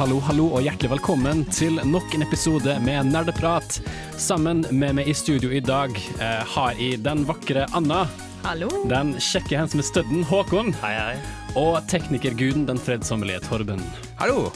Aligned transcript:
Hallo, 0.00 0.16
hallo, 0.24 0.46
og 0.56 0.64
hjertelig 0.64 0.94
velkommen 0.94 1.42
til 1.52 1.76
nok 1.84 2.14
en 2.16 2.24
episode 2.24 2.72
med 2.86 3.10
Nerdeprat. 3.12 3.80
Sammen 4.16 4.62
med 4.72 4.96
meg 4.96 5.10
i 5.12 5.14
studio 5.16 5.52
i 5.52 5.60
dag 5.60 5.92
eh, 5.92 6.40
har 6.54 6.78
jeg 6.80 7.02
den 7.04 7.26
vakre 7.28 7.66
Anna, 7.76 8.06
Hallo. 8.46 8.70
den 8.88 9.12
kjekke 9.20 9.60
hands 9.60 9.76
med 9.76 9.84
stødden 9.84 10.24
Håkon, 10.30 10.72
Hei, 10.80 10.94
hei. 10.96 11.18
og 11.60 11.82
teknikerguden 11.92 12.64
den 12.70 12.80
fredsommelige 12.80 13.44
Torben. 13.44 13.84
Hallo! 14.20 14.50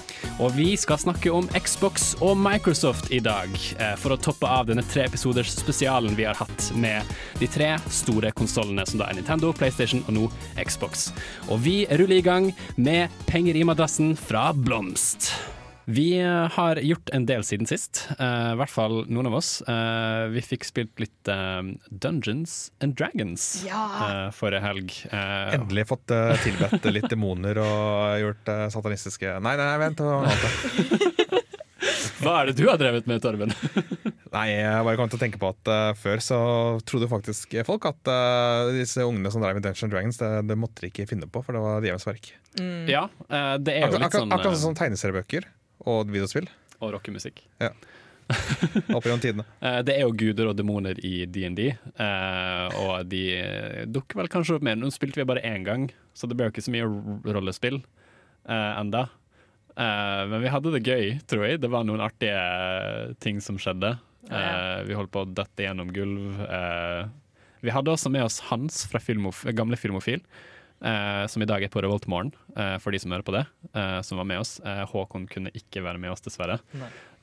Og 0.45 0.51
vi 0.59 0.75
skal 0.77 0.99
snakke 1.01 1.31
om 1.33 1.47
Xbox 1.57 2.11
og 2.21 2.35
Microsoft 2.37 3.07
i 3.17 3.21
dag, 3.25 3.49
eh, 3.81 3.95
for 3.97 4.13
å 4.13 4.19
toppe 4.21 4.45
av 4.45 4.67
denne 4.69 4.85
tre 4.85 5.07
episoders 5.09 5.55
spesialen 5.57 6.13
vi 6.19 6.27
har 6.29 6.37
hatt 6.37 6.67
med 6.77 7.09
de 7.41 7.49
tre 7.49 7.71
store 7.89 8.35
konsollene, 8.37 8.85
som 8.85 9.01
da 9.01 9.09
er 9.09 9.17
Nintendo, 9.17 9.55
PlayStation 9.57 10.05
og 10.05 10.13
nå 10.19 10.29
Xbox. 10.61 11.07
Og 11.49 11.65
vi 11.65 11.87
ruller 11.89 12.19
i 12.19 12.27
gang 12.29 12.53
med 12.77 13.09
Penger 13.25 13.57
i 13.57 13.65
madrassen 13.65 14.13
fra 14.21 14.51
Blomst. 14.53 15.33
Vi 15.85 16.17
eh, 16.19 16.49
har 16.57 16.77
gjort 16.81 17.11
en 17.13 17.27
del 17.29 17.43
siden 17.45 17.67
sist, 17.69 18.07
uh, 18.17 18.55
i 18.55 18.57
hvert 18.57 18.73
fall 18.73 19.03
noen 19.13 19.27
av 19.29 19.35
oss. 19.37 19.59
Uh, 19.69 20.31
vi 20.33 20.41
fikk 20.45 20.65
spilt 20.65 21.01
litt 21.03 21.29
uh, 21.29 21.61
Dungeons 21.91 22.71
and 22.81 22.95
Dragons 22.97 23.65
Ja. 23.69 23.83
eh, 24.07 24.31
forrige 24.33 24.63
helg. 24.65 24.95
Eh, 25.11 25.55
Endelig 25.59 25.85
fått 25.91 26.09
uh, 26.15 26.33
tilbedt 26.45 26.87
litt 26.89 27.11
demoner 27.13 27.61
og 27.61 28.17
gjort 28.23 28.49
satanistiske 28.73 29.35
Nei, 29.45 29.57
nei, 29.61 29.69
vent. 29.83 30.01
hva 32.25 32.39
er 32.41 32.49
det 32.49 32.55
du 32.57 32.65
har 32.71 32.79
drevet 32.81 33.05
med, 33.11 33.21
Torben? 33.25 33.53
Nei, 34.35 34.47
jeg 34.57 34.87
bare 34.87 34.97
kom 34.99 35.11
til 35.13 35.19
å 35.19 35.21
tenke 35.23 35.39
på 35.43 35.51
at 35.53 35.69
uh, 35.71 35.91
før 36.01 36.23
så 36.25 36.39
trodde 36.89 37.11
faktisk 37.13 37.53
folk 37.69 37.85
at 37.91 38.09
uh, 38.11 38.73
disse 38.75 39.05
ungene 39.05 39.31
som 39.31 39.45
drev 39.45 39.59
med 39.61 39.67
Dungeons 39.67 39.93
Dragons, 39.93 40.19
det, 40.23 40.31
det 40.49 40.57
måtte 40.59 40.87
de 40.87 40.91
ikke 40.91 41.07
finne 41.13 41.29
på, 41.31 41.45
for 41.45 41.55
det 41.55 41.61
var 41.63 41.85
djevelens 41.85 42.09
verk. 42.09 42.33
Ja, 42.89 43.05
uh, 43.29 43.55
det 43.61 43.77
er 43.77 43.85
jo 43.85 43.93
Akkurat 43.93 44.09
litt 44.09 44.17
sånn 44.17 44.33
akkurat 44.35 44.57
eh, 44.57 44.63
som 44.65 44.75
tegneseriebøker 44.81 45.47
og 45.87 46.09
videospill 46.13 46.47
Og 46.81 46.93
rockemusikk. 46.95 47.43
opp 48.95 49.05
gjennom 49.05 49.21
tidene. 49.23 49.45
Eh, 49.65 49.81
Det 49.85 49.97
er 49.97 50.05
jo 50.07 50.15
guder 50.17 50.49
og 50.51 50.57
demoner 50.57 50.99
i 51.05 51.25
DND, 51.27 51.61
eh, 52.01 52.79
og 52.81 53.05
de 53.11 53.25
dukker 53.93 54.23
vel 54.23 54.31
kanskje 54.33 54.57
opp 54.59 54.65
mer. 54.65 54.77
Nå 54.81 54.89
spilte 54.95 55.21
vi 55.21 55.27
bare 55.29 55.43
én 55.45 55.65
gang, 55.67 55.91
så 56.17 56.29
det 56.31 56.37
ble 56.39 56.49
jo 56.49 56.55
ikke 56.55 56.65
så 56.65 56.73
mye 56.75 56.89
rollespill 57.37 57.81
eh, 58.49 58.73
enda. 58.81 59.07
Eh, 59.77 60.23
men 60.31 60.41
vi 60.45 60.53
hadde 60.55 60.73
det 60.77 60.85
gøy, 60.87 61.19
tror 61.29 61.47
jeg. 61.49 61.61
Det 61.65 61.71
var 61.73 61.85
noen 61.85 62.01
artige 62.05 63.15
ting 63.21 63.41
som 63.45 63.59
skjedde. 63.61 63.97
Eh, 64.31 64.81
vi 64.89 64.97
holdt 64.97 65.13
på 65.13 65.25
å 65.25 65.29
dette 65.37 65.67
gjennom 65.67 65.91
gulv. 65.93 66.41
Eh, 66.49 67.05
vi 67.65 67.73
hadde 67.73 67.93
også 67.93 68.11
med 68.13 68.25
oss 68.25 68.41
Hans 68.51 68.85
fra 68.89 69.01
Filmof 69.01 69.45
gamle 69.57 69.77
Filmofil. 69.81 70.21
Eh, 70.85 71.25
som 71.33 71.43
i 71.43 71.49
dag 71.49 71.65
er 71.65 71.73
på 71.73 71.81
Revoltmorgen, 71.83 72.33
eh, 72.57 72.77
for 72.79 72.93
de 72.95 73.01
som 73.03 73.11
hører 73.15 73.25
på 73.27 73.33
det. 73.35 73.47
eh, 73.75 74.01
som 74.03 74.19
var 74.21 74.25
med 74.29 74.39
oss. 74.45 74.61
Eh, 74.61 74.85
Håkon 74.93 75.27
kunne 75.27 75.51
ikke 75.57 75.83
være 75.83 75.99
med 75.99 76.13
oss, 76.13 76.21
dessverre. 76.23 76.61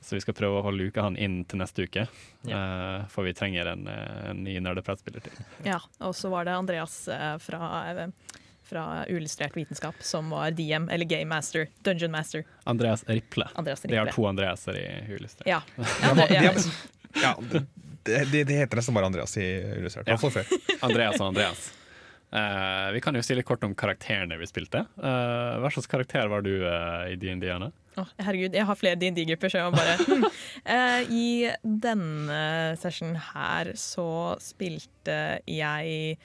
Så 0.02 0.16
vi 0.16 0.20
skal 0.24 0.34
prøve 0.34 0.62
å 0.66 0.72
luke 0.74 1.00
han 1.00 1.14
inn 1.16 1.44
til 1.46 1.60
neste 1.62 1.84
uke. 1.86 2.08
Eh, 2.48 3.04
for 3.08 3.22
vi 3.24 3.32
trenger 3.38 3.66
en, 3.70 3.86
eh, 3.88 4.30
en 4.30 4.42
ny 4.44 4.58
nerdepratspiller 4.60 5.22
til. 5.22 5.32
Ja, 5.70 5.78
og 6.00 6.14
så 6.18 6.28
var 6.32 6.44
det 6.48 6.56
Andreas 6.58 6.96
eh, 7.08 7.36
fra, 7.38 8.08
fra 8.66 9.04
Uillustrert 9.08 9.54
vitenskap 9.56 9.94
som 10.02 10.30
var 10.34 10.50
DM, 10.58 10.88
eller 10.90 11.06
Game 11.06 11.30
Master, 11.30 11.68
Dungeon 11.86 12.10
Master. 12.10 12.44
Andreas 12.64 13.04
Riple. 13.08 13.46
Andreas 13.54 13.80
De 13.86 13.94
har 13.96 14.10
to 14.12 14.26
Andreaser 14.26 14.76
i 14.80 14.88
Huillustrert. 15.06 15.46
Ja. 15.46 15.62
Ja, 16.02 16.14
det, 16.14 16.26
ja. 16.34 16.52
ja, 17.22 17.36
det, 18.02 18.24
det, 18.32 18.44
det 18.48 18.54
heter 18.58 18.76
nesten 18.80 18.94
bare 18.94 19.06
Andreas 19.06 19.36
i 19.38 19.46
Illustrert. 19.78 20.08
Ja. 20.08 20.18
Ja. 20.18 20.76
Andreas 20.82 21.20
og 21.20 21.28
Andreas. 21.28 21.70
Eh, 22.32 22.88
vi 22.92 23.00
kan 23.04 23.16
jo 23.16 23.22
si 23.24 23.36
litt 23.36 23.46
kort 23.48 23.64
om 23.66 23.74
karakterene 23.76 24.38
vi 24.40 24.48
spilte. 24.48 24.86
Uh, 24.96 25.60
hva 25.60 25.68
slags 25.72 25.90
karakter 25.90 26.30
var 26.32 26.44
du 26.46 26.54
uh, 26.64 27.04
i 27.10 27.16
DND, 27.20 27.44
Anne? 27.52 27.68
Oh, 28.00 28.08
herregud, 28.24 28.56
jeg 28.56 28.64
har 28.64 28.78
flere 28.80 28.96
D&D-grupper, 28.96 29.52
så 29.52 29.60
jeg 29.60 29.68
må 29.68 29.76
bare 29.76 30.30
I 31.22 31.26
denne 31.60 32.38
sessionen 32.80 33.18
her 33.34 33.74
så 33.76 34.06
spilte 34.40 35.18
jeg 35.44 36.16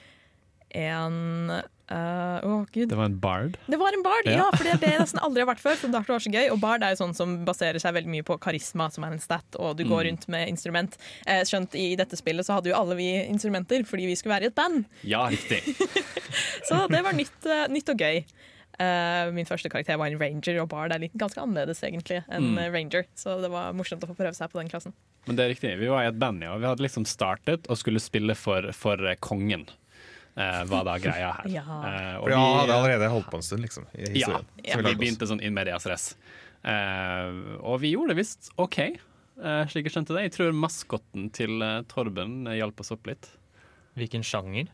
en 0.80 1.52
eh, 1.90 2.46
oh, 2.46 2.64
gud. 2.72 2.88
Det 2.88 2.96
var 2.98 3.04
en 3.08 3.18
bard. 3.18 3.56
Det 3.66 3.78
var 3.80 3.92
en 3.96 4.02
bard, 4.02 4.26
Ja. 4.26 4.36
ja, 4.44 4.50
for 4.54 4.64
det 4.64 4.72
er 4.74 4.82
det 4.82 4.90
jeg 4.94 5.00
nesten 5.00 5.20
aldri 5.24 5.40
har 5.44 5.48
vært 5.54 5.62
før. 5.64 5.76
For 5.80 5.88
det 5.88 6.02
var 6.08 6.20
så 6.24 6.32
gøy 6.32 6.50
Og 6.52 6.60
bard 6.60 6.82
er 6.82 6.90
jo 6.94 7.00
sånn 7.04 7.14
som 7.16 7.44
baserer 7.48 7.78
seg 7.80 7.94
veldig 7.94 8.12
mye 8.12 8.26
på 8.28 8.38
karisma, 8.40 8.90
som 8.92 9.04
er 9.04 9.12
en 9.16 9.18
stat, 9.24 9.44
og 9.58 9.76
du 9.76 9.84
går 9.84 10.04
Mm. 10.04 10.08
rundt 10.10 10.28
med 10.28 10.48
instrument. 10.48 10.96
Eh, 11.26 11.42
skjønt 11.44 11.74
i 11.74 11.94
dette 11.96 12.16
spillet 12.16 12.44
så 12.46 12.54
hadde 12.58 12.70
jo 12.70 12.76
alle 12.76 12.94
vi 12.96 13.08
instrumenter 13.28 13.84
fordi 13.84 14.06
vi 14.06 14.14
skulle 14.16 14.34
være 14.36 14.44
i 14.44 14.52
et 14.52 14.54
band. 14.54 14.84
Ja, 15.02 15.26
riktig. 15.28 15.62
Så 16.68 16.86
det 16.88 17.02
var 17.02 17.12
nytt, 17.16 17.38
uh, 17.46 17.66
nytt 17.72 17.88
og 17.88 17.96
gøy. 17.98 18.24
Uh, 18.78 19.32
min 19.34 19.46
første 19.48 19.66
karakter 19.72 19.96
var 19.98 20.06
en 20.12 20.18
ranger, 20.20 20.60
og 20.62 20.68
bard 20.70 20.92
er 20.94 21.00
litt, 21.02 21.14
ganske 21.18 21.40
annerledes 21.42 21.80
egentlig 21.82 22.20
enn 22.30 22.52
Mm. 22.54 22.72
ranger. 22.72 23.04
Så 23.16 23.40
det 23.42 23.50
var 23.50 23.72
morsomt 23.72 24.04
å 24.04 24.06
få 24.10 24.14
prøve 24.14 24.34
seg 24.36 24.50
på 24.52 24.60
den 24.60 24.68
klassen. 24.68 24.92
Men 25.26 25.36
det 25.36 25.44
er 25.44 25.54
riktig. 25.54 25.78
Vi 25.80 25.88
var 25.88 26.04
i 26.04 26.08
et 26.08 26.18
band, 26.18 26.42
ja. 26.42 26.56
Vi 26.56 26.64
hadde 26.68 26.84
liksom 26.84 27.04
startet 27.04 27.66
og 27.68 27.76
skulle 27.80 27.98
spille 27.98 28.36
for, 28.36 28.70
for 28.72 28.96
kongen. 29.20 29.66
Eh, 30.38 30.64
var 30.70 30.84
da 30.86 30.92
greia 31.02 31.32
her. 31.40 31.48
Ja. 31.50 31.64
Eh, 31.66 32.16
og 32.22 32.28
ja, 32.30 32.38
jeg 32.38 32.58
hadde 32.60 32.74
allerede 32.76 33.08
holdt 33.10 33.26
på 33.32 33.40
en 33.40 33.42
stund, 33.42 33.64
liksom. 33.66 33.88
I 33.96 34.04
Ja, 34.04 34.12
historien. 34.14 34.44
ja, 34.68 34.76
vi 34.86 34.94
begynte 35.00 35.26
sånn 35.26 35.42
in 35.42 35.56
medias 35.56 35.86
res. 35.90 36.12
Eh, 36.62 37.58
og 37.58 37.80
vi 37.82 37.90
gjorde 37.96 38.14
det 38.14 38.20
visst 38.20 38.50
OK, 38.60 38.78
eh, 38.84 39.64
slik 39.72 39.88
jeg 39.88 39.96
skjønte 39.96 40.14
det. 40.14 40.28
Jeg 40.28 40.34
tror 40.36 40.54
maskotten 40.54 41.28
til 41.34 41.58
eh, 41.62 41.80
Torben 41.90 42.46
eh, 42.46 42.58
hjalp 42.60 42.80
oss 42.84 42.92
opp 42.94 43.10
litt. 43.10 43.26
Hvilken 43.98 44.22
sjanger? 44.22 44.70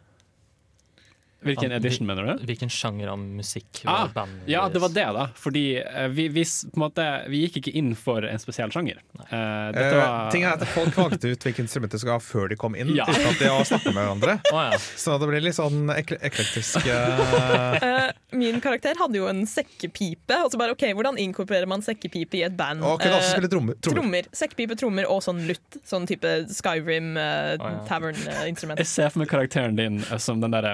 Hvilken 1.44 1.72
edition, 1.76 2.06
mener 2.08 2.26
du? 2.28 2.44
Hvilken 2.48 2.70
sjanger 2.72 3.12
av 3.12 3.18
musikk 3.20 3.82
Ah, 3.84 4.06
var 4.06 4.14
bandet 4.14 4.48
Ja, 4.48 4.68
det 4.72 4.80
var 4.82 4.92
det, 4.94 5.04
da. 5.16 5.26
Fordi 5.36 5.64
eh, 5.80 6.08
vi, 6.08 6.28
vi, 6.32 6.44
på 6.44 6.78
en 6.78 6.84
måte, 6.84 7.06
vi 7.28 7.44
gikk 7.44 7.60
ikke 7.60 7.74
inn 7.78 7.92
for 7.98 8.24
en 8.26 8.40
spesiell 8.40 8.72
sjanger. 8.74 9.00
Uh, 9.18 9.70
dette 9.74 9.92
var 9.98 10.30
ting 10.32 10.46
er 10.46 10.56
at 10.56 10.64
Folk 10.74 10.96
valgte 10.98 11.30
ut 11.34 11.46
hvilke 11.46 11.62
instrumenter 11.64 11.98
de 11.98 12.02
skulle 12.02 12.16
ha 12.18 12.22
før 12.24 12.50
de 12.52 12.58
kom 12.60 12.76
inn, 12.78 12.94
Ja. 12.96 13.06
uten 13.08 13.28
at 13.30 13.40
de 13.42 13.50
har 13.52 13.68
snakket 13.68 13.92
med 13.92 14.00
hverandre. 14.02 14.38
Oh, 14.54 14.60
ja. 14.62 14.76
Så 14.78 15.16
det 15.18 15.26
blir 15.26 15.42
litt 15.42 15.56
sånn 15.56 15.88
ek 15.90 16.12
eklektisk 16.22 16.84
uh... 16.86 17.74
Eh, 17.74 18.10
min 18.38 18.60
karakter 18.62 18.94
hadde 18.98 19.18
jo 19.18 19.26
en 19.26 19.42
sekkepipe. 19.50 20.36
Og 20.44 20.52
så 20.52 20.60
bare, 20.60 20.74
ok, 20.76 20.84
Hvordan 20.94 21.18
inkorporerer 21.18 21.66
man 21.70 21.82
sekkepipe 21.82 22.38
i 22.38 22.44
et 22.46 22.54
band? 22.58 22.84
Og 22.86 23.00
kunne 23.02 23.18
også 23.18 23.32
spille 23.34 23.50
trommer. 23.50 23.78
trommer. 23.82 23.98
Trommer. 24.00 24.28
Sekkepipe, 24.36 24.76
trommer 24.78 25.08
og 25.10 25.22
sånn 25.26 25.42
lutt. 25.48 25.80
Sånn 25.86 26.06
type 26.10 26.34
Skyrim, 26.54 27.14
uh, 27.18 27.54
oh, 27.58 27.66
ja. 27.66 27.72
tavern-instrument. 27.88 28.82
Jeg 28.82 28.90
ser 28.90 29.10
for 29.14 29.24
meg 29.24 29.32
karakteren 29.32 29.78
din 29.78 30.00
som 30.22 30.42
den 30.44 30.54
der 30.54 30.70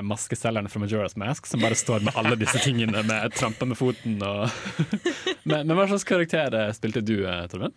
maskeselgeren 0.60 0.68
fra 0.68 0.80
Majora's 0.80 1.16
Mask, 1.16 1.46
som 1.46 1.60
bare 1.60 1.74
står 1.74 2.00
med 2.04 2.14
alle 2.16 2.36
disse 2.36 2.58
tingene 2.62 3.02
med 3.02 3.32
tramper 3.34 3.66
med 3.66 3.78
foten 3.78 4.20
og 4.22 4.50
men, 5.44 5.66
men 5.66 5.76
hva 5.76 5.86
slags 5.88 6.04
karakter 6.04 6.52
eh, 6.54 6.72
spilte 6.72 7.00
du, 7.02 7.26
eh, 7.26 7.46
Torben? 7.48 7.72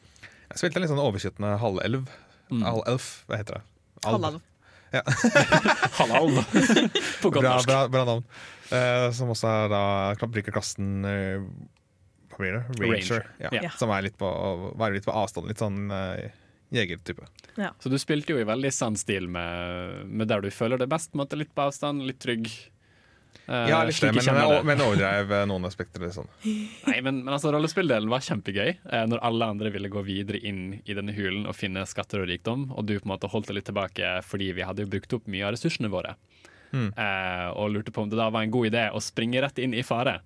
Jeg 0.49 0.59
spilte 0.59 0.77
en 0.79 0.83
litt 0.83 0.91
sånn 0.91 1.01
overskytende 1.01 1.57
halvelv. 1.61 2.09
Mm. 2.51 2.63
Halvelf, 2.63 3.23
hva 3.27 3.39
heter 3.39 3.59
det? 3.59 3.63
Halvalv. 4.05 4.41
Ja. 4.93 5.01
Halvalv. 5.99 6.43
På 7.23 7.31
godt 7.33 7.47
norsk. 7.47 7.67
bra, 7.69 7.87
bra 7.89 8.03
navn. 8.05 8.25
Uh, 8.69 9.09
som 9.13 9.31
også 9.33 9.49
er 9.49 9.71
da 9.71 9.81
bruker 10.23 10.53
klassen 10.53 11.03
eh, 11.05 11.41
Hva 12.31 12.39
blir 12.39 12.55
det? 12.55 12.61
Ranger. 12.79 12.93
Ranger, 12.93 13.25
Ja. 13.41 13.51
ja. 13.67 13.71
Som 13.77 13.91
er 13.93 14.05
litt 14.05 14.15
på, 14.17 14.29
være 14.79 14.97
litt 14.97 15.07
på 15.07 15.13
avstand. 15.13 15.49
Litt 15.49 15.61
sånn 15.61 15.87
uh, 15.89 16.29
jegertype. 16.73 17.25
Så 17.81 17.89
du 17.89 17.97
spilte 18.01 18.33
jo 18.33 18.41
i 18.41 18.47
veldig 18.47 18.71
sann 18.73 18.97
stil 18.97 19.27
med, 19.29 20.05
med 20.09 20.29
der 20.29 20.41
du 20.45 20.49
føler 20.53 20.81
det 20.81 20.89
best. 20.91 21.11
på 21.11 21.17
en 21.17 21.23
måte, 21.25 21.37
Litt 21.41 21.53
på 21.53 21.65
avstand, 21.65 22.05
litt 22.05 22.21
trygg. 22.21 22.49
Eh, 23.45 23.69
Ja, 23.69 23.81
litt 23.83 23.99
det, 23.99 24.13
men, 24.15 24.65
men 24.65 24.83
overdrev 24.85 25.31
eh, 25.35 25.45
noen 25.49 25.67
aspekter. 25.67 26.05
Sånn. 26.15 26.29
Nei, 26.87 26.99
men, 27.01 27.23
men 27.25 27.33
altså, 27.35 27.51
rollespilldelen 27.55 28.11
var 28.11 28.23
kjempegøy. 28.23 28.69
Eh, 28.69 29.05
når 29.11 29.23
alle 29.27 29.49
andre 29.55 29.73
ville 29.73 29.91
gå 29.91 30.03
videre 30.07 30.39
inn 30.39 30.79
i 30.83 30.95
denne 30.95 31.15
hulen 31.15 31.47
og 31.49 31.57
finne 31.57 31.85
skatter 31.89 32.23
og 32.23 32.31
rikdom, 32.31 32.69
og 32.71 32.87
du 32.87 32.95
på 32.97 33.07
en 33.07 33.13
måte 33.15 33.31
holdt 33.31 33.51
det 33.51 33.59
litt 33.59 33.69
tilbake 33.71 34.15
fordi 34.27 34.53
vi 34.57 34.65
hadde 34.67 34.85
jo 34.85 34.91
brukt 34.93 35.17
opp 35.19 35.27
mye 35.31 35.47
av 35.47 35.55
ressursene 35.57 35.91
våre. 35.93 36.15
Mm. 36.73 36.89
Eh, 36.89 37.49
og 37.53 37.69
lurte 37.75 37.93
på 37.93 38.01
om 38.01 38.09
det 38.09 38.17
da 38.17 38.31
var 38.33 38.45
en 38.45 38.53
god 38.53 38.71
idé 38.71 38.87
å 38.89 39.01
springe 39.03 39.41
rett 39.43 39.59
inn 39.61 39.75
i 39.77 39.83
fare. 39.85 40.19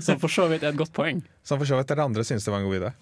Som 0.00 0.20
for 0.20 0.32
så 0.32 0.46
vidt 0.50 0.64
er 0.64 0.72
et 0.72 0.78
godt 0.78 0.94
poeng. 0.96 1.20
Som 1.46 1.60
for 1.60 1.68
så 1.68 1.76
vidt 1.78 1.90
dere 1.90 2.04
andre 2.06 2.24
synes 2.24 2.44
det 2.44 2.52
var 2.52 2.62
en 2.62 2.68
god 2.68 2.78
idé. 2.80 2.92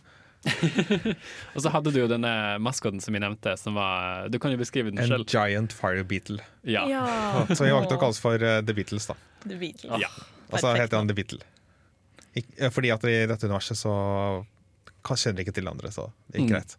Og 1.55 1.62
så 1.64 1.70
hadde 1.73 1.93
du 1.94 1.99
jo 2.02 2.08
denne 2.11 2.31
maskoten 2.62 3.00
som 3.02 3.14
vi 3.17 3.20
nevnte, 3.23 3.55
som 3.61 3.76
var 3.79 4.29
Du 4.32 4.38
kan 4.43 4.52
jo 4.55 4.61
beskrive 4.61 4.91
den 4.93 5.00
En 5.00 5.25
giant 5.31 5.73
fire 5.73 6.05
beetle. 6.05 6.41
Ja. 6.69 6.85
Så 7.52 7.64
vi 7.64 7.73
valgte 7.75 7.96
å 7.96 8.00
kalle 8.02 8.14
oss 8.17 8.23
for 8.23 8.41
eh, 8.43 8.61
The 8.64 8.76
Beatles, 8.76 9.08
da. 9.11 9.17
The 9.46 9.58
Beatles. 9.61 10.00
Ja. 10.02 10.11
Og 10.50 10.61
så 10.61 10.75
heter 10.76 11.00
han 11.00 11.08
The 11.11 11.17
Beatle. 11.17 11.41
Ik 12.35 12.46
eh, 12.58 12.70
fordi 12.75 12.91
at 12.94 13.05
i 13.08 13.17
dette 13.31 13.46
universet 13.49 13.79
så 13.81 13.94
kjenner 15.05 15.37
de 15.41 15.44
ikke 15.46 15.56
til 15.58 15.69
andre, 15.69 15.91
så 15.93 16.08
det 16.32 16.41
gikk 16.41 16.49
Mm. 16.49 16.55
greit. 16.56 16.76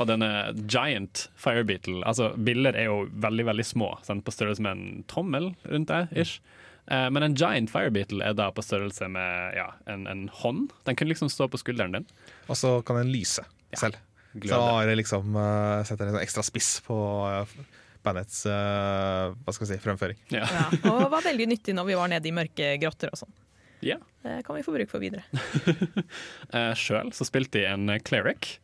Og 0.00 0.06
denne 0.08 0.28
giant 0.72 1.26
fire 1.36 1.64
beetle 1.68 2.00
Altså, 2.08 2.30
biller 2.40 2.72
er 2.76 2.86
jo 2.88 3.08
veldig, 3.12 3.44
veldig 3.50 3.64
små, 3.66 3.90
sant? 4.06 4.24
på 4.24 4.32
størrelse 4.32 4.62
med 4.64 4.72
en 4.72 5.04
tommel 5.08 5.50
rundt 5.68 5.88
der, 5.92 6.08
ish. 6.16 6.40
Mm. 6.88 7.12
men 7.12 7.22
en 7.22 7.34
giant 7.38 7.70
fire 7.70 7.90
beetle 7.94 8.24
er 8.24 8.32
da 8.34 8.48
på 8.50 8.62
størrelse 8.64 9.06
med 9.08 9.54
ja, 9.54 9.68
en, 9.86 10.06
en 10.10 10.28
hånd. 10.32 10.72
Den 10.84 10.96
kunne 10.96 11.12
liksom 11.12 11.28
stå 11.30 11.46
på 11.48 11.60
skulderen 11.60 11.92
din. 11.92 12.06
Og 12.52 12.58
så 12.58 12.72
kan 12.86 13.00
den 13.00 13.12
lyse 13.12 13.44
selv. 13.72 13.98
Så 14.32 14.58
har 14.60 14.88
det 14.88 14.96
liksom 15.00 15.36
uh, 15.36 15.82
setter 15.88 16.08
en 16.08 16.16
sånn 16.16 16.24
ekstra 16.24 16.44
spiss 16.46 16.74
på 16.86 16.96
uh, 17.28 17.56
bandets 18.04 18.44
uh, 18.48 19.32
hva 19.32 19.52
skal 19.52 19.66
vi 19.66 19.70
si, 19.74 19.80
fremføring. 19.82 20.20
Ja. 20.32 20.46
Ja, 20.48 20.66
og 20.92 21.08
var 21.12 21.24
veldig 21.24 21.50
nyttig 21.52 21.76
når 21.76 21.90
vi 21.90 21.98
var 22.00 22.12
nede 22.12 22.28
i 22.30 22.34
mørke 22.36 22.74
grotter 22.80 23.12
og 23.12 23.24
sånn. 23.24 23.36
ja. 23.84 24.00
Det 24.22 24.36
kan 24.46 24.54
vi 24.54 24.62
få 24.62 24.70
bruk 24.70 24.92
for 24.92 25.02
videre. 25.02 25.24
Uh, 26.54 26.70
Sjøl 26.78 27.08
så 27.16 27.24
spilte 27.26 27.58
de 27.58 27.66
en 27.66 27.96
cleric. 28.06 28.60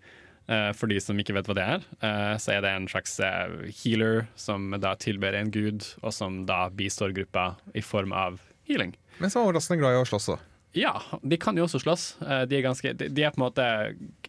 Eh, 0.48 0.70
for 0.72 0.88
de 0.88 0.96
som 1.00 1.18
ikke 1.20 1.34
vet 1.36 1.48
hva 1.48 1.56
det 1.58 1.64
er, 1.74 1.82
eh, 2.00 2.34
så 2.40 2.54
er 2.54 2.62
det 2.64 2.70
en 2.72 2.86
slags 2.88 3.18
eh, 3.20 3.68
healer 3.82 4.22
som 4.40 4.70
da 4.80 4.94
tilber 4.96 5.36
en 5.36 5.50
gud, 5.52 5.84
og 6.00 6.14
som 6.16 6.46
da 6.48 6.62
bistår 6.72 7.12
gruppa 7.16 7.50
i 7.76 7.84
form 7.84 8.14
av 8.16 8.40
healing. 8.68 8.94
Men 9.20 9.28
så 9.28 9.42
var 9.42 9.50
overraskende 9.50 9.82
glad 9.82 9.98
i 9.98 10.00
å 10.00 10.06
slåss 10.08 10.30
òg. 10.32 10.46
Ja, 10.76 10.94
de 11.22 11.36
kan 11.40 11.56
jo 11.56 11.64
også 11.64 11.80
slåss. 11.80 12.06
Eh, 12.22 12.44
De 12.50 12.56
er, 12.58 12.62
ganske, 12.66 12.92
de 12.96 13.08
de 13.08 13.22
er 13.24 13.30
på 13.32 13.40
en 13.40 13.46
måte 13.46 13.68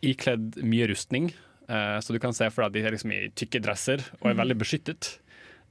ikledd 0.01 0.59
mye 0.63 0.87
rustning, 0.89 1.31
eh, 1.67 1.97
så 1.99 2.13
du 2.15 2.19
kan 2.19 2.33
se 2.33 2.47
for 2.49 2.63
deg 2.63 2.69
at 2.69 2.73
de 2.77 2.83
er 2.87 2.95
liksom 2.95 3.11
i 3.15 3.29
tykke 3.35 3.61
dresser 3.61 4.03
og 4.21 4.29
er 4.31 4.39
veldig 4.39 4.57
beskyttet. 4.61 5.17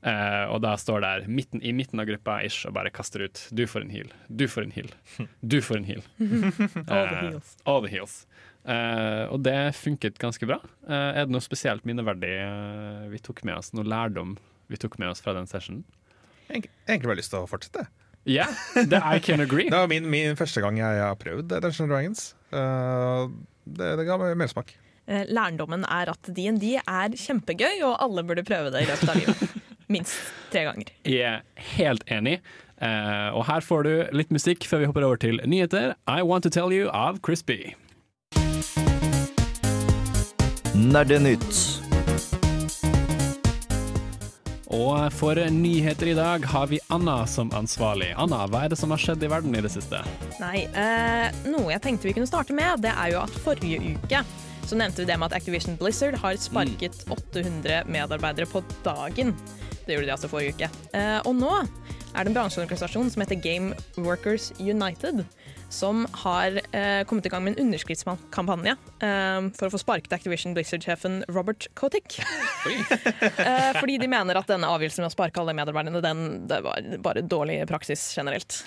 Eh, 0.07 0.45
og 0.53 0.61
da 0.63 0.77
står 0.79 1.01
der 1.03 1.25
midten, 1.27 1.59
i 1.65 1.73
midten 1.75 1.99
av 1.99 2.07
gruppa 2.07 2.37
ish, 2.47 2.67
og 2.69 2.75
bare 2.77 2.91
kaster 2.95 3.25
ut 3.25 3.49
'du 3.51 3.65
får 3.67 3.83
en 3.83 3.91
heal', 3.91 4.13
'du 4.31 4.47
får 4.47 4.63
en 4.63 4.71
heal', 4.77 4.93
'du 5.43 5.61
får 5.61 5.77
en 5.77 5.85
heal'. 5.85 6.05
All 6.87 7.09
the 7.09 7.17
Eh, 7.17 7.31
heals. 7.33 7.57
all 7.67 7.83
the 7.83 7.89
heals. 7.89 8.27
Uh, 8.69 9.27
og 9.33 9.43
det 9.43 9.75
funket 9.75 10.19
ganske 10.19 10.45
bra. 10.47 10.59
Uh, 10.87 11.17
er 11.17 11.25
det 11.25 11.31
noe 11.33 11.41
spesielt 11.41 11.85
minneverdig 11.87 12.35
uh, 12.37 13.09
vi 13.09 13.19
tok 13.19 13.43
med 13.45 13.57
oss, 13.57 13.73
noe 13.73 13.83
lærdom 13.85 14.37
vi 14.69 14.77
tok 14.77 14.99
med 14.99 15.09
oss 15.09 15.21
fra 15.25 15.33
den 15.33 15.47
sessionen? 15.49 15.85
Egentlig 16.51 17.03
bare 17.09 17.17
lyst 17.17 17.31
til 17.33 17.41
å 17.41 17.49
fortsette. 17.49 17.87
Ja, 18.29 18.47
det 18.77 19.01
I 19.01 19.21
can 19.25 19.41
agree. 19.41 19.71
Det 19.71 19.79
var 19.79 19.89
min, 19.89 20.09
min 20.11 20.37
første 20.37 20.61
gang 20.61 20.79
jeg 20.81 21.01
har 21.01 21.17
prøvd 21.17 21.49
Dungeons 21.49 21.89
Dragons. 21.89 22.27
Uh, 22.53 23.33
det, 23.65 23.95
det 24.01 24.05
ga 24.09 24.19
meg 24.21 24.37
mersmak. 24.41 24.75
Eh, 25.09 25.25
Lærdommen 25.33 25.87
er 25.89 26.11
at 26.13 26.29
DND 26.37 26.67
er 26.83 27.17
kjempegøy, 27.17 27.81
og 27.89 27.97
alle 28.05 28.25
burde 28.29 28.45
prøve 28.45 28.73
det 28.75 28.85
i 28.85 28.91
løpet 28.91 29.09
av 29.09 29.21
livet. 29.23 29.57
Minst 29.95 30.19
tre 30.53 30.67
ganger. 30.69 30.93
Jeg 31.09 31.41
er 31.41 31.69
helt 31.79 32.05
enig. 32.13 32.39
Uh, 32.79 33.33
og 33.35 33.47
her 33.49 33.65
får 33.65 33.89
du 33.89 33.93
litt 34.15 34.31
musikk 34.31 34.69
før 34.69 34.85
vi 34.85 34.91
hopper 34.93 35.09
over 35.09 35.19
til 35.25 35.41
nyheter. 35.49 35.97
I 36.07 36.21
Want 36.21 36.45
To 36.45 36.53
Tell 36.53 36.75
You 36.77 36.93
av 36.93 37.23
Crispy. 37.25 37.73
Nerdenytt. 40.77 41.78
Og 44.75 45.13
for 45.17 45.39
nyheter 45.53 46.11
i 46.11 46.17
dag 46.17 46.45
har 46.45 46.67
vi 46.69 46.81
Anna 46.93 47.23
som 47.27 47.49
ansvarlig. 47.57 48.11
Anna, 48.21 48.43
hva 48.53 48.67
er 48.67 48.75
det 48.75 48.79
som 48.81 48.93
har 48.93 49.01
skjedd 49.01 49.23
i 49.25 49.31
verden 49.33 49.57
i 49.57 49.63
det 49.65 49.71
siste? 49.73 50.03
Nei, 50.43 50.67
eh, 50.77 51.33
noe 51.49 51.73
jeg 51.73 51.85
tenkte 51.87 52.11
vi 52.11 52.13
kunne 52.19 52.29
starte 52.29 52.57
med, 52.57 52.83
det 52.85 52.93
er 52.93 53.15
jo 53.15 53.23
at 53.23 53.41
forrige 53.47 53.97
uke 53.97 54.21
så 54.69 54.77
nevnte 54.77 55.01
vi 55.01 55.09
det 55.09 55.17
med 55.17 55.31
at 55.31 55.39
Activision 55.39 55.79
Blizzard 55.81 56.19
har 56.21 56.37
sparket 56.37 56.99
800 57.09 57.87
medarbeidere 57.89 58.45
på 58.51 58.61
dagen. 58.85 59.33
Det 59.87 59.97
gjorde 59.97 60.11
de 60.11 60.13
altså 60.13 60.29
forrige 60.29 60.53
uke. 60.59 60.69
Eh, 60.93 61.21
og 61.25 61.33
nå 61.39 61.55
er 62.13 62.27
det 62.27 62.29
en 62.29 62.37
bransjeorganisasjon 62.37 63.09
som 63.15 63.25
heter 63.25 63.41
Game 63.41 63.73
Workers 63.97 64.51
United, 64.61 65.25
som 65.69 66.07
har 66.25 66.61
eh, 66.73 67.05
kommet 67.05 67.27
i 67.27 67.33
gang 67.33 67.45
med 67.45 67.55
en 67.55 67.67
underskriftskampanje 67.67 68.75
eh, 69.05 69.49
for 69.59 69.69
å 69.69 69.73
få 69.75 69.81
sparket 69.83 70.15
Activision 70.17 70.57
Blizzard-sjefen 70.57 71.23
Robert 71.29 71.69
Kotick. 71.79 72.19
eh, 72.65 73.73
fordi 73.79 73.99
de 74.01 74.09
mener 74.11 74.41
at 74.41 74.49
denne 74.49 74.71
avgjørelsen 74.73 75.05
med 75.05 75.13
å 75.13 75.17
sparke 75.17 75.43
alle 75.43 75.57
medarbeiderne, 75.59 76.03
den, 76.05 76.27
det 76.49 76.63
var 76.65 76.93
bare 77.05 77.25
dårlig 77.27 77.61
praksis 77.71 78.11
generelt. 78.17 78.63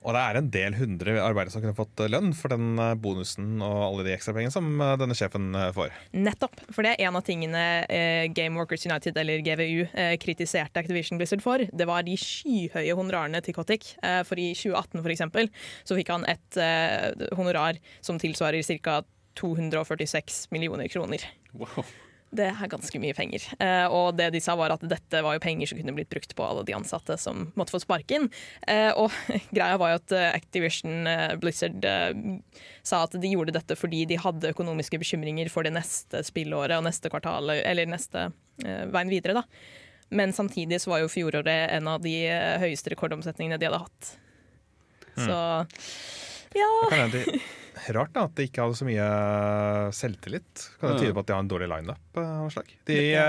Og 0.00 0.16
det 0.16 0.20
er 0.22 0.38
en 0.38 0.48
del 0.52 0.76
hundre 0.78 1.16
arbeidere 1.20 1.52
som 1.52 1.60
kunne 1.60 1.76
fått 1.76 2.00
lønn 2.08 2.32
for 2.36 2.52
den 2.52 2.80
eh, 2.80 2.94
bonusen 2.96 3.60
og 3.60 3.80
alle 3.84 4.06
de 4.06 4.14
ekstrapengene 4.14 4.54
som 4.54 4.70
eh, 4.80 4.94
denne 5.00 5.16
sjefen 5.18 5.50
eh, 5.52 5.68
får. 5.76 5.92
Nettopp. 6.16 6.56
For 6.72 6.86
det 6.86 6.94
er 6.94 7.08
en 7.10 7.18
av 7.20 7.24
tingene 7.26 7.64
eh, 7.84 8.24
Game 8.32 8.56
Workers 8.56 8.86
United, 8.88 9.18
eller 9.20 9.44
GVU, 9.44 9.84
eh, 9.92 10.14
kritiserte 10.22 10.80
Activision 10.80 11.20
Blizzard 11.20 11.44
for. 11.44 11.66
Det 11.68 11.88
var 11.88 12.06
de 12.08 12.16
skyhøye 12.20 12.96
honorarene 12.96 13.42
til 13.44 13.56
Kotick. 13.56 13.92
Eh, 14.00 14.22
for 14.28 14.40
i 14.40 14.50
2018 14.56 15.02
for 15.02 15.12
eksempel, 15.12 15.52
så 15.84 15.98
fikk 15.98 16.14
han 16.16 16.24
et 16.32 16.60
eh, 16.60 17.28
honorar 17.36 17.80
som 18.00 18.20
tilsvarer 18.20 18.64
ca. 18.80 19.02
246 19.38 20.48
millioner 20.50 20.88
kroner. 20.90 21.22
Wow. 21.54 21.84
Det 22.30 22.46
er 22.46 22.70
ganske 22.70 22.98
mye 23.02 23.14
penger. 23.16 23.42
Eh, 23.58 23.90
og 23.90 24.14
det 24.14 24.28
de 24.36 24.40
sa 24.42 24.54
var 24.58 24.70
at 24.70 24.84
dette 24.86 25.22
var 25.26 25.34
jo 25.34 25.42
penger 25.42 25.66
som 25.66 25.80
kunne 25.80 25.94
blitt 25.96 26.12
brukt 26.12 26.34
på 26.38 26.44
alle 26.46 26.62
de 26.66 26.76
ansatte 26.76 27.16
som 27.18 27.48
måtte 27.58 27.74
få 27.74 27.80
sparken. 27.82 28.28
Eh, 28.70 28.90
og 28.94 29.10
greia 29.56 29.78
var 29.80 29.92
jo 29.92 29.98
at 29.98 30.14
eh, 30.14 30.28
Activision 30.36 31.10
eh, 31.10 31.34
Blizzard 31.42 31.84
eh, 31.84 32.14
sa 32.86 33.02
at 33.06 33.18
de 33.18 33.32
gjorde 33.32 33.56
dette 33.56 33.74
fordi 33.78 34.04
de 34.12 34.20
hadde 34.22 34.54
økonomiske 34.54 35.00
bekymringer 35.02 35.50
for 35.50 35.66
det 35.66 35.74
neste 35.74 36.22
spillåret 36.26 36.78
og 36.78 36.86
neste 36.86 37.10
kvartal, 37.10 37.50
eller 37.58 37.90
neste 37.90 38.28
eh, 38.62 38.84
veien 38.94 39.10
videre, 39.10 39.42
da. 39.42 39.46
Men 40.14 40.34
samtidig 40.34 40.78
så 40.82 40.94
var 40.94 41.02
jo 41.02 41.10
fjoråret 41.10 41.70
en 41.70 41.90
av 41.90 42.02
de 42.02 42.14
høyeste 42.62 42.90
rekordomsetningene 42.94 43.58
de 43.62 43.68
hadde 43.68 43.78
hatt. 43.84 44.14
Så 45.14 45.36
ja. 46.58 46.70
Rart 47.96 48.12
da, 48.14 48.26
at 48.28 48.34
de 48.36 48.44
ikke 48.48 48.62
hadde 48.64 48.76
så 48.78 48.86
mye 48.88 49.04
eh, 49.06 49.88
selvtillit. 49.96 50.66
Kan 50.80 50.92
det 50.94 51.00
tyde 51.06 51.14
på 51.16 51.22
at 51.24 51.30
de 51.30 51.34
har 51.36 51.42
en 51.44 51.50
dårlig 51.50 51.68
lineup? 51.72 52.02
eh, 52.16 52.20
av 52.26 52.44
noe 52.44 52.52
slag? 52.54 52.68
De, 52.90 52.98
ja. 53.12 53.24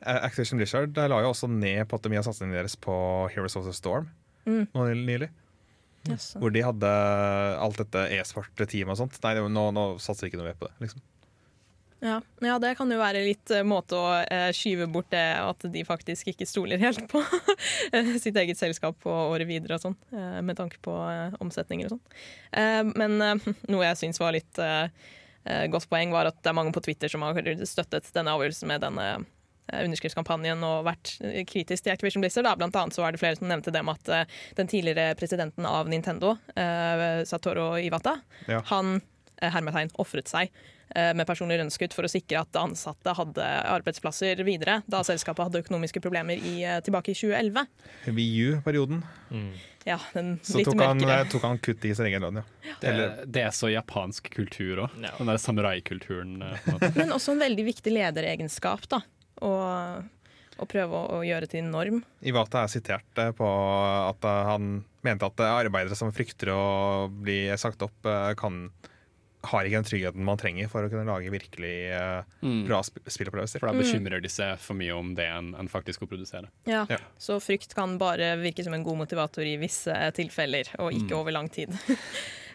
eh, 0.00 0.18
Activision 0.26 0.58
Blizzard 0.60 0.96
la 0.98 1.20
jo 1.24 1.30
også 1.32 1.48
ned 1.50 1.84
på 1.88 1.96
at 2.00 2.08
mye 2.12 2.20
av 2.20 2.26
satsingen 2.28 2.56
deres 2.56 2.76
på 2.76 2.94
Heroes 3.34 3.56
of 3.60 3.64
the 3.68 3.72
Storm 3.76 4.10
Mm. 4.44 4.66
nå 4.74 4.82
nylig. 4.92 5.30
Yes. 6.04 6.34
Hvor 6.36 6.52
de 6.52 6.60
hadde 6.60 6.88
alt 7.64 7.78
dette 7.80 8.02
e-sport-teamet 8.18 8.92
og 8.92 8.98
sånt. 9.00 9.14
Nei, 9.24 9.30
nå, 9.40 9.62
nå 9.72 9.84
satser 10.04 10.26
vi 10.26 10.34
ikke 10.34 10.42
noe 10.42 10.50
mer 10.50 10.58
på 10.60 10.68
det. 10.68 10.74
liksom. 10.84 11.00
Ja, 12.04 12.18
ja, 12.44 12.58
det 12.60 12.74
kan 12.76 12.90
jo 12.92 12.98
være 13.00 13.22
litt 13.24 13.48
eh, 13.54 13.62
måte 13.64 13.96
å 13.96 14.08
eh, 14.20 14.50
skyve 14.52 14.84
bort 14.92 15.08
det 15.14 15.22
at 15.40 15.64
de 15.72 15.84
faktisk 15.88 16.28
ikke 16.34 16.44
stoler 16.48 16.82
helt 16.82 17.06
på 17.08 17.22
sitt 18.22 18.36
eget 18.36 18.60
selskap 18.60 18.98
på 19.00 19.12
året 19.32 19.48
videre 19.48 19.78
og 19.78 19.86
sånn, 19.86 19.96
eh, 20.12 20.40
med 20.44 20.58
tanke 20.58 20.76
på 20.84 20.92
eh, 21.08 21.36
omsetninger 21.40 21.88
og 21.88 21.94
sånn. 21.96 22.90
Men 22.92 23.16
noe 23.72 23.86
jeg 23.86 24.00
syns 24.02 24.20
var 24.20 24.36
litt 24.36 24.60
godt 25.72 25.88
poeng, 25.90 26.12
var 26.12 26.28
at 26.28 26.36
det 26.44 26.52
er 26.52 26.56
mange 26.56 26.72
på 26.76 26.82
Twitter 26.84 27.10
som 27.12 27.24
har 27.24 27.40
støttet 27.68 28.06
denne 28.14 28.32
avgjørelsen 28.36 28.68
med 28.70 28.84
denne 28.84 29.06
underskriftskampanjen 29.64 30.60
og 30.64 30.84
vært 30.86 31.14
kritisk 31.48 31.86
til 31.86 31.92
Activision 31.94 32.22
Blizzard. 32.24 32.46
Da. 32.46 32.52
Blant 32.60 32.76
annet 32.76 32.96
så 32.96 33.02
var 33.04 33.12
det 33.16 33.20
flere 33.20 33.36
som 33.40 33.48
nevnte 33.48 33.72
det 33.74 33.82
med 33.84 33.96
at 33.96 34.30
den 34.60 34.68
tidligere 34.70 35.16
presidenten 35.18 35.66
av 35.68 35.88
Nintendo, 35.92 36.36
Satoru 37.28 37.74
Iwata, 37.80 38.18
Ja. 38.48 38.60
han 38.70 38.98
hermetegn 39.42 39.90
ofret 40.02 40.30
seg 40.30 40.50
eh, 40.94 41.12
med 41.16 41.26
personlig 41.26 41.58
lønnskutt 41.60 41.94
for 41.96 42.06
å 42.06 42.10
sikre 42.10 42.44
at 42.44 42.58
ansatte 42.60 43.14
hadde 43.18 43.44
arbeidsplasser 43.74 44.42
videre, 44.46 44.80
da 44.86 45.02
selskapet 45.06 45.48
hadde 45.48 45.62
økonomiske 45.64 46.02
problemer 46.04 46.38
i, 46.38 46.56
eh, 46.64 46.80
tilbake 46.84 47.14
i 47.14 47.18
2011. 47.18 47.66
VU-perioden. 48.06 49.02
Ja, 49.84 49.98
den 50.14 50.38
Så 50.42 50.58
litt 50.58 50.70
tok 50.70 50.80
han, 50.80 50.96
mørkere. 50.96 51.26
Så 51.26 51.36
tok 51.36 51.42
han 51.44 51.58
kutt 51.60 51.84
i 51.84 51.92
sin 51.96 52.08
egen 52.08 52.24
lønn, 52.24 52.40
ja. 52.64 52.76
Det, 52.80 52.94
det 53.28 53.42
er 53.44 53.52
så 53.52 53.68
japansk 53.68 54.30
kultur 54.32 54.86
òg. 54.86 54.96
Ja. 55.02 55.12
Den 55.18 55.28
der 55.28 55.40
samuraikulturen. 55.42 56.38
eh, 56.42 56.68
en. 56.72 56.84
Men 57.00 57.12
også 57.16 57.34
en 57.34 57.44
veldig 57.44 57.66
viktig 57.68 57.92
lederegenskap, 57.92 58.88
da. 58.88 59.02
Å, 59.44 59.50
og 60.54 60.70
prøve 60.70 60.96
å, 60.96 61.18
å 61.18 61.22
gjøre 61.26 61.50
til 61.50 61.66
norm. 61.68 62.00
Iwata 62.24 62.62
er 62.64 62.72
sitert 62.72 63.20
eh, 63.20 63.32
på 63.36 63.50
at 64.08 64.24
eh, 64.24 64.42
han 64.48 64.72
mente 65.04 65.28
at 65.28 65.44
eh, 65.44 65.52
arbeidere 65.66 65.98
som 65.98 66.12
frykter 66.16 66.52
å 66.54 66.64
bli 67.12 67.42
sagt 67.60 67.84
opp, 67.84 67.98
eh, 68.08 68.32
kan 68.40 68.68
har 69.50 69.64
ikke 69.68 69.78
den 69.80 69.86
tryggheten 69.88 70.24
man 70.24 70.38
trenger 70.40 70.68
for 70.72 70.84
å 70.86 70.90
kunne 70.92 71.06
lage 71.08 71.30
virkelig 71.32 71.74
eh, 71.92 72.22
Mm. 72.44 72.66
bra 72.68 72.80
sp 72.84 73.00
spillopplevelser. 73.08 73.60
For 73.60 73.70
da 73.70 73.78
bekymrer 73.78 74.20
de 74.24 74.28
seg 74.32 74.58
for 74.58 74.74
mye 74.78 74.92
om 74.96 75.14
det 75.14 75.26
enn 75.28 75.54
en 75.58 75.68
faktisk 75.68 76.02
å 76.04 76.08
produsere. 76.10 76.48
Ja. 76.68 76.86
Ja. 76.90 76.98
Så 77.18 77.38
frykt 77.40 77.74
kan 77.74 77.98
bare 77.98 78.34
virke 78.40 78.64
som 78.64 78.74
en 78.74 78.84
god 78.84 78.96
motivator 79.04 79.44
i 79.44 79.56
visse 79.60 79.92
tilfeller, 80.16 80.68
og 80.78 80.92
ikke 80.92 81.12
Mm. 81.14 81.20
over 81.20 81.32
lang 81.32 81.48
tid. 81.48 81.70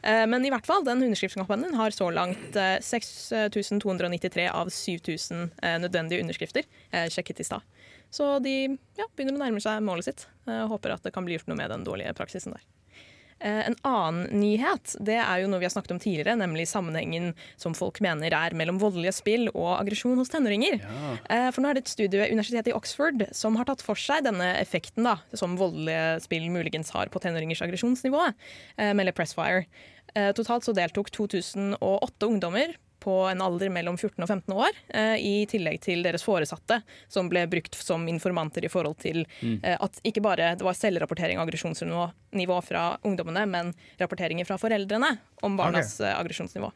Eh, 0.01 0.25
Men 0.31 0.46
i 0.46 0.50
hvert 0.50 0.63
fall, 0.65 0.81
den 0.88 1.01
underskriftskampanjen 1.03 1.74
har 1.75 1.91
så 1.91 2.05
langt 2.15 2.55
eh, 2.55 2.77
6293 2.79 4.46
av 4.48 4.69
7000 4.72 5.51
eh, 5.62 5.75
nødvendige 5.84 6.22
underskrifter. 6.24 6.63
Sjekket 7.12 7.41
i 7.41 7.43
stad. 7.43 7.62
Så 8.10 8.39
de 8.41 8.77
ja, 8.98 9.05
begynner 9.15 9.36
å 9.36 9.41
nærme 9.43 9.60
seg 9.60 9.84
målet 9.84 10.08
sitt. 10.08 10.24
Jeg 10.48 10.69
håper 10.72 10.93
at 10.96 11.03
det 11.03 11.12
kan 11.13 11.25
bli 11.27 11.36
gjort 11.36 11.48
noe 11.51 11.60
med 11.60 11.69
den 11.69 11.84
dårlige 11.84 12.13
praksisen 12.17 12.55
der. 12.55 12.63
Eh, 13.41 13.67
En 13.69 13.75
annen 13.88 14.27
nyhet 14.41 14.96
det 15.00 15.17
er 15.19 15.41
jo 15.43 15.48
noe 15.51 15.60
vi 15.62 15.67
har 15.67 15.74
snakket 15.74 15.93
om 15.96 16.00
tidligere, 16.01 16.36
nemlig 16.39 16.67
sammenhengen 16.67 17.34
som 17.60 17.74
folk 17.77 18.01
mener 18.03 18.34
er 18.36 18.55
mellom 18.58 18.79
voldelige 18.81 19.13
spill 19.15 19.48
og 19.53 19.77
aggresjon 19.79 20.17
hos 20.19 20.29
tenåringer. 20.34 20.79
Ja. 20.81 21.51
For 21.53 21.62
nå 21.63 21.69
er 21.69 21.77
det 21.79 21.86
et 21.86 21.93
studie 21.93 22.19
ved 22.19 22.34
Universitetet 22.34 22.72
i 22.72 22.75
Oxford 22.75 23.24
som 23.36 23.55
har 23.60 23.65
tatt 23.69 23.84
for 23.86 24.00
seg 24.00 24.25
denne 24.27 24.51
effekten 24.60 25.08
da, 25.08 25.17
som 25.34 25.58
voldelige 25.60 26.19
spill 26.25 26.50
muligens 26.51 26.91
har 26.96 27.12
på 27.13 27.22
tenåringers 27.24 27.62
aggresjonsnivå, 27.65 28.34
eh, 28.77 28.93
melder 28.98 29.15
Pressfire. 29.15 29.65
Eh, 30.15 30.31
Totalt 30.34 30.65
så 30.65 30.74
deltok 30.75 31.12
2008 31.15 32.27
ungdommer 32.27 32.75
på 33.00 33.13
en 33.29 33.41
alder 33.41 33.72
mellom 33.74 33.98
14 33.98 34.24
og 34.24 34.29
15 34.29 34.56
år, 34.56 34.79
eh, 34.94 35.15
i 35.20 35.34
tillegg 35.50 35.79
til 35.84 36.03
deres 36.03 36.24
foresatte, 36.25 36.82
som 37.08 37.29
ble 37.32 37.46
brukt 37.51 37.75
som 37.75 38.08
informanter 38.12 38.65
i 38.65 38.72
forhold 38.72 39.00
til 39.03 39.24
eh, 39.41 39.75
at 39.75 40.01
ikke 40.08 40.24
bare 40.25 40.53
det 40.60 40.65
var 40.65 40.77
selvrapportering 40.77 41.39
av 41.39 41.48
aggresjonsnivå 41.48 42.60
fra 42.65 42.84
ungdommene, 43.08 43.46
men 43.50 43.74
rapporteringer 44.01 44.48
fra 44.48 44.60
foreldrene 44.62 45.15
om 45.46 45.58
barnas 45.60 45.96
okay. 46.00 46.13
aggresjonsnivå. 46.15 46.72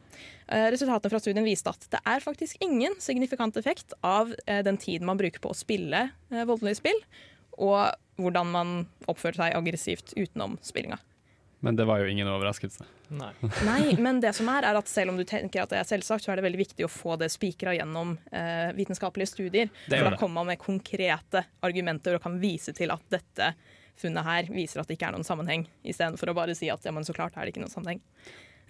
Eh, 0.48 0.68
Resultatene 0.74 1.12
fra 1.12 1.22
studien 1.22 1.46
viste 1.46 1.72
at 1.72 1.88
det 1.92 2.02
er 2.02 2.24
faktisk 2.24 2.62
ingen 2.64 2.96
signifikant 3.02 3.56
effekt 3.60 3.96
av 4.02 4.32
den 4.44 4.78
tiden 4.80 5.06
man 5.08 5.20
bruker 5.20 5.42
på 5.42 5.52
å 5.52 5.56
spille 5.56 6.08
voldelige 6.30 6.80
spill, 6.80 7.00
og 7.60 7.94
hvordan 8.20 8.50
man 8.50 8.76
oppfører 9.10 9.40
seg 9.40 9.58
aggressivt 9.58 10.14
utenom 10.16 10.58
spillinga. 10.64 10.98
Men 11.64 11.76
det 11.76 11.86
var 11.88 12.02
jo 12.02 12.08
ingen 12.12 12.28
overraskelse. 12.28 12.84
Nei. 13.16 13.30
Nei, 13.68 13.94
men 13.96 14.18
det 14.20 14.34
som 14.36 14.48
er, 14.52 14.66
er 14.68 14.76
at 14.76 14.90
selv 14.90 15.14
om 15.14 15.20
du 15.20 15.24
tenker 15.28 15.62
at 15.62 15.72
det 15.72 15.78
er 15.80 15.88
selvsagt, 15.88 16.26
så 16.26 16.32
er 16.32 16.40
det 16.40 16.44
veldig 16.44 16.60
viktig 16.60 16.84
å 16.84 16.90
få 16.92 17.16
det 17.20 17.30
spikra 17.32 17.72
gjennom 17.78 18.18
eh, 18.28 18.74
vitenskapelige 18.76 19.32
studier. 19.32 19.72
Det 19.88 19.96
For 19.96 20.10
da 20.12 20.18
kommer 20.20 20.42
man 20.42 20.52
med 20.52 20.60
konkrete 20.60 21.46
argumenter 21.64 22.18
og 22.18 22.24
kan 22.26 22.36
vise 22.42 22.76
til 22.76 22.92
at 22.92 23.04
dette 23.12 23.54
funnet 23.96 24.26
her 24.26 24.50
viser 24.52 24.82
at 24.82 24.90
det 24.90 24.98
ikke 24.98 25.08
er 25.08 25.16
noen 25.16 25.26
sammenheng, 25.26 25.68
istedenfor 25.86 26.32
å 26.32 26.36
bare 26.36 26.56
si 26.58 26.68
at 26.72 26.84
ja, 26.84 26.92
men 26.92 27.06
så 27.06 27.14
klart 27.16 27.36
er 27.38 27.46
det 27.46 27.54
ikke 27.54 27.62
noen 27.62 27.72
sammenheng. 27.72 28.02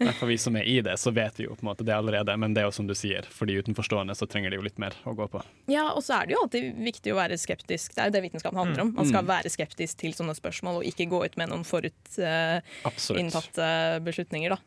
Nei, 0.01 0.11
For 0.19 0.27
vi 0.27 0.35
som 0.43 0.57
er 0.59 0.65
i 0.67 0.81
det, 0.83 0.97
så 0.99 1.13
vet 1.15 1.37
vi 1.39 1.45
jo 1.47 1.55
på 1.55 1.63
en 1.63 1.69
måte 1.71 1.85
det 1.87 1.95
allerede, 1.95 2.35
men 2.37 2.55
det 2.55 2.63
er 2.63 2.67
jo 2.67 2.73
som 2.75 2.87
du 2.89 2.95
sier, 2.99 3.23
for 3.31 3.47
de 3.47 3.61
utenforstående 3.63 4.15
så 4.19 4.27
trenger 4.27 4.51
de 4.51 4.57
jo 4.59 4.65
litt 4.67 4.79
mer 4.83 4.93
å 5.07 5.15
gå 5.15 5.29
på. 5.31 5.39
Ja, 5.71 5.93
og 5.95 6.03
så 6.03 6.19
er 6.19 6.27
det 6.27 6.35
jo 6.35 6.43
alltid 6.43 6.75
viktig 6.83 7.13
å 7.15 7.21
være 7.21 7.39
skeptisk. 7.39 7.95
Det 7.95 8.03
er 8.03 8.07
jo 8.11 8.17
det 8.17 8.25
vitenskapen 8.27 8.59
handler 8.59 8.83
om. 8.89 8.93
Man 8.97 9.07
skal 9.07 9.23
Mm. 9.23 9.29
være 9.31 9.49
skeptisk 9.55 9.97
til 10.03 10.13
sånne 10.13 10.35
spørsmål 10.35 10.77
og 10.83 10.87
ikke 10.91 11.07
gå 11.09 11.23
ut 11.25 11.37
med 11.39 11.49
noen 11.55 11.63
forutinntatte 11.65 13.71
uh, 13.97 14.01
beslutninger, 14.05 14.51
da. 14.57 14.61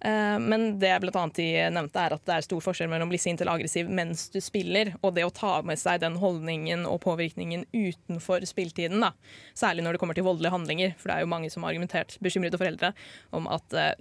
Eh, 0.00 0.38
Men 0.38 0.76
det 0.78 0.92
blant 1.02 1.16
annet 1.18 1.34
de 1.40 1.46
nevnte 1.74 1.98
er 1.98 2.12
at 2.14 2.22
det 2.28 2.34
er 2.36 2.44
stor 2.46 2.60
forskjell 2.62 2.86
mellom 2.92 3.08
bli 3.10 3.18
sint 3.18 3.40
eller 3.42 3.56
aggressiv 3.58 3.88
mens 3.90 4.28
du 4.30 4.38
spiller, 4.40 4.92
og 5.02 5.14
det 5.16 5.24
å 5.26 5.32
ta 5.34 5.56
med 5.66 5.74
seg 5.80 5.98
den 6.04 6.14
holdningen 6.22 6.84
og 6.86 7.00
påvirkningen 7.02 7.64
utenfor 7.74 8.46
spilletiden. 8.46 9.00
Da. 9.02 9.10
Særlig 9.58 9.82
når 9.82 9.92
det 9.96 10.00
kommer 10.04 10.14
til 10.14 10.22
voldelige 10.28 10.54
handlinger, 10.54 10.94
for 11.00 11.10
det 11.10 11.16
er 11.16 11.24
jo 11.26 11.32
mange 11.34 11.50
som 11.50 11.64
har 11.66 11.72
argumentert, 11.74 12.14
bekymrede 12.22 12.60
foreldre, 12.60 12.92
om 13.34 13.48
at 13.50 13.74
eh, 13.74 13.94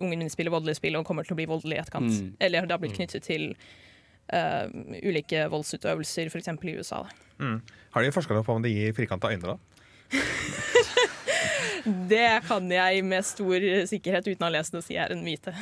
ungen 0.00 0.18
min 0.18 0.32
spiller 0.32 0.54
voldelige 0.54 0.80
spill 0.80 0.98
og 0.98 1.06
kommer 1.08 1.26
til 1.26 1.36
å 1.36 1.40
bli 1.40 1.48
voldelig 1.50 1.78
i 1.78 1.82
etterkant. 1.82 2.12
Mm. 2.12 2.30
Eller 2.40 2.66
det 2.66 2.76
har 2.76 2.82
blitt 2.82 2.96
knyttet 2.96 3.26
til 3.26 3.48
uh, 4.32 4.66
ulike 5.02 5.46
voldsutøvelser, 5.52 6.30
f.eks. 6.32 6.52
i 6.52 6.76
USA. 6.78 7.02
Da. 7.06 7.44
Mm. 7.44 7.58
Har 7.96 8.06
de 8.06 8.12
forska 8.14 8.42
på 8.42 8.56
om 8.56 8.64
det 8.64 8.74
gir 8.74 8.96
firkanta 8.96 9.32
øyne, 9.32 9.56
da? 9.56 9.58
Det 11.86 12.42
kan 12.48 12.64
jeg 12.70 13.02
med 13.06 13.22
stor 13.22 13.62
sikkerhet 13.86 14.26
uten 14.26 14.42
å 14.42 14.48
ha 14.48 14.54
lest 14.56 14.74
det 14.74 14.82
si 14.82 14.96
er 14.98 15.12
en 15.14 15.22
myte. 15.22 15.52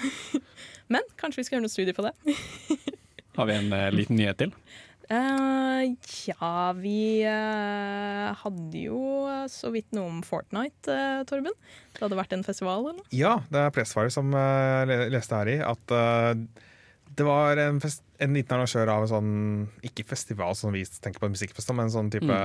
Men 0.92 1.04
kanskje 1.20 1.42
vi 1.42 1.44
skal 1.44 1.58
gjøre 1.58 1.66
noen 1.66 1.74
studier 1.74 1.96
på 1.96 2.06
det. 2.06 2.14
Har 3.36 3.48
vi 3.50 3.56
en 3.58 3.72
uh, 3.74 3.90
liten 3.92 4.16
nyhet 4.16 4.40
til? 4.40 4.54
Eh, 5.14 5.94
ja, 6.28 6.72
vi 6.78 6.98
uh, 7.28 8.34
hadde 8.40 8.84
jo 8.86 9.00
så 9.52 9.70
vidt 9.74 9.94
noe 9.94 10.10
om 10.10 10.20
Fortnite, 10.26 10.90
eh, 10.90 11.22
Torben. 11.28 11.54
Det 11.94 12.02
hadde 12.02 12.18
vært 12.18 12.34
en 12.36 12.44
festival, 12.46 12.88
eller? 12.92 13.06
Ja, 13.14 13.36
det 13.52 13.62
er 13.62 13.74
Pressfire 13.74 14.12
som 14.12 14.32
uh, 14.34 14.82
leste 15.12 15.38
her 15.38 15.52
i 15.52 15.58
at 15.62 15.94
eh, 15.94 16.32
det 17.14 17.26
var 17.28 17.60
en, 17.62 17.78
fest, 17.84 18.02
en 18.18 18.34
liten 18.34 18.56
arrangør 18.56 18.90
av 18.90 19.04
en 19.04 19.10
sånn 19.12 19.32
Ikke 19.86 20.06
festival 20.08 20.56
som 20.58 20.74
vi 20.74 20.82
tenker 20.82 21.22
på 21.22 21.30
musikkfest, 21.30 21.70
men 21.76 21.86
en 21.86 21.94
sånn 21.94 22.10
type 22.10 22.38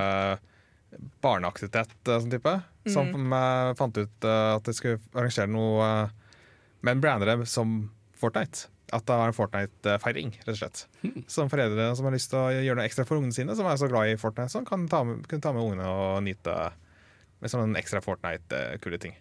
barneaktivitet 1.24 1.92
eh, 2.08 2.18
sånn 2.18 2.32
type, 2.32 2.56
som 2.90 3.34
eh, 3.36 3.70
fant 3.78 4.00
ut 4.00 4.26
eh, 4.26 4.50
at 4.56 4.66
de 4.66 4.74
skulle 4.76 5.00
arrangere 5.14 5.50
noe 5.50 5.90
med 6.80 6.96
en 6.96 7.02
brander 7.04 7.44
som 7.48 7.82
Fortnite. 8.20 8.68
At 8.90 9.06
det 9.06 9.16
var 9.20 9.30
en 9.30 9.36
Fortnite-feiring, 9.36 10.32
rett 10.42 10.52
og 10.54 10.58
slett. 10.58 10.84
Som 11.30 11.50
foreldre 11.52 11.92
som 11.94 12.08
har 12.08 12.14
lyst 12.16 12.32
til 12.32 12.40
å 12.40 12.50
gjøre 12.50 12.80
noe 12.80 12.86
ekstra 12.88 13.06
for 13.06 13.20
ungene 13.20 13.36
sine, 13.36 13.54
som 13.58 13.68
er 13.70 13.78
så 13.78 13.88
glad 13.90 14.10
i 14.10 14.18
Fortnite, 14.18 14.50
som 14.50 14.66
kan 14.66 14.88
ta 14.90 15.04
med, 15.06 15.22
kunne 15.30 15.44
ta 15.44 15.52
med 15.54 15.62
ungene 15.62 15.86
og 15.86 16.22
nyte 16.26 16.54
med 17.40 17.52
sånne 17.52 17.78
ekstra 17.80 18.02
Fortnite-kule 18.04 18.98
ting. 19.02 19.14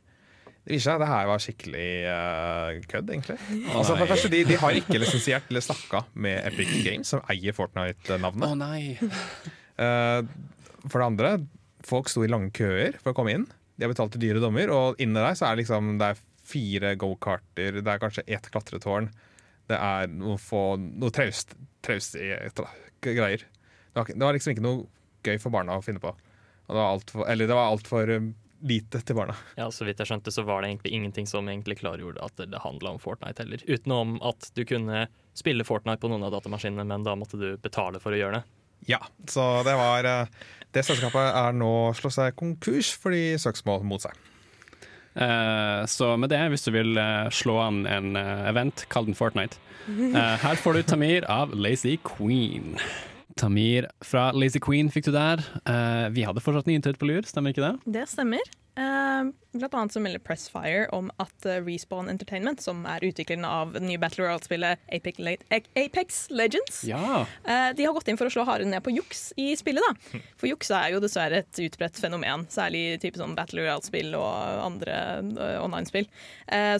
Det 0.66 0.76
viser 0.76 0.90
seg 0.90 0.98
at 0.98 1.04
det 1.04 1.10
her 1.10 1.30
var 1.30 1.44
skikkelig 1.44 1.92
uh, 2.10 2.80
kødd, 2.92 3.14
egentlig. 3.14 3.38
altså, 3.76 3.94
for 3.94 4.04
det 4.04 4.10
første, 4.12 4.32
de, 4.34 4.42
de 4.50 4.58
har 4.60 4.80
ikke 4.82 5.00
lisensiert 5.02 5.48
eller 5.50 5.64
snakka 5.66 6.04
med 6.14 6.42
Epic 6.50 6.74
Games, 6.86 7.14
som 7.14 7.24
eier 7.32 7.56
Fortnite-navnet. 7.58 8.58
nei! 8.60 8.98
Uh, 9.80 10.26
for 10.90 11.00
det 11.00 11.08
andre, 11.08 11.32
folk 11.88 12.12
sto 12.12 12.26
i 12.26 12.30
lange 12.32 12.52
køer 12.56 13.00
for 13.00 13.14
å 13.14 13.18
komme 13.18 13.38
inn. 13.38 13.48
De 13.80 13.86
har 13.88 13.94
betalt 13.94 14.14
til 14.18 14.26
dyre 14.26 14.44
dommer, 14.44 14.72
og 14.74 15.00
inni 15.02 15.18
der 15.18 15.38
så 15.40 15.48
er 15.48 15.56
det 15.56 15.64
liksom 15.64 15.96
Det 16.02 16.12
er 16.12 16.22
fire 16.50 16.94
gokarter, 17.00 17.80
det 17.80 17.94
er 17.94 18.02
kanskje 18.02 18.26
ett 18.28 18.50
klatretårn. 18.52 19.10
Det 19.70 19.78
er 19.78 20.10
noe, 20.12 20.38
få, 20.42 20.64
noe 20.80 21.14
traust, 21.14 21.54
traust 21.86 22.16
tra- 22.58 22.72
greier. 23.06 23.44
Det 23.94 24.00
var, 24.02 24.10
det 24.10 24.26
var 24.26 24.36
liksom 24.38 24.56
ikke 24.56 24.66
noe 24.66 24.86
gøy 25.26 25.38
for 25.42 25.54
barna 25.54 25.78
å 25.78 25.84
finne 25.86 26.02
på. 26.02 26.10
Og 26.14 26.76
det 26.76 26.80
var 26.80 26.94
alt 26.96 27.12
for, 27.14 27.26
eller 27.30 27.50
det 27.50 27.58
var 27.58 27.72
altfor 27.72 28.12
um, 28.18 28.32
lite 28.70 29.02
til 29.06 29.18
barna. 29.18 29.36
Ja, 29.58 29.70
Så 29.74 29.86
vidt 29.88 30.02
jeg 30.02 30.10
skjønte, 30.10 30.34
så 30.34 30.44
var 30.48 30.62
det 30.62 30.70
egentlig 30.72 30.94
ingenting 30.98 31.30
som 31.30 31.48
egentlig 31.50 31.80
klargjorde 31.82 32.22
at 32.26 32.42
det 32.50 32.62
handla 32.64 32.96
om 32.96 33.02
Fortnite 33.02 33.44
heller. 33.46 33.64
Utenom 33.70 34.18
at 34.26 34.50
du 34.58 34.64
kunne 34.70 35.06
spille 35.38 35.66
Fortnite 35.68 36.02
på 36.04 36.12
noen 36.12 36.26
av 36.28 36.34
datamaskinene, 36.36 36.86
men 36.90 37.06
da 37.08 37.16
måtte 37.18 37.40
du 37.40 37.52
betale 37.62 38.02
for 38.04 38.16
å 38.16 38.20
gjøre 38.20 38.40
det. 38.42 38.56
Ja, 38.90 39.00
så 39.28 39.44
det 39.68 39.74
var 39.76 40.08
eh, 40.08 40.30
Det 40.72 40.86
selskapet 40.88 41.34
er 41.36 41.56
nå 41.58 41.72
slått 42.00 42.16
seg 42.16 42.36
konkurs 42.40 42.94
fordi 43.02 43.34
søksmål 43.42 43.84
mot 43.88 44.04
seg. 44.06 44.16
Eh, 45.16 45.86
så 45.90 46.14
med 46.18 46.30
det, 46.30 46.42
hvis 46.54 46.66
du 46.68 46.72
vil 46.76 46.98
uh, 46.98 47.30
slå 47.34 47.58
an 47.64 47.84
en 47.90 48.16
uh, 48.18 48.48
event, 48.50 48.86
kall 48.92 49.10
den 49.10 49.18
Fortnite. 49.18 49.58
Her 50.46 50.60
får 50.62 50.78
du 50.78 50.82
Tamir 50.86 51.26
av 51.32 51.54
Lazy 51.58 51.98
Queen. 52.06 52.78
Tamir 53.40 53.88
fra 54.06 54.30
Lazy 54.36 54.60
Queen 54.62 54.92
fikk 54.94 55.08
du 55.08 55.14
der. 55.16 55.42
Vi 56.14 56.26
hadde 56.28 56.44
fortsatt 56.44 56.68
nyheter 56.70 56.98
på 57.00 57.08
lur, 57.10 57.26
stemmer 57.26 57.56
ikke 57.56 57.64
det? 57.64 57.94
Det 57.96 58.04
stemmer. 58.12 58.44
Eh, 58.78 59.24
blant 59.60 59.74
annet 59.74 59.92
så 59.92 60.00
melder 60.00 60.22
Pressfire 60.24 60.86
om 60.96 61.10
at 61.20 61.46
eh, 61.50 61.58
Respawn 61.66 62.08
Entertainment, 62.12 62.62
som 62.64 62.86
er 62.88 63.04
utvikleren 63.04 63.44
av 63.48 63.74
det 63.74 63.82
nye 63.84 63.98
Battle 64.00 64.24
Royale-spillet 64.28 64.80
Apex, 64.96 65.20
Le 65.20 65.34
Apex 65.76 66.20
Legends, 66.30 66.84
Ja. 66.88 67.26
Eh, 67.44 67.74
De 67.76 67.86
har 67.86 67.94
gått 67.98 68.08
inn 68.08 68.18
for 68.20 68.30
å 68.30 68.34
slå 68.34 68.46
hardere 68.48 68.70
ned 68.70 68.84
på 68.86 68.94
juks 68.96 69.34
i 69.38 69.50
spillet. 69.60 69.84
da. 69.90 70.20
For 70.38 70.48
juks 70.48 70.72
er 70.72 70.94
jo 70.94 71.02
dessverre 71.04 71.42
et 71.44 71.62
utbredt 71.66 72.00
fenomen, 72.00 72.46
særlig 72.48 72.84
i 72.94 72.98
type 73.02 73.18
sånn 73.20 73.36
Battle 73.36 73.66
Royale-spill 73.66 74.14
og 74.16 74.64
andre 74.64 74.96
online-spill. 75.60 76.08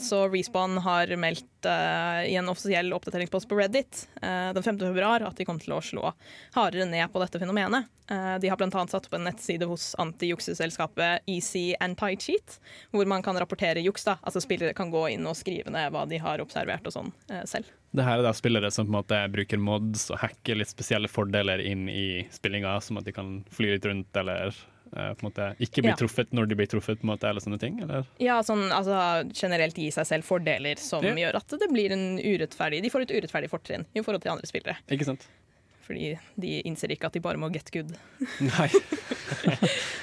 Så 0.00 0.22
Respawn 0.32 0.78
har 0.86 1.12
meldt 1.20 1.59
eh, 1.68 2.30
i 2.32 2.36
en 2.40 2.48
offisiell 2.48 2.92
oppdateringspost 2.96 3.48
på 3.50 3.58
Reddit 3.58 4.08
eh, 4.22 4.52
den 4.56 4.62
5. 4.62 4.78
februar 4.78 5.24
at 5.26 5.36
de 5.36 5.44
kommer 5.48 5.60
til 5.64 5.74
å 5.76 5.80
slå 5.84 6.12
hardere 6.56 6.86
ned 6.88 7.12
på 7.12 7.22
dette 7.22 7.40
fenomenet. 7.42 7.88
Eh, 8.10 8.38
De 8.42 8.48
har 8.50 8.56
bl.a. 8.60 8.70
satt 8.86 9.06
opp 9.08 9.14
en 9.18 9.24
nettside 9.28 9.68
hos 9.70 9.90
antijukseselskapet 10.02 11.26
Easy 11.30 11.74
Anti-Cheat, 11.80 12.58
hvor 12.90 13.06
man 13.06 13.22
kan 13.22 13.38
rapportere 13.38 13.80
juks. 13.84 14.04
da. 14.04 14.16
Altså 14.22 14.40
Spillere 14.40 14.74
kan 14.74 14.90
gå 14.90 15.08
inn 15.12 15.26
og 15.26 15.36
skrive 15.38 15.70
ned 15.70 15.92
hva 15.94 16.06
de 16.08 16.18
har 16.22 16.42
observert 16.42 16.86
og 16.86 16.96
sånn 16.96 17.12
selv. 17.44 17.68
Det 17.90 18.04
her 18.06 18.20
er 18.20 18.26
da 18.26 18.32
spillere 18.36 18.70
som 18.70 18.86
på 18.86 18.92
en 18.92 18.98
måte 19.00 19.20
bruker 19.32 19.58
mods 19.58 20.08
og 20.14 20.20
hacker 20.22 20.60
litt 20.60 20.70
spesielle 20.70 21.10
fordeler 21.10 21.58
inn 21.64 21.88
i 21.90 22.26
spillinga, 22.30 22.76
som 22.80 23.00
at 23.00 23.08
de 23.08 23.14
kan 23.16 23.40
fly 23.50 23.72
litt 23.74 23.88
rundt 23.88 24.14
eller 24.20 24.54
på 24.90 25.22
en 25.22 25.28
måte 25.30 25.48
ikke 25.62 25.82
bli 25.84 25.92
Ja. 25.92 25.96
truffet 25.96 26.32
når 26.34 26.48
de 26.50 26.56
blir 26.58 26.66
truffet, 26.70 26.98
på 27.00 27.06
en 27.06 27.12
måte, 27.16 27.28
eller 27.30 27.40
sånne 27.40 27.60
ting? 27.60 27.80
Eller? 27.82 28.04
Ja, 28.18 28.40
sånn, 28.42 28.68
altså 28.74 28.96
generelt 29.32 29.74
gi 29.78 29.90
seg 29.94 30.06
selv 30.06 30.24
fordeler 30.26 30.78
som 30.78 31.04
Ja. 31.04 31.14
gjør 31.14 31.36
at 31.36 31.48
det 31.48 31.68
blir 31.70 31.92
en 31.92 32.18
urettferdig 32.18 32.82
De 32.82 32.90
får 32.90 33.02
et 33.06 33.14
urettferdig 33.22 33.50
fortrinn 33.50 33.86
i 33.94 34.00
forhold 34.02 34.22
til 34.22 34.32
andre 34.32 34.46
spillere. 34.50 34.76
Ikke 34.90 35.04
sant? 35.06 35.26
Fordi 35.86 36.16
de 36.38 36.62
innser 36.62 36.90
ikke 36.94 37.06
at 37.06 37.12
de 37.14 37.20
bare 37.20 37.36
må 37.36 37.48
get 37.52 37.70
good. 37.72 37.96
Nei. 38.40 38.68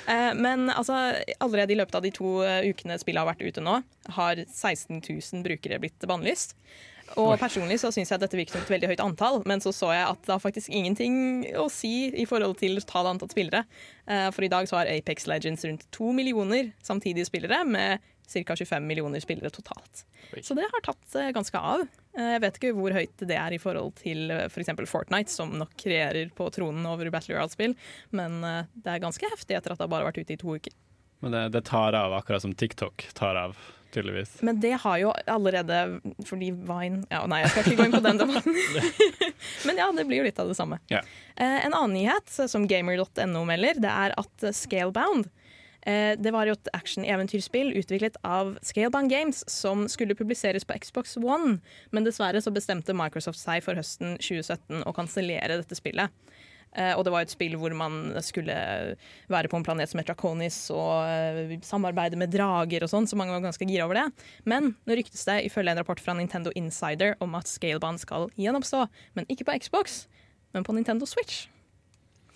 Eh, 0.08 0.34
men 0.40 0.70
altså, 0.72 0.94
allerede 1.44 1.74
i 1.74 1.76
løpet 1.76 1.96
av 1.96 2.02
de 2.06 2.12
to 2.16 2.42
eh, 2.48 2.64
ukene 2.72 2.96
spillet 2.98 3.20
har 3.20 3.28
vært 3.28 3.42
ute 3.44 3.60
nå, 3.60 3.84
har 4.16 4.40
16 4.48 5.02
000 5.04 5.44
brukere 5.44 5.80
blitt 5.84 6.00
bannlyst. 6.08 6.56
Og 7.16 7.38
personlig 7.40 7.80
så 7.80 7.90
syns 7.94 8.12
jeg 8.12 8.18
at 8.18 8.24
dette 8.26 8.38
virket 8.38 8.58
som 8.58 8.64
et 8.66 8.72
veldig 8.74 8.90
høyt 8.92 9.04
antall, 9.06 9.40
men 9.48 9.62
så 9.64 9.72
så 9.76 9.94
jeg 9.96 10.04
at 10.10 10.26
det 10.28 10.34
har 10.34 10.42
faktisk 10.44 10.70
ingenting 10.76 11.16
å 11.58 11.70
si 11.72 12.10
i 12.12 12.26
forhold 12.28 12.58
til 12.60 12.76
tallet 12.84 13.16
antall 13.16 13.32
spillere. 13.32 13.64
Eh, 14.06 14.28
For 14.36 14.44
i 14.44 14.52
dag 14.52 14.68
så 14.68 14.82
har 14.82 14.92
Apex 14.92 15.28
Legends 15.32 15.64
rundt 15.66 15.88
to 15.96 16.12
millioner 16.14 16.74
samtidige 16.84 17.30
spillere, 17.30 17.64
med 17.66 18.04
ca. 18.28 18.56
25 18.60 18.84
millioner 18.84 19.24
spillere 19.24 19.50
totalt. 19.56 20.04
Så 20.44 20.54
det 20.58 20.66
har 20.68 20.84
tatt 20.84 21.16
eh, 21.16 21.32
ganske 21.32 21.58
av. 21.58 21.86
Eh, 22.18 22.34
Jeg 22.36 22.44
vet 22.44 22.60
ikke 22.60 22.74
hvor 22.76 22.98
høyt 22.98 23.24
det 23.24 23.38
er 23.40 23.56
i 23.56 23.62
forhold 23.64 23.96
til 24.02 24.28
f.eks. 24.50 24.74
For 24.76 24.92
Fortnite, 24.98 25.32
som 25.32 25.56
nok 25.56 25.88
regjerer 25.88 26.34
på 26.36 26.50
tronen 26.52 26.84
over 26.92 27.08
Battle 27.14 27.38
Royale-spill, 27.38 27.78
men 28.12 28.42
det 28.76 28.92
er 28.98 29.00
ganske 29.06 29.32
heftig 29.32 29.56
etter 29.56 29.72
at 29.72 29.80
det 29.80 29.88
har 29.88 29.96
bare 29.96 30.10
vært 30.12 30.20
ute 30.20 30.36
i 30.36 30.42
to 30.44 30.58
uker. 30.60 30.76
Men 31.24 31.34
det, 31.34 31.46
det 31.56 31.64
tar 31.66 31.96
av, 31.98 32.14
akkurat 32.20 32.44
som 32.44 32.54
TikTok 32.54 33.08
tar 33.18 33.40
av 33.40 33.56
tydeligvis. 33.92 34.42
Men 34.42 34.60
det 34.60 34.74
har 34.84 34.98
jo 35.02 35.14
allerede 35.26 36.00
Fordi 36.26 36.52
Vine 36.52 37.04
ja, 37.12 37.24
Nei, 37.30 37.42
jeg 37.44 37.54
skal 37.54 37.66
ikke 37.66 37.80
gå 37.80 37.88
inn 37.88 37.96
på 37.96 38.04
den 38.06 38.22
debatten. 38.22 38.56
Men 39.68 39.82
ja, 39.82 39.90
det 39.96 40.08
blir 40.10 40.22
jo 40.22 40.28
litt 40.28 40.40
av 40.42 40.52
det 40.52 40.58
samme. 40.60 40.80
Ja. 40.92 41.02
Eh, 41.36 41.66
en 41.66 41.74
annen 41.74 41.96
nyhet 41.98 42.32
som 42.52 42.68
gamer.no 42.70 43.44
melder, 43.48 43.82
det 43.84 43.92
er 43.92 44.16
at 44.20 44.46
eh, 44.46 44.56
Scalebound 44.56 45.30
eh, 45.88 46.14
Det 46.20 46.34
var 46.36 46.50
jo 46.50 46.58
et 46.58 46.72
action-eventyrspill 46.78 47.74
utviklet 47.80 48.20
av 48.28 48.56
Scalebound 48.66 49.12
Games 49.14 49.44
som 49.52 49.88
skulle 49.92 50.18
publiseres 50.18 50.68
på 50.68 50.78
Xbox 50.84 51.18
One, 51.22 51.60
men 51.92 52.08
dessverre 52.08 52.42
så 52.44 52.54
bestemte 52.54 52.96
Microsoft 52.98 53.42
seg 53.42 53.64
for 53.66 53.80
høsten 53.80 54.18
2017 54.22 54.84
å 54.88 54.96
kansellere 54.96 55.62
dette 55.62 55.78
spillet. 55.80 56.14
Eh, 56.78 56.94
og 56.94 57.04
det 57.08 57.14
var 57.14 57.26
et 57.26 57.34
spill 57.34 57.56
hvor 57.58 57.74
man 57.74 58.14
skulle 58.22 58.54
være 59.34 59.50
på 59.50 59.58
en 59.58 59.66
planet 59.66 59.90
som 59.90 59.98
het 60.02 60.10
Draconis 60.12 60.60
og 60.74 60.92
eh, 61.10 61.56
samarbeide 61.66 62.20
med 62.22 62.30
drager 62.34 62.86
og 62.86 62.92
sånn, 62.92 63.10
så 63.10 63.18
mange 63.18 63.34
var 63.34 63.42
ganske 63.48 63.66
gira 63.66 63.88
over 63.88 63.98
det. 63.98 64.28
Men 64.46 64.76
nå 64.86 64.98
ryktes 65.00 65.26
det 65.26 65.40
ifølge 65.50 65.74
en 65.74 65.82
rapport 65.82 66.02
fra 66.04 66.14
Nintendo 66.18 66.54
Insider 66.60 67.16
om 67.24 67.34
at 67.40 67.50
Scalebound 67.50 68.04
skal 68.04 68.30
gjenoppstå, 68.38 68.86
men 69.18 69.26
ikke 69.34 69.48
på 69.50 69.58
Xbox, 69.66 70.04
men 70.54 70.68
på 70.68 70.78
Nintendo 70.78 71.10
Switch. 71.10 71.48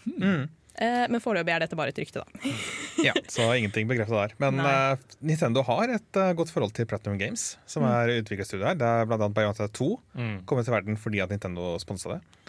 Mm. 0.08 0.50
Eh, 0.82 1.06
men 1.12 1.20
foreløpig 1.22 1.52
er 1.54 1.66
dette 1.66 1.78
bare 1.78 1.92
et 1.94 2.00
rykte, 2.02 2.24
da. 2.24 2.52
Ja, 3.08 3.14
så 3.30 3.48
ingenting 3.58 3.88
bekrefta 3.90 4.24
der. 4.24 4.36
Men 4.42 4.60
eh, 4.62 5.08
Nintendo 5.26 5.64
har 5.68 5.90
et 5.98 6.18
uh, 6.20 6.32
godt 6.38 6.52
forhold 6.54 6.74
til 6.78 6.88
Platinum 6.90 7.18
Games, 7.22 7.56
som 7.70 7.86
er 7.88 8.16
utviklerstudio 8.20 8.66
her. 8.70 8.78
Det 8.80 8.88
er 8.88 9.06
annet 9.06 9.34
Bayonetta 9.38 9.68
2 9.70 9.92
Mm. 10.18 10.38
kommet 10.46 10.66
til 10.68 10.74
verden 10.76 10.98
fordi 11.00 11.22
at 11.24 11.32
Nintendo 11.32 11.76
sponsa 11.82 12.16
det. 12.18 12.41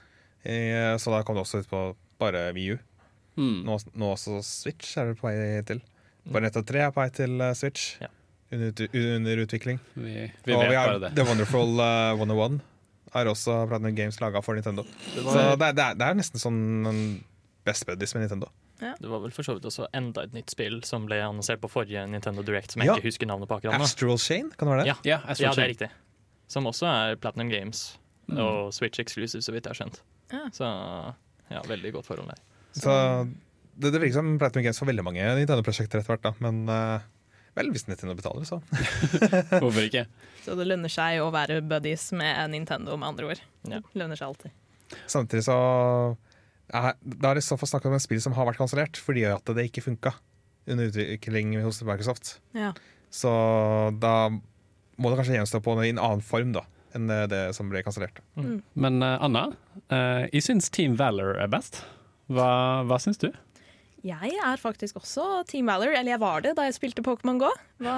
Eh, 0.44 0.96
så 0.98 1.12
da 1.14 1.22
kom 1.22 1.36
det 1.38 1.44
også 1.46 1.60
ut 1.62 1.68
på 1.70 1.82
bare 2.22 2.48
VU. 2.56 2.76
Mm. 3.36 3.62
Nå, 3.64 3.78
nå 3.96 4.10
også 4.14 4.40
Switch 4.44 4.96
er 5.00 5.12
det 5.12 5.18
på 5.20 5.28
vei 5.30 5.62
til. 5.66 5.80
Bayonetta 6.28 6.62
3 6.66 6.82
er 6.86 6.90
på 6.94 7.00
vei 7.02 7.10
til 7.14 7.40
eh, 7.40 7.54
Switch. 7.58 7.96
Ja. 8.02 8.08
Under, 8.52 8.88
under 9.16 9.40
utvikling. 9.46 9.78
Vi, 9.94 10.26
vi 10.44 10.52
og 10.52 10.60
vet 10.60 10.70
vi 10.70 10.76
har 10.76 10.90
bare 10.92 11.00
det. 11.06 11.14
The 11.16 11.24
Wonderful 11.24 11.78
uh, 11.80 12.12
101 12.20 12.58
er 13.16 13.28
også 13.30 13.54
Platinum 13.70 13.94
Games 13.96 14.18
laga 14.20 14.42
for 14.44 14.54
Nintendo. 14.58 14.82
Det 15.14 15.22
Så 15.24 15.32
det, 15.32 15.68
er- 15.68 15.72
det, 15.78 15.86
er, 15.86 15.94
det 16.00 16.08
er 16.10 16.18
nesten 16.18 16.40
sånn 16.42 16.58
best 17.64 17.86
buddies 17.88 18.12
med 18.16 18.26
Nintendo. 18.26 18.50
det 18.82 19.08
var 19.08 19.20
vel 19.22 19.30
for 19.32 19.46
så 19.46 19.54
vidt 19.56 19.64
også 19.70 19.86
enda 19.94 20.24
et 20.26 20.32
nytt 20.34 20.50
spill 20.52 20.80
som 20.84 21.04
ble 21.06 21.20
annonsert 21.22 21.60
på 21.62 21.68
forrige 21.70 22.02
Nintendo 22.10 22.42
Direct, 22.42 22.72
som 22.74 22.82
jeg 22.82 22.88
Ja. 22.90 22.96
ikke 22.98 23.08
husker 23.12 23.28
navnet 23.30 23.48
på 23.48 23.56
akkurat 23.60 23.78
nå. 23.78 23.84
Astral 23.86 24.18
Chain, 24.18 24.50
kan 24.58 24.68
det 24.68 24.74
være 24.76 24.82
det? 24.84 24.88
Ja. 24.90 24.96
Ja, 25.04 25.18
Ja, 25.38 25.52
det 25.54 25.64
er 25.64 25.70
riktig. 25.72 25.90
Som 26.50 26.66
også 26.68 26.88
er 26.90 27.16
Platinum 27.16 27.48
Games 27.52 27.96
Mm. 28.28 28.38
og 28.38 28.72
Switch 28.72 29.00
Exclusive, 29.00 29.42
så 29.42 29.50
vidt 29.52 29.64
jeg 29.66 29.72
har 29.74 29.78
skjønt. 29.80 29.96
Ja. 30.32 30.46
Så 30.54 30.68
ja, 31.52 31.62
veldig 31.68 31.92
godt 31.96 32.08
forhold 32.08 32.32
der. 32.32 32.40
Så 32.72 32.92
det, 33.76 33.92
det 33.92 34.00
virker 34.00 34.18
som 34.20 34.36
Platinum 34.40 34.66
Games 34.66 34.80
får 34.80 34.88
veldig 34.88 35.04
mange 35.06 35.26
Nintendo-prosjekter 35.38 36.00
etter 36.00 36.14
hvert. 36.14 36.24
da 36.24 36.32
Men 36.44 36.62
uh, 36.68 37.04
vel, 37.58 37.70
hvis 37.74 37.86
Nintendo 37.88 38.16
betaler, 38.18 38.48
så. 38.48 38.60
Hvorfor 39.62 39.84
ikke? 39.84 40.06
Så 40.44 40.56
det 40.58 40.66
lønner 40.66 40.90
seg 40.90 41.20
å 41.22 41.30
være 41.30 41.60
buddies 41.62 42.08
med 42.18 42.50
Nintendo, 42.50 42.96
med 42.98 43.12
andre 43.12 43.32
ord. 43.32 43.42
Ja. 43.70 43.78
Lønner 43.94 44.18
seg 44.18 44.32
alltid. 44.32 44.56
Samtidig 45.08 45.44
så 45.46 45.56
er, 46.72 46.96
Da 47.00 47.30
er 47.30 47.38
det 47.38 47.44
i 47.44 47.46
så 47.46 47.56
fall 47.60 47.70
snakk 47.70 47.86
om 47.88 47.94
et 47.96 48.04
spill 48.04 48.20
som 48.24 48.34
har 48.36 48.48
vært 48.48 48.60
kansellert 48.60 48.98
fordi 49.00 49.22
at 49.30 49.46
det 49.56 49.68
ikke 49.68 49.84
funka 49.86 50.12
under 50.68 50.90
utvikling 50.90 51.54
hos 51.62 51.80
Microsoft. 51.86 52.36
Ja. 52.56 52.72
Så 53.12 53.30
da 54.02 54.32
må 54.32 55.10
det 55.10 55.18
kanskje 55.20 55.38
gjenstå 55.38 55.62
på 55.64 55.76
i 55.82 55.92
en 55.92 56.02
annen 56.02 56.24
form 56.24 56.52
da 56.56 56.64
enn 56.96 57.08
det, 57.10 57.20
det 57.32 57.42
som 57.56 57.70
ble 57.72 57.82
kansellert. 57.86 58.20
Men 58.74 59.02
eh, 59.02 59.18
Anna, 59.24 59.46
eh, 59.88 60.28
jeg 60.32 60.46
syns 60.48 60.70
Team 60.74 60.96
Valor 61.00 61.36
er 61.40 61.50
best. 61.52 61.82
Hva, 62.32 62.48
hva 62.88 62.98
syns 63.02 63.18
du? 63.22 63.30
Jeg 64.02 64.32
er 64.42 64.58
faktisk 64.58 64.96
også 64.98 65.44
Team 65.50 65.68
Valor, 65.70 65.92
eller 65.94 66.16
jeg 66.16 66.22
var 66.22 66.42
det 66.42 66.56
da 66.58 66.64
jeg 66.66 66.74
spilte 66.78 67.04
Pokémon 67.06 67.38
Go. 67.38 67.50
Hva, 67.82 67.94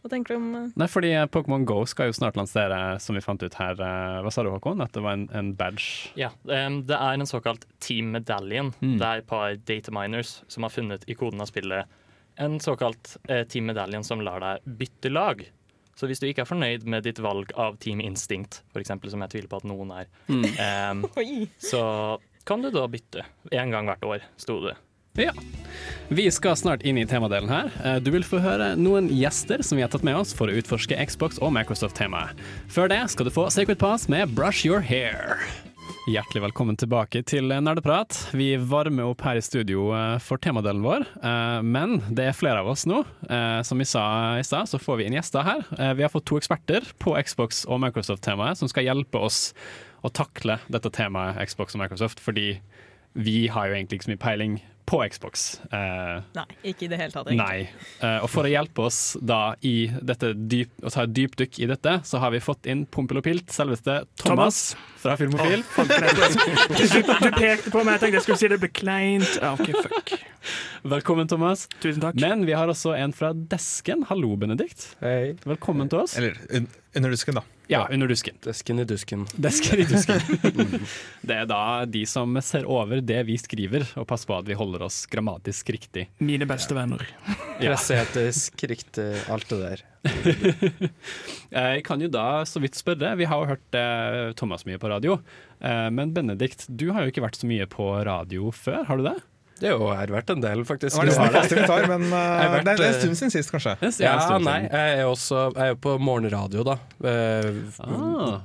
hva 0.00 0.10
tenker 0.12 0.32
du 0.36 0.38
om 0.38 0.46
eh, 0.56 0.70
Nei, 0.80 0.86
fordi 0.88 1.10
eh, 1.16 1.26
Pokémon 1.32 1.66
Go 1.68 1.82
skal 1.88 2.08
jo 2.10 2.16
snart 2.16 2.38
lansere, 2.40 2.78
som 3.02 3.18
vi 3.18 3.24
fant 3.24 3.42
ut 3.44 3.58
her. 3.60 3.76
eh, 3.76 4.20
Hva 4.24 4.32
sa 4.32 4.44
du, 4.46 4.52
Håkon? 4.54 4.80
At 4.84 4.94
det 4.96 5.02
var 5.04 5.18
en, 5.18 5.26
en 5.36 5.52
badge? 5.58 6.12
Ja, 6.20 6.30
um, 6.48 6.80
Det 6.88 6.96
er 6.96 7.18
en 7.18 7.28
såkalt 7.28 7.66
team 7.84 8.14
medallion. 8.16 8.72
Mm. 8.80 8.96
Det 9.00 9.06
er 9.10 9.22
et 9.24 9.28
par 9.28 9.56
data 9.68 9.92
miners 9.94 10.38
som 10.52 10.64
har 10.64 10.72
funnet 10.72 11.04
i 11.10 11.18
koden 11.18 11.42
av 11.44 11.50
spillet 11.52 11.92
en 12.36 12.58
såkalt 12.60 13.14
uh, 13.30 13.44
team 13.48 13.64
medallion 13.70 14.04
som 14.04 14.20
lar 14.20 14.42
deg 14.44 14.64
bytte 14.76 15.08
lag. 15.08 15.38
Så 15.96 16.06
hvis 16.10 16.20
du 16.20 16.26
ikke 16.28 16.42
er 16.44 16.48
fornøyd 16.48 16.84
med 16.84 17.06
ditt 17.08 17.18
valg 17.24 17.52
av 17.56 17.78
Team 17.80 18.02
Instinct, 18.04 18.60
eksempel, 18.76 19.08
som 19.10 19.22
jeg 19.24 19.32
tviler 19.32 19.48
på 19.48 19.56
at 19.62 19.68
noen 19.68 19.92
er, 19.96 20.10
Mm. 20.28 20.44
um, 21.06 21.46
så 21.58 22.18
kan 22.46 22.62
du 22.62 22.70
da 22.70 22.84
bytte 22.86 23.24
én 23.50 23.72
gang 23.72 23.88
hvert 23.88 24.04
år, 24.04 24.26
sto 24.36 24.60
det. 24.66 24.76
Ja. 25.16 25.32
Vi 26.12 26.26
skal 26.30 26.58
snart 26.60 26.82
inn 26.84 26.98
i 27.00 27.06
temadelen 27.08 27.48
her. 27.48 27.70
Eh, 27.82 27.98
Du 28.04 28.10
vil 28.12 28.22
få 28.28 28.36
høre 28.44 28.74
noen 28.76 29.08
gjester 29.08 29.62
som 29.64 29.76
vi 29.78 29.82
har 29.82 29.88
tatt 29.88 30.04
med 30.04 30.14
oss 30.20 30.34
for 30.36 30.52
å 30.52 30.56
utforske 30.60 30.98
Xbox 31.08 31.40
og 31.40 31.54
Microsoft-temaet. 31.56 32.36
Før 32.68 32.92
det 32.92 33.00
skal 33.14 33.24
du 33.24 33.32
få 33.32 33.46
Sacred 33.50 33.80
Pass 33.80 34.04
med 34.12 34.34
Brush 34.36 34.66
Your 34.68 34.84
Hair. 34.84 35.40
Hjertelig 36.06 36.38
velkommen 36.44 36.76
tilbake 36.78 37.18
til 37.26 37.50
Nerdeprat. 37.50 38.14
Vi 38.38 38.52
varmer 38.62 39.08
opp 39.10 39.24
her 39.26 39.40
i 39.40 39.42
studio 39.42 39.88
eh, 39.90 40.20
for 40.22 40.38
temadelen 40.38 40.84
vår, 40.84 41.02
eh, 41.18 41.64
men 41.66 41.96
det 42.14 42.28
er 42.28 42.36
flere 42.36 42.60
av 42.62 42.70
oss 42.70 42.84
nå. 42.86 43.00
Eh, 43.26 43.58
Som 43.66 43.82
vi 43.82 43.88
sa 43.90 44.04
i 44.38 44.44
stad, 44.46 44.70
så 44.70 44.78
får 44.78 45.00
vi 45.00 45.08
inn 45.08 45.16
gjester 45.18 45.42
her. 45.42 45.64
Vi 45.98 46.06
har 46.06 46.12
fått 46.12 46.28
to 46.30 46.38
eksperter 46.38 46.86
på 47.02 47.16
Xbox 47.26 47.64
og 47.66 47.82
Microsoft-temaet 47.82 48.60
som 48.60 48.70
skal 48.70 48.86
hjelpe 48.86 49.18
oss 49.18 49.50
å 50.06 50.12
takle 50.14 50.60
dette 50.70 50.94
temaet 50.94 51.42
Xbox 51.50 51.74
og 51.74 51.82
Microsoft, 51.82 52.22
fordi 52.22 52.60
vi 53.18 53.48
har 53.50 53.66
jo 53.66 53.74
egentlig 53.74 53.98
ikke 53.98 54.06
så 54.06 54.14
mye 54.14 54.24
peiling 54.28 54.56
på 54.86 55.00
Xbox. 55.10 55.60
Eh, 55.74 56.20
Nei, 56.36 56.44
ikke 56.70 56.86
i 56.86 56.90
det 56.92 56.98
hele 57.00 57.10
tatt. 57.10 57.26
egentlig. 57.26 57.42
nei. 57.42 58.06
Eh, 58.06 58.18
og 58.22 58.30
for 58.30 58.46
å 58.46 58.50
hjelpe 58.52 58.84
oss 58.86 59.16
da 59.18 59.40
i 59.66 59.88
dette 59.90 60.30
dyp, 60.36 60.70
å 60.86 60.92
ta 60.94 61.02
et 61.06 61.14
dypdykk 61.16 61.58
i 61.64 61.68
dette, 61.72 61.96
så 62.06 62.20
har 62.22 62.30
vi 62.34 62.38
fått 62.44 62.68
inn 62.70 62.84
Pompel 62.86 63.18
og 63.18 63.26
Pilt, 63.26 63.50
selveste 63.54 64.04
Thomas, 64.22 64.76
fra 65.02 65.16
Filmofil. 65.18 65.64
Du, 65.76 66.86
du 67.26 67.30
pekte 67.34 67.74
på 67.74 67.82
meg, 67.82 67.96
jeg 67.96 68.04
tenkte 68.04 68.14
jeg 68.20 68.26
skulle 68.28 68.40
si 68.44 68.52
det 68.54 68.60
ble 68.62 68.70
kleint. 68.70 69.36
Ja, 69.42 69.52
ok, 69.58 69.74
fuck. 69.82 70.14
Velkommen, 70.86 71.26
Thomas. 71.26 71.66
Tusen 71.82 72.00
takk. 72.04 72.14
Men 72.22 72.46
vi 72.46 72.54
har 72.54 72.70
også 72.70 72.94
en 72.94 73.14
fra 73.16 73.32
Desken. 73.34 74.06
Hallo, 74.10 74.36
Benedikt. 74.38 74.92
Hei. 75.02 75.34
Velkommen 75.46 75.90
til 75.90 76.04
oss. 76.04 76.14
Eller 76.20 76.38
un 76.54 76.68
under 76.96 77.10
dusken, 77.10 77.34
da. 77.38 77.42
Ja, 77.68 77.88
under 77.90 78.08
dusken. 78.08 78.36
Desken 78.44 78.78
i 78.78 78.84
dusken. 78.84 79.26
Desken 79.34 79.80
i 79.80 79.84
dusken. 79.84 80.20
Det 81.26 81.34
er 81.34 81.48
da 81.50 81.84
de 81.84 82.04
som 82.08 82.38
ser 82.44 82.66
over 82.70 83.02
det 83.04 83.18
vi 83.28 83.36
skriver, 83.40 83.84
og 83.98 84.06
passer 84.08 84.30
på 84.30 84.38
at 84.38 84.48
vi 84.48 84.56
holder 84.58 84.86
oss 84.86 85.02
grammatisk 85.10 85.74
riktig. 85.74 86.08
Mine 86.18 86.48
beste 86.48 86.76
venner. 86.76 87.04
Ja. 87.56 87.70
Presseetisk, 87.70 88.66
riktig, 88.68 89.04
alt 89.32 89.48
det 89.48 89.56
der. 89.62 89.82
Eh, 90.04 90.90
Jeg 91.56 91.84
kan 91.86 92.02
jo 92.04 92.10
da 92.12 92.42
så 92.44 92.60
vidt 92.60 92.76
spørre, 92.76 93.14
vi 93.16 93.24
har 93.24 93.40
jo 93.40 93.48
hørt 93.54 93.78
eh, 93.80 94.34
Thomas 94.36 94.66
mye 94.68 94.76
på 94.82 94.90
radio, 94.92 95.16
eh, 95.56 95.86
men 95.88 96.12
Benedikt, 96.12 96.66
du 96.68 96.90
har 96.92 97.06
jo 97.06 97.14
ikke 97.14 97.24
vært 97.24 97.40
så 97.40 97.48
mye 97.48 97.64
på 97.72 97.88
radio 98.04 98.52
før, 98.52 98.84
har 98.90 99.00
du 99.00 99.06
det? 99.08 99.16
Det 99.56 99.70
er 99.70 99.72
jo 99.72 99.86
har 99.88 100.10
vært 100.12 100.30
en 100.34 100.42
del, 100.42 100.64
Det 100.64 100.68
faktisk. 100.68 100.98
var 100.98 101.08
nesten 101.08 101.60
det 101.62 101.68
tar, 101.70 101.86
men 101.88 102.02
uh, 102.12 102.18
vært, 102.52 102.66
det, 102.66 102.74
er, 102.74 102.82
en 102.82 102.90
eh, 102.90 102.98
stund 103.00 103.16
siden 103.20 103.32
sist, 103.32 103.52
kanskje. 103.54 103.76
Det 103.80 103.92
Ja, 104.04 104.18
nei, 104.42 104.58
jeg 104.68 104.98
er 104.98 105.08
også 105.08 105.46
jeg 105.56 105.72
er 105.76 105.80
på 105.80 105.96
morgenradio, 106.02 106.66
da. 106.66 106.76
Uh, 107.00 107.64
Ah. 107.86 108.40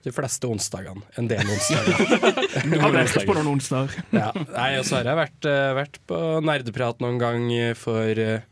De 0.00 0.12
fleste 0.14 0.46
onsdagene. 0.48 1.02
En 1.20 1.26
del 1.28 1.42
onsdager. 1.44 1.98
Har 2.80 2.94
vært 2.94 3.26
på 3.28 3.34
noen 3.36 3.50
onsdager. 3.56 3.98
ja. 4.16 4.30
Nei, 4.54 4.68
og 4.78 4.86
så 4.88 5.00
har 5.00 5.10
jeg 5.10 5.18
vært, 5.18 5.48
eh, 5.50 5.72
vært 5.76 5.98
på 6.08 6.20
nerdeprat 6.46 7.02
noen 7.04 7.18
gang 7.20 7.50
for, 7.76 8.08
eh, 8.22 8.46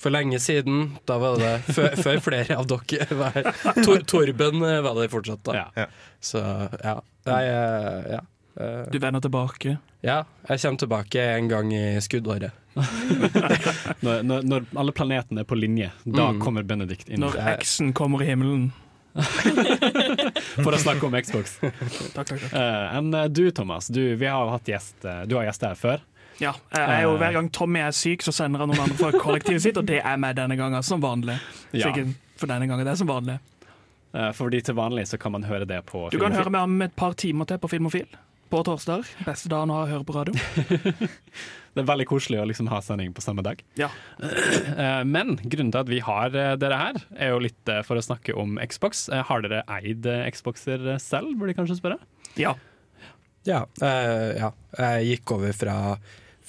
for 0.00 0.12
lenge 0.12 0.40
siden. 0.42 0.98
Da 1.08 1.16
var 1.22 1.38
det 1.40 1.54
før, 1.70 1.94
før 2.04 2.20
flere 2.26 2.58
av 2.58 2.68
dere 2.68 3.06
var 3.16 3.32
her. 3.38 3.48
Tor, 3.80 4.02
Torben 4.10 4.60
eh, 4.66 4.80
var 4.84 4.98
det 4.98 5.08
fortsatt 5.14 5.46
da. 5.48 5.64
Ja. 5.78 5.86
Så 6.20 6.42
ja. 6.82 6.98
Nei, 7.30 7.40
eh, 7.46 8.12
ja. 8.18 8.20
Eh, 8.56 8.86
Du 8.90 8.98
vender 8.98 9.20
tilbake. 9.20 9.76
Ja, 10.02 10.24
jeg 10.48 10.60
kommer 10.60 10.78
tilbake 10.78 11.20
en 11.36 11.48
gang 11.48 11.72
i 11.72 12.00
skuddåret. 12.00 12.50
Når, 14.00 14.22
når, 14.22 14.42
når 14.46 14.66
alle 14.78 14.92
planetene 14.94 15.42
er 15.42 15.44
på 15.48 15.56
linje, 15.58 15.90
da 16.06 16.30
Mm. 16.32 16.38
kommer 16.40 16.62
Benedikt 16.62 17.08
inn 17.10 17.20
Når 17.20 17.36
X-en 17.58 17.92
kommer 17.92 18.22
i 18.22 18.26
himmelen. 18.30 18.70
for 20.64 20.72
å 20.72 20.78
snakke 20.78 21.06
om 21.08 21.16
Xbox. 21.18 21.56
Takk, 22.14 22.14
takk, 22.14 22.28
takk. 22.30 22.52
Eh, 22.54 22.96
Enn 22.98 23.10
eh, 23.14 23.26
du, 23.28 23.50
Thomas, 23.50 23.88
du, 23.92 24.14
vi 24.16 24.26
har 24.30 24.48
hatt 24.54 24.68
gjest, 24.70 25.02
du 25.26 25.34
har 25.36 25.44
gjest 25.48 25.66
her 25.66 25.74
før. 25.78 26.04
Ja, 26.40 26.54
jeg 26.72 26.86
er 26.94 27.02
jo 27.04 27.16
Hver 27.20 27.34
gang 27.36 27.50
Tommy 27.52 27.82
er 27.84 27.92
syk, 27.92 28.22
så 28.24 28.32
sender 28.32 28.62
han 28.62 28.70
noen 28.72 28.80
andre 28.86 28.96
fra 28.96 29.10
kollektivet 29.20 29.60
sitt, 29.66 29.76
og 29.76 29.84
det 29.90 29.98
er 30.00 30.16
meg 30.22 30.38
denne 30.38 30.56
gangen, 30.56 30.80
som 30.86 31.02
vanlig. 31.02 31.36
Ja. 31.76 31.90
for 32.40 32.48
denne 32.48 32.64
gangen, 32.70 32.86
det 32.86 32.94
er 32.94 33.00
som 33.02 33.10
vanlig. 33.10 33.36
Eh, 34.14 34.30
Fordi 34.34 34.62
til 34.64 34.74
vanlig 34.78 35.04
så 35.10 35.18
kan 35.20 35.34
man 35.36 35.44
høre 35.44 35.66
det 35.68 35.82
på 35.90 36.06
Du 36.10 36.16
kan 36.16 36.30
Filmofil. 36.32 36.38
høre 36.40 36.50
meg 36.56 36.62
om 36.70 36.82
et 36.86 36.96
par 36.96 37.12
timer 37.14 37.44
til 37.50 37.58
på 37.60 37.68
Filmofil. 37.74 38.06
På 38.50 38.64
torsdag. 38.66 39.04
Beste 39.22 39.46
dagen 39.50 39.70
å 39.70 39.84
høre 39.86 40.02
på 40.02 40.14
radio. 40.16 40.34
Det 41.70 41.84
er 41.84 41.86
veldig 41.86 42.06
koselig 42.10 42.40
å 42.42 42.46
liksom 42.50 42.66
ha 42.72 42.80
sending 42.82 43.12
på 43.14 43.22
samme 43.22 43.44
dag. 43.46 43.60
Ja. 43.78 43.90
Eh, 44.80 45.02
Men 45.04 45.36
grunnen 45.42 45.70
til 45.70 45.80
at 45.82 45.90
vi 45.90 46.00
har 46.02 46.34
eh, 46.34 46.54
dere 46.58 46.78
her, 46.78 46.96
er 47.14 47.30
jo 47.34 47.42
litt 47.44 47.70
eh, 47.70 47.82
for 47.86 47.98
å 47.98 48.02
snakke 48.02 48.34
om 48.38 48.56
Xbox. 48.70 49.04
Har 49.28 49.44
dere 49.44 49.60
eid 49.70 50.06
Xboxer 50.34 50.82
selv, 51.02 51.34
burde 51.38 51.52
jeg 51.52 51.58
kanskje 51.60 51.76
spørre? 51.78 51.98
Ja. 52.40 52.54
Ja, 53.46 53.62
uh, 53.80 54.30
ja. 54.36 54.50
Jeg 54.76 55.06
gikk 55.14 55.32
over 55.36 55.54
fra, 55.56 55.76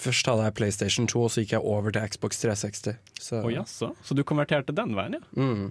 Først 0.01 0.27
hadde 0.27 0.47
jeg 0.47 0.55
PlayStation 0.57 1.05
2, 1.07 1.21
og 1.21 1.31
så 1.31 1.43
gikk 1.43 1.53
jeg 1.53 1.69
over 1.69 1.93
til 1.93 2.07
Xbox 2.09 2.41
360. 2.41 2.97
Så, 3.21 3.43
oh, 3.43 3.51
jaså, 3.53 3.91
så 4.01 4.17
du 4.17 4.23
konverterte 4.27 4.73
den 4.75 4.95
veien, 4.97 5.19
ja? 5.19 5.21
mm. 5.37 5.69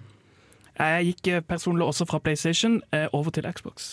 Jeg 0.79 1.11
gikk 1.11 1.29
personlig 1.49 1.85
også 1.91 2.07
fra 2.09 2.21
PlayStation 2.23 2.79
over 3.11 3.35
til 3.35 3.45
Xbox. 3.51 3.91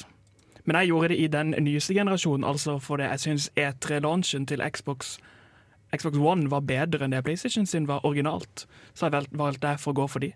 Men 0.69 0.77
jeg 0.83 0.91
gjorde 0.93 1.09
det 1.15 1.19
i 1.25 1.27
den 1.33 1.55
nyeste 1.65 1.95
generasjonen, 1.97 2.45
altså 2.45 2.75
fordi 2.85 3.07
jeg 3.09 3.21
syns 3.25 3.47
E3-launchen 3.57 4.45
til 4.51 4.61
Xbox 4.69 5.17
Xbox 5.97 6.19
One 6.21 6.51
var 6.53 6.61
bedre 6.69 7.07
enn 7.07 7.15
det 7.17 7.23
PlayStation 7.25 7.65
sin 7.67 7.87
var 7.89 8.05
originalt. 8.05 8.67
Så 8.93 9.07
jeg 9.09 9.15
valgte 9.15 9.39
valgt 9.41 9.63
derfor 9.65 9.95
å 9.95 9.97
gå 10.03 10.07
for 10.13 10.21
de. 10.21 10.35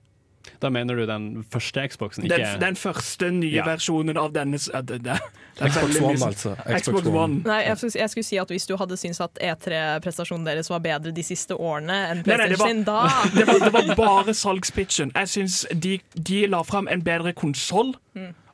Da 0.63 0.71
mener 0.75 0.97
du 0.99 1.05
den 1.07 1.45
første 1.53 1.85
Xboxen, 1.93 2.25
ikke 2.27 2.39
Den, 2.41 2.61
den 2.63 2.77
første 2.81 3.29
nye 3.31 3.53
Ja. 3.61 3.67
versjonen 3.69 4.17
av 4.19 4.33
denne 4.35 4.57
det, 4.59 5.03
det, 5.05 5.19
det 5.61 5.69
Xbox 5.71 6.01
One, 6.01 6.17
altså. 6.27 6.55
Xbox 6.81 7.07
One. 7.07 7.43
Nei, 7.45 7.61
jeg, 7.69 7.77
skulle- 7.79 8.01
jeg 8.01 8.11
skulle 8.11 8.25
si 8.25 8.37
at 8.43 8.49
Hvis 8.51 8.67
du 8.67 8.77
hadde 8.81 8.97
syntes 8.97 9.21
at 9.21 9.39
E3-prestasjonen 9.39 10.45
deres 10.49 10.71
var 10.73 10.81
bedre 10.83 11.13
de 11.15 11.23
siste 11.23 11.55
årene 11.55 12.01
enn 12.11 12.25
PlayStation 12.25 12.69
sin, 12.69 12.83
da 12.89 13.05
Det 13.37 13.47
var, 13.47 13.61
det 13.61 13.73
var 13.77 13.95
bare 14.01 14.35
salgspitchen. 14.35 15.13
Jeg 15.15 15.29
syns 15.29 15.67
de, 15.75 16.01
de 16.17 16.47
la 16.47 16.63
fram 16.67 16.89
en 16.91 17.03
bedre 17.07 17.33
konsoll, 17.39 17.95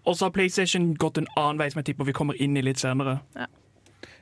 og 0.09 0.17
så 0.17 0.27
har 0.27 0.35
PlayStation 0.35 0.95
gått 0.97 1.21
en 1.21 1.29
annen 1.37 1.61
vei, 1.61 1.69
som 1.73 1.83
jeg 1.83 1.91
tipper 1.91 2.09
vi 2.09 2.17
kommer 2.17 2.39
inn 2.41 2.57
i 2.57 2.65
litt 2.65 2.81
senere. 2.81 3.19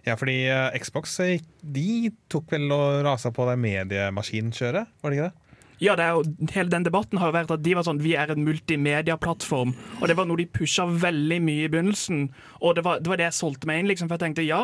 Ja, 0.07 0.15
fordi 0.19 0.41
eh, 0.51 0.77
Xbox 0.83 1.19
eh, 1.23 1.43
de 1.63 2.13
tok 2.31 2.51
vel 2.55 2.71
og 2.75 3.03
rasa 3.07 3.33
på 3.35 3.47
det 3.49 3.57
mediemaskinkjøret, 3.63 4.91
var 5.03 5.13
det 5.13 5.19
ikke 5.19 5.31
det? 5.31 5.47
Ja, 5.83 5.93
det 5.93 6.07
er 6.07 6.15
jo, 6.17 6.23
Hele 6.55 6.73
den 6.73 6.87
debatten 6.87 7.21
har 7.21 7.29
jo 7.29 7.37
vært 7.37 7.51
at 7.53 7.65
de 7.65 7.75
var 7.77 7.85
sånn 7.85 7.99
Vi 8.01 8.15
er 8.17 8.31
en 8.33 8.45
multimediaplattform. 8.47 9.75
Og 10.01 10.09
det 10.09 10.17
var 10.17 10.29
noe 10.29 10.41
de 10.41 10.49
pusha 10.49 10.87
veldig 10.89 11.41
mye 11.45 11.67
i 11.67 11.73
begynnelsen. 11.73 12.31
Og 12.63 12.79
det 12.79 12.85
var 12.87 13.03
det, 13.03 13.11
var 13.13 13.21
det 13.21 13.27
jeg 13.29 13.37
solgte 13.43 13.69
meg 13.69 13.83
inn, 13.83 13.91
liksom, 13.91 14.09
for 14.09 14.17
jeg 14.17 14.25
tenkte 14.25 14.47
ja. 14.47 14.63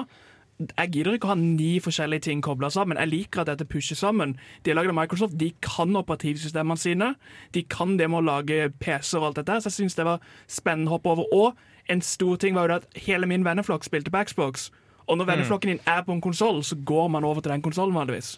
Jeg 0.71 0.93
gidder 0.95 1.17
ikke 1.17 1.29
å 1.29 1.33
ha 1.33 1.39
ni 1.39 1.73
forskjellige 1.83 2.27
ting 2.29 2.43
kobla 2.45 2.71
sammen. 2.73 3.01
Jeg 3.01 3.11
liker 3.11 3.43
at 3.43 3.53
dette 3.53 3.67
pusher 3.69 3.99
sammen. 3.99 4.37
De 4.63 4.73
er 4.73 4.79
laget 4.79 4.95
av 4.95 4.99
Microsoft, 5.01 5.39
de 5.41 5.53
kan 5.65 5.97
operativsystemene 5.99 6.81
sine. 6.81 7.13
De 7.57 7.65
kan 7.65 7.97
det 8.01 8.09
med 8.11 8.23
å 8.23 8.29
lage 8.31 8.71
PC-er 8.83 9.23
og 9.23 9.31
alt 9.31 9.43
dette, 9.43 9.61
så 9.63 9.73
jeg 9.73 9.79
syns 9.81 9.99
det 9.99 10.09
var 10.09 10.23
spennende 10.51 10.93
å 10.93 10.97
hoppe 10.99 11.15
over. 11.15 11.29
Og 11.33 11.91
en 11.93 12.05
stor 12.05 12.39
ting 12.41 12.57
var 12.59 12.71
jo 12.71 12.81
at 12.81 13.03
hele 13.07 13.29
min 13.31 13.47
venneflokk 13.47 13.87
spilte 13.87 14.13
på 14.13 14.25
Xbox. 14.29 14.71
Og 15.11 15.19
når 15.19 15.29
venneflokken 15.33 15.73
din 15.73 15.81
er 15.89 16.05
på 16.07 16.15
en 16.15 16.23
konsoll, 16.23 16.61
så 16.65 16.77
går 16.89 17.09
man 17.11 17.25
over 17.27 17.43
til 17.43 17.53
den 17.53 17.65
konsollen 17.65 17.97
vanligvis. 17.97 18.37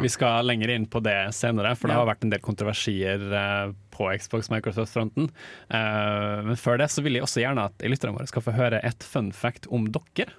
Vi 0.00 0.10
skal 0.12 0.46
lenger 0.48 0.72
inn 0.72 0.86
på 0.88 1.02
det 1.04 1.16
senere, 1.36 1.74
for 1.76 1.92
det 1.92 1.98
har 1.98 2.08
vært 2.08 2.24
en 2.24 2.32
del 2.32 2.42
kontroversier 2.44 3.20
eh, 3.20 3.74
på 3.94 4.08
Xbox 4.22 4.48
Microsoft-fronten. 4.52 5.28
Eh, 5.68 6.46
men 6.48 6.60
før 6.60 6.80
det 6.80 6.88
så 6.92 7.04
vil 7.04 7.18
jeg 7.18 7.26
også 7.26 7.44
gjerne 7.44 7.68
at 7.68 7.84
lytterne 7.84 8.16
våre 8.16 8.30
skal 8.30 8.46
få 8.46 8.56
høre 8.56 8.80
et 8.86 9.06
fun 9.06 9.30
fact 9.36 9.68
om 9.68 9.90
dere. 9.92 10.32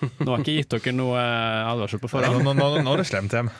Nå 0.00 0.30
har 0.30 0.38
jeg 0.38 0.44
ikke 0.44 0.56
gitt 0.58 0.74
dere 0.76 0.94
noe 0.96 1.18
eh, 1.20 1.70
advarsel 1.72 2.02
på 2.02 2.10
forhånd. 2.12 2.44
nå, 2.46 2.54
nå, 2.54 2.68
nå 2.84 2.92
er 2.94 3.02
det 3.02 3.08
slemt 3.08 3.34
hjem. 3.34 3.50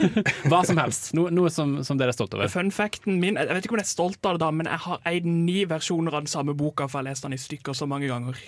Hva 0.50 0.62
som 0.66 0.78
helst. 0.80 1.10
Noe, 1.18 1.32
noe 1.34 1.50
som, 1.52 1.78
som 1.86 1.98
dere 2.00 2.14
er 2.14 2.18
stolt 2.18 2.36
over. 2.38 2.50
Fun 2.52 2.70
facten 2.74 3.18
min, 3.22 3.40
jeg 3.40 3.50
vet 3.50 3.66
ikke 3.66 3.76
om 3.76 3.82
jeg 3.82 3.88
er 3.88 3.94
stolt 3.94 4.28
av 4.28 4.38
det, 4.38 4.44
da, 4.44 4.52
men 4.54 4.70
jeg 4.70 4.84
har 4.86 5.02
eid 5.08 5.26
ni 5.28 5.64
versjoner 5.68 6.14
av 6.14 6.26
den 6.26 6.32
samme 6.32 6.54
boka, 6.58 6.86
for 6.86 7.00
jeg 7.00 7.08
har 7.08 7.10
lest 7.12 7.26
den 7.26 7.36
i 7.36 7.42
stykker 7.42 7.76
så 7.76 7.88
mange 7.90 8.10
ganger. 8.10 8.38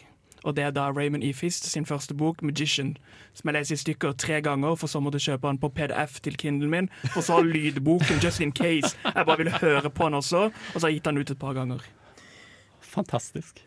Og 0.40 0.56
det 0.56 0.64
er 0.64 0.70
da 0.72 0.86
Raymond 0.88 1.24
E. 1.24 1.32
Fist 1.36 1.66
sin 1.68 1.84
første 1.86 2.14
bok, 2.14 2.42
'Magician', 2.42 2.94
som 3.34 3.48
jeg 3.48 3.54
leser 3.54 3.74
i 3.74 3.78
stykker 3.78 4.12
tre 4.16 4.40
ganger, 4.40 4.74
for 4.74 4.88
så 4.88 5.00
måtte 5.00 5.20
jeg 5.20 5.34
kjøpe 5.34 5.48
den 5.48 5.58
på 5.58 5.68
PDF 5.68 6.20
til 6.24 6.36
Kindlen 6.36 6.70
min, 6.70 6.88
og 7.16 7.22
så 7.22 7.32
har 7.32 7.42
lydboken 7.42 8.22
just 8.24 8.40
in 8.40 8.52
case. 8.52 8.96
Jeg 9.04 9.26
bare 9.26 9.36
ville 9.36 9.52
høre 9.52 9.90
på 9.90 10.04
den 10.04 10.14
også, 10.14 10.48
og 10.48 10.80
så 10.80 10.86
har 10.86 10.88
jeg 10.88 11.00
gitt 11.00 11.04
den 11.04 11.18
ut 11.18 11.30
et 11.30 11.38
par 11.38 11.52
ganger. 11.52 11.84
Fantastisk. 12.80 13.60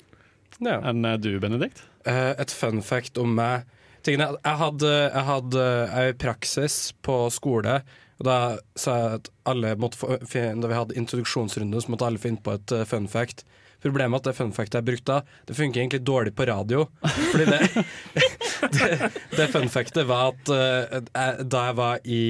Ja. 0.68 0.80
Enn 0.90 1.06
eh, 1.08 1.18
du, 1.22 1.32
Benedikt? 1.44 1.84
Eh, 2.08 2.34
et 2.40 2.54
fun 2.54 2.82
fact 2.86 3.20
om 3.22 3.36
meg. 3.38 3.68
Tingene, 4.04 4.34
jeg 4.36 4.60
hadde, 4.60 4.90
jeg 4.92 5.26
hadde 5.30 5.66
jeg 5.66 6.12
i 6.12 6.16
praksis 6.20 6.78
på 7.08 7.18
skole, 7.32 7.78
og 8.20 8.26
da 8.28 8.38
sa 8.80 8.96
jeg 9.00 9.20
at 9.22 9.30
alle 9.50 9.76
måtte 9.80 10.00
få, 10.00 10.18
da 10.28 10.70
vi 10.70 10.76
hadde 10.78 10.98
introduksjonsrunde, 11.00 11.80
så 11.80 11.94
måtte 11.94 12.10
alle 12.10 12.22
finne 12.22 12.44
på 12.44 12.58
et 12.58 12.76
eh, 12.76 12.84
fun 12.90 13.08
fact. 13.12 13.46
Problemet 13.84 14.16
er 14.16 14.22
at 14.22 14.28
det 14.30 14.36
fun 14.38 14.54
factet 14.56 14.80
jeg 14.80 14.88
brukte 14.88 15.16
da, 15.18 15.38
det 15.48 15.56
funker 15.58 15.82
egentlig 15.82 16.04
dårlig 16.08 16.36
på 16.36 16.48
radio. 16.48 16.86
Fordi 17.04 17.48
det, 17.50 17.86
det, 18.76 19.10
det 19.36 19.50
fun 19.52 19.72
factet 19.72 20.08
var 20.08 20.32
at 20.32 20.54
eh, 20.56 21.00
jeg, 21.00 21.48
da 21.52 21.66
jeg 21.70 21.80
var 21.80 22.06
i 22.08 22.24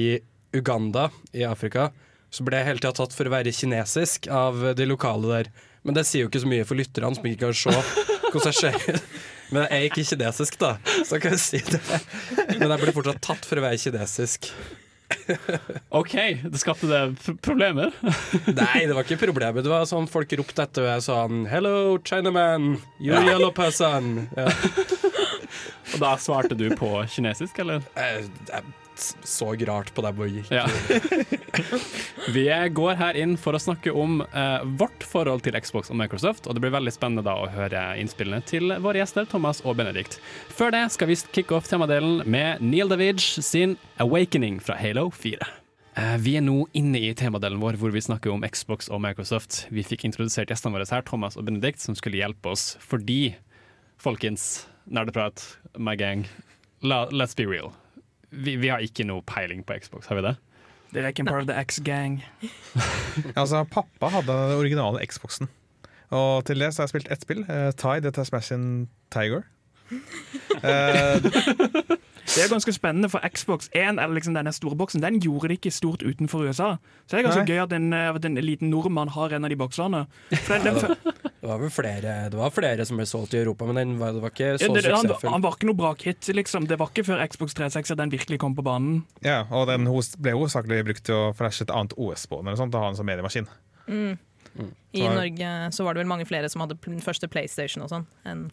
Uganda 0.54 1.08
i 1.34 1.46
Afrika, 1.46 1.90
så 2.34 2.46
ble 2.46 2.58
jeg 2.58 2.70
hele 2.70 2.82
tida 2.82 2.94
tatt 2.98 3.14
for 3.14 3.30
å 3.30 3.34
være 3.34 3.54
kinesisk 3.54 4.26
av 4.30 4.62
de 4.78 4.86
lokale 4.90 5.30
der. 5.30 5.54
Men 5.86 5.98
det 5.98 6.06
sier 6.08 6.24
jo 6.24 6.30
ikke 6.30 6.42
så 6.42 6.50
mye 6.50 6.66
for 6.66 6.78
lytterne 6.78 7.14
som 7.14 7.26
ikke 7.28 7.46
kan 7.46 7.58
se 7.58 8.14
hvordan 8.34 8.52
jeg 8.52 8.60
ser 8.60 8.96
ut. 8.98 9.18
Men 9.52 9.66
jeg 9.66 9.76
er 9.76 9.90
ikke 9.90 10.06
kinesisk, 10.08 10.56
da, 10.58 10.70
så 11.06 11.20
kan 11.22 11.36
jeg 11.36 11.42
si 11.42 11.60
det. 11.68 11.82
Men 12.56 12.72
jeg 12.72 12.80
blir 12.80 12.96
fortsatt 12.96 13.20
tatt 13.22 13.46
for 13.46 13.60
å 13.60 13.64
være 13.66 13.78
kinesisk. 13.78 14.48
OK, 15.94 16.14
det 16.42 16.58
skapte 16.58 16.88
det 16.90 17.34
problemer. 17.44 17.92
Nei, 18.48 18.84
det 18.88 18.96
var 18.96 19.04
ikke 19.04 19.20
problemet. 19.20 19.62
Det 19.64 19.70
var 19.70 19.84
sånn 19.88 20.08
folk 20.10 20.32
ropte 20.40 20.64
etter 20.64 20.88
meg 20.88 21.04
sånn 21.04 21.44
Hello, 21.50 21.98
Chinaman! 22.04 22.74
You 22.98 23.20
yellow 23.20 23.52
person! 23.54 24.26
Ja. 24.34 24.48
Og 25.94 26.00
da 26.02 26.14
svarte 26.18 26.56
du 26.58 26.66
på 26.74 26.88
kinesisk, 27.12 27.60
eller? 27.62 27.84
Jeg, 27.94 28.26
jeg 28.48 28.83
så 29.00 29.52
rart 29.66 29.92
på 29.94 30.02
dem 30.04 30.20
og 30.20 30.28
gikk. 30.30 30.50
Ja. 30.52 30.66
Vi 32.34 32.44
går 32.76 32.98
her 33.00 33.18
inn 33.18 33.36
for 33.40 33.56
å 33.56 33.62
snakke 33.62 33.92
om 33.94 34.20
eh, 34.26 34.64
vårt 34.80 35.04
forhold 35.06 35.44
til 35.46 35.56
Xbox 35.60 35.90
og 35.92 35.98
Microsoft, 36.00 36.46
og 36.46 36.56
det 36.56 36.64
blir 36.64 36.74
veldig 36.74 36.94
spennende 36.94 37.24
da 37.26 37.36
å 37.40 37.50
høre 37.52 37.82
innspillene 38.00 38.44
til 38.46 38.76
våre 38.84 39.02
gjester 39.02 39.28
Thomas 39.30 39.62
og 39.64 39.78
Benedikt. 39.80 40.18
Før 40.54 40.74
det 40.74 40.86
skal 40.94 41.10
vi 41.10 41.18
kicke 41.34 41.56
off 41.56 41.68
temadelen 41.70 42.22
med 42.26 42.62
Neil 42.64 42.90
Davidge 42.90 43.42
sin 43.44 43.76
'Awakening' 43.98 44.60
fra 44.62 44.78
Halo 44.78 45.10
4. 45.10 45.50
Eh, 45.96 46.16
Vi 46.18 46.36
er 46.36 46.42
nå 46.42 46.66
inne 46.74 46.98
i 46.98 47.14
temadelen 47.14 47.60
vår 47.62 47.78
hvor 47.78 47.92
vi 47.94 48.02
snakker 48.02 48.32
om 48.32 48.42
Xbox 48.42 48.90
og 48.90 49.00
Microsoft. 49.04 49.66
Vi 49.70 49.84
fikk 49.86 50.04
introdusert 50.08 50.50
gjestene 50.50 50.74
våre 50.74 50.88
her, 50.90 51.02
Thomas 51.02 51.36
og 51.36 51.46
Benedikt, 51.46 51.80
som 51.80 51.94
skulle 51.94 52.18
hjelpe 52.18 52.50
oss 52.50 52.76
fordi, 52.82 53.36
folkens, 53.98 54.66
nerdeprat, 54.90 55.56
my 55.78 55.94
gang, 55.96 56.26
la, 56.82 57.06
let's 57.10 57.36
be 57.36 57.46
real. 57.46 57.72
Vi, 58.34 58.56
vi 58.60 58.70
har 58.72 58.82
ikke 58.82 59.06
noe 59.06 59.22
peiling 59.28 59.62
på 59.66 59.76
Xbox, 59.82 60.08
har 60.10 60.18
vi 60.18 60.26
det? 60.26 60.34
Dere 60.94 61.08
er 61.08 61.14
ikke 61.14 61.24
en 61.24 61.30
part 61.30 61.42
of 61.42 61.50
the 61.50 61.58
X-gang. 61.58 62.20
Altså, 63.40 63.64
pappa 63.70 64.10
hadde 64.10 64.30
den 64.30 64.58
originale 64.58 65.02
Xboxen. 65.06 65.48
Og 66.14 66.44
til 66.46 66.60
det 66.62 66.72
så 66.74 66.82
har 66.82 66.88
jeg 66.88 66.94
spilt 66.94 67.10
ett 67.10 67.22
spill. 67.22 67.42
Uh, 67.48 67.70
Tide 67.74 68.10
the 68.14 68.24
Smashing 68.24 68.88
Tiger. 69.14 69.46
Eh, 70.64 71.20
Det 72.34 72.42
er 72.42 72.50
ganske 72.50 72.72
spennende, 72.74 73.08
for 73.12 73.22
Xbox 73.30 73.68
1, 73.72 73.98
eller 74.02 74.14
liksom 74.16 74.34
denne 74.34 74.52
store 74.54 74.74
boksen, 74.78 75.02
den 75.04 75.20
gjorde 75.22 75.52
det 75.52 75.60
ikke 75.60 75.70
stort 75.74 76.02
utenfor 76.02 76.42
USA. 76.48 76.72
Så 77.06 77.14
det 77.14 77.20
er 77.20 77.28
ganske 77.28 77.44
Nei. 77.44 77.52
gøy 77.54 77.62
at 77.62 77.74
en, 77.76 77.92
eh, 77.94 78.08
at 78.10 78.24
en 78.26 78.40
liten 78.42 78.72
nordmann 78.72 79.12
har 79.14 79.36
en 79.36 79.46
av 79.46 79.52
de 79.52 79.58
boksene. 79.60 80.00
For 80.34 80.58
den, 80.58 80.74
den, 80.74 80.96
Ja, 81.04 81.30
Det 81.44 81.50
var 81.50 81.58
vel 81.60 81.70
flere, 81.70 82.12
det 82.32 82.38
var 82.40 82.50
flere 82.56 82.86
som 82.88 82.96
ble 82.96 83.06
solgt 83.06 83.34
i 83.36 83.40
Europa, 83.42 83.66
men 83.68 83.76
den 83.76 83.98
var, 84.00 84.14
det 84.16 84.22
var 84.24 84.32
ikke 84.32 84.50
så 84.58 84.66
Ja, 84.66 84.72
det, 84.74 84.84
han, 84.90 85.04
suksessfull. 85.04 85.30
han 85.30 85.42
var 85.44 85.58
ikke 85.58 85.68
noe 85.68 85.78
bra 85.78 85.94
kit, 85.94 86.30
liksom. 86.32 86.66
Det 86.66 86.78
var 86.80 86.88
ikke 86.90 87.04
før 87.04 87.22
Xbox 87.28 87.54
360 87.54 87.98
den 88.00 88.14
virkelig 88.16 88.38
kom 88.40 88.56
på 88.56 88.64
banen. 88.64 89.04
ja, 89.22 89.44
og 89.50 89.68
den 89.68 89.84
ble 89.84 90.32
hovedsakelig 90.32 90.84
brukt 90.88 91.04
til 91.04 91.14
å 91.14 91.32
flashe 91.36 91.62
et 91.62 91.70
annet 91.70 91.92
OS 92.00 92.26
på 92.26 92.40
den, 92.40 92.48
og 92.48 92.58
ha 92.58 92.86
den 92.88 92.96
som 92.96 93.06
mediemaskin. 93.06 93.46
I 94.94 95.06
Norge 95.08 95.50
så 95.74 95.84
var 95.84 95.94
det 95.94 96.04
vel 96.04 96.10
mange 96.10 96.26
flere 96.26 96.48
som 96.48 96.62
hadde 96.64 96.78
den 96.82 97.02
første 97.04 97.28
PlayStation 97.28 97.84
og 97.84 97.90
sånn, 97.90 98.06
enn 98.24 98.46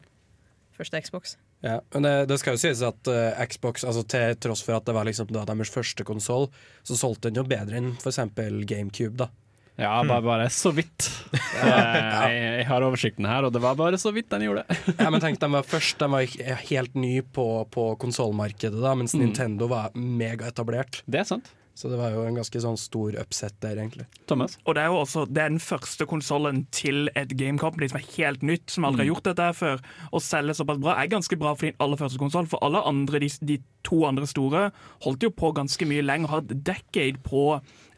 første 0.81 1.01
Xbox. 1.05 1.35
Ja, 1.63 1.77
men 1.93 2.03
det, 2.07 2.15
det 2.31 2.39
skal 2.41 2.57
jo 2.57 2.61
sies 2.63 2.81
at 2.85 3.11
uh, 3.11 3.37
Xbox, 3.47 3.85
altså 3.87 4.01
til 4.09 4.35
tross 4.41 4.63
for 4.65 4.77
at 4.79 4.87
det 4.89 4.95
var 4.97 5.05
liksom 5.07 5.29
da 5.31 5.45
deres 5.47 5.71
første 5.73 6.03
konsoll, 6.07 6.49
så 6.83 6.97
solgte 6.97 7.29
den 7.29 7.39
jo 7.41 7.47
bedre 7.47 7.77
enn 7.79 7.93
f.eks. 8.01 8.19
GameCube. 8.67 9.15
da 9.21 9.29
Ja, 9.81 9.93
bare, 10.03 10.21
bare 10.25 10.49
så 10.53 10.73
vidt. 10.75 11.07
Eh, 11.61 11.67
jeg, 12.33 12.37
jeg 12.57 12.65
har 12.65 12.81
oversikten 12.81 13.25
her, 13.29 13.45
og 13.45 13.51
det 13.53 13.59
var 13.61 13.75
bare 13.77 13.97
så 14.01 14.09
vidt 14.15 14.31
den 14.33 14.47
gjorde. 14.47 14.63
Ja, 14.97 15.11
men 15.13 15.21
tenk, 15.21 15.37
De 15.41 15.49
var 15.53 15.65
først, 15.67 15.99
de 16.01 16.07
var 16.09 16.25
helt 16.71 16.95
ny 16.97 17.19
på, 17.21 17.45
på 17.69 17.83
konsollmarkedet, 18.01 18.81
mens 18.97 19.13
Mm. 19.13 19.27
Nintendo 19.27 19.67
var 19.69 19.91
megaetablert. 19.93 21.03
Det 21.05 21.21
er 21.21 21.27
sant. 21.29 21.51
Så 21.73 21.89
det 21.89 21.97
var 21.97 22.11
jo 22.13 22.25
en 22.27 22.35
ganske 22.35 22.61
sånn 22.61 22.77
stor 22.77 23.15
upset 23.21 23.55
der, 23.63 23.79
egentlig. 23.79 24.05
Thomas? 24.29 24.57
Og 24.65 24.75
det 24.75 24.83
er 24.83 24.91
jo 24.91 24.99
også 25.01 25.23
det 25.29 25.43
er 25.43 25.53
den 25.53 25.63
første 25.63 26.05
konsollen 26.09 26.65
til 26.75 27.09
et 27.17 27.31
game 27.39 27.57
company 27.61 27.87
som 27.89 28.01
er 28.01 28.07
helt 28.17 28.43
nytt, 28.45 28.67
som 28.73 28.85
aldri 28.87 29.05
har 29.05 29.11
gjort 29.13 29.29
dette 29.31 29.47
her 29.47 29.57
før. 29.57 29.81
Å 30.11 30.21
selge 30.21 30.57
såpass 30.59 30.81
bra 30.83 30.97
er 30.99 31.11
ganske 31.11 31.39
bra 31.39 31.55
for 31.55 31.69
din 31.69 31.81
aller 31.81 32.01
første 32.01 32.21
konsoll, 32.21 32.49
for 32.51 32.61
alle 32.65 32.83
andre, 32.91 33.23
de, 33.23 33.31
de 33.53 33.57
to 33.87 34.03
andre 34.05 34.27
store 34.29 34.67
holdt 35.07 35.25
jo 35.25 35.31
på 35.33 35.53
ganske 35.57 35.87
mye 35.89 36.05
lenger, 36.05 36.33
har 36.33 36.45
et 36.45 36.55
decade 36.67 37.23
på 37.25 37.47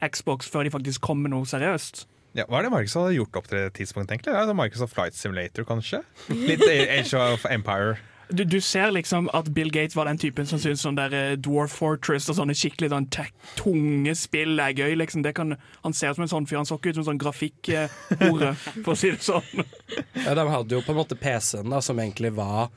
Xbox 0.04 0.50
før 0.52 0.68
de 0.68 0.74
faktisk 0.74 1.04
kom 1.04 1.24
med 1.26 1.34
noe 1.34 1.50
seriøst. 1.50 2.06
Ja, 2.34 2.48
hva 2.50 2.62
er 2.62 2.66
det 2.66 2.74
Microsoft 2.74 3.12
har 3.12 3.14
gjort 3.14 3.38
opp 3.38 3.50
til 3.52 3.60
det 3.60 3.74
tidspunktet, 3.78 4.16
egentlig? 4.16 4.34
Er 4.34 4.48
det 4.50 4.56
Microsoft 4.58 4.96
Flight 4.96 5.18
Simulator, 5.18 5.68
kanskje? 5.70 6.00
Litt 6.34 6.64
Age 6.66 7.14
of 7.20 7.46
Empire. 7.46 8.00
Du, 8.30 8.44
du 8.48 8.60
ser 8.62 8.92
liksom 8.96 9.30
at 9.34 9.50
Bill 9.54 9.72
Gates 9.72 9.96
var 9.96 10.08
den 10.08 10.18
typen 10.22 10.48
som 10.50 10.62
syntes 10.62 10.84
sånn 10.86 10.98
der 10.98 11.16
eh, 11.18 11.34
Dwarf 11.36 11.76
Fortress 11.80 12.30
og 12.32 12.38
sånne 12.40 12.56
skikkelig 12.58 12.92
sånn 12.94 13.10
tech, 13.14 13.34
tunge 13.60 14.16
spill 14.18 14.62
er 14.64 14.76
gøy. 14.78 14.96
liksom. 15.02 15.26
Det 15.26 15.36
kan, 15.38 15.58
han 15.84 15.98
ser 15.98 16.14
ut 16.14 16.22
som 16.22 16.28
en 16.28 16.34
sånn 16.38 16.48
fyr. 16.50 16.62
Han 16.62 16.70
så 16.70 16.80
ikke 16.80 16.94
ut 16.94 17.00
som 17.00 17.06
en 17.06 17.12
sånn 17.12 17.22
grafikkhore, 17.22 18.54
for 18.86 18.96
å 18.96 18.98
si 19.00 19.14
det 19.14 19.22
sånn. 19.26 19.68
Ja, 20.24 20.34
de 20.40 20.48
hadde 20.50 20.78
jo 20.78 20.82
på 20.86 20.96
en 20.96 21.02
måte 21.02 21.20
PC-en, 21.20 21.70
da, 21.74 21.84
som 21.84 22.00
egentlig 22.02 22.34
var 22.38 22.72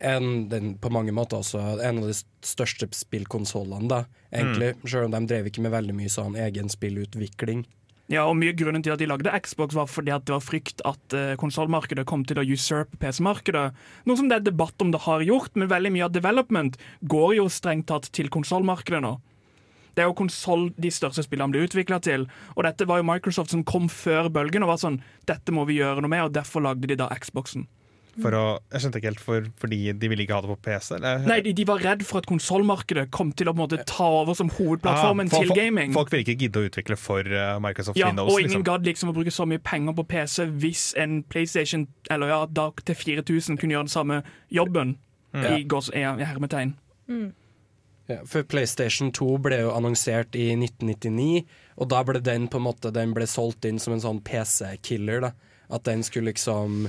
en, 0.00 0.48
den 0.48 0.74
på 0.80 0.92
mange 0.92 1.12
måter 1.12 1.42
også 1.42 1.60
en 1.84 2.00
av 2.00 2.08
de 2.08 2.14
største 2.16 2.88
spillkonsollene, 2.96 4.04
egentlig. 4.32 4.72
egentlig. 4.72 4.90
Selv 4.90 5.08
om 5.08 5.16
de 5.16 5.20
drev 5.28 5.50
ikke 5.50 5.64
med 5.64 5.74
veldig 5.74 5.96
mye 5.96 6.12
sånn 6.12 6.38
egen 6.40 6.72
spillutvikling. 6.72 7.66
Ja, 8.10 8.24
og 8.26 8.34
mye 8.40 8.56
Grunnen 8.58 8.82
til 8.82 8.90
at 8.90 8.98
de 8.98 9.06
lagde 9.06 9.30
Xbox, 9.44 9.76
var 9.78 9.86
fordi 9.86 10.10
at 10.10 10.24
det 10.26 10.34
var 10.34 10.42
frykt 10.42 10.82
at 10.88 11.14
uh, 11.14 11.36
konsollmarkedet 11.38 12.02
kom 12.10 12.24
til 12.26 12.40
å 12.42 12.44
usurpe 12.44 12.98
PC-markedet. 12.98 13.68
Noe 14.10 14.18
som 14.18 14.26
det 14.26 14.40
er 14.40 14.48
debatt 14.48 14.82
om 14.82 14.90
det 14.90 15.04
har 15.04 15.22
gjort, 15.22 15.54
men 15.54 15.70
veldig 15.70 15.92
mye 15.94 16.08
av 16.08 16.16
development 16.16 16.78
går 17.06 17.36
jo 17.38 17.46
strengt 17.46 17.86
tatt 17.92 18.10
til 18.16 18.32
konsollmarkedet 18.34 19.04
nå. 19.06 19.14
Det 19.94 20.02
er 20.02 20.10
jo 20.10 20.18
konsoll 20.18 20.68
de 20.74 20.90
største 20.90 21.22
spillene 21.22 21.54
blir 21.54 21.68
utvikla 21.68 22.00
til. 22.02 22.26
Og 22.56 22.66
dette 22.66 22.86
var 22.90 22.98
jo 22.98 23.06
Microsoft 23.06 23.54
som 23.54 23.62
kom 23.66 23.86
før 23.90 24.30
bølgen 24.32 24.66
og 24.66 24.72
var 24.74 24.82
sånn 24.82 25.00
Dette 25.30 25.54
må 25.54 25.66
vi 25.68 25.78
gjøre 25.78 26.02
noe 26.02 26.10
med, 26.10 26.26
og 26.26 26.34
derfor 26.34 26.66
lagde 26.66 26.90
de 26.90 26.98
da 26.98 27.10
Xboxen. 27.14 27.68
For 28.20 28.34
å, 28.34 28.40
jeg 28.72 28.80
skjønte 28.82 28.98
ikke 28.98 29.08
helt 29.12 29.20
for, 29.22 29.44
fordi 29.62 29.92
de 29.94 30.08
ville 30.10 30.24
ikke 30.24 30.34
ha 30.34 30.40
det 30.42 30.50
på 30.50 30.56
PC? 30.66 30.96
Eller? 30.96 31.20
Nei, 31.30 31.36
de, 31.46 31.52
de 31.54 31.64
var 31.68 31.78
redd 31.84 32.02
for 32.04 32.18
at 32.18 32.26
konsollmarkedet 32.26 33.04
kom 33.14 33.30
til 33.32 33.46
å 33.48 33.54
på 33.54 33.60
en 33.60 33.62
måte, 33.62 33.78
ta 33.86 34.08
over 34.22 34.34
som 34.34 34.50
hovedplattformen 34.50 35.30
Ah, 35.30 35.34
for- 35.36 35.46
til 35.46 35.54
gaming. 35.56 35.92
Folk 35.94 36.10
ville 36.10 36.24
ikke 36.26 36.38
gidde 36.42 36.58
å 36.64 36.66
utvikle 36.68 36.98
for 36.98 37.20
eh, 37.22 37.58
Microsoft 37.62 37.96
Ja, 38.00 38.08
Windows. 38.10 38.32
og 38.32 38.40
ingen 38.40 38.50
liksom. 38.50 38.64
gadd 38.66 38.84
liksom 38.90 39.12
å 39.12 39.14
bruke 39.14 39.30
så 39.30 39.46
mye 39.46 39.62
penger 39.62 39.94
på 40.00 40.06
PC 40.10 40.48
hvis 40.64 40.86
en 40.98 41.22
PlayStation 41.22 41.86
eller 42.10 42.28
ja, 42.34 42.40
Dark 42.46 42.82
til 42.84 42.94
4000 42.98 43.56
kunne 43.62 43.76
gjøre 43.78 43.86
den 43.86 43.94
samme 43.94 44.22
jobben. 44.50 44.96
I, 45.30 45.62
gås, 45.62 45.92
i, 45.94 46.00
i 46.02 46.24
hermetegn. 46.26 46.72
Ja, 48.10 48.16
for 48.26 48.42
PlayStation 48.42 49.12
2 49.14 49.36
ble 49.44 49.60
jo 49.62 49.70
annonsert 49.70 50.34
i 50.34 50.48
1999, 50.56 51.44
og 51.78 51.88
da 51.92 52.00
ble 52.06 52.18
den 52.26 52.48
på 52.50 52.58
en 52.58 52.64
måte 52.66 52.90
Den 52.92 53.12
ble 53.14 53.28
solgt 53.30 53.64
inn 53.68 53.78
som 53.78 53.94
en 53.94 54.02
sånn 54.02 54.18
PC-killer. 54.26 55.20
da 55.28 55.30
At 55.70 55.84
den 55.86 56.02
skulle 56.02 56.32
liksom 56.32 56.88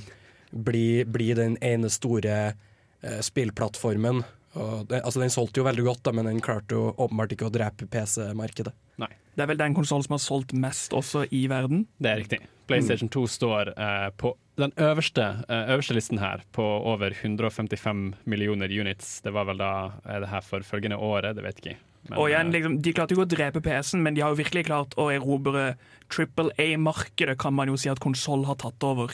bli, 0.52 1.04
bli 1.06 1.32
den 1.38 1.58
ene 1.62 1.90
store 1.90 2.38
eh, 2.54 3.20
spillplattformen. 3.24 4.24
Og 4.60 4.88
det, 4.90 5.00
altså 5.06 5.22
Den 5.24 5.32
solgte 5.32 5.62
jo 5.62 5.68
veldig 5.68 5.84
godt, 5.88 6.04
da 6.04 6.12
men 6.16 6.28
den 6.28 6.42
klarte 6.44 6.76
jo 6.76 6.90
åpenbart 7.00 7.32
ikke 7.36 7.48
å 7.48 7.54
drepe 7.54 7.88
PC-markedet. 7.88 8.74
Nei, 9.00 9.12
Det 9.36 9.46
er 9.46 9.48
vel 9.54 9.62
den 9.62 9.76
konsollen 9.78 10.04
som 10.04 10.18
har 10.18 10.24
solgt 10.24 10.52
mest 10.54 10.92
også 10.94 11.24
i 11.32 11.46
verden. 11.48 11.88
det 12.00 12.12
er 12.12 12.20
riktig. 12.24 12.42
PlayStation 12.68 13.10
2 13.12 13.28
står 13.28 13.74
eh, 13.76 14.10
på 14.16 14.34
den 14.60 14.72
øverste, 14.80 15.24
eh, 15.50 15.72
øverste 15.74 15.96
listen 15.96 16.20
her, 16.22 16.44
på 16.56 16.64
over 16.64 17.12
155 17.12 18.14
millioner 18.26 18.68
units. 18.72 19.22
Det 19.22 19.34
var 19.34 19.48
vel 19.50 19.58
da 19.58 19.72
er 20.06 20.22
det 20.24 20.30
her 20.30 20.44
for 20.46 20.64
følgende 20.68 21.00
året, 21.00 21.36
det 21.36 21.44
vet 21.44 21.60
jeg 21.60 21.74
ikke. 21.74 21.88
Men, 22.10 22.18
Og 22.20 22.30
igjen, 22.30 22.48
eh, 22.48 22.54
liksom, 22.56 22.82
De 22.82 22.94
klarte 22.94 23.16
ikke 23.16 23.26
å 23.26 23.30
drepe 23.36 23.62
PC-en, 23.62 24.04
men 24.04 24.16
de 24.16 24.22
har 24.22 24.32
jo 24.34 24.44
virkelig 24.44 24.66
klart 24.66 24.96
å 24.98 25.10
erobre 25.14 25.76
Triple 26.10 26.52
A-markedet, 26.58 27.38
kan 27.38 27.54
man 27.54 27.68
jo 27.68 27.78
si 27.78 27.90
at 27.90 28.00
konsoll 28.00 28.46
har 28.46 28.56
tatt 28.56 28.84
over. 28.84 29.14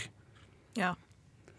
Ja. 0.76 0.96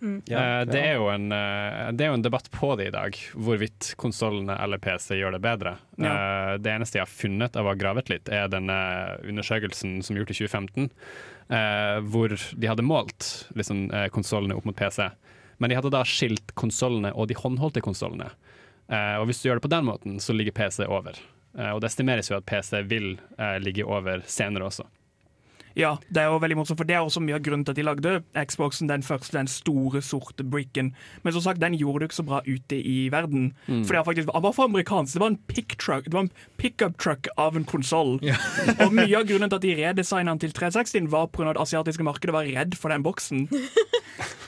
Eh, 0.03 0.65
det, 0.69 0.79
er 0.79 0.99
jo 1.01 1.09
en, 1.11 1.31
eh, 1.35 1.89
det 1.93 2.07
er 2.07 2.13
jo 2.13 2.19
en 2.19 2.25
debatt 2.25 2.51
på 2.55 2.73
det 2.79 2.91
i 2.91 2.95
dag, 2.95 3.17
hvorvidt 3.35 3.93
konsollene 4.01 4.55
eller 4.63 4.81
PC 4.83 5.19
gjør 5.19 5.35
det 5.37 5.43
bedre. 5.45 5.77
Ja. 5.99 6.55
det 6.63 6.71
eneste 6.71 7.01
jeg 7.01 7.03
har 7.03 7.11
funnet 7.11 7.57
av 7.59 7.67
å 7.67 7.73
ha 7.73 7.79
gravet 7.79 8.11
litt, 8.13 8.29
er 8.31 8.47
denne 8.53 8.77
undersøkelsen 9.27 9.99
som 10.07 10.15
er 10.15 10.23
gjort 10.23 10.31
i 10.31 10.39
2015, 10.39 10.91
eh, 11.51 11.97
hvor 12.13 12.35
de 12.35 12.71
hadde 12.71 12.87
målt 12.87 13.49
liksom, 13.59 13.89
eh, 13.95 14.07
konsollene 14.15 14.55
opp 14.59 14.69
mot 14.69 14.77
PC. 14.79 15.09
Men 15.59 15.71
de 15.71 15.79
hadde 15.79 15.91
da 15.91 16.05
skilt 16.07 16.55
konsollene 16.55 17.11
og 17.15 17.29
de 17.29 17.37
håndholdte 17.39 17.83
konsollene. 17.83 18.31
Eh, 18.89 19.17
og 19.19 19.27
hvis 19.29 19.43
du 19.43 19.49
gjør 19.49 19.59
det 19.59 19.67
på 19.67 19.75
den 19.75 19.89
måten, 19.89 20.21
så 20.23 20.37
ligger 20.37 20.55
PC 20.57 20.87
over. 20.87 21.19
Eh, 21.59 21.73
og 21.73 21.83
det 21.83 21.91
estimeres 21.91 22.31
jo 22.31 22.39
at 22.39 22.47
PC 22.49 22.85
vil 22.89 23.17
eh, 23.39 23.59
ligge 23.63 23.87
over 23.87 24.23
senere 24.31 24.69
også. 24.71 24.87
Ja, 25.79 25.93
det 26.11 26.25
er 26.25 26.33
jo 26.33 26.41
veldig 26.43 26.57
morsomt, 26.59 26.81
for 26.81 26.89
det 26.89 26.97
er 26.97 27.05
også 27.07 27.21
mye 27.23 27.37
av 27.37 27.45
grunnen 27.47 27.63
til 27.63 27.71
at 27.71 27.79
de 27.79 27.85
lagde 27.87 28.15
Xboxen, 28.51 28.89
den 28.91 29.05
første, 29.07 29.37
den 29.37 29.51
store, 29.51 30.03
sorte 30.03 30.43
bricken. 30.43 30.91
Men 31.23 31.37
som 31.37 31.45
sagt, 31.45 31.63
den 31.63 31.77
gjorde 31.79 32.03
det 32.03 32.09
ikke 32.11 32.19
så 32.19 32.27
bra 32.27 32.41
ute 32.49 32.81
i 32.83 32.97
verden. 33.15 33.53
For 33.69 33.95
det 33.95 34.01
var 34.01 34.09
faktisk, 34.09 34.33
bare 34.33 34.43
var 34.49 34.57
for 34.57 34.67
amerikansk. 34.67 35.15
Det 35.15 35.23
var 35.23 35.33
en 35.35 35.41
pick 35.47 35.77
truck, 35.79 36.11
det 36.11 36.19
var 36.19 36.27
en 36.27 36.35
pickup 36.59 36.99
truck 36.99 37.31
av 37.39 37.57
en 37.57 37.69
konsoll. 37.69 38.19
Og 38.83 38.91
mye 38.91 39.21
av 39.21 39.31
grunnen 39.31 39.53
til 39.53 39.61
at 39.61 39.69
de 39.69 39.77
redesigna 39.79 40.35
den 40.35 40.43
til 40.43 40.57
360 40.59 41.11
var 41.15 41.31
pga. 41.31 41.53
at 41.53 41.61
det 41.61 41.67
asiatiske 41.69 42.11
markedet 42.11 42.35
var 42.35 42.51
redd 42.59 42.75
for 42.75 42.91
den 42.91 43.07
boksen. 43.07 43.47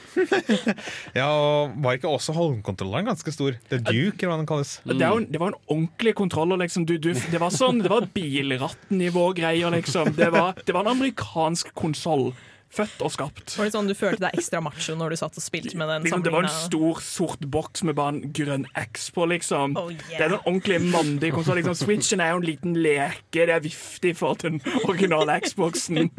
Ja, 1.15 1.27
og 1.29 1.75
Var 1.83 1.99
ikke 1.99 2.11
også 2.11 2.35
håndkontrolleren 2.37 3.09
ganske 3.11 3.33
stor? 3.35 3.57
Det 3.71 3.81
er 3.81 3.85
Duke, 3.87 4.25
eller 4.25 4.33
hva 4.35 4.39
den 4.43 4.49
kalles. 4.51 4.75
Det, 4.85 4.99
er 4.99 5.15
jo, 5.15 5.25
det 5.27 5.41
var 5.43 5.53
en 5.53 5.59
ordentlig 5.71 6.15
kontroller, 6.19 6.61
liksom. 6.65 6.87
Du, 6.89 6.97
du, 6.99 7.13
det 7.15 7.41
var 7.43 7.55
sånn, 7.55 7.83
det 7.85 7.93
var 7.93 8.09
bilrattnivå-greier, 8.15 9.71
liksom. 9.77 10.13
Det 10.19 10.31
var, 10.35 10.55
det 10.67 10.77
var 10.77 10.87
en 10.87 10.95
amerikansk 10.97 11.73
konsoll. 11.79 12.31
Født 12.71 13.01
og 13.03 13.11
skapt. 13.11 13.57
Var 13.59 13.67
det 13.67 13.75
sånn 13.75 13.89
du 13.91 13.97
følte 13.99 14.23
deg 14.23 14.37
ekstra 14.39 14.61
macho 14.63 14.95
når 14.95 15.11
du 15.11 15.19
satt 15.19 15.39
og 15.41 15.43
spilte 15.43 15.75
med 15.79 15.89
den? 15.91 16.05
Liksom, 16.07 16.23
det 16.23 16.31
var 16.31 16.47
en 16.47 16.53
stor, 16.55 17.01
sort 17.03 17.43
boks 17.51 17.83
med 17.89 17.97
bare 17.99 18.13
en 18.15 18.35
grønn 18.37 18.67
X 18.79 19.09
på, 19.17 19.27
liksom. 19.33 19.75
Oh, 19.81 19.89
yeah. 19.91 20.13
Det 20.13 20.21
er 20.21 20.35
en 20.37 20.45
ordentlig 20.45 20.79
mandig 20.85 21.33
konsoll. 21.35 21.59
Liksom. 21.59 21.75
Switchen 21.81 22.23
er 22.23 22.31
jo 22.31 22.39
en 22.39 22.47
liten 22.47 22.77
leke. 22.79 23.49
Det 23.51 23.57
er 23.57 23.65
viftig 23.65 24.15
for 24.21 24.39
den 24.39 24.61
originale 24.85 25.41
Xboxen. 25.43 26.13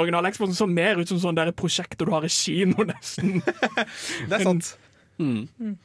Originale 0.00 0.34
Xboxen 0.34 0.58
så 0.58 0.66
mer 0.66 0.98
ut 0.98 1.12
som 1.12 1.22
sånn 1.22 1.38
der 1.38 1.52
prosjekter 1.54 2.10
du 2.10 2.14
har 2.16 2.26
i 2.26 2.32
kino, 2.34 2.82
nesten. 2.90 3.38
Det 4.26 4.34
er 4.34 4.46
sant. 4.46 4.74
Mm. 5.20 5.76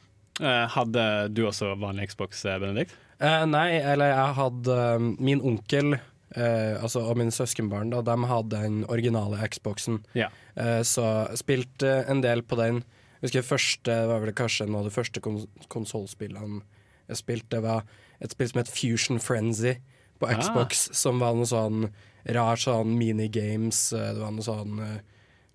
hadde 0.74 1.06
du 1.36 1.44
også 1.46 1.74
vanlig 1.78 2.10
Xbox, 2.10 2.42
eh, 2.48 2.58
Benedikt? 2.58 2.98
Uh, 3.22 3.46
nei, 3.48 3.78
eller 3.78 4.10
jeg 4.10 4.32
hadde 4.36 4.74
uh, 4.76 5.04
Min 5.24 5.40
onkel 5.40 5.94
eh, 6.34 6.82
altså, 6.82 7.04
og 7.06 7.16
mine 7.20 7.30
søskenbarn 7.34 7.90
da, 7.90 8.00
de 8.02 8.16
hadde 8.26 8.60
den 8.62 8.84
originale 8.88 9.38
Xboxen. 9.48 10.00
Ja. 10.14 10.28
Uh, 10.58 10.82
så 10.82 11.28
spilte 11.36 12.04
en 12.08 12.20
del 12.24 12.42
på 12.42 12.56
den. 12.56 12.82
Jeg 13.20 13.30
husker 13.30 13.46
første, 13.56 13.94
var 14.08 14.20
vel 14.24 14.32
kanskje 14.36 14.66
noe 14.68 14.82
av 14.82 14.88
de 14.90 14.94
første 14.94 15.20
kons 15.24 15.46
konsollspillene 15.72 16.62
jeg 17.08 17.16
spilte. 17.22 17.48
Det 17.56 17.62
var 17.62 17.84
et 18.20 18.32
spill 18.32 18.48
som 18.50 18.60
het 18.60 18.68
Fusion 18.72 19.18
Frenzy 19.22 19.76
på 20.18 20.26
Ah. 20.28 20.38
Xbox, 20.40 20.88
som 20.96 21.18
var 21.20 21.34
noe 21.36 21.46
sånn 21.46 21.90
rar 22.34 22.56
sånn 22.56 22.96
minigames. 22.98 23.92
eh, 23.92 24.12
Det 24.14 24.20
var 24.20 24.32
noe 24.32 24.42
sånn 24.42 24.80
eh, 24.80 25.00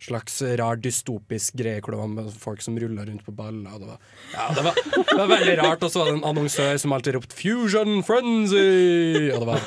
slags 0.01 0.39
rar 0.59 0.79
dystopisk 0.81 1.57
greie 1.59 1.81
hvor 1.83 1.93
det 1.93 2.01
var 2.01 2.29
folk 2.41 2.63
som 2.65 2.77
rulla 2.79 3.05
rundt 3.07 3.25
på 3.25 3.33
baller. 3.35 3.79
Det 3.79 3.89
var, 3.89 3.99
ja, 4.33 4.47
det 4.57 4.65
var, 4.65 4.79
det 5.11 5.17
var 5.17 5.31
veldig 5.35 5.57
rart. 5.61 5.83
Og 5.83 5.91
så 5.93 6.01
var 6.01 6.11
det 6.11 6.17
en 6.19 6.29
annonsør 6.31 6.77
som 6.81 6.95
alltid 6.97 7.17
ropte 7.17 7.37
'Fusion 7.37 8.01
Frenzy'! 8.07 9.31
Og 9.35 9.43
det 9.43 9.47
var 9.47 9.61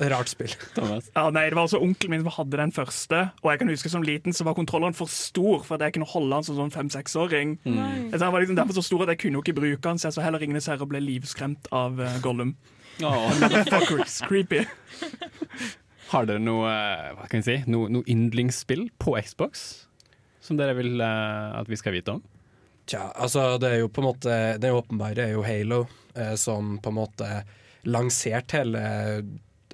ja, 0.00 0.08
rart 0.14 0.28
spill. 0.28 0.54
Thomas? 0.74 1.10
Ja, 1.14 1.30
nei, 1.30 1.48
Det 1.48 1.54
var 1.54 1.66
altså 1.68 1.80
onkelen 1.82 2.10
min 2.10 2.24
som 2.24 2.32
hadde 2.36 2.60
den 2.60 2.72
første, 2.72 3.20
og 3.42 3.50
jeg 3.50 3.58
kan 3.58 3.68
huske 3.68 3.92
som 3.92 4.02
liten 4.02 4.32
så 4.32 4.44
var 4.44 4.56
kontrolleren 4.58 4.96
for 4.96 5.06
stor 5.06 5.62
for 5.62 5.76
at 5.76 5.86
jeg 5.86 5.96
kunne 5.98 6.08
holde 6.08 6.34
den 6.34 6.46
som 6.48 6.58
sånn 6.58 6.74
fem-seksåring. 6.74 7.58
Så 7.64 8.24
Han 8.24 8.32
var 8.32 8.40
liksom 8.40 8.56
derfor 8.56 8.74
så 8.74 8.82
stor 8.82 9.02
at 9.04 9.14
jeg 9.14 9.18
kunne 9.24 9.40
jo 9.40 9.44
ikke 9.44 9.60
bruke 9.60 9.88
den, 9.88 9.98
så 9.98 10.08
jeg 10.08 10.18
så 10.18 10.24
heller 10.24 10.40
Ringenes 10.42 10.66
herre 10.66 10.82
og 10.82 10.92
ble 10.92 11.00
livskremt 11.04 11.68
av 11.72 12.00
uh, 12.00 12.18
Gollum. 12.22 12.56
Fuckers, 13.70 14.20
creepy. 14.28 14.64
Har 16.14 16.28
dere 16.30 16.38
noe, 16.38 16.68
eh, 16.70 17.08
hva 17.16 17.26
kan 17.26 17.42
jeg 17.42 17.46
si, 17.48 17.70
noe, 17.72 17.88
noe 17.90 18.06
yndlingsspill 18.10 18.86
på 19.02 19.16
Xbox 19.18 19.64
som 20.44 20.58
dere 20.60 20.76
vil 20.76 21.00
uh, 21.00 21.56
at 21.58 21.70
vi 21.70 21.78
skal 21.80 21.96
vite 21.96 22.14
om? 22.14 22.20
Tja, 22.86 23.08
altså 23.16 23.56
det 23.58 23.70
er 23.72 23.80
jo 23.80 23.88
på 23.88 24.02
en 24.02 24.08
måte 24.10 24.34
Det 24.60 24.70
åpenbare 24.76 25.24
er 25.24 25.32
jo 25.32 25.42
Halo, 25.46 25.80
eh, 26.14 26.34
som 26.38 26.76
på 26.84 26.92
en 26.92 26.98
måte 26.98 27.28
lanserte 27.88 28.60
hele 28.60 28.84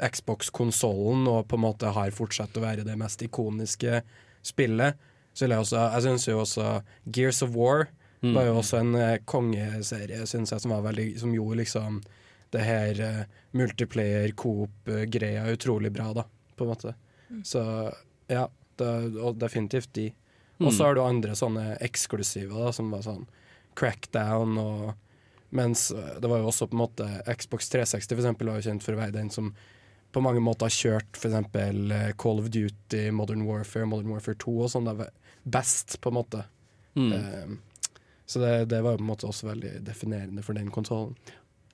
Xbox-konsollen 0.00 1.26
og 1.28 1.48
på 1.50 1.58
en 1.58 1.64
måte 1.66 1.90
har 1.92 2.14
fortsatt 2.14 2.56
å 2.56 2.62
være 2.64 2.86
det 2.86 2.96
mest 2.98 3.20
ikoniske 3.26 4.00
spillet. 4.46 4.96
Så 5.34 5.46
jeg 5.46 5.60
også, 5.60 5.82
jeg 5.96 6.06
syns 6.06 6.28
jo 6.30 6.38
også 6.40 6.68
Gears 7.04 7.42
of 7.44 7.52
War 7.58 7.90
var 8.20 8.48
jo 8.48 8.56
også 8.60 8.80
en 8.80 8.94
eh, 8.98 9.18
kongeserie, 9.24 10.24
synes 10.28 10.52
jeg, 10.52 10.60
som 10.60 10.74
var 10.74 10.84
veldig 10.84 11.14
Som 11.20 11.34
gjorde 11.34 11.62
liksom 11.62 12.00
det 12.54 12.64
her 12.66 13.02
uh, 13.02 13.42
multiplayer 13.56 14.32
coop-greia 14.38 15.44
utrolig 15.52 15.92
bra, 15.94 16.10
da, 16.16 16.24
på 16.56 16.66
en 16.66 16.72
måte. 16.72 16.94
Så 17.46 17.62
ja, 18.30 18.48
det, 18.78 18.88
og 19.18 19.38
definitivt 19.38 19.92
de. 19.94 20.08
Og 20.60 20.74
så 20.74 20.88
har 20.88 20.96
du 20.96 21.04
andre 21.04 21.36
sånne 21.38 21.76
eksklusive, 21.80 22.52
da, 22.52 22.72
som 22.74 22.90
var 22.92 23.06
sånn 23.06 23.22
Crackdown 23.78 24.58
og 24.60 24.90
Mens 25.50 25.90
eh, 25.90 26.20
det 26.22 26.28
var 26.30 26.38
jo 26.38 26.50
også 26.50 26.68
på 26.70 26.76
en 26.76 26.82
måte 26.84 27.06
Xbox 27.26 27.68
360 27.72 28.14
for 28.14 28.22
eksempel, 28.22 28.50
var 28.50 28.60
jo 28.60 28.68
kjent 28.68 28.84
for 28.86 28.94
å 28.94 29.00
være 29.00 29.16
den 29.16 29.32
som 29.34 29.48
på 30.14 30.22
mange 30.22 30.42
måter 30.42 30.66
har 30.66 30.74
kjørt 30.74 31.18
eh, 31.26 32.12
Call 32.18 32.38
of 32.42 32.50
Duty, 32.50 33.10
Modern 33.10 33.42
Warfare, 33.46 33.86
Modern 33.86 34.10
Warfare 34.14 34.38
2 34.38 34.54
og 34.62 34.70
sånn. 34.70 34.90
Best, 35.42 36.00
på 36.00 36.10
en 36.10 36.18
måte. 36.18 36.44
Mm. 36.94 37.12
Um, 37.12 37.58
så 38.26 38.42
det, 38.42 38.52
det 38.70 38.80
var 38.82 38.94
jo 38.94 39.00
på 39.00 39.04
en 39.04 39.10
måte 39.10 39.26
også 39.26 39.50
veldig 39.50 39.72
definerende 39.86 40.42
for 40.46 40.58
den 40.58 40.70
konsollen. 40.74 41.14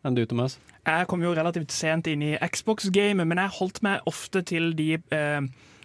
Enn 0.04 0.16
du, 0.16 0.24
Thomas? 0.28 0.58
Jeg 0.86 1.06
kom 1.10 1.22
jo 1.24 1.32
relativt 1.34 1.72
sent 1.74 2.06
inn 2.10 2.22
i 2.22 2.36
Xbox-gamet, 2.38 3.26
men 3.26 3.40
jeg 3.42 3.56
holdt 3.58 3.82
meg 3.82 4.04
ofte 4.06 4.42
til 4.46 4.70
de, 4.78 4.94
eh, 5.14 5.40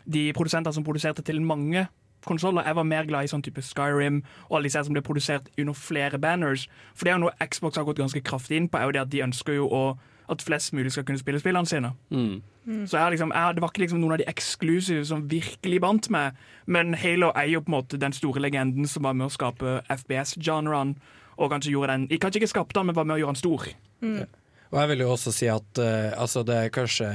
de 0.05 0.33
produsenter 0.37 0.71
som 0.71 0.83
produserte 0.83 1.23
til 1.25 1.41
mange 1.41 1.87
konsoller. 2.25 2.65
Jeg 2.65 2.75
var 2.75 2.83
mer 2.83 3.05
glad 3.05 3.25
i 3.25 3.31
sånn 3.31 3.41
type 3.41 3.61
Skyrim 3.65 4.21
og 4.49 4.57
alle 4.57 4.69
disse 4.69 4.83
som 4.85 4.93
ble 4.93 5.01
produsert 5.01 5.49
under 5.57 5.73
flere 5.73 6.19
banners. 6.19 6.67
For 6.93 7.05
det 7.05 7.13
er 7.13 7.17
jo 7.17 7.25
noe 7.25 7.49
Xbox 7.49 7.77
har 7.77 7.87
gått 7.87 7.97
ganske 7.97 8.21
kraftig 8.21 8.57
inn 8.57 8.69
på, 8.69 8.77
er 8.77 8.89
jo 8.89 8.91
det 8.91 9.01
at 9.01 9.13
de 9.13 9.23
ønsker 9.25 9.57
jo 9.57 9.67
å 9.67 9.83
at 10.31 10.41
flest 10.41 10.73
mulig 10.73 10.91
skal 10.91 11.03
kunne 11.03 11.19
spille 11.19 11.39
spillene 11.39 11.67
sine. 11.67 11.91
Mm. 12.09 12.41
Så 12.87 12.97
jeg, 12.97 13.11
liksom, 13.11 13.31
jeg, 13.35 13.55
Det 13.55 13.61
var 13.61 13.69
ikke 13.69 13.79
liksom 13.79 13.99
noen 13.99 14.13
av 14.15 14.21
de 14.21 14.29
eksklusive 14.29 15.05
som 15.05 15.25
virkelig 15.31 15.81
bandt 15.81 16.09
meg, 16.09 16.37
men 16.65 16.93
Halo 16.93 17.31
er 17.35 17.49
jo 17.49 17.59
på 17.59 17.71
en 17.71 17.75
måte 17.75 17.99
den 17.99 18.13
store 18.13 18.39
legenden 18.39 18.87
som 18.87 19.03
var 19.03 19.13
med 19.13 19.27
å 19.27 19.33
skape 19.33 19.81
FPS-genren. 19.89 20.95
Og 21.37 21.51
kanskje 21.51 21.73
gjorde 21.73 21.95
den 21.95 22.21
Kanskje 22.21 22.41
ikke 22.41 22.53
skapte 22.53 22.79
den, 22.79 22.89
men 22.89 22.97
var 22.97 23.07
med 23.07 23.19
å 23.19 23.21
gjøre 23.23 23.35
den 23.35 23.41
stor. 23.41 23.69
Og 24.71 24.79
jeg 24.79 24.91
vil 24.93 25.03
jo 25.03 25.11
også 25.13 25.33
si 25.35 25.51
at 25.51 25.83
uh, 25.83 26.11
altså 26.15 26.45
det 26.47 26.57
er 26.57 26.73
kanskje 26.73 27.09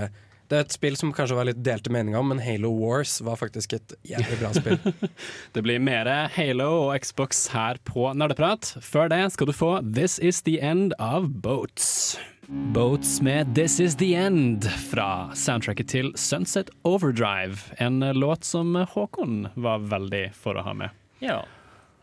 Det 0.46 0.58
er 0.58 0.66
et 0.66 0.74
spill 0.76 0.98
som 0.98 1.10
kanskje 1.16 1.38
var 1.38 1.48
litt 1.48 1.62
delte 1.64 1.90
meninger 1.90 2.20
om, 2.20 2.28
men 2.30 2.42
Halo 2.44 2.70
Wars 2.76 3.16
var 3.24 3.38
faktisk 3.40 3.72
et 3.78 3.96
jævlig 4.06 4.36
bra 4.38 4.52
spill. 4.54 4.78
Det 5.56 5.64
blir 5.66 5.82
mer 5.82 6.06
Halo 6.36 6.68
og 6.84 6.92
Xbox 7.02 7.48
her 7.50 7.80
på 7.82 8.12
Nerdeprat. 8.14 8.76
Før 8.78 9.10
det 9.10 9.24
skal 9.34 9.50
du 9.50 9.56
få 9.56 9.72
This 9.82 10.20
Is 10.22 10.44
The 10.46 10.60
End 10.62 10.94
av 11.02 11.26
Boats. 11.42 12.14
Boats 12.46 13.20
med 13.26 13.56
This 13.56 13.80
Is 13.80 13.96
The 13.98 14.14
End 14.14 14.68
fra 14.92 15.34
soundtracket 15.34 15.88
til 15.90 16.12
Sunset 16.14 16.70
Overdrive. 16.86 17.58
En 17.82 17.98
låt 17.98 18.46
som 18.46 18.76
Håkon 18.76 19.48
var 19.58 19.82
veldig 19.90 20.28
for 20.38 20.54
å 20.54 20.62
ha 20.62 20.76
med. 20.78 20.94
Ja. 21.18 21.40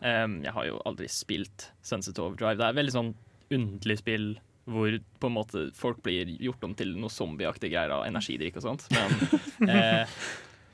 Em, 0.04 0.40
jeg 0.44 0.52
har 0.52 0.66
jo 0.68 0.80
aldri 0.84 1.08
spilt 1.08 1.70
Sunset 1.84 2.18
Overdrive. 2.20 2.58
Det 2.60 2.66
er 2.66 2.74
et 2.74 2.80
veldig 2.82 2.94
sånn 2.94 3.14
underlig 3.54 4.00
spill 4.02 4.34
hvor 4.64 4.94
på 5.20 5.28
en 5.28 5.34
måte 5.36 5.66
folk 5.76 5.98
blir 6.04 6.30
gjort 6.40 6.62
om 6.64 6.72
til 6.76 6.94
noe 6.96 7.12
zombieaktige 7.12 7.74
greier 7.74 7.92
av 7.98 8.06
energidrikk 8.08 8.56
og 8.60 8.64
sånt. 8.64 8.86
Men, 8.94 9.68
eh, 9.74 10.14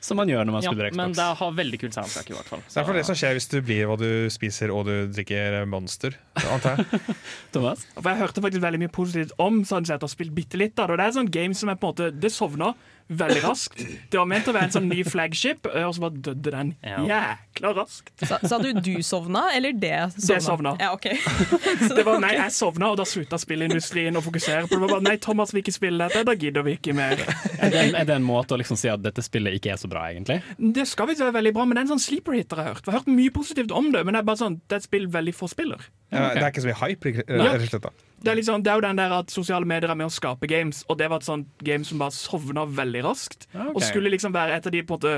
Som 0.00 0.16
man 0.16 0.30
gjør 0.30 0.46
når 0.46 0.54
man 0.54 0.64
ja, 0.64 0.70
spiller 0.70 0.94
men 0.96 1.12
det 1.12 1.26
har 1.40 1.56
veldig 1.58 1.80
kult 1.82 1.96
soundtrack 1.98 2.30
i 2.30 2.36
hvert 2.36 2.48
fall. 2.48 2.62
Det 2.64 2.78
er 2.80 2.86
for 2.86 2.96
det 2.96 3.02
som 3.08 3.18
skjer 3.18 3.34
hvis 3.36 3.50
du 3.52 3.58
blir 3.66 3.90
hva 3.90 3.98
du 4.00 4.08
spiser 4.32 4.72
og 4.72 4.86
du 4.88 4.94
drikker 5.12 5.58
Monster, 5.68 6.16
antar 6.40 6.78
jeg. 6.80 7.02
Thomas? 7.54 7.82
For 7.98 8.08
Jeg 8.08 8.22
hørte 8.22 8.44
faktisk 8.46 8.64
veldig 8.64 8.80
mye 8.86 8.94
positivt 8.94 9.34
om 9.42 9.60
Sunset 9.68 10.06
og 10.06 10.14
spilt 10.14 10.34
bitte 10.38 10.58
litt 10.60 10.74
Da. 10.78 10.86
det. 10.86 10.94
Og 10.94 11.02
det 11.02 11.04
er 11.04 11.12
et 11.12 11.18
sånt 11.20 11.34
game 11.34 11.58
som 11.58 11.68
er 11.70 11.78
på 11.82 11.90
en 11.90 11.92
måte 11.92 12.10
Det 12.16 12.32
sovna 12.32 12.72
veldig 13.10 13.40
raskt. 13.42 13.80
Det 14.10 14.18
var 14.20 14.26
ment 14.30 14.46
å 14.46 14.52
være 14.54 14.68
en 14.68 14.74
sånn 14.76 14.86
ny 14.90 15.02
flagship, 15.06 15.66
og 15.66 15.94
så 15.96 16.02
bare 16.04 16.20
døde 16.30 16.52
den 16.54 16.68
Ja. 16.86 17.00
jækla 17.08 17.72
raskt. 17.76 18.12
Sa, 18.22 18.38
sa 18.46 18.58
du 18.62 18.72
du 18.78 19.02
sovna, 19.02 19.48
eller 19.56 19.72
det 19.72 19.90
sovna? 20.14 20.34
Det 20.34 20.42
sovna. 20.46 20.72
Ja, 20.80 20.92
ok. 20.94 21.08
Det 21.96 22.04
var 22.06 22.20
nei, 22.22 22.34
jeg 22.36 22.52
sovna, 22.54 22.90
og 22.92 22.96
da 23.00 23.04
slutta 23.08 23.38
spillindustrien 23.40 24.14
å 24.16 24.22
fokusere 24.24 24.68
på 24.68 24.76
det. 24.76 24.80
var 24.84 24.92
bare, 24.94 25.02
Nei, 25.08 25.16
Thomas 25.18 25.52
vil 25.54 25.62
ikke 25.64 25.74
spille 25.74 26.06
dette, 26.08 26.22
da 26.28 26.34
gidder 26.38 26.62
vi 26.66 26.76
ikke 26.78 26.94
mer. 26.94 27.18
Er 27.60 27.70
det, 27.74 27.80
en, 27.88 27.94
er 27.98 28.04
det 28.08 28.14
en 28.20 28.26
måte 28.26 28.54
å 28.54 28.60
liksom 28.60 28.78
si 28.80 28.88
at 28.92 29.02
dette 29.02 29.22
spillet 29.26 29.58
ikke 29.58 29.72
er 29.74 29.80
så 29.82 29.90
bra, 29.90 30.06
egentlig? 30.12 30.40
Det 30.58 30.86
skal 30.88 31.10
visst 31.10 31.20
være 31.24 31.34
veldig 31.40 31.52
bra, 31.56 31.64
men 31.66 31.76
det 31.76 31.82
er 31.82 31.88
en 31.88 31.94
sånn 31.98 32.04
sleeper 32.06 32.36
hit 32.38 32.48
jeg 32.50 32.58
har 32.62 32.70
hørt. 32.74 32.84
Jeg 32.86 32.92
har 32.94 33.00
hørt 33.02 33.10
mye 33.10 33.34
positivt 33.34 33.72
om 33.74 33.90
det, 33.92 34.04
men 34.06 34.14
det 34.14 34.22
er 34.22 34.28
bare 34.30 34.40
sånn, 34.44 34.60
det 34.68 34.78
er 34.78 34.84
et 34.84 34.88
spill 34.88 35.08
veldig 35.10 35.34
få 35.36 35.50
spiller. 35.50 35.82
Ja, 36.12 36.30
Det 36.34 36.42
er 36.42 36.50
ikke 36.52 36.62
så 36.64 36.70
mye 36.70 36.80
hype, 36.86 37.12
rett 37.26 37.50
og 37.58 37.66
slett. 37.68 37.82
da. 37.88 37.90
Det 38.20 38.28
er, 38.32 38.36
liksom, 38.36 38.62
det 38.62 38.68
er 38.70 38.74
jo 38.76 38.84
den 38.84 38.98
der 39.00 39.12
at 39.16 39.30
sosiale 39.32 39.64
medier 39.64 39.90
er 39.90 39.96
med 39.96 40.10
å 40.10 40.12
skape 40.12 40.46
games, 40.50 40.82
og 40.88 40.98
det 41.00 41.06
var 41.08 41.22
et 41.22 41.24
sånt 41.28 41.48
game 41.64 41.84
som 41.88 41.98
bare 42.02 42.12
sovna 42.12 42.66
veldig 42.68 43.00
raskt. 43.06 43.46
Okay. 43.54 43.72
Og 43.74 43.82
skulle 43.86 44.10
liksom 44.12 44.34
være 44.36 44.58
et 44.58 44.66
av 44.68 44.72
de 44.74 44.82
på 44.84 44.98
en 44.98 45.00
måte 45.00 45.14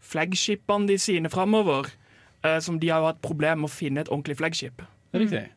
flagshipene 0.00 0.88
de 0.88 0.96
sine 0.98 1.28
framover. 1.32 1.90
eh, 2.44 2.60
som 2.60 2.78
de 2.78 2.88
har 2.92 3.00
jo 3.00 3.06
hatt 3.10 3.20
problemer 3.24 3.56
med 3.58 3.68
å 3.70 3.72
finne 3.74 4.00
et 4.04 4.08
ordentlig 4.12 4.36
flagship. 4.38 4.82
Riktig. 5.16 5.48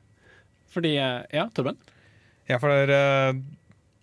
Fordi 0.73 0.95
eh, 0.97 1.23
Ja, 1.35 1.47
Torben? 1.53 1.77
Ja, 2.49 2.57
for 2.57 2.71
det 2.71 2.89
er, 2.89 2.93
eh, 2.95 3.41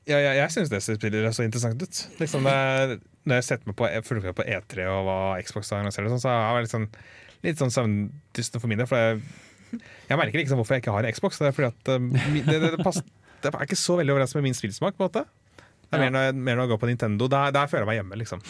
ja, 0.07 0.19
ja, 0.23 0.33
jeg 0.45 0.51
syns 0.55 0.71
det 0.71 0.83
spiller 0.85 1.27
så 1.35 1.43
interessant 1.45 1.83
ut. 1.83 2.03
Liksom 2.21 2.45
det, 2.47 2.53
er- 2.53 2.99
når 3.27 3.41
jeg 3.41 3.45
setter 3.49 3.67
meg 3.67 3.77
på, 3.77 3.89
jeg 3.91 4.05
fulgte 4.07 4.33
på 4.39 4.45
E3 4.47 4.87
og 4.87 5.05
hva 5.09 5.17
Xbox 5.43 5.73
og 5.73 5.89
sånn, 5.93 6.21
så 6.23 6.29
har 6.31 6.61
jeg 6.61 6.69
litt 6.69 6.75
sånn, 6.77 6.89
litt 7.43 7.59
sånn 7.59 7.75
søvndysten 7.75 8.61
for 8.63 8.69
min 8.71 8.79
del. 8.79 8.87
For 8.87 8.97
jeg, 9.03 9.23
jeg 9.73 10.19
merker 10.21 10.39
liksom 10.41 10.61
hvorfor 10.61 10.77
jeg 10.77 10.85
ikke 10.85 10.95
har 10.97 11.07
en 11.09 11.13
Xbox. 11.17 11.39
Det 11.43 11.49
er 11.51 11.57
fordi 11.57 11.71
at 11.73 11.91
eh, 11.95 12.07
det, 12.47 12.61
det, 12.63 12.71
det, 12.77 12.85
pass, 12.85 13.01
det 13.43 13.51
er 13.53 13.67
ikke 13.67 13.79
så 13.81 13.97
veldig 14.01 14.15
overens 14.17 14.35
med 14.39 14.47
min 14.47 14.55
spillsmak. 14.57 14.97
på 14.97 15.05
en 15.05 15.11
måte 15.11 15.25
Det 15.27 15.99
er 15.99 16.03
Ja. 16.03 16.11
mer, 16.11 16.11
når 16.17 16.25
jeg, 16.27 16.35
mer 16.35 16.57
når 16.57 16.63
jeg 16.67 16.71
går 16.75 16.81
på 16.83 16.89
Nintendo. 16.91 17.29
Der, 17.31 17.53
der 17.55 17.67
føler 17.71 17.85
jeg 17.85 17.91
meg 17.93 17.99
hjemme. 18.01 18.17
liksom 18.23 18.41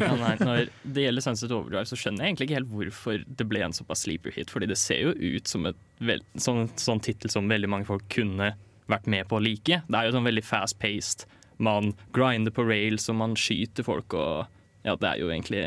Ja, 0.00 0.16
nei, 0.20 0.34
når 0.40 0.68
det 0.84 1.06
gjelder 1.06 1.24
Sunset 1.24 1.50
Overdrive, 1.56 1.86
så 1.88 1.96
skjønner 1.96 2.24
jeg 2.26 2.32
egentlig 2.34 2.48
ikke 2.50 2.58
helt 2.58 2.72
hvorfor 2.72 3.24
det 3.40 3.46
ble 3.48 3.62
en 3.64 3.72
såpass 3.76 4.04
sleeper 4.04 4.34
hit. 4.36 4.50
Fordi 4.52 4.68
det 4.68 4.76
ser 4.80 5.00
jo 5.06 5.14
ut 5.16 5.48
som 5.48 5.64
et 5.70 5.76
vel, 6.04 6.20
sånn, 6.36 6.66
sånn 6.76 7.00
tittel 7.00 7.32
som 7.32 7.48
veldig 7.48 7.68
mange 7.72 7.88
folk 7.88 8.04
kunne 8.12 8.52
vært 8.92 9.06
med 9.10 9.24
på 9.28 9.38
å 9.38 9.42
like. 9.42 9.80
Det 9.88 9.96
er 9.98 10.04
jo 10.10 10.12
sånn 10.18 10.28
veldig 10.28 10.44
fast-paced. 10.46 11.24
Man 11.58 11.94
grinder 12.12 12.52
på 12.52 12.66
rails, 12.68 13.08
og 13.08 13.16
man 13.16 13.32
skyter 13.40 13.82
folk, 13.82 14.12
og 14.14 14.46
ja, 14.84 14.94
det 15.00 15.08
er 15.08 15.22
jo 15.24 15.30
egentlig 15.32 15.64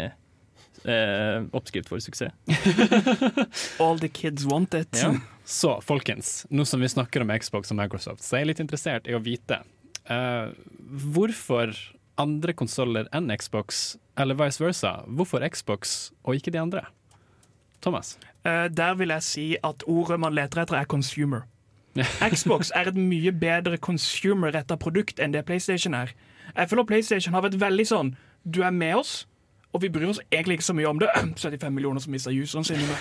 eh, 0.86 1.44
oppskrift 1.56 1.90
for 1.90 2.02
suksess. 2.04 2.34
All 3.84 4.00
the 4.00 4.10
kids 4.10 4.46
want 4.46 4.74
it. 4.74 4.94
Ja. 4.96 5.16
Så 5.46 5.80
folkens, 5.82 6.46
nå 6.50 6.66
som 6.66 6.82
vi 6.82 6.90
snakker 6.90 7.26
om 7.26 7.32
Xbox 7.42 7.74
og 7.74 7.80
Microsoft, 7.80 8.24
så 8.24 8.38
er 8.38 8.44
jeg 8.44 8.52
litt 8.54 8.64
interessert 8.64 9.10
i 9.10 9.16
å 9.18 9.24
vite 9.24 9.62
eh, 10.06 10.52
hvorfor 11.16 11.74
andre 12.20 12.54
konsoller 12.54 13.08
enn 13.16 13.32
Xbox, 13.40 13.98
eller 14.20 14.38
vice 14.38 14.62
versa. 14.62 15.00
Hvorfor 15.08 15.44
Xbox 15.48 16.12
og 16.24 16.36
ikke 16.36 16.54
de 16.54 16.62
andre? 16.62 16.84
Thomas? 17.82 18.18
Uh, 18.44 18.68
der 18.68 18.98
vil 19.00 19.10
jeg 19.16 19.24
si 19.24 19.46
at 19.64 19.84
ordet 19.88 20.20
man 20.20 20.36
leter 20.36 20.64
etter, 20.64 20.76
er 20.76 20.90
consumer. 20.90 21.46
Xbox 22.34 22.72
er 22.76 22.92
et 22.92 23.00
mye 23.00 23.32
bedre 23.36 23.80
consumer-retta 23.82 24.78
produkt 24.80 25.20
enn 25.20 25.34
det 25.34 25.46
PlayStation 25.48 25.96
er. 25.96 26.12
Jeg 26.56 26.70
føler 26.70 26.88
PlayStation 26.88 27.34
har 27.34 27.46
vært 27.46 27.60
veldig 27.62 27.86
sånn 27.86 28.08
Du 28.42 28.64
er 28.66 28.74
med 28.74 28.96
oss, 28.98 29.28
og 29.74 29.82
vi 29.84 29.90
bryr 29.94 30.10
oss 30.10 30.20
egentlig 30.32 30.58
ikke 30.58 30.66
så 30.66 30.74
mye 30.74 30.90
om 30.90 31.00
det. 31.02 31.10
75 31.38 31.74
millioner 31.74 32.02
som 32.02 32.14
mister 32.14 32.34
useren 32.34 32.66
sine. 32.68 32.86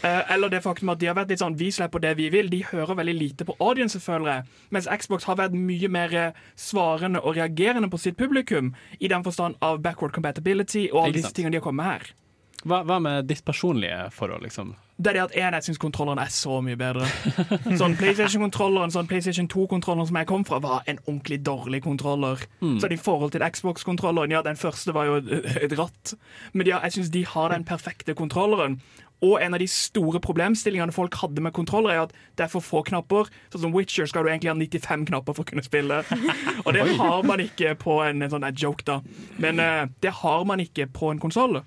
Eh, 0.00 0.32
Eller 0.32 0.48
det 0.48 0.62
faktum 0.64 0.88
at 0.88 1.00
de 1.00 1.10
har 1.10 1.14
vært 1.18 1.28
litt 1.28 1.42
sånn 1.42 1.58
Vi 1.60 1.66
slipper 1.76 2.00
det 2.00 2.14
vi 2.16 2.30
vil. 2.32 2.46
De 2.48 2.62
hører 2.64 2.96
veldig 2.96 3.14
lite 3.18 3.44
på 3.44 3.52
audience, 3.60 4.00
føler 4.00 4.30
jeg. 4.30 4.44
Mens 4.72 4.88
Xbox 5.02 5.26
har 5.28 5.36
vært 5.36 5.52
mye 5.52 5.90
mer 5.92 6.14
eh, 6.16 6.38
svarende 6.56 7.20
og 7.20 7.36
reagerende 7.36 7.90
på 7.92 8.00
sitt 8.00 8.16
publikum, 8.16 8.72
i 8.96 9.10
den 9.12 9.26
forstand 9.26 9.60
av 9.60 9.82
backward 9.84 10.14
compatibility 10.16 10.86
og 10.88 11.02
alle 11.04 11.18
disse 11.18 11.34
tingene 11.36 11.52
de 11.52 11.60
har 11.60 11.66
kommet 11.68 11.84
med 11.84 11.92
her. 11.92 12.08
Hva, 12.60 12.82
hva 12.84 12.98
med 13.00 13.24
ditt 13.30 13.40
personlige 13.46 14.10
forhold, 14.12 14.42
liksom? 14.44 14.74
Det 15.00 15.14
er 15.14 15.16
det 15.16 15.22
at 15.24 15.36
jeg 15.56 15.64
syns 15.70 15.78
kontrolleren 15.80 16.20
er 16.20 16.28
så 16.28 16.58
mye 16.60 16.76
bedre. 16.76 17.06
Sånn 17.80 17.94
PlayStation-kontrolleren, 17.96 18.92
sånn 18.92 19.08
PlayStation 19.08 19.48
2-kontrolleren 19.48 20.10
som 20.10 20.18
jeg 20.20 20.28
kom 20.28 20.44
fra, 20.44 20.58
var 20.60 20.82
en 20.90 21.00
ordentlig 21.06 21.38
dårlig 21.46 21.80
kontroller. 21.86 22.42
Så 22.60 22.90
i 22.92 23.00
forhold 23.00 23.32
til 23.32 23.44
Xbox-kontrolleren, 23.46 24.34
ja, 24.36 24.42
den 24.44 24.60
første 24.60 24.92
var 24.92 25.08
jo 25.08 25.16
et 25.22 25.72
ratt. 25.80 26.12
Men 26.52 26.68
ja, 26.68 26.82
jeg 26.84 26.98
syns 26.98 27.14
de 27.16 27.24
har 27.32 27.54
den 27.54 27.64
perfekte 27.64 28.12
kontrolleren. 28.18 28.76
Og 29.26 29.36
en 29.42 29.54
av 29.56 29.60
de 29.60 29.68
store 29.68 30.20
problemstillingene 30.24 30.94
folk 30.94 31.16
hadde 31.20 31.42
med 31.44 31.54
kontroller, 31.56 31.92
er 31.92 32.02
at 32.06 32.14
det 32.38 32.46
er 32.46 32.52
for 32.52 32.64
få 32.64 32.82
knapper. 32.86 33.28
Sånn 33.52 33.66
som 33.66 33.74
Witcher 33.74 34.08
skal 34.08 34.24
du 34.24 34.30
egentlig 34.32 34.52
ha 34.52 34.56
95 34.56 35.06
knapper 35.10 35.36
for 35.36 35.44
å 35.44 35.50
kunne 35.50 35.64
spille. 35.66 36.00
Og 36.64 36.72
det 36.76 36.86
har 36.96 37.26
man 37.28 37.42
ikke 37.44 37.74
på 37.80 38.00
en, 38.06 38.24
en 38.24 38.32
sånn 38.32 38.48
joke, 38.56 38.86
da. 38.88 39.00
Men 39.42 39.60
uh, 39.60 39.84
det 40.00 40.14
har 40.22 40.44
man 40.48 40.62
ikke 40.64 40.88
på 40.96 41.12
en 41.12 41.20
konsoll. 41.22 41.60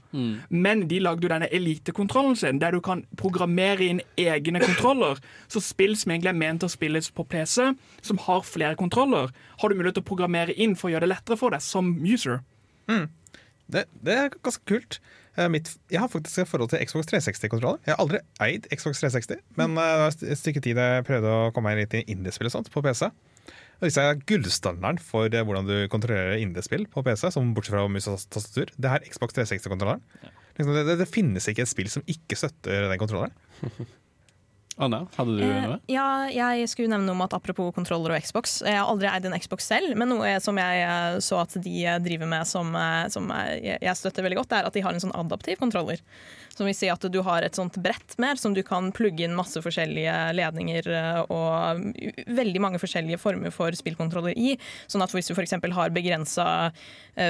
Men 0.50 0.86
de 0.90 1.02
lagde 1.04 1.26
jo 1.26 1.32
denne 1.32 1.50
elitekontrollen 1.54 2.38
sin, 2.40 2.62
der 2.62 2.76
du 2.76 2.82
kan 2.84 3.06
programmere 3.20 3.86
inn 3.86 4.04
egne 4.20 4.62
kontroller. 4.64 5.22
Så 5.52 5.62
spill 5.64 5.98
som 6.00 6.14
egentlig 6.14 6.34
er 6.34 6.40
ment 6.42 6.66
å 6.66 6.72
spilles 6.72 7.10
på 7.14 7.26
PC, 7.30 7.74
som 8.02 8.22
har 8.26 8.46
flere 8.48 8.78
kontroller, 8.80 9.34
har 9.62 9.70
du 9.70 9.78
mulighet 9.78 10.00
til 10.00 10.06
å 10.06 10.10
programmere 10.10 10.56
inn 10.58 10.78
for 10.80 10.90
å 10.90 10.96
gjøre 10.96 11.08
det 11.08 11.14
lettere 11.14 11.40
for 11.40 11.54
deg 11.54 11.64
som 11.66 11.94
user. 12.02 12.42
Det, 13.74 13.86
det 14.06 14.16
er 14.16 14.34
ganske 14.46 14.64
kult. 14.70 15.00
Eh, 15.34 15.50
Mitt, 15.50 15.72
jeg 15.90 16.02
har 16.02 16.12
faktisk 16.12 16.44
et 16.44 16.50
forhold 16.50 16.70
til 16.74 16.82
Xbox 16.86 17.10
360-kontroller. 17.10 17.80
Jeg 17.88 17.96
har 17.96 18.02
aldri 18.04 18.22
eid 18.46 18.68
Xbox 18.70 19.02
360, 19.02 19.42
men 19.58 19.78
eh, 19.82 19.94
det 19.94 20.02
var 20.04 20.18
et 20.34 20.42
stykke 20.42 20.64
tid 20.64 20.82
jeg 20.82 21.06
prøvde 21.08 21.32
å 21.34 21.48
komme 21.56 21.72
meg 21.72 21.82
litt 21.82 21.96
i 21.98 22.04
indiespill 22.14 22.52
og 22.52 22.54
sånt 22.54 22.70
på 22.74 22.84
PC. 22.86 23.08
Og 23.82 23.88
disse 23.90 24.04
er 24.04 24.22
gullstandarden 24.30 25.02
for 25.02 25.28
eh, 25.28 25.46
hvordan 25.48 25.68
du 25.70 25.76
kontrollerer 25.92 26.38
indiespill 26.44 26.86
på 26.92 27.04
PC, 27.06 27.26
som 27.34 27.50
bortsett 27.58 27.76
fra 27.76 27.88
mus 27.90 28.10
og 28.12 28.22
tastatur. 28.36 28.72
Det 28.78 28.94
er 28.94 29.10
Xbox 29.10 29.36
360-kontrolleren. 29.40 30.06
Liksom, 30.54 30.76
det, 30.78 30.86
det, 30.92 31.00
det 31.02 31.10
finnes 31.10 31.50
ikke 31.50 31.66
et 31.66 31.72
spill 31.72 31.90
som 31.90 32.06
ikke 32.06 32.38
støtter 32.38 32.92
den 32.92 33.02
kontrolleren. 33.02 33.34
Anna, 34.82 35.04
hadde 35.16 35.36
du 35.38 35.44
Eh, 35.46 35.66
noe? 35.68 35.80
ja, 35.88 36.06
jeg 36.34 36.68
skulle 36.72 36.90
nevne 36.90 37.06
noe 37.06 37.14
om 37.14 37.22
at 37.22 37.34
apropos 37.38 37.72
kontroller 37.76 38.16
og 38.16 38.24
Xbox. 38.26 38.62
Jeg 38.66 38.74
har 38.80 38.88
aldri 38.90 39.06
eid 39.12 39.26
en 39.30 39.36
Xbox 39.38 39.68
selv, 39.70 39.96
men 39.96 40.10
noe 40.10 40.32
som 40.42 40.58
jeg 40.58 40.80
eh, 40.88 41.18
så 41.22 41.42
at 41.44 41.54
de 41.62 41.74
eh, 41.86 42.00
driver 42.02 42.26
med 42.32 42.48
som, 42.50 42.72
eh, 42.76 43.08
som 43.14 43.30
eh, 43.32 43.78
jeg 43.84 44.00
støtter 44.00 44.26
veldig 44.26 44.40
godt, 44.42 44.56
er 44.58 44.66
at 44.66 44.74
de 44.74 44.82
har 44.82 44.94
en 44.98 45.04
sånn 45.04 45.14
adaptiv 45.14 45.60
kontroller. 45.62 46.02
Som 46.54 46.68
vil 46.70 46.76
si 46.78 46.90
at 46.90 47.02
du 47.10 47.20
har 47.26 47.42
et 47.46 47.56
sånt 47.58 47.78
brett 47.82 48.14
mer 48.22 48.36
som 48.38 48.54
du 48.54 48.62
kan 48.66 48.92
plugge 48.94 49.26
inn 49.26 49.34
masse 49.38 49.62
forskjellige 49.62 50.18
ledninger 50.38 50.90
eh, 50.90 51.22
og 51.30 51.86
veldig 52.34 52.62
mange 52.62 52.82
forskjellige 52.82 53.22
former 53.22 53.54
for 53.54 53.74
spillkontroller 53.78 54.34
i. 54.38 54.56
Sånn 54.90 55.02
at 55.06 55.14
hvis 55.14 55.30
du 55.30 55.34
f.eks. 55.38 55.54
har 55.74 55.94
begrensa 55.94 56.72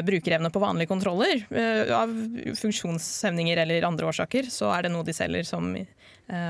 brukerevne 0.08 0.48
på 0.52 0.62
vanlige 0.64 0.88
kontroller, 0.92 1.44
eh, 1.52 1.92
av 1.96 2.12
funksjonshemninger 2.56 3.58
eller 3.64 3.84
andre 3.88 4.08
årsaker, 4.12 4.48
så 4.52 4.72
er 4.76 4.86
det 4.88 4.94
noe 4.96 5.04
de 5.08 5.16
selger 5.16 5.44
som 5.48 5.74
eh, 5.76 5.88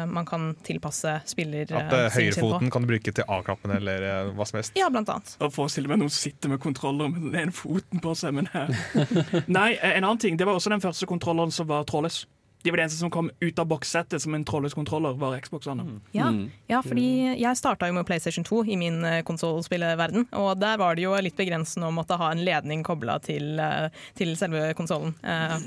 man 0.08 0.26
kan 0.26 0.52
tilpasse 0.64 1.16
spiller 1.26 1.66
At 1.74 1.94
eh, 1.94 2.06
uh, 2.06 2.14
høyrefoten 2.14 2.70
kan 2.72 2.84
du 2.86 2.92
bruke 2.92 3.14
til 3.16 3.26
A-knappen 3.28 3.74
eller 3.78 4.06
uh, 4.30 4.34
hva 4.38 4.46
som 4.46 4.60
helst. 4.60 4.76
Ja, 4.78 4.90
blant 4.94 5.10
annet. 5.10 5.34
Og 5.42 5.54
forestille 5.56 5.90
meg 5.90 6.00
noen 6.04 6.14
sitter 6.14 6.52
med 6.54 6.62
kontroller 6.64 7.10
med 7.10 7.26
den 7.32 7.40
ene 7.48 7.56
foten 7.56 8.04
på 8.04 8.14
seg, 8.16 8.36
men 8.38 8.52
her. 8.54 8.70
Nei, 9.48 9.74
eh, 9.80 9.98
en 9.98 10.06
annen 10.06 10.22
ting. 10.22 10.38
Det 10.38 10.46
var 10.48 10.60
også 10.60 10.74
den 10.74 10.84
første 10.84 11.10
kontrolleren 11.10 11.52
som 11.52 11.68
var 11.72 11.88
trådløs. 11.90 12.24
De 12.64 12.72
var 12.72 12.80
de 12.80 12.86
eneste 12.86 13.02
som 13.02 13.12
kom 13.12 13.28
ut 13.42 13.58
av 13.60 13.68
bokssettet 13.68 14.24
som 14.24 14.38
en 14.38 14.46
trådløs 14.48 14.72
kontroller, 14.78 15.18
var 15.20 15.34
Xboxene. 15.44 15.84
Ja, 16.16 16.30
Mm. 16.32 16.46
ja 16.72 16.80
fordi 16.80 17.36
jeg 17.42 17.60
starta 17.60 17.90
jo 17.90 17.98
med 17.98 18.06
PlayStation 18.08 18.46
2 18.48 18.62
i 18.72 18.78
min 18.80 19.04
konsollspilleverden. 19.28 20.30
Og 20.32 20.62
der 20.62 20.78
var 20.80 20.96
det 20.96 21.04
jo 21.04 21.12
litt 21.20 21.36
begrensende 21.36 21.90
å 21.90 21.92
måtte 21.92 22.16
ha 22.16 22.32
en 22.32 22.46
ledning 22.46 22.86
kobla 22.88 23.18
til, 23.20 23.60
eh, 23.60 23.90
til 24.16 24.38
selve 24.38 24.74
konsollen. 24.80 25.12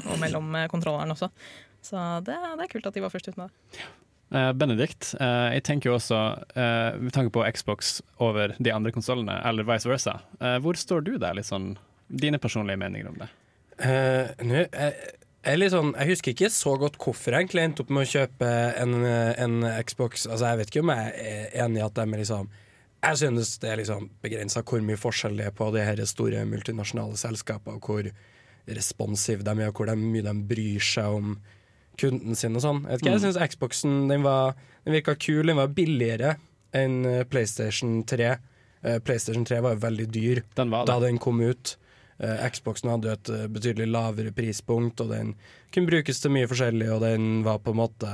og 0.08 0.18
mellom 0.20 0.56
kontrolleren 0.72 1.12
også. 1.12 1.28
Så 1.86 2.02
det, 2.26 2.34
det 2.34 2.66
er 2.66 2.72
kult 2.72 2.88
at 2.90 2.96
de 2.96 3.04
var 3.04 3.12
først 3.14 3.30
ute 3.30 3.38
med 3.40 3.52
det. 3.52 3.84
Uh, 4.34 4.50
Benedikt, 4.58 5.12
uh, 5.20 5.52
jeg 5.54 5.62
tenker 5.68 5.92
jo 5.92 5.98
også, 6.00 6.20
uh, 6.58 6.96
med 6.98 7.14
tanke 7.14 7.30
på 7.34 7.44
Xbox 7.54 8.00
over 8.18 8.56
de 8.58 8.72
andre 8.74 8.90
konsollene, 8.94 9.36
eller 9.46 9.66
vice 9.68 9.86
versa, 9.86 10.16
eh, 10.40 10.56
hvor 10.64 10.74
står 10.74 11.04
du 11.06 11.12
der? 11.14 11.36
Litt 11.38 11.46
sånn, 11.46 11.76
dine 12.10 12.40
personlige 12.42 12.80
meninger 12.80 13.12
om 13.12 13.20
det? 13.22 13.30
Eh, 13.78 14.32
nå, 14.42 14.64
jeg, 14.64 14.72
jeg, 14.72 15.14
er 15.46 15.60
litt 15.60 15.74
sånn, 15.76 15.94
jeg 15.94 16.10
husker 16.10 16.34
ikke 16.34 16.50
så 16.50 16.74
godt 16.80 16.98
hvorfor 16.98 17.36
jeg 17.36 17.46
egentlig 17.46 17.66
endte 17.68 17.84
opp 17.84 17.92
med 17.94 18.02
å 18.02 18.10
kjøpe 18.16 18.52
en, 18.82 18.94
en 19.06 19.56
Xbox. 19.86 20.26
Altså, 20.26 20.48
jeg 20.48 20.60
vet 20.62 20.72
ikke 20.72 20.82
om 20.82 20.94
jeg 20.96 21.12
er 21.22 21.58
enig 21.62 21.82
i 21.82 21.86
at 21.86 21.98
de 21.98 22.06
er 22.06 22.22
liksom 22.24 22.54
Jeg 23.06 23.18
synes 23.20 23.58
det 23.62 23.68
er 23.70 23.78
liksom 23.78 24.08
begrensa 24.24 24.64
hvor 24.66 24.82
mye 24.82 24.98
forskjell 24.98 25.38
det 25.38 25.50
er 25.52 25.54
på 25.54 25.68
de 25.70 25.84
her 25.86 26.02
store 26.08 26.42
multinasjonale 26.50 27.20
selskapene, 27.20 27.78
og 27.78 27.86
hvor 27.86 28.10
responsive 28.66 29.46
de 29.46 29.54
er, 29.54 29.70
og 29.70 29.78
hvor 29.78 29.92
mye 30.00 30.24
de 30.26 30.34
bryr 30.50 30.82
seg 30.82 31.20
om 31.20 31.36
kunden 32.00 32.36
sin 32.38 32.56
og 32.58 32.64
sånn. 32.64 32.82
Jeg 32.88 33.00
ikke, 33.00 33.14
jeg 33.14 33.24
syns 33.24 33.40
Xboxen 33.54 33.96
den, 34.10 34.24
var, 34.26 34.56
den 34.86 34.96
virka 34.96 35.16
kul, 35.18 35.46
den 35.48 35.58
var 35.58 35.72
billigere 35.76 36.36
enn 36.76 37.04
eh, 37.08 37.24
PlayStation 37.28 38.02
3. 38.08 38.30
Eh, 38.82 38.98
PlayStation 39.04 39.44
3 39.48 39.60
var 39.64 39.76
jo 39.76 39.82
veldig 39.86 40.06
dyr 40.12 40.42
Den 40.58 40.72
var 40.74 40.86
da 40.88 40.98
den 41.02 41.20
kom 41.22 41.40
ut. 41.40 41.76
Eh, 42.18 42.46
Xboxen 42.52 42.92
hadde 42.92 43.10
jo 43.10 43.16
et 43.16 43.32
betydelig 43.52 43.88
lavere 43.92 44.32
prispunkt, 44.36 45.00
og 45.04 45.12
den 45.12 45.34
kunne 45.74 45.90
brukes 45.90 46.20
til 46.22 46.34
mye 46.36 46.48
forskjellig, 46.50 46.88
og 46.94 47.04
den 47.04 47.44
var 47.46 47.62
på 47.64 47.74
en 47.74 47.82
måte 47.82 48.12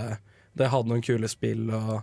Det 0.58 0.68
hadde 0.68 0.90
noen 0.90 1.04
kule 1.04 1.28
spill, 1.30 1.70
og 1.70 2.02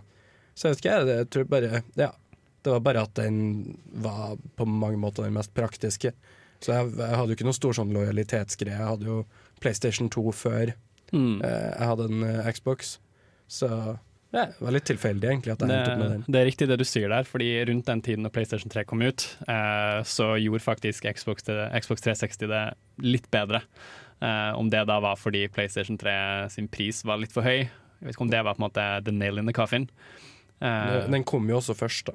Så 0.54 0.68
jeg 0.68 0.74
vet 0.74 0.84
ikke, 0.84 0.96
jeg, 0.96 1.16
jeg 1.20 1.30
tror 1.30 1.48
bare 1.56 1.84
Ja. 1.96 2.12
Det 2.60 2.74
var 2.74 2.80
bare 2.84 3.02
at 3.06 3.14
den 3.16 3.78
var 4.04 4.34
på 4.56 4.66
mange 4.68 4.98
måter 5.00 5.24
den 5.24 5.32
mest 5.32 5.54
praktiske. 5.56 6.10
Så 6.60 6.74
jeg, 6.74 6.90
jeg 6.98 7.16
hadde 7.16 7.32
jo 7.32 7.36
ikke 7.38 7.46
noe 7.48 7.56
stor 7.56 7.72
sånn 7.78 7.94
lojalitetsgreie. 7.94 8.76
Jeg 8.76 8.90
hadde 8.90 9.06
jo 9.08 9.22
PlayStation 9.64 10.10
2 10.12 10.24
før 10.36 10.74
Mm. 11.12 11.40
eh, 11.42 11.70
jeg 11.78 11.88
hadde 11.90 12.04
en 12.10 12.22
eh, 12.24 12.52
Xbox. 12.52 12.98
Så 13.50 13.68
ja, 14.32 14.44
det 14.46 14.60
var 14.62 14.70
litt 14.76 14.84
tilfeldig, 14.86 15.26
egentlig, 15.26 15.52
at 15.56 15.58
jeg 15.64 15.70
endte 15.74 15.90
opp 15.92 15.98
med 15.98 16.10
den. 16.12 16.24
det 16.28 16.40
er 16.40 16.46
riktig 16.46 16.68
det 16.70 16.78
du 16.78 16.84
sier 16.86 17.08
der, 17.10 17.24
fordi 17.26 17.48
rundt 17.66 17.86
den 17.88 18.00
tiden 18.06 18.22
når 18.22 18.30
PlayStation 18.36 18.70
3 18.70 18.84
kom 18.86 19.02
ut, 19.02 19.24
eh, 19.48 20.02
så 20.06 20.36
gjorde 20.38 20.62
faktisk 20.62 21.08
Xbox, 21.16 21.42
det, 21.48 21.56
Xbox 21.82 22.00
360 22.06 22.46
det 22.52 22.62
litt 23.02 23.26
bedre. 23.34 23.62
Eh, 24.22 24.52
om 24.54 24.70
det 24.70 24.84
da 24.86 25.00
var 25.00 25.16
fordi 25.16 25.48
PlayStation 25.48 25.98
3 25.98 26.14
sin 26.54 26.68
pris 26.68 27.02
var 27.04 27.18
litt 27.18 27.32
for 27.32 27.42
høy. 27.42 27.64
Jeg 27.66 28.06
vet 28.06 28.14
ikke 28.14 28.22
om 28.28 28.30
det 28.30 28.44
var 28.44 28.54
på 28.54 28.62
en 28.62 28.68
måte 28.70 29.04
the 29.04 29.12
nail 29.12 29.38
in 29.42 29.46
the 29.46 29.52
coffin. 29.52 29.88
Eh, 30.62 31.00
Den- 31.02 31.10
Den 31.10 31.24
kom 31.24 31.48
jo 31.48 31.56
også 31.58 31.74
først, 31.74 32.04
da. 32.06 32.12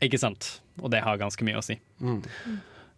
ikke 0.00 0.18
sant? 0.18 0.60
Og 0.80 0.90
det 0.92 1.02
har 1.02 1.18
ganske 1.18 1.42
mye 1.42 1.58
å 1.58 1.64
si. 1.64 1.80
Mm. 2.00 2.22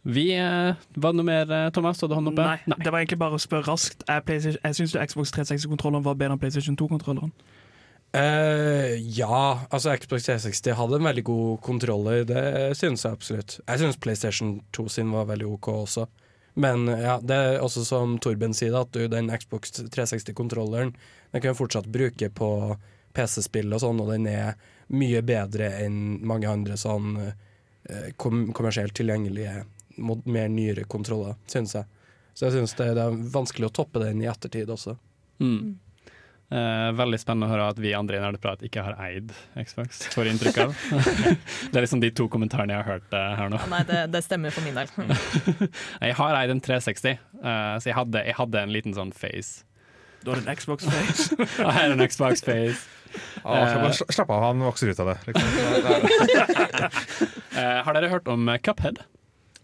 Vi, 0.03 0.32
eh, 0.32 0.74
Var 0.94 1.12
det 1.12 1.16
noe 1.16 1.28
mer, 1.28 1.51
eh, 1.53 1.70
Thomas? 1.70 2.01
Hadde 2.01 2.16
hånd 2.16 2.32
oppe? 2.32 2.44
Nei, 2.44 2.76
det 2.78 2.90
var 2.90 3.01
egentlig 3.01 3.18
bare 3.20 3.36
å 3.36 3.42
spørre 3.42 3.68
raskt. 3.68 4.05
Jeg, 4.09 4.57
Jeg 4.62 4.74
syns 4.78 4.96
Xbox 4.96 5.32
360-kontrolleren 5.36 6.05
var 6.05 6.14
bedre 6.14 6.36
enn 6.36 6.40
PlayStation 6.40 6.76
2-kontrolleren. 6.76 7.32
Uh, 8.11 8.96
ja, 8.98 9.66
altså 9.70 9.92
Xbox 9.94 10.24
360 10.26 10.74
hadde 10.74 10.96
en 10.98 11.07
veldig 11.07 11.22
god 11.28 11.61
kontroller, 11.62 12.24
det 12.26 12.42
synes 12.74 13.05
jeg 13.05 13.12
absolutt. 13.12 13.61
Jeg 13.68 13.78
synes 13.78 14.01
PlayStation 14.03 14.57
2 14.74 14.88
sin 14.88 15.12
var 15.14 15.28
veldig 15.28 15.46
OK 15.46 15.68
også. 15.68 16.09
Men 16.59 16.88
ja, 16.88 17.20
det 17.22 17.36
er 17.36 17.61
også 17.62 17.84
som 17.86 18.16
Torben 18.18 18.57
sier, 18.57 18.74
at 18.74 18.90
du, 18.90 19.05
den 19.07 19.30
Xbox 19.30 19.70
360-kontrolleren 19.78 20.90
Den 21.30 21.42
kan 21.42 21.55
du 21.55 21.61
fortsatt 21.61 21.86
bruke 21.86 22.26
på 22.34 22.51
PC-spill 23.14 23.70
og 23.74 23.82
sånn, 23.84 24.01
og 24.03 24.11
den 24.11 24.26
er 24.26 24.59
mye 24.90 25.22
bedre 25.22 25.70
enn 25.84 26.18
mange 26.26 26.51
andre 26.51 26.74
sånn 26.78 27.14
eh, 27.20 28.11
kom 28.18 28.48
kommersielt 28.57 28.96
tilgjengelige, 28.98 29.62
mod- 30.01 30.26
mer 30.26 30.48
nyere 30.53 30.84
kontroller, 30.90 31.36
synes 31.51 31.76
jeg. 31.78 31.84
Så 32.34 32.46
jeg 32.48 32.57
synes 32.59 32.74
det, 32.78 32.88
det 32.96 33.05
er 33.05 33.20
vanskelig 33.34 33.68
å 33.68 33.74
toppe 33.82 34.01
den 34.03 34.22
i 34.24 34.28
ettertid 34.30 34.70
også. 34.72 34.96
Mm. 35.42 35.76
Eh, 36.51 36.88
veldig 36.98 37.18
spennende 37.22 37.46
å 37.46 37.53
høre 37.53 37.66
at 37.70 37.78
vi 37.78 37.92
andre 37.94 38.18
i 38.18 38.22
Nerdeprat 38.24 38.62
ikke 38.66 38.82
har 38.82 38.96
eid 39.07 39.28
Xbox, 39.55 40.01
får 40.11 40.26
jeg 40.26 40.34
inntrykk 40.34 40.57
av. 40.64 40.72
det 41.70 41.78
er 41.78 41.84
liksom 41.84 42.01
de 42.03 42.11
to 42.18 42.26
kommentarene 42.32 42.74
jeg 42.74 42.82
har 42.82 42.96
hørt 42.96 43.14
eh, 43.14 43.34
her 43.38 43.53
nå. 43.53 43.61
Nei, 43.70 43.82
det, 43.86 44.01
det 44.11 44.22
stemmer 44.26 44.51
for 44.55 44.66
min 44.66 44.74
del. 44.74 44.90
Jeg 46.09 46.16
har 46.18 46.38
eid 46.40 46.51
en 46.57 46.62
360, 46.64 47.12
eh, 47.38 47.74
så 47.78 47.90
jeg 47.92 47.94
hadde, 48.01 48.24
jeg 48.26 48.34
hadde 48.40 48.64
en 48.64 48.72
liten 48.74 48.96
sånn 48.98 49.12
face. 49.14 49.62
Du 50.24 50.32
har 50.32 50.42
en 50.42 50.51
Xbox 50.59 50.88
Face. 50.90 51.36
Jeg 51.62 51.70
har 51.78 51.94
en 51.94 52.03
Xbox 52.11 52.42
face. 52.44 52.82
Ah, 53.42 53.70
av- 53.86 53.94
slapp 54.12 54.28
av, 54.30 54.42
han 54.51 54.61
vokser 54.66 54.90
ut 54.92 55.01
av 55.03 55.09
det. 55.12 55.16
Liksom. 55.30 56.51
Eh, 57.57 57.78
har 57.86 57.94
dere 57.96 58.11
hørt 58.12 58.28
om 58.30 58.51
Cuphead? 58.62 59.01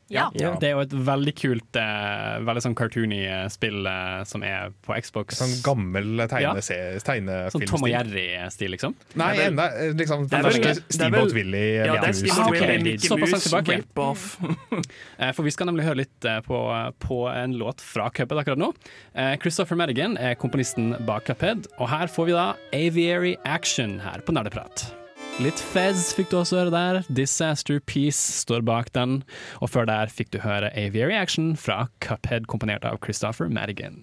Ja. 0.08 0.28
Ja. 0.38 0.52
Det 0.60 0.68
er 0.68 0.74
jo 0.76 0.80
et 0.84 0.92
veldig 1.06 1.32
kult, 1.34 1.76
eh, 1.80 2.36
veldig 2.46 2.62
sånn 2.62 2.74
cartoony 2.78 3.24
eh, 3.26 3.48
spill 3.50 3.86
eh, 3.90 4.20
som 4.30 4.44
er 4.46 4.70
på 4.86 4.94
Xbox. 5.02 5.40
Sånn 5.40 5.54
gammel 5.66 6.22
tegne 6.30 6.62
Sånn. 6.62 7.64
Tom 7.66 7.82
og 7.82 7.90
Jerry-stil, 7.90 8.70
liksom. 8.76 8.94
Nei, 9.18 9.32
Det 9.34 9.46
er 9.46 9.50
vel- 9.50 9.52
enda 9.52 9.96
liksom 9.98 10.28
det 10.28 10.30
den 10.30 10.44
første 10.46 10.94
Steamboat 10.94 11.32
Willy. 11.32 11.64
Ja, 11.76 11.96
det 12.00 12.08
er 12.08 12.12
Steamboat 12.20 12.52
Willy. 12.52 12.82
Mickey 12.82 13.08
Såpass 13.08 13.32
Mouse, 13.32 13.48
tilbake. 13.50 13.80
rip-off. 13.82 14.26
Eh, 15.18 15.32
For 15.32 15.42
vi 15.42 15.50
skal 15.50 15.66
nemlig 15.66 15.84
høre 15.86 15.96
litt 16.04 16.20
på, 16.44 16.58
på 17.00 17.18
en 17.32 17.54
låt 17.58 17.80
fra 17.80 18.10
Cuphead 18.10 18.38
akkurat 18.42 18.58
nå. 18.60 18.72
Eh, 19.14 19.36
Christopher 19.40 19.76
Madigan 19.76 20.16
er 20.20 20.34
komponisten 20.36 20.92
bak 21.06 21.24
Cuphead, 21.24 21.66
og 21.80 21.88
her 21.88 22.06
får 22.12 22.26
vi 22.26 22.32
da 22.36 22.46
Aviary 22.76 23.36
Action 23.44 23.98
her 24.04 24.20
på 24.20 24.32
Nerdeprat. 24.36 25.05
Litt 25.36 25.60
Fez 25.60 26.14
fikk 26.16 26.30
du 26.32 26.38
også 26.38 26.56
høre 26.62 26.72
der. 26.72 26.98
Disaster 27.12 27.76
Peace 27.84 28.16
står 28.38 28.62
bak 28.64 28.86
den. 28.96 29.18
Og 29.60 29.68
før 29.68 29.84
der 29.84 30.08
fikk 30.08 30.30
du 30.32 30.38
høre 30.40 30.70
Aviary 30.72 31.12
Action 31.12 31.50
fra 31.60 31.90
Cuphead, 32.00 32.46
komponert 32.48 32.86
av 32.88 32.96
Christopher 33.04 33.50
Madigan. 33.52 33.98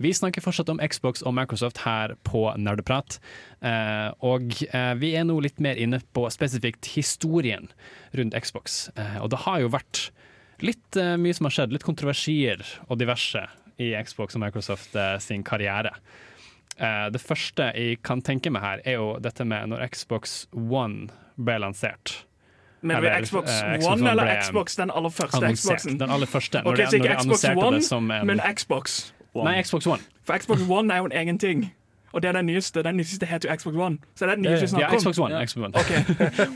Vi 0.00 0.14
snakker 0.16 0.40
fortsatt 0.40 0.72
om 0.72 0.80
Xbox 0.80 1.20
og 1.28 1.34
Microsoft 1.36 1.82
her 1.84 2.14
på 2.24 2.46
Nerdeprat. 2.56 3.18
Eh, 3.60 4.08
og 4.24 4.56
eh, 4.70 4.94
vi 4.96 5.12
er 5.20 5.28
nå 5.28 5.36
litt 5.44 5.60
mer 5.60 5.76
inne 5.76 6.00
på 6.16 6.24
spesifikt 6.32 6.88
historien 6.94 7.68
rundt 8.16 8.36
Xbox. 8.40 8.86
Eh, 8.96 9.18
og 9.20 9.34
det 9.36 9.42
har 9.44 9.60
jo 9.60 9.72
vært 9.76 10.06
litt 10.64 10.96
mye 11.20 11.36
som 11.36 11.50
har 11.50 11.52
skjedd, 11.52 11.76
litt 11.76 11.84
kontroversier 11.84 12.64
og 12.86 12.96
diverse 12.96 13.42
i 13.76 13.90
Xbox 14.08 14.38
og 14.38 14.46
Microsoft 14.46 14.96
sin 15.20 15.44
karriere. 15.44 15.92
Eh, 16.78 17.06
det 17.12 17.20
første 17.20 17.70
jeg 17.74 18.02
kan 18.04 18.20
tenke 18.22 18.50
meg 18.52 18.62
her, 18.62 18.80
er 18.84 18.98
jo 18.98 19.16
dette 19.22 19.44
med 19.48 19.72
når 19.72 19.86
Xbox 19.94 20.46
One 20.52 21.08
ble 21.36 21.58
lansert. 21.62 22.26
Men 22.82 22.96
Eller, 22.96 23.24
Xbox 23.24 23.50
uh, 23.50 23.72
Xbox 23.78 23.86
One 23.86 24.00
One 24.02 24.10
eller 24.10 24.42
Xbox, 24.42 24.76
den 24.76 24.90
aller 24.90 25.10
første 25.10 25.36
Annonsert. 25.36 25.80
Xboxen? 25.80 26.00
Den 26.00 26.10
aller 26.10 26.26
første. 26.26 26.62
Når 26.62 26.70
Ok, 26.70 26.76
de, 26.76 26.86
så 26.86 26.98
når 26.98 27.04
de 27.06 27.16
annonserte 27.16 27.66
One, 27.66 27.76
det 27.76 27.84
som 27.84 28.10
en 28.10 28.26
Men 28.26 28.40
Xbox. 28.56 29.14
One. 29.34 29.50
Nei, 29.50 29.62
Xbox 29.62 29.86
One. 29.86 30.02
For 30.24 30.38
Xbox 30.38 30.60
One 30.68 30.94
er 30.94 30.98
jo 30.98 31.04
en 31.04 31.12
egen 31.12 31.38
ting. 31.38 31.72
Og 32.12 32.22
det 32.22 32.28
er 32.28 32.32
den 32.32 32.46
nyeste. 32.46 32.82
Den 32.82 32.96
nyeste 32.96 33.26
heter 33.26 33.50
jo 33.50 33.56
Xbox 33.56 33.76
One. 33.76 33.98
Så 34.14 34.26
det 34.26 34.32
er 34.32 34.36
den 34.36 34.44
nyeste 34.44 34.68
som 34.68 34.80
Ja, 34.80 34.88
kommet. 34.88 35.04
Ja, 35.04 35.10
Xbox 35.10 35.18
One. 35.18 35.46
Xbox 35.46 35.64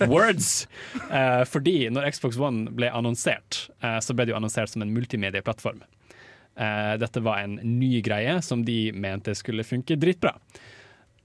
One. 0.01 0.09
Words! 0.15 0.69
Uh, 1.11 1.45
fordi 1.47 1.89
når 1.89 2.11
Xbox 2.11 2.39
One 2.39 2.71
ble 2.77 2.93
annonsert, 2.93 3.71
uh, 3.85 3.99
så 4.01 4.15
ble 4.15 4.25
det 4.25 4.33
jo 4.33 4.37
annonsert 4.37 4.71
som 4.71 4.83
en 4.83 4.95
multimedieplattform. 4.95 5.83
Eh, 6.59 6.95
dette 7.01 7.23
var 7.25 7.45
en 7.45 7.59
ny 7.63 8.01
greie 8.05 8.41
som 8.43 8.65
de 8.67 8.91
mente 8.93 9.35
skulle 9.39 9.65
funke 9.67 9.97
dritbra. 10.01 10.35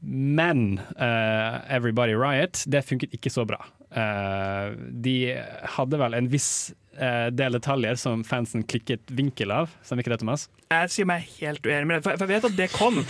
Men 0.05 0.78
uh, 0.99 1.71
Everybody 1.71 2.13
Riot, 2.13 2.61
det 2.69 2.84
funket 2.86 3.15
ikke 3.15 3.32
så 3.34 3.45
bra. 3.47 3.57
Uh, 3.95 4.76
de 4.91 5.34
hadde 5.78 6.01
vel 6.01 6.17
en 6.17 6.32
viss 6.32 6.73
del 6.95 7.51
detaljer 7.51 7.97
som 7.99 8.21
fansen 8.23 8.61
klikket 8.63 9.09
vinkel 9.11 9.51
av. 9.51 9.73
Stemmer 9.84 10.05
ikke 10.05 10.13
det, 10.13 10.17
Thomas? 10.21 10.45
Jeg 10.71 10.91
sier 10.93 11.07
meg 11.09 11.26
helt 11.41 11.65
uenig 11.67 11.89
med 11.89 11.97
det, 11.97 12.03
for 12.05 12.23
jeg 12.23 12.30
vet 12.30 12.47
at 12.47 12.55
det 12.55 12.67
kom. 12.71 13.01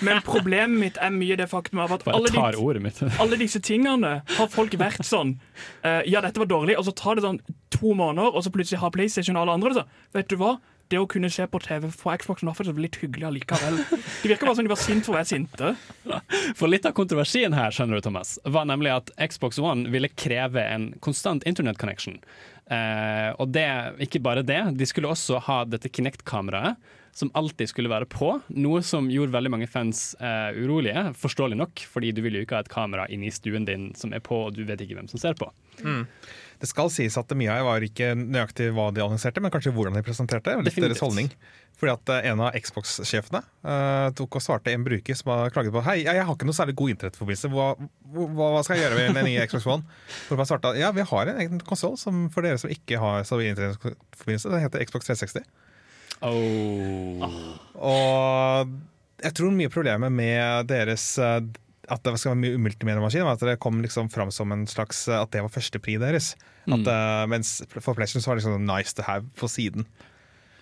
Men 0.00 0.22
problemet 0.24 0.80
mitt 0.80 0.96
er 0.96 1.12
mye 1.12 1.36
det 1.36 1.50
faktum 1.50 1.82
av 1.84 1.92
at 1.92 2.06
alle, 2.08 2.32
de, 2.32 2.94
alle 3.20 3.40
disse 3.42 3.60
tingene 3.60 4.14
har 4.38 4.48
folk 4.48 4.78
vært 4.80 5.04
sånn 5.04 5.34
Ja, 5.84 6.24
dette 6.24 6.40
var 6.40 6.48
dårlig, 6.48 6.78
og 6.80 6.88
så 6.88 6.96
tar 6.96 7.20
det 7.20 7.26
sånn 7.26 7.42
to 7.68 7.92
måneder, 7.92 8.32
og 8.32 8.46
så 8.46 8.54
plutselig 8.54 8.80
har 8.80 8.96
PlayStation 8.96 9.36
og 9.36 9.44
alle 9.44 9.58
andre 9.58 9.74
det 9.74 9.82
sånn. 9.82 9.92
Vet 10.16 10.32
du 10.32 10.38
hva? 10.40 10.54
Det 10.94 11.00
å 11.02 11.08
kunne 11.10 11.26
se 11.32 11.42
på 11.50 11.58
TV 11.58 11.88
på 11.90 12.12
Xboxen 12.22 12.46
var 12.46 12.54
faktisk 12.54 12.78
litt 12.78 13.00
hyggelig 13.02 13.26
allikevel. 13.26 13.80
Det 13.90 14.28
virker 14.30 14.46
bare 14.46 14.58
som 14.60 14.66
de 14.66 14.70
var 14.70 14.78
sinte 14.78 15.08
for 15.08 15.16
å 15.16 15.18
være 15.18 15.26
sinte. 15.26 15.72
For 16.54 16.70
litt 16.70 16.86
av 16.86 16.94
kontroversien 16.94 17.56
her, 17.56 17.74
skjønner 17.74 17.98
du, 17.98 18.04
Thomas, 18.04 18.36
var 18.46 18.68
nemlig 18.70 18.92
at 18.94 19.10
Xbox 19.18 19.58
One 19.58 19.90
ville 19.90 20.12
kreve 20.14 20.62
en 20.62 20.92
konstant 21.02 21.42
internet 21.50 21.80
connection. 21.82 22.20
Eh, 22.70 23.30
og 23.42 23.50
det, 23.56 23.66
ikke 24.06 24.22
bare 24.22 24.46
det, 24.46 24.60
de 24.78 24.86
skulle 24.86 25.10
også 25.10 25.42
ha 25.48 25.64
dette 25.66 25.90
Kinect-kameraet, 25.90 26.78
som 27.14 27.34
alltid 27.34 27.70
skulle 27.70 27.90
være 27.90 28.06
på. 28.10 28.30
Noe 28.54 28.86
som 28.86 29.10
gjorde 29.10 29.34
veldig 29.34 29.54
mange 29.56 29.70
fans 29.70 30.12
eh, 30.22 30.54
urolige, 30.62 31.08
forståelig 31.18 31.58
nok, 31.58 31.84
fordi 31.90 32.14
du 32.14 32.22
vil 32.22 32.38
jo 32.38 32.46
ikke 32.46 32.60
ha 32.60 32.64
et 32.64 32.70
kamera 32.70 33.10
inne 33.10 33.32
i 33.32 33.34
stuen 33.34 33.66
din 33.66 33.90
som 33.98 34.14
er 34.14 34.22
på, 34.22 34.46
og 34.46 34.54
du 34.54 34.62
vet 34.66 34.86
ikke 34.86 35.00
hvem 35.00 35.10
som 35.10 35.22
ser 35.22 35.38
på. 35.42 35.50
Det 36.64 36.70
skal 36.70 36.88
sies 36.88 37.18
at 37.20 37.32
mye 37.36 37.52
av 37.52 37.66
var 37.66 37.84
ikke 37.84 38.14
nøyaktig 38.16 38.70
hva 38.72 38.86
de 38.94 39.02
annonserte, 39.04 39.42
men 39.44 39.52
kanskje 39.52 39.72
hvordan 39.76 39.98
de 39.98 40.02
presenterte. 40.06 40.54
Litt 40.56 40.70
Definitivt. 40.70 40.94
deres 40.94 41.02
holdning. 41.04 41.28
Fordi 41.76 41.92
at 41.92 42.12
eh, 42.14 42.28
En 42.30 42.40
av 42.40 42.54
Xbox-sjefene 42.56 43.42
uh, 43.66 44.08
tok 44.16 44.38
og 44.38 44.44
svarte 44.44 44.72
en 44.72 44.86
bruker 44.86 45.18
som 45.18 45.32
har 45.34 45.52
klaget 45.52 45.74
på 45.74 45.82
Hei, 45.84 45.98
jeg 46.06 46.22
har 46.22 46.30
ikke 46.32 46.48
noe 46.48 46.56
særlig 46.56 46.76
god 46.78 46.94
internettforbindelse. 46.94 47.50
Hva, 47.52 47.66
hva, 48.14 48.48
hva 48.54 48.62
skal 48.64 48.78
jeg 48.78 48.86
gjøre 48.86 49.00
med 49.02 49.18
den 49.18 49.28
nye 49.28 49.44
Xbox 49.50 49.68
One? 49.74 50.00
Hvor 50.28 50.40
man 50.40 50.48
svarte 50.48 50.72
ja, 50.78 50.92
vi 50.96 51.04
har 51.10 51.32
en 51.32 51.42
egen 51.44 51.60
konsoll 51.66 51.98
for 52.00 52.46
dere 52.46 52.62
som 52.62 52.72
ikke 52.72 53.02
har 53.02 53.28
så 53.28 53.40
mye 53.40 53.52
internettforbindelse. 53.52 54.54
Den 54.54 54.64
heter 54.64 54.86
Xbox 54.88 55.10
360. 55.10 55.44
Oh. 56.24 57.28
Og 57.76 58.72
jeg 59.24 59.36
tror 59.36 59.52
mye 59.52 59.68
av 59.68 59.74
problemet 59.74 60.14
med 60.14 60.70
deres 60.70 61.04
eh, 61.20 61.42
at 61.92 62.02
det 62.04 62.16
skal 62.20 62.34
være 62.34 62.58
multimediemaskin, 62.62 63.28
at 63.28 63.44
det 63.44 63.58
kom 63.62 63.80
liksom 63.84 64.10
fram 64.12 64.32
som 64.34 64.52
en 64.54 64.66
slags 64.70 65.06
eh, 65.08 65.20
At 65.20 65.32
det 65.34 65.44
var 65.44 65.52
førstepri 65.52 65.96
deres. 66.02 66.34
At, 66.64 66.86
eh, 66.86 67.24
mens 67.30 67.56
for 67.74 67.94
PlayStation 67.94 68.24
så 68.24 68.30
var 68.30 68.38
det 68.38 68.44
liksom 68.44 68.66
nice 68.68 68.96
to 68.96 69.06
have 69.06 69.28
på 69.38 69.48
siden. 69.50 69.88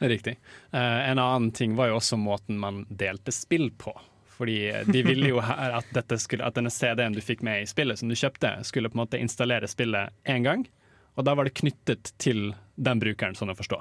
Riktig. 0.03 0.35
Uh, 0.75 1.11
en 1.11 1.21
annen 1.23 1.53
ting 1.55 1.77
var 1.79 1.93
jo 1.93 2.01
også 2.01 2.19
måten 2.19 2.59
man 2.59 2.83
delte 2.91 3.31
spill 3.35 3.71
på. 3.79 3.95
Fordi 4.33 4.73
de 4.89 5.03
ville 5.07 5.29
jo 5.31 5.39
at, 5.39 5.87
dette 5.95 6.19
skulle, 6.19 6.43
at 6.43 6.57
denne 6.59 6.73
CD-en 6.75 7.15
du 7.15 7.21
fikk 7.23 7.45
med 7.47 7.63
i 7.63 7.69
spillet, 7.71 8.01
som 8.01 8.11
du 8.11 8.17
kjøpte, 8.19 8.57
skulle 8.67 8.91
på 8.91 8.99
en 8.99 9.05
måte 9.05 9.21
installere 9.23 9.69
spillet 9.71 10.11
én 10.27 10.43
gang. 10.43 10.65
Og 11.15 11.29
da 11.29 11.37
var 11.39 11.47
det 11.47 11.55
knyttet 11.61 12.11
til 12.19 12.51
den 12.75 13.03
brukeren, 13.03 13.37
sånn 13.39 13.53
å 13.53 13.59
forstå. 13.59 13.79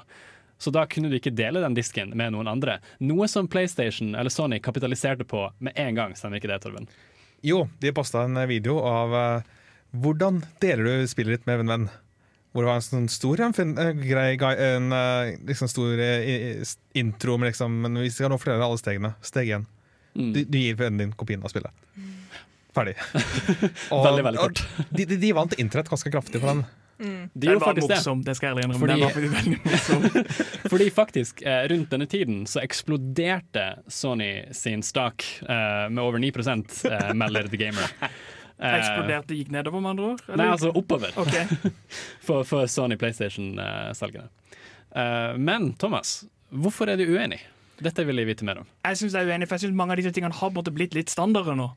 Så 0.62 0.70
da 0.70 0.84
kunne 0.86 1.10
du 1.10 1.16
ikke 1.18 1.34
dele 1.34 1.64
den 1.64 1.74
disken 1.74 2.12
med 2.14 2.36
noen 2.36 2.52
andre. 2.52 2.78
Noe 3.02 3.26
som 3.32 3.48
PlayStation 3.50 4.14
eller 4.14 4.30
Sony 4.30 4.60
kapitaliserte 4.62 5.26
på 5.26 5.48
med 5.58 5.74
en 5.80 5.98
gang. 5.98 6.14
Stemmer 6.14 6.38
ikke 6.38 6.52
det, 6.52 6.60
Torben? 6.62 6.86
Jo, 7.44 7.64
de 7.82 7.92
posta 7.96 8.24
en 8.28 8.38
video 8.50 8.78
av 8.86 9.14
eh, 9.18 9.44
hvordan 9.98 10.42
deler 10.62 10.84
du 11.02 11.08
spillet 11.10 11.40
ditt 11.40 11.48
med 11.50 11.64
en 11.64 11.72
venn. 11.74 11.88
Hvor 12.52 12.66
det 12.66 12.70
var 12.70 12.80
en 12.82 12.84
sånn 12.86 13.08
stor 13.10 13.40
en, 13.46 13.54
fin- 13.56 13.78
eh, 13.80 13.94
grei 13.96 14.36
en, 14.68 14.92
eh, 14.92 15.38
liksom 15.48 15.70
stor 15.72 16.02
intro 17.00 17.38
med 17.40 17.52
liksom 17.54 17.78
Men 17.86 17.96
vi 18.02 18.10
skal 18.12 18.30
nå 18.34 18.38
flere 18.42 18.62
alle 18.66 18.78
stegene. 18.82 19.14
Steg 19.24 19.54
én. 19.56 19.66
Mm. 20.16 20.34
Du, 20.36 20.42
du 20.44 20.58
gir 20.60 20.76
vennen 20.76 21.00
din 21.06 21.14
kopien 21.16 21.42
av 21.44 21.54
spillet. 21.54 21.72
Ferdig. 22.76 22.98
Og- 23.92 24.04
Veldig, 24.08 24.24
veldig 24.28 24.42
kort. 24.44 24.62
og 24.80 24.92
De, 24.96 25.06
de, 25.08 25.18
de 25.24 25.32
vant 25.36 25.56
internett 25.60 25.90
ganske 25.92 26.12
kraftig 26.12 26.42
på 26.44 26.48
den. 26.52 26.66
De 27.02 27.48
Den 27.48 27.60
var 27.60 27.72
faktisk 27.72 27.90
morsom, 27.90 28.24
det 28.26 28.36
skal 28.38 28.56
jeg 28.56 28.66
innrømme. 28.66 28.80
Fordi- 28.80 28.94
Den 28.94 29.02
var 29.02 29.10
faktisk 29.16 29.34
veldig 29.38 29.60
morsom. 29.66 30.36
Fordi 30.74 30.90
faktisk, 30.94 31.42
eh, 31.42 31.64
rundt 31.72 31.90
denne 31.90 32.08
tiden 32.10 32.44
så 32.46 32.62
eksploderte 32.62 33.66
Sony 33.88 34.46
sin 34.54 34.84
stak 34.86 35.26
eh, 35.42 35.90
med 35.90 36.04
over 36.04 36.20
9 36.22 36.32
eh, 36.32 37.14
melder 37.14 37.50
The 37.50 37.58
Gamer. 37.58 37.90
Eksploderte, 38.62 39.34
gikk 39.34 39.50
nedover, 39.50 39.82
med 39.82 39.90
andre 39.96 40.12
ord? 40.12 40.22
eller? 40.28 40.38
Nei, 40.44 40.52
altså 40.54 40.70
oppover 40.78 41.16
Okay. 41.18 41.48
for, 42.28 42.44
for 42.46 42.68
Sony 42.70 42.96
PlayStation-salgene. 43.02 44.28
Eh, 44.94 45.38
men 45.42 45.74
Thomas, 45.82 46.20
hvorfor 46.54 46.92
er 46.92 47.02
du 47.02 47.08
uenig? 47.10 47.40
Dette 47.82 48.06
vil 48.06 48.22
jeg 48.22 48.30
vite 48.30 48.46
mer 48.46 48.62
om. 48.62 48.68
Jeg 48.86 49.00
synes 49.00 49.16
jeg 49.18 49.26
er 49.26 49.34
uenig, 49.34 49.48
for 49.50 49.58
jeg 49.58 49.66
synes 49.66 49.78
mange 49.80 49.96
av 49.96 50.02
disse 50.04 50.14
tingene 50.14 50.38
har 50.38 50.54
blitt 50.54 50.94
litt 50.94 51.10
standarder 51.10 51.58
nå. 51.58 51.72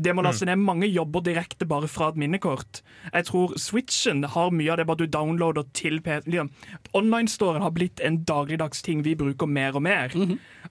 Det 0.00 0.14
må 0.16 0.22
laste 0.24 0.46
ned 0.48 0.60
mange 0.64 0.88
jobber 0.88 1.20
direkte 1.26 1.66
bare 1.68 1.88
fra 1.90 2.08
et 2.10 2.18
minnekort. 2.20 2.80
Jeg 3.12 3.26
tror 3.28 3.52
Switchen 3.60 4.24
har 4.32 4.52
mye 4.54 4.72
av 4.72 4.80
det 4.80 4.86
bare 4.88 5.02
du 5.02 5.10
downloader 5.12 5.66
til 5.76 6.00
PC. 6.04 6.30
Liksom. 6.30 6.50
Online-storen 6.96 7.64
har 7.64 7.74
blitt 7.76 8.00
en 8.04 8.22
dagligdags 8.24 8.80
ting 8.86 9.04
vi 9.04 9.14
bruker 9.18 9.50
mer 9.50 9.76
og 9.76 9.84
mer. 9.84 10.14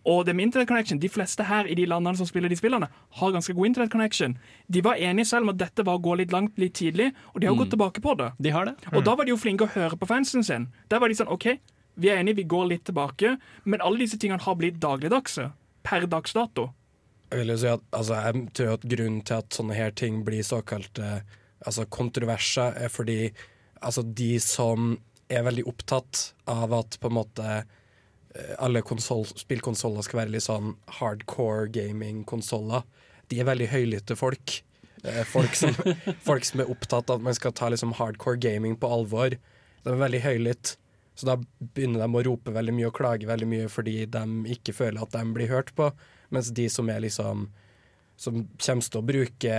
Og 0.05 0.25
det 0.25 0.36
med 0.36 0.49
internet 0.49 0.67
connection, 0.67 0.99
de 0.99 1.09
fleste 1.09 1.45
her 1.45 1.69
i 1.69 1.75
de 1.77 1.86
landene 1.86 2.17
som 2.17 2.25
spiller 2.30 2.49
de 2.49 2.57
spillene, 2.57 2.89
har 3.19 3.36
ganske 3.36 3.53
god 3.53 3.69
internet 3.69 3.91
connection. 3.93 4.38
De 4.67 4.84
var 4.84 4.97
enige 4.97 5.30
selv 5.30 5.45
om 5.45 5.53
at 5.53 5.61
dette 5.61 5.86
var 5.86 5.99
å 5.99 6.03
gå 6.03 6.15
litt 6.21 6.34
langt, 6.34 6.57
litt 6.57 6.77
tidlig, 6.80 7.11
og 7.34 7.41
de 7.41 7.49
har 7.49 7.59
gått 7.59 7.73
tilbake 7.75 8.01
på 8.01 8.15
det. 8.17 8.32
De 8.39 8.53
har 8.55 8.65
det. 8.65 8.77
Og 8.93 9.03
da 9.05 9.15
var 9.15 9.27
de 9.27 9.36
jo 9.36 9.41
flinke 9.41 9.67
å 9.67 9.73
høre 9.75 9.99
på 9.99 10.09
fansen 10.09 10.43
sin. 10.43 10.69
Der 10.89 11.03
var 11.03 11.11
de 11.11 11.19
sånn 11.19 11.30
OK, 11.30 11.51
vi 11.99 12.09
er 12.09 12.21
enige, 12.21 12.39
vi 12.41 12.49
går 12.49 12.69
litt 12.71 12.86
tilbake, 12.88 13.38
men 13.65 13.82
alle 13.84 14.05
disse 14.05 14.17
tingene 14.17 14.41
har 14.41 14.55
blitt 14.55 14.80
dagligdagse. 14.82 15.49
Per 15.84 16.05
dags 16.11 16.34
dato. 16.36 16.69
Jeg 17.30 17.43
vil 17.43 17.53
jo 17.53 17.57
si 17.61 17.69
at 17.69 17.84
altså, 17.93 18.17
jeg 18.25 18.45
tror 18.57 18.71
at 18.77 18.86
grunnen 18.89 19.21
til 19.27 19.41
at 19.43 19.53
sånne 19.53 19.75
her 19.77 19.91
ting 19.93 20.23
blir 20.25 20.41
såkalte 20.45 21.19
altså, 21.65 21.86
kontroverser, 21.86 22.73
er 22.80 22.89
fordi 22.89 23.19
altså, 23.82 24.01
de 24.03 24.32
som 24.41 24.95
er 25.30 25.45
veldig 25.45 25.67
opptatt 25.69 26.23
av 26.49 26.73
at 26.73 26.97
på 27.01 27.11
en 27.11 27.17
måte 27.19 27.45
eh, 27.59 28.55
alle 28.57 28.82
konsol, 28.82 29.27
spillkonsoller 29.38 30.07
skal 30.07 30.23
være 30.23 30.34
litt 30.34 30.47
sånn 30.47 30.73
hardcore 30.97 31.69
gaming-konsoller, 31.75 32.82
de 33.30 33.38
er 33.43 33.45
veldig 33.51 33.69
høylytte 33.69 34.17
folk. 34.17 34.57
Eh, 35.05 35.21
Folk 35.30 35.53
som, 35.55 35.77
folk 36.30 36.47
som 36.49 36.63
er 36.63 36.71
opptatt 36.73 37.13
av 37.13 37.19
at 37.21 37.27
man 37.30 37.38
skal 37.38 37.53
ta 37.53 37.69
liksom 37.69 37.93
hardcore 38.01 38.41
gaming 38.41 38.73
på 38.82 38.89
alvor. 38.89 39.38
De 39.86 39.93
er 39.93 40.01
veldig 40.01 40.25
høylytte. 40.25 40.80
Så 41.19 41.27
da 41.27 41.36
begynner 41.75 41.99
de 42.01 42.15
å 42.15 42.23
rope 42.25 42.51
veldig 42.55 42.73
mye 42.77 42.88
og 42.89 42.95
klage 42.95 43.27
veldig 43.27 43.47
mye 43.51 43.69
fordi 43.69 44.05
de 44.07 44.21
ikke 44.55 44.71
føler 44.73 45.03
at 45.03 45.11
de 45.13 45.23
blir 45.36 45.49
hørt 45.51 45.73
på. 45.75 45.89
Mens 46.30 46.51
de 46.55 46.67
som 46.69 46.89
er 46.89 47.01
liksom 47.05 47.47
Som 48.19 48.47
kommer 48.59 48.84
til 48.84 48.99
å 48.99 49.07
bruke 49.07 49.53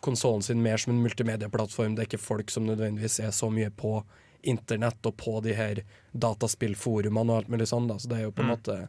konsollen 0.00 0.42
sin 0.42 0.62
mer 0.62 0.76
som 0.76 0.92
en 0.92 1.02
multimedieplattform. 1.02 1.94
Det 1.94 2.02
er 2.02 2.08
ikke 2.08 2.22
folk 2.22 2.50
som 2.50 2.66
nødvendigvis 2.66 3.20
er 3.22 3.30
så 3.34 3.50
mye 3.50 3.70
på 3.70 4.00
internett 4.42 5.06
og 5.06 5.16
på 5.20 5.40
de 5.44 5.54
her 5.54 5.82
dataspillforumene 6.12 7.32
og 7.32 7.42
alt 7.42 7.52
mulig 7.52 7.68
sånn. 7.70 7.88
Da. 7.90 7.98
Så 8.00 8.10
det 8.10 8.20
er 8.20 8.28
jo 8.28 8.34
på 8.34 8.44
en 8.46 8.54
måte 8.54 8.80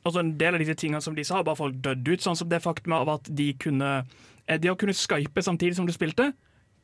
Altså 0.00 0.22
En 0.22 0.30
del 0.40 0.56
av 0.56 0.62
disse 0.62 0.78
tingene 0.80 1.02
som 1.04 1.12
de 1.12 1.24
sa, 1.28 1.36
har 1.36 1.44
bare 1.44 1.60
folk 1.60 1.74
dødd 1.84 2.06
ut. 2.08 2.22
Sånn 2.24 2.38
som 2.38 2.48
det 2.48 2.62
faktum 2.64 2.94
av 2.96 3.10
at 3.18 3.26
de 3.36 3.50
kunne 3.60 3.90
eh, 4.46 4.56
Det 4.56 4.70
å 4.72 4.78
kunne 4.80 4.96
skype 4.96 5.44
samtidig 5.44 5.76
som 5.76 5.88
du 5.88 5.92
spilte, 5.92 6.30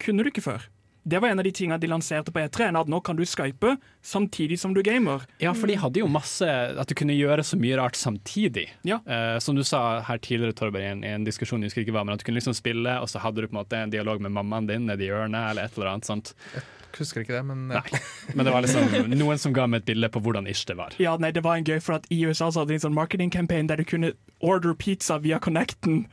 kunne 0.03 0.21
du 0.21 0.29
ikke 0.29 0.45
før. 0.45 0.67
Det 1.07 1.21
var 1.23 1.29
en 1.29 1.39
av 1.39 1.47
de 1.47 1.53
tingene 1.55 1.79
de 1.79 1.87
lanserte 1.87 2.33
på 2.35 2.41
E3. 2.43 2.73
At 2.81 2.89
nå 2.91 2.99
kan 3.07 3.15
du 3.19 3.23
skype 3.23 3.77
samtidig 4.03 4.59
som 4.59 4.75
du 4.75 4.83
gamer. 4.83 5.23
Ja, 5.39 5.53
for 5.55 5.71
de 5.71 5.77
hadde 5.79 6.01
jo 6.03 6.09
masse 6.11 6.47
At 6.47 6.91
du 6.91 6.97
kunne 6.99 7.15
gjøre 7.15 7.45
så 7.47 7.59
mye 7.61 7.77
rart 7.79 7.95
samtidig. 7.95 8.67
Ja. 8.83 8.99
Uh, 9.07 9.39
som 9.39 9.55
du 9.55 9.63
sa 9.63 10.01
her 10.07 10.19
tidligere, 10.19 10.57
Torberg, 10.59 10.83
i 10.83 10.91
en, 10.97 11.05
i 11.07 11.13
en 11.15 11.27
diskusjon, 11.27 11.63
jeg 11.63 11.71
husker 11.71 11.85
ikke 11.85 11.95
hva, 11.95 12.03
men 12.07 12.17
at 12.17 12.25
du 12.25 12.27
kunne 12.27 12.41
liksom 12.41 12.57
spille, 12.59 12.99
og 12.99 13.07
så 13.13 13.23
hadde 13.23 13.39
du 13.39 13.47
på 13.47 13.55
en 13.55 13.61
måte 13.61 13.79
en 13.79 13.95
dialog 13.95 14.25
med 14.25 14.35
mammaen 14.35 14.67
din 14.67 14.91
nedi 14.91 15.07
hjørnet, 15.07 15.53
eller 15.53 15.69
et 15.71 15.79
eller 15.79 15.93
annet 15.95 16.11
sånt. 16.11 16.35
Husker 16.97 17.23
ikke 17.23 17.37
det, 17.37 17.45
men 17.47 17.71
ja. 17.71 17.83
Nei. 17.85 18.01
Men 18.35 18.49
det 18.49 18.55
var 18.55 18.65
liksom 18.65 19.11
noen 19.21 19.41
som 19.41 19.55
ga 19.55 19.67
meg 19.71 19.85
et 19.85 19.91
bilde 19.93 20.11
på 20.11 20.23
hvordan 20.25 20.49
ish 20.51 20.67
det 20.69 20.79
var. 20.79 20.97
Ja, 21.03 21.15
nei, 21.21 21.31
det 21.35 21.45
var 21.47 21.61
en 21.61 21.67
gøy, 21.67 21.79
for 21.85 22.01
at 22.01 22.11
I 22.11 22.23
USA 22.27 22.51
så 22.51 22.63
hadde 22.65 22.75
de 22.75 22.81
en 22.81 22.87
sånn 22.89 22.97
marketing 22.97 23.33
campaign 23.35 23.71
der 23.71 23.81
du 23.81 23.87
kunne 23.87 24.15
order 24.41 24.75
pizza 24.75 25.21
via 25.23 25.39
Connecten. 25.43 26.07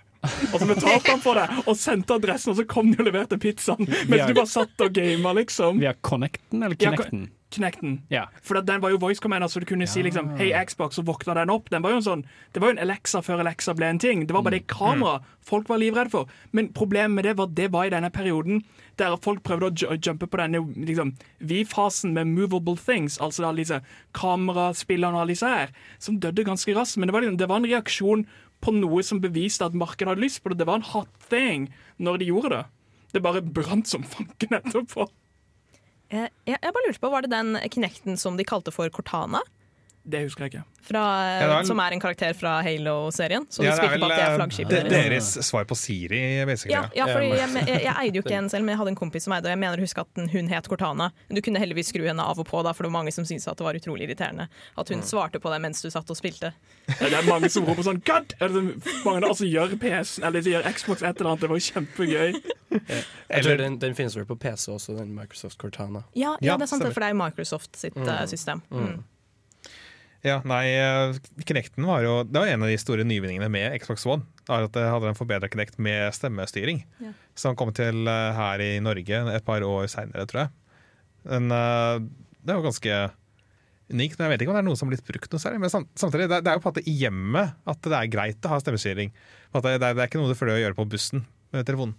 Og 0.54 0.60
så 0.62 0.66
betalte 0.70 1.12
han 1.12 1.20
for 1.24 1.36
det, 1.36 1.46
og 1.68 1.76
sendte 1.78 2.16
adressen, 2.16 2.54
og 2.54 2.58
så 2.62 2.66
kom 2.70 2.92
de 2.94 3.00
og 3.04 3.08
leverte 3.10 3.38
pizzaen. 3.44 3.84
Mens 4.08 4.28
du 4.30 4.34
bare 4.38 4.48
satt 4.48 4.84
og 4.86 4.94
gama, 4.96 5.34
liksom. 5.36 5.80
Via 5.84 5.94
Connecten 6.02 6.64
eller 6.64 6.78
Ja, 6.80 6.92
Kinecten? 6.94 7.26
Connecten. 7.54 7.92
Ja. 8.10 8.24
For 8.42 8.58
den 8.66 8.80
var 8.82 8.90
jo 8.90 8.98
voice 8.98 9.20
commander, 9.22 9.46
så 9.52 9.60
du 9.62 9.68
kunne 9.70 9.86
si 9.86 10.02
liksom 10.02 10.32
Hei, 10.40 10.48
Xbox, 10.66 10.98
og 10.98 11.06
våkna 11.06 11.36
den 11.38 11.52
opp. 11.54 11.68
Den 11.70 11.84
var 11.84 11.92
jo 11.94 12.00
en 12.00 12.06
sånn 12.08 12.24
Det 12.52 12.64
var 12.64 12.72
jo 12.72 12.78
en 12.80 12.82
Alexa 12.82 13.22
før 13.22 13.44
Alexa 13.44 13.76
ble 13.78 13.92
en 13.94 14.00
ting. 14.02 14.24
Det 14.26 14.34
var 14.34 14.42
bare 14.42 14.58
det 14.58 14.66
kameraet 14.72 15.28
folk 15.46 15.68
var 15.70 15.78
livredde 15.78 16.10
for. 16.10 16.32
Men 16.52 16.72
problemet 16.74 17.14
med 17.14 17.28
det 17.28 17.36
var 17.38 17.52
det 17.54 17.68
var 17.76 17.86
i 17.86 17.92
denne 17.94 18.10
perioden 18.10 18.64
der 18.98 19.14
folk 19.22 19.44
prøvde 19.44 19.70
å 19.70 19.74
ju- 19.76 20.00
jumpe 20.02 20.26
på 20.30 20.38
denne 20.42 20.64
liksom, 20.86 21.14
vi-fasen 21.46 22.14
med 22.14 22.28
movable 22.32 22.78
things, 22.78 23.18
altså 23.22 23.46
alle 23.50 23.62
disse 23.66 23.80
kameraspillene 24.18 25.14
og 25.18 25.22
alle 25.26 25.34
disse 25.36 25.50
her, 25.50 25.74
som 26.02 26.18
døde 26.22 26.46
ganske 26.48 26.74
raskt. 26.78 26.98
Men 26.98 27.10
det 27.10 27.14
var, 27.16 27.22
liksom, 27.26 27.38
det 27.42 27.50
var 27.50 27.62
en 27.62 27.70
reaksjon 27.70 28.26
på 28.64 28.74
noe 28.76 29.04
som 29.06 29.20
beviste 29.24 29.66
at 29.68 29.76
markedet 29.78 30.14
hadde 30.14 30.24
lyst 30.24 30.42
på 30.44 30.52
det. 30.52 30.62
Det 30.62 30.70
var 30.70 30.80
en 30.80 30.92
hot 30.94 31.12
thing 31.30 31.68
når 32.02 32.22
de 32.22 32.30
gjorde 32.32 32.54
det. 32.56 32.64
Det 33.14 33.22
bare 33.22 33.44
brant 33.46 33.90
som 33.90 34.06
fanken 34.08 34.58
etterpå. 34.58 35.06
Jeg, 36.14 36.30
jeg, 36.48 36.58
jeg 36.58 36.74
bare 36.76 36.88
lurte 36.88 37.02
på, 37.02 37.12
Var 37.14 37.26
det 37.26 37.34
den 37.34 37.58
knekten 37.76 38.18
som 38.22 38.38
de 38.38 38.46
kalte 38.48 38.74
for 38.74 38.90
Cortana? 38.94 39.42
Det 40.04 40.20
husker 40.26 40.44
jeg 40.44 40.52
ikke. 40.52 40.64
Fra, 40.84 41.02
ja, 41.40 41.48
var 41.48 41.64
Som 41.64 41.80
er 41.80 41.94
en 41.96 42.02
karakter 42.04 42.34
fra 42.36 42.58
Halo-serien? 42.62 43.46
Så 43.50 43.64
Ja, 43.64 43.72
det 43.72 43.86
er 43.86 43.88
spilte 43.88 44.00
på 44.02 44.04
vel 44.04 44.12
at 44.12 44.18
det 44.18 44.24
er 44.24 44.32
eh, 44.32 44.36
flaggskipet 44.36 44.74
deres. 44.74 44.92
deres 44.92 45.48
svar 45.48 45.64
på 45.64 45.78
Siri, 45.80 46.20
basically. 46.46 46.74
Ja, 46.76 46.82
ja, 46.98 47.06
fordi 47.08 47.30
jeg, 47.30 47.54
jeg, 47.70 47.78
jeg 47.86 47.94
eide 48.02 48.20
jo 48.20 48.24
ikke 48.26 48.36
en 48.36 48.50
selv, 48.52 48.66
men 48.66 48.74
jeg 48.74 48.82
hadde 48.82 48.92
en 48.92 49.00
kompis 49.00 49.24
som 49.24 49.36
eide, 49.38 49.48
og 49.48 49.54
jeg 49.54 49.62
mener 49.62 49.80
å 49.80 49.86
huske 49.86 50.04
at 50.04 50.22
hun 50.34 50.52
het 50.52 50.68
Cortana. 50.68 51.08
Du 51.32 51.40
kunne 51.46 51.62
heldigvis 51.64 51.94
skru 51.94 52.04
henne 52.04 52.26
av 52.28 52.42
og 52.44 52.50
på, 52.50 52.60
da, 52.68 52.74
for 52.76 52.84
det 52.84 52.92
var 52.92 52.98
mange 52.98 53.14
som 53.16 53.28
syntes 53.30 53.48
at 53.48 53.62
det 53.62 53.64
var 53.64 53.80
utrolig 53.80 54.10
irriterende 54.10 54.50
at 54.52 54.92
hun 54.92 55.06
svarte 55.08 55.40
på 55.40 55.54
deg 55.54 55.64
mens 55.64 55.80
du 55.80 55.88
satt 55.94 56.12
og 56.12 56.20
spilte. 56.20 56.52
Ja, 56.90 57.08
Det 57.08 57.22
er 57.22 57.30
mange 57.30 57.54
som 57.54 57.64
roper 57.64 57.88
sånn 57.88 58.04
God! 58.04 58.36
Er 58.44 58.52
det 58.52 58.66
mange 59.06 59.24
altså 59.24 59.48
gjør 59.48 59.78
PS 59.80 60.18
Eller 60.20 60.44
de 60.44 60.52
gjør 60.52 60.68
Xbox 60.68 61.00
et 61.00 61.16
eller 61.16 61.32
annet. 61.32 61.46
Det 61.46 61.52
var 61.54 61.64
kjempegøy. 61.70 62.36
Tror 63.40 63.64
den, 63.64 63.80
den 63.80 63.96
finnes 63.96 64.20
vel 64.20 64.28
på 64.28 64.36
PC 64.36 64.68
også, 64.76 64.98
den 65.00 65.16
Microsoft 65.16 65.62
Cortana. 65.64 66.04
Ja, 66.12 66.36
ja, 66.42 66.54
Ja, 66.54 66.60
det 66.60 66.68
er 66.68 66.74
sant, 66.76 66.84
for 66.92 67.00
det 67.00 67.08
er 67.08 67.16
jo 67.16 67.22
Microsoft 67.24 67.80
sitt 67.80 67.96
mm. 67.96 68.12
system. 68.28 68.62
Mm. 68.74 69.00
Ja, 70.24 70.38
nei, 70.48 70.70
eh, 70.80 71.18
Kinecten 71.44 71.84
var 71.84 72.00
jo 72.06 72.14
Det 72.24 72.40
var 72.40 72.48
en 72.48 72.62
av 72.64 72.70
de 72.72 72.78
store 72.80 73.04
nyvinningene 73.04 73.50
med 73.52 73.74
Xbox 73.82 74.06
One. 74.08 74.24
var 74.48 74.64
At 74.70 74.72
det 74.78 74.86
hadde 74.88 75.10
en 75.12 75.18
forbedra 75.20 75.50
Kinect 75.52 75.76
med 75.84 76.14
stemmestyring. 76.16 76.86
Ja. 77.04 77.12
Som 77.36 77.58
kom 77.60 77.74
til 77.76 78.08
eh, 78.08 78.30
her 78.38 78.64
i 78.64 78.80
Norge 78.80 79.20
et 79.36 79.44
par 79.46 79.66
år 79.68 79.90
seinere, 79.92 80.24
tror 80.32 80.46
jeg. 80.46 80.54
Men 81.28 81.52
eh, 81.52 82.00
det 82.44 82.56
var 82.56 82.64
ganske 82.70 83.02
unikt. 83.92 84.16
Men 84.18 84.26
jeg 84.30 84.32
vet 84.34 84.42
ikke 84.46 84.54
om 84.54 84.58
det 84.58 84.64
er 84.64 84.70
noe 84.70 84.80
som 84.80 84.88
har 84.88 84.96
blitt 84.96 85.08
brukt 85.12 85.32
noe 85.36 85.44
særlig. 85.44 85.60
Men 85.66 85.74
samtidig, 85.76 86.30
det, 86.32 86.40
er- 86.40 86.50
er 86.54 86.58
jo 86.58 86.64
på 86.64 86.72
en 86.72 86.76
måte 86.78 86.88
i 86.88 86.96
hjemmet 87.04 87.54
at 87.68 87.82
det 87.84 88.00
er 88.00 88.12
greit 88.16 88.48
å 88.48 88.54
ha 88.56 88.60
stemmestyring. 88.64 89.12
Det, 89.54 89.76
er, 89.76 89.80
det 89.84 89.92
er 89.92 90.08
ikke 90.08 90.24
noe 90.24 90.32
du 90.32 90.40
føler 90.40 90.56
å 90.56 90.64
gjøre 90.64 90.80
på 90.80 90.88
bussen 90.96 91.26
med 91.54 91.68
telefonen. 91.68 91.96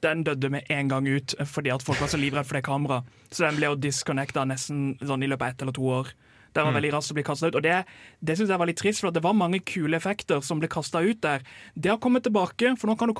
Den 0.00 0.22
døde 0.24 0.48
med 0.54 0.70
en 0.72 0.88
gang 0.88 1.04
ut 1.10 1.34
fordi 1.50 1.74
at 1.74 1.82
folk 1.84 1.98
var 2.00 2.08
så 2.08 2.16
livredde 2.16 2.46
for 2.48 2.56
det 2.56 2.64
kameraet. 2.64 3.10
Så 3.34 3.42
den 3.44 3.58
ble 3.58 3.68
jo 3.68 3.76
disconnecta 3.76 4.46
nesten 4.48 4.94
sånn 5.02 5.26
i 5.26 5.28
løpet 5.28 5.44
av 5.44 5.50
ett 5.56 5.64
eller 5.66 5.76
to 5.76 5.90
år. 5.98 6.14
Den 6.56 6.66
var 6.66 6.76
veldig 6.76 6.92
raskt 6.96 7.12
å 7.12 7.16
bli 7.18 7.24
kastet 7.26 7.52
ut. 7.52 7.58
Og 7.60 7.64
det, 7.64 7.76
det 8.20 8.36
synes 8.36 8.50
jeg 8.52 8.60
var 8.62 8.70
litt 8.70 8.80
trist, 8.80 9.02
for 9.02 9.14
det 9.14 9.22
var 9.24 9.36
mange 9.38 9.60
kule 9.66 9.98
effekter 9.98 10.42
som 10.44 10.62
ble 10.62 10.70
kasta 10.72 11.02
ut 11.04 11.20
der. 11.24 11.44
Det 11.74 11.92
har 11.92 12.00
kommet 12.02 12.26
tilbake, 12.26 12.74
for 12.80 12.90
nå 12.90 12.96
kan 12.98 13.12
du 13.12 13.16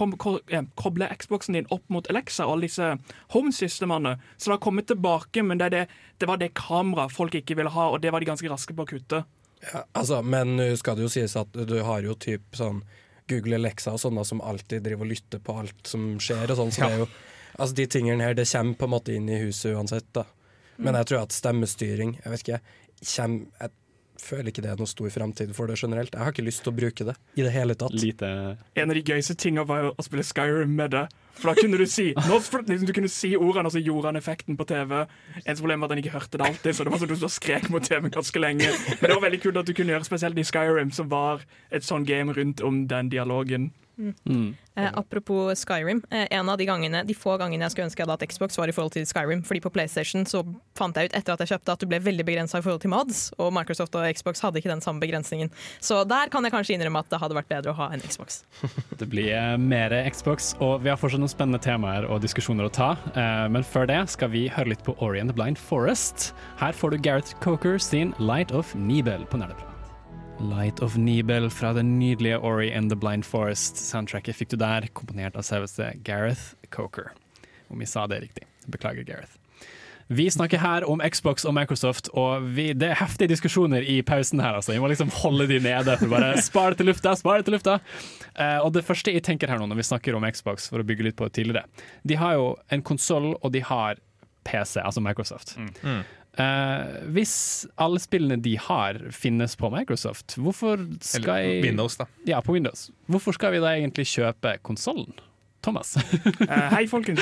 koble 0.81 1.11
Xboxen 1.20 1.59
din 1.59 1.68
opp 1.74 1.85
mot 1.93 2.09
Alexa 2.11 2.47
og 2.47 2.57
alle 2.57 2.70
disse 2.70 2.93
home-systemene. 3.35 4.16
Så 4.37 4.51
det 4.51 4.57
har 4.57 4.64
kommet 4.64 4.91
tilbake, 4.91 5.45
men 5.47 5.61
det, 5.61 5.70
er 5.70 5.76
det, 5.76 6.01
det 6.18 6.31
var 6.31 6.41
det 6.41 6.53
kameraet 6.59 7.14
folk 7.14 7.37
ikke 7.39 7.59
ville 7.61 7.74
ha, 7.74 7.91
og 7.95 8.03
det 8.03 8.14
var 8.14 8.22
de 8.22 8.31
ganske 8.33 8.51
raske 8.51 8.76
på 8.76 8.87
å 8.87 8.91
kutte. 8.95 9.24
Ja, 9.61 9.85
altså, 9.93 10.22
men 10.24 10.57
nå 10.57 10.72
skal 10.81 10.97
det 10.97 11.05
jo 11.05 11.12
sies 11.12 11.37
at 11.37 11.53
du 11.53 11.76
har 11.85 12.03
jo 12.03 12.16
typ 12.16 12.57
sånn 12.57 12.81
Google 13.31 13.61
Alexa 13.61 13.93
og 13.95 14.01
sånne 14.03 14.24
som 14.26 14.41
alltid 14.43 14.83
driver 14.83 15.07
og 15.07 15.12
lytter 15.12 15.43
på 15.45 15.55
alt 15.61 15.87
som 15.87 16.16
skjer 16.22 16.51
og 16.51 16.59
sånn, 16.59 16.72
så 16.74 16.87
det 16.87 16.97
er 16.97 17.05
jo 17.05 17.12
Altså, 17.61 17.74
de 17.76 17.85
tingene 17.91 18.24
her, 18.24 18.35
det 18.39 18.47
kommer 18.49 18.76
på 18.78 18.87
en 18.87 18.93
måte 18.95 19.12
inn 19.12 19.26
i 19.28 19.41
huset 19.43 19.74
uansett, 19.74 20.07
da. 20.16 20.22
Men 20.81 20.97
jeg 20.97 21.11
tror 21.11 21.26
at 21.26 21.35
stemmestyring, 21.37 22.14
jeg 22.22 22.33
vet 22.33 22.45
ikke, 22.45 22.61
kommer 23.01 23.46
Jeg 23.61 23.70
føler 24.20 24.51
ikke 24.53 24.62
det 24.64 24.68
er 24.68 24.76
noe 24.80 24.90
stor 24.90 25.09
framtid 25.14 25.55
for 25.57 25.70
det 25.70 25.78
generelt. 25.80 26.12
Jeg 26.12 26.20
har 26.20 26.34
ikke 26.34 26.44
lyst 26.44 26.61
til 26.64 26.72
å 26.72 26.76
bruke 26.76 27.07
det 27.09 27.14
i 27.40 27.44
det 27.46 27.53
hele 27.55 27.74
tatt. 27.78 27.94
Lite 27.96 28.28
En 28.76 28.92
av 28.92 28.98
de 28.98 29.03
gøyeste 29.03 29.36
tingene 29.40 29.64
var 29.68 29.90
å 29.90 30.05
spille 30.05 30.24
Skyrim 30.26 30.74
med 30.76 30.92
det. 30.92 31.07
For 31.40 31.48
da 31.51 31.55
kunne 31.57 31.78
du 31.80 31.86
si 31.88 32.11
nå, 32.28 32.40
for, 32.44 32.64
liksom, 32.68 32.86
Du 32.90 32.92
kunne 32.96 33.09
si 33.09 33.32
ordene, 33.38 33.70
og 33.70 33.72
så 33.72 33.80
gjorde 33.80 34.11
han 34.12 34.20
effekten 34.20 34.59
på 34.61 34.66
TV. 34.68 34.96
Eneste 35.40 35.62
problem 35.62 35.80
var 35.80 35.88
at 35.88 35.96
han 35.96 36.03
ikke 36.05 36.16
hørte 36.18 36.40
det 36.40 36.48
alltid, 36.51 36.76
så 36.76 36.84
det 36.84 36.92
var 36.92 37.03
sånn 37.03 37.14
at 37.16 37.24
du 37.24 37.28
skrek 37.32 37.70
mot 37.72 37.86
TV 37.86 38.11
ganske 38.12 38.42
lenge. 38.44 38.72
Men 39.01 39.07
det 39.07 39.16
var 39.16 39.24
veldig 39.24 39.42
kult 39.46 39.62
at 39.62 39.70
du 39.70 39.76
kunne 39.76 39.96
gjøre 39.96 40.09
spesielt 40.11 40.40
i 40.40 40.48
Skyrim, 40.51 40.92
som 40.92 41.09
var 41.12 41.46
et 41.72 41.86
sånn 41.86 42.05
game 42.09 42.36
rundt 42.36 42.61
om 42.66 42.84
den 42.90 43.09
dialogen. 43.12 43.70
Mm. 44.24 44.51
Eh, 44.80 44.90
apropos 44.94 45.64
Skyrim. 45.64 46.03
Eh, 46.11 46.26
en 46.30 46.48
av 46.48 46.59
de, 46.59 46.64
gangene, 46.64 47.03
de 47.05 47.14
få 47.16 47.34
gangene 47.40 47.66
jeg 47.66 47.74
skulle 47.74 47.88
ønske 47.88 48.01
jeg 48.01 48.07
hadde 48.07 48.16
hatt 48.16 48.32
Xbox, 48.32 48.57
var 48.59 48.70
i 48.70 48.74
forhold 48.74 48.94
til 48.94 49.07
Skyrim. 49.09 49.42
Fordi 49.46 49.62
på 49.64 49.72
PlayStation 49.74 50.24
så 50.28 50.42
fant 50.78 50.96
jeg 50.96 51.11
ut 51.11 51.16
etter 51.18 51.34
at 51.34 51.42
jeg 51.44 51.53
kjøpte 51.53 51.74
at 51.74 51.82
du 51.82 51.88
ble 51.90 52.01
veldig 52.05 52.26
begrensa 52.28 52.61
i 52.61 52.64
forhold 52.64 52.82
til 52.84 52.92
mods, 52.92 53.22
og 53.38 53.53
Microsoft 53.57 53.98
og 53.98 54.07
Xbox 54.16 54.42
hadde 54.44 54.62
ikke 54.62 54.72
den 54.72 54.84
samme 54.84 55.03
begrensningen. 55.03 55.53
Så 55.84 56.03
der 56.09 56.32
kan 56.32 56.46
jeg 56.46 56.55
kanskje 56.55 56.76
innrømme 56.78 57.03
at 57.03 57.11
det 57.12 57.20
hadde 57.20 57.36
vært 57.36 57.51
bedre 57.51 57.74
å 57.74 57.78
ha 57.82 57.90
en 57.94 58.05
Xbox. 58.05 58.42
Det 59.01 59.09
blir 59.11 59.32
eh, 59.34 59.57
mer 59.61 59.94
Xbox, 60.12 60.55
og 60.61 60.84
vi 60.84 60.92
har 60.92 60.98
fortsatt 61.01 61.22
noen 61.22 61.32
spennende 61.32 61.61
temaer 61.62 62.07
og 62.09 62.20
diskusjoner 62.24 62.68
å 62.68 62.72
ta. 62.72 62.92
Eh, 63.14 63.46
Men 63.53 63.66
før 63.66 63.88
det 63.90 64.01
skal 64.12 64.32
vi 64.32 64.46
høre 64.53 64.74
litt 64.74 64.84
på 64.86 64.96
Ori 65.05 65.20
and 65.20 65.32
the 65.32 65.36
Blind 65.36 65.59
Forest. 65.59 66.30
Her 66.61 66.76
får 66.76 66.94
du 66.94 67.03
Gareth 67.03 67.34
Coker 67.44 67.78
sin 67.78 68.14
Light 68.18 68.53
of 68.53 68.74
Nibel 68.74 69.26
på 69.26 69.40
Nerdeprat. 69.40 69.69
Light 70.41 70.80
of 70.80 70.97
Nibel 70.97 71.51
fra 71.51 71.72
det 71.72 71.82
nydelige 71.82 72.38
Ori 72.38 72.72
and 72.72 72.91
the 72.91 72.97
Blind 72.97 73.24
Forest. 73.24 73.76
Soundtracket 73.76 74.36
fikk 74.36 74.55
du 74.55 74.57
der, 74.61 74.86
komponert 74.97 75.36
av 75.36 75.45
selveste 75.45 75.93
Gareth 76.07 76.55
Coker. 76.72 77.11
Om 77.68 77.82
vi 77.82 77.88
sa 77.88 78.07
det 78.09 78.22
riktig. 78.22 78.47
Beklager, 78.66 79.05
Gareth. 79.05 79.36
Vi 80.11 80.24
snakker 80.30 80.59
her 80.59 80.84
om 80.91 81.03
Xbox 81.05 81.45
og 81.45 81.55
Microsoft, 81.55 82.09
og 82.18 82.49
vi, 82.57 82.70
det 82.74 82.88
er 82.88 82.99
heftige 82.99 83.30
diskusjoner 83.30 83.84
i 83.84 84.01
pausen 84.03 84.41
her. 84.43 84.57
Altså. 84.59 84.72
Vi 84.72 84.80
må 84.82 84.88
liksom 84.91 85.12
holde 85.20 85.47
de 85.47 85.61
nede 85.62 85.97
for 86.01 86.11
bare 86.11 86.32
spare 86.43 86.78
til 86.78 86.88
lufta, 86.91 87.12
spare 87.20 87.45
til 87.47 87.55
lufta. 87.55 87.76
Uh, 88.34 88.64
og 88.64 88.72
det 88.74 88.82
første 88.86 89.12
jeg 89.14 89.22
tenker 89.26 89.51
her 89.53 89.61
nå 89.61 89.68
når 89.70 89.82
vi 89.82 89.86
snakker 89.91 90.16
om 90.16 90.26
Xbox, 90.26 90.70
for 90.72 90.82
å 90.82 90.86
bygge 90.88 91.07
litt 91.07 91.18
på 91.18 91.28
det 91.28 91.36
tidligere 91.36 91.66
De 92.07 92.16
har 92.18 92.38
jo 92.38 92.55
en 92.72 92.82
konsoll, 92.82 93.34
og 93.36 93.53
de 93.53 93.62
har 93.66 94.01
PC, 94.49 94.80
altså 94.80 95.03
Microsoft. 95.05 95.55
Eh, 96.41 97.01
hvis 97.14 97.34
alle 97.80 98.01
spillene 98.03 98.38
de 98.43 98.57
har, 98.61 98.99
finnes 99.14 99.57
på 99.61 99.70
Microsoft, 99.72 100.36
hvorfor 100.41 100.80
skal 101.05 101.28
Eller 101.28 101.66
Windows, 101.68 101.99
da. 102.01 102.09
Ja, 102.28 102.41
på 102.45 102.57
Windows. 102.57 102.88
Hvorfor 103.11 103.36
skal 103.36 103.57
vi 103.57 103.62
da 103.62 103.74
egentlig 103.76 104.09
kjøpe 104.14 104.57
konsollen? 104.66 105.12
Thomas? 105.62 105.96
Eh, 106.50 106.68
hei, 106.72 106.86
folkens. 106.88 107.20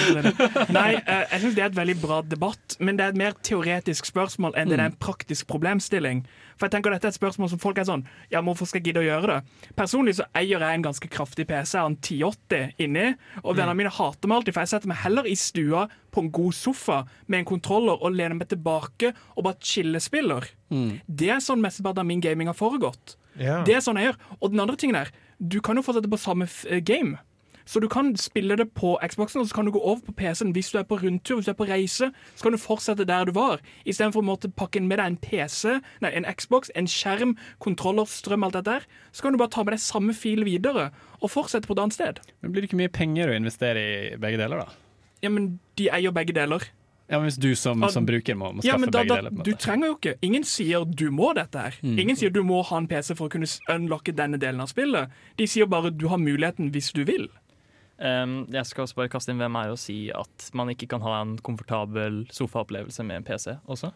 Nei, 0.72 0.94
eh, 0.96 1.24
jeg 1.32 1.40
syns 1.42 1.56
det 1.56 1.62
er 1.62 1.70
et 1.70 1.76
veldig 1.76 1.96
bra 2.00 2.20
debatt, 2.24 2.76
men 2.80 2.96
det 2.98 3.04
er 3.04 3.12
et 3.12 3.18
mer 3.18 3.34
teoretisk 3.44 4.08
spørsmål 4.08 4.54
enn 4.56 4.70
det 4.70 4.78
er 4.78 4.84
en 4.86 4.96
praktisk 5.00 5.48
problemstilling. 5.50 6.22
For 6.58 6.66
jeg 6.66 6.76
tenker 6.76 6.94
Dette 6.94 7.08
er 7.08 7.12
et 7.12 7.18
spørsmål 7.18 7.50
som 7.52 7.60
folk 7.62 7.78
er 7.78 7.86
sånn 7.86 8.02
Ja, 8.32 8.40
hvorfor 8.42 8.66
skal 8.66 8.80
jeg 8.80 8.88
gidde 8.88 9.02
å 9.04 9.06
gjøre 9.06 9.36
det? 9.36 9.68
Personlig 9.78 10.16
så 10.18 10.26
eier 10.38 10.64
jeg 10.64 10.78
en 10.78 10.86
ganske 10.86 11.10
kraftig 11.12 11.46
PC, 11.50 11.76
jeg 11.76 11.82
har 11.82 11.90
en 11.90 11.98
1080 11.98 12.82
inni, 12.86 13.06
og 13.44 13.58
vennene 13.58 13.78
mine 13.78 13.94
hater 13.94 14.30
meg 14.30 14.40
alltid, 14.40 14.56
for 14.56 14.64
jeg 14.64 14.72
setter 14.74 14.90
meg 14.90 15.02
heller 15.04 15.28
i 15.28 15.36
stua 15.38 15.86
på 16.14 16.24
en 16.24 16.32
god 16.34 16.56
sofa 16.56 17.02
med 17.26 17.42
en 17.42 17.50
kontroller 17.52 18.00
og 18.00 18.16
lener 18.16 18.38
meg 18.38 18.50
tilbake 18.50 19.12
og 19.36 19.46
bare 19.46 19.60
chillespiller. 19.60 20.48
Det 21.06 21.30
er 21.32 21.44
sånn 21.44 21.62
mesteparten 21.64 22.02
av 22.04 22.08
min 22.08 22.22
gaming 22.24 22.50
har 22.50 22.58
foregått. 22.58 23.16
Yeah. 23.38 23.62
Det 23.66 23.76
er 23.78 23.84
sånn 23.84 23.98
jeg 24.00 24.10
gjør. 24.10 24.20
Og 24.40 24.52
den 24.52 24.62
andre 24.64 24.76
tingen 24.80 24.98
er, 24.98 25.12
du 25.38 25.60
kan 25.64 25.78
jo 25.78 25.84
fortsette 25.86 26.10
på 26.10 26.20
samme 26.20 26.48
f 26.48 26.64
eh, 26.68 26.82
game. 26.82 27.20
Så 27.68 27.82
du 27.84 27.88
kan 27.92 28.14
spille 28.16 28.56
det 28.56 28.70
på 28.72 28.94
Xboxen, 29.04 29.42
og 29.42 29.48
så 29.50 29.58
kan 29.58 29.66
du 29.68 29.74
gå 29.74 29.80
over 29.82 30.00
på 30.06 30.14
PC-en 30.16 30.54
hvis 30.56 30.70
du 30.72 30.78
er 30.80 30.86
på 30.88 30.96
rundtur, 31.02 31.36
hvis 31.36 31.50
du 31.50 31.52
er 31.52 31.58
på 31.58 31.66
reise. 31.68 32.08
Så 32.32 32.46
kan 32.46 32.54
du 32.56 32.60
fortsette 32.60 33.04
der 33.04 33.28
du 33.28 33.34
var, 33.36 33.60
istedenfor 33.84 34.24
å 34.24 34.28
måtte 34.30 34.48
pakke 34.48 34.80
med 34.80 34.96
deg 34.96 35.12
en 35.12 35.18
PC, 35.20 35.76
nei, 36.00 36.12
en 36.16 36.24
Xbox, 36.32 36.72
en 36.78 36.88
skjerm, 36.88 37.36
kontroller, 37.60 38.08
strøm, 38.08 38.46
alt 38.46 38.56
dette 38.56 38.78
der. 38.78 38.88
Så 39.12 39.26
kan 39.26 39.36
du 39.36 39.40
bare 39.42 39.52
ta 39.52 39.66
med 39.66 39.76
deg 39.76 39.84
samme 39.84 40.16
fil 40.16 40.46
videre, 40.48 40.88
og 41.20 41.34
fortsette 41.34 41.68
på 41.68 41.76
et 41.76 41.84
annet 41.84 41.98
sted. 41.98 42.22
Men 42.40 42.54
blir 42.54 42.64
det 42.64 42.70
ikke 42.70 42.80
mye 42.80 42.94
penger 42.94 43.34
å 43.34 43.36
investere 43.36 43.84
i 43.84 44.16
begge 44.16 44.40
deler, 44.40 44.64
da? 44.64 45.04
Ja, 45.20 45.32
men 45.34 45.58
de 45.76 45.90
eier 45.92 46.14
begge 46.14 46.32
deler. 46.32 46.64
Ja, 47.08 47.18
men 47.18 47.28
Hvis 47.28 47.38
du 47.40 47.54
som, 47.56 47.84
som 47.88 48.06
bruker 48.06 48.36
må, 48.36 48.50
må 48.52 48.64
Ja, 48.64 48.74
skaffe 48.76 48.80
men 48.84 48.92
da, 48.92 49.02
begge 49.02 49.16
deler? 49.16 49.44
Du 49.44 49.54
trenger 49.56 49.88
jo 49.88 49.94
ikke 49.96 50.12
Ingen 50.24 50.44
sier 50.44 50.84
du 50.84 51.06
må 51.10 51.30
dette 51.36 51.62
her. 51.68 51.76
Mm. 51.80 51.94
Ingen 52.04 52.18
sier 52.20 52.32
du 52.32 52.42
må 52.44 52.60
ha 52.68 52.80
en 52.80 52.88
PC 52.88 53.14
for 53.16 53.28
å 53.28 53.32
kunne 53.32 53.48
unlocke 53.72 54.12
denne 54.12 54.40
delen 54.40 54.60
av 54.60 54.68
spillet. 54.68 55.14
De 55.40 55.46
sier 55.48 55.68
bare 55.68 55.92
du 55.92 56.04
har 56.12 56.20
muligheten 56.20 56.68
hvis 56.74 56.92
du 56.92 57.06
vil. 57.08 57.30
Jeg 57.98 58.66
skal 58.68 58.84
også 58.84 58.94
bare 58.94 59.10
kaste 59.10 59.32
inn 59.34 59.40
hvem 59.40 59.56
er 59.58 59.72
og 59.72 59.80
si 59.82 59.96
at 60.14 60.50
man 60.54 60.70
ikke 60.70 60.86
kan 60.92 61.02
ha 61.02 61.16
en 61.22 61.32
komfortabel 61.42 62.20
sofaopplevelse 62.30 63.02
med 63.06 63.20
en 63.20 63.26
PC 63.26 63.56
også. 63.66 63.90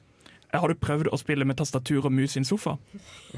Har 0.52 0.68
du 0.68 0.76
prøvd 0.76 1.08
å 1.08 1.16
spille 1.20 1.46
med 1.48 1.56
tastatur 1.56 2.04
og 2.04 2.12
mus 2.12 2.34
i 2.36 2.42
en 2.42 2.48
sofa? 2.48 2.74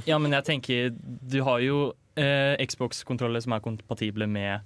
Ja, 0.09 0.17
men 0.19 0.35
jeg 0.35 0.47
tenker 0.49 0.89
Du 0.97 1.37
har 1.47 1.61
jo 1.63 1.93
eh, 2.19 2.59
Xbox-kontroller 2.59 3.45
som 3.45 3.55
er 3.55 3.63
kompatible 3.63 4.27
med 4.27 4.65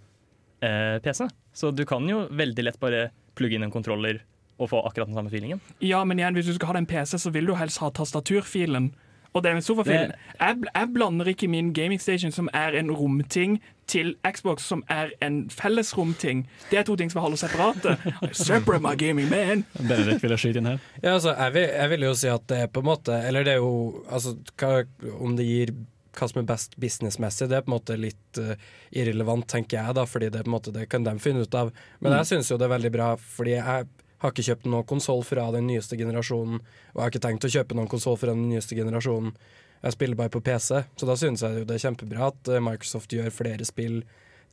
eh, 0.65 0.97
PC. 1.05 1.27
Så 1.53 1.75
du 1.77 1.85
kan 1.89 2.09
jo 2.09 2.25
veldig 2.33 2.65
lett 2.65 2.81
bare 2.81 3.11
plugge 3.37 3.59
inn 3.59 3.67
en 3.67 3.75
kontroller 3.75 4.23
og 4.59 4.73
få 4.73 4.81
akkurat 4.89 5.11
den 5.11 5.19
samme 5.19 5.31
feelingen. 5.31 5.61
Ja, 5.85 6.01
men 6.09 6.19
igjen, 6.19 6.35
hvis 6.35 6.49
du 6.49 6.57
skal 6.57 6.73
ha 6.73 6.79
den 6.81 6.89
PC, 6.89 7.19
så 7.21 7.31
vil 7.31 7.47
du 7.47 7.55
helst 7.55 7.79
ha 7.83 7.93
tastaturfilen. 7.95 8.91
Og 9.37 9.45
det 9.45 9.53
med 9.55 9.63
sofafilen. 9.63 10.17
Jeg, 10.41 10.63
jeg 10.67 10.89
blander 10.97 11.29
ikke 11.31 11.51
min 11.53 11.71
gaming 11.77 12.01
station, 12.03 12.33
som 12.35 12.49
er 12.57 12.75
en 12.81 12.91
romting, 12.91 13.59
til 13.89 14.15
Xbox, 14.27 14.67
som 14.69 14.83
er 14.93 15.13
en 15.25 15.41
felles 15.53 15.95
romting. 15.97 16.45
Det 16.71 16.81
er 16.81 16.87
to 16.87 16.97
ting 17.01 17.11
som 17.13 17.23
holder 17.25 17.41
separate. 17.41 17.97
Separate 18.37 18.83
my 18.85 18.95
gaming 19.01 19.31
man. 19.33 19.65
Benedikt 19.79 20.25
vil 20.25 20.35
jeg 20.37 20.45
skyte 20.45 20.63
inn 20.63 20.73
her. 20.73 20.81
Ja, 21.03 21.15
altså, 21.17 21.33
jeg, 21.33 21.55
vil, 21.57 21.69
jeg 21.73 21.93
vil 21.95 22.09
jo 22.09 22.17
si 22.23 22.33
at 22.33 22.49
det 22.51 22.65
er 22.65 22.73
på 22.73 22.83
en 22.85 22.89
måte 22.89 23.17
Eller 23.29 23.47
det 23.47 23.57
er 23.57 23.63
jo 23.63 24.03
altså, 24.11 24.35
hva, 24.61 24.83
Om 25.19 25.37
det 25.39 25.47
gir 25.49 25.73
hva 26.19 26.27
som 26.27 26.41
er 26.41 26.49
best 26.49 26.75
businessmessig, 26.81 27.47
det 27.47 27.59
er 27.59 27.63
på 27.63 27.71
en 27.71 27.77
måte 27.77 27.95
litt 28.01 28.41
uh, 28.43 28.57
irrelevant, 28.91 29.45
tenker 29.47 29.79
jeg, 29.79 29.95
da, 29.95 30.03
fordi 30.09 30.33
det, 30.35 30.41
på 30.43 30.51
en 30.51 30.55
måte, 30.57 30.73
det 30.75 30.89
kan 30.91 31.05
de 31.07 31.13
finne 31.23 31.45
ut 31.47 31.55
av. 31.55 31.71
Men 32.03 32.17
jeg 32.17 32.31
syns 32.33 32.51
jo 32.51 32.59
det 32.59 32.67
er 32.67 32.73
veldig 32.73 32.91
bra, 32.91 33.13
fordi 33.37 33.55
jeg 33.55 33.85
har 34.19 34.33
ikke 34.33 34.47
kjøpt 34.49 34.67
noen 34.67 34.89
konsoll 34.89 35.23
fra 35.27 35.47
den 35.55 35.69
nyeste 35.71 35.99
generasjonen, 36.01 36.59
og 36.59 36.97
jeg 36.97 37.05
har 37.05 37.13
ikke 37.13 37.25
tenkt 37.29 37.47
å 37.47 37.53
kjøpe 37.55 37.79
noen 37.79 37.91
konsoll 37.93 38.19
fra 38.19 38.35
den 38.35 38.49
nyeste 38.51 38.79
generasjonen. 38.79 39.37
Jeg 39.83 39.95
spiller 39.95 40.19
bare 40.19 40.33
på 40.35 40.41
PC, 40.43 40.83
så 40.99 41.07
da 41.07 41.15
synes 41.17 41.43
jeg 41.47 41.67
det 41.69 41.77
er 41.77 41.85
kjempebra 41.87 42.29
at 42.33 42.49
eh, 42.51 42.61
Microsoft 42.65 43.13
gjør 43.15 43.31
flere 43.35 43.65
spill 43.69 44.01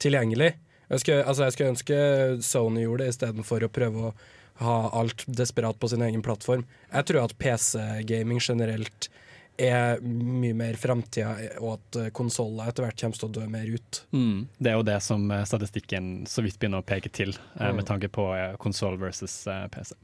tilgjengelig. 0.03 0.51
Jeg 0.89 1.01
skulle, 1.01 1.23
altså 1.25 1.47
jeg 1.47 1.55
skulle 1.55 1.73
ønske 1.73 1.99
Sony 2.45 2.83
gjorde 2.85 3.03
det 3.07 3.13
istedenfor 3.15 3.63
å 3.65 3.71
prøve 3.73 4.09
å 4.11 4.15
ha 4.61 4.75
alt 5.01 5.23
desperat 5.27 5.79
på 5.81 5.89
sin 5.91 6.03
egen 6.05 6.21
plattform. 6.23 6.61
Jeg 6.93 7.07
tror 7.09 7.25
at 7.25 7.33
PC-gaming 7.41 8.39
generelt 8.39 9.09
er 9.57 10.01
mye 10.03 10.53
mer 10.55 10.75
framtida, 10.75 11.33
og 11.63 11.77
at 11.77 11.97
eh, 12.03 12.09
konsoller 12.15 12.67
etter 12.69 12.83
hvert 12.85 12.99
kommer 12.99 13.19
til 13.21 13.29
å 13.29 13.35
dø 13.39 13.45
mer 13.49 13.69
ut. 13.71 14.01
Mm. 14.11 14.41
Det 14.59 14.71
er 14.71 14.75
jo 14.77 14.85
det 14.87 14.97
som 15.03 15.25
eh, 15.31 15.45
statistikken 15.47 16.09
så 16.27 16.43
vidt 16.45 16.59
begynner 16.59 16.83
å 16.83 16.87
peke 16.87 17.09
til, 17.09 17.31
Mm. 17.55 17.77
med 17.79 17.87
tanke 17.87 18.09
på 18.11 18.25
konsoll 18.59 18.97
versus 18.99 19.47
PC. 19.71 19.95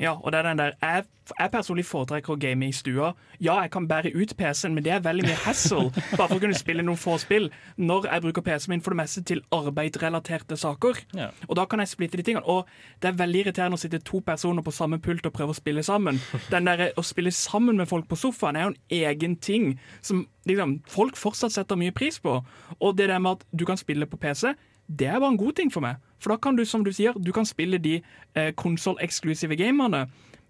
Ja, 0.00 0.16
og 0.20 0.32
det 0.32 0.38
er 0.38 0.48
den 0.50 0.58
der 0.58 0.72
Jeg, 0.82 1.04
jeg 1.38 1.50
personlig 1.50 1.84
foretrekker 1.88 2.34
å 2.34 2.38
game 2.40 2.68
i 2.68 2.74
stua. 2.74 3.12
Ja, 3.40 3.56
jeg 3.62 3.70
kan 3.74 3.88
bære 3.88 4.12
ut 4.14 4.34
PC-en, 4.38 4.74
men 4.76 4.84
det 4.84 4.92
er 4.92 5.04
veldig 5.04 5.26
mye 5.26 5.38
hassle 5.46 5.88
bare 6.18 6.28
for 6.28 6.36
å 6.36 6.42
kunne 6.42 6.58
spille 6.58 6.84
noen 6.84 7.00
få 7.00 7.16
spill. 7.22 7.48
Når 7.76 8.08
jeg 8.10 8.24
bruker 8.26 8.44
PC-en 8.46 8.74
min 8.74 8.84
for 8.84 8.94
det 8.94 9.00
meste 9.00 9.24
til 9.26 9.42
arbeidsrelaterte 9.54 10.58
saker. 10.60 11.00
Ja. 11.16 11.30
Og 11.48 11.56
da 11.58 11.66
kan 11.70 11.82
jeg 11.82 11.92
splitte 11.92 12.20
de 12.20 12.26
tingene. 12.26 12.44
Og 12.44 12.68
det 13.02 13.10
er 13.10 13.18
veldig 13.22 13.44
irriterende 13.46 13.80
å 13.80 13.82
sitte 13.82 14.02
to 14.04 14.20
personer 14.26 14.64
på 14.66 14.74
samme 14.74 15.00
pult 15.02 15.26
og 15.26 15.34
prøve 15.36 15.56
å 15.56 15.58
spille 15.58 15.84
sammen. 15.86 16.20
Den 16.52 16.68
der, 16.68 16.88
Å 16.96 17.02
spille 17.04 17.32
sammen 17.34 17.80
med 17.80 17.88
folk 17.90 18.08
på 18.08 18.18
sofaen 18.20 18.56
er 18.56 18.66
jo 18.66 18.74
en 18.74 18.80
egen 19.00 19.36
ting 19.42 19.74
som 20.04 20.26
liksom, 20.46 20.80
folk 20.90 21.18
fortsatt 21.18 21.54
setter 21.56 21.78
mye 21.80 21.94
pris 21.96 22.20
på. 22.22 22.38
Og 22.78 22.96
det 22.96 23.08
der 23.10 23.22
med 23.22 23.40
at 23.40 23.46
du 23.52 23.66
kan 23.68 23.80
spille 23.80 24.06
på 24.06 24.20
PC, 24.20 24.52
det 24.88 25.06
er 25.10 25.18
bare 25.20 25.32
en 25.34 25.40
god 25.40 25.56
ting 25.58 25.72
for 25.72 25.80
meg. 25.84 25.96
For 26.22 26.32
da 26.32 26.38
kan 26.40 26.56
du, 26.56 26.64
som 26.64 26.84
du 26.86 26.92
sier, 26.94 27.12
du 27.18 27.32
kan 27.34 27.46
spille 27.48 27.78
de 27.82 27.98
eh, 28.34 28.52
konsolleksklusive 28.56 29.56
gamene. 29.58 30.06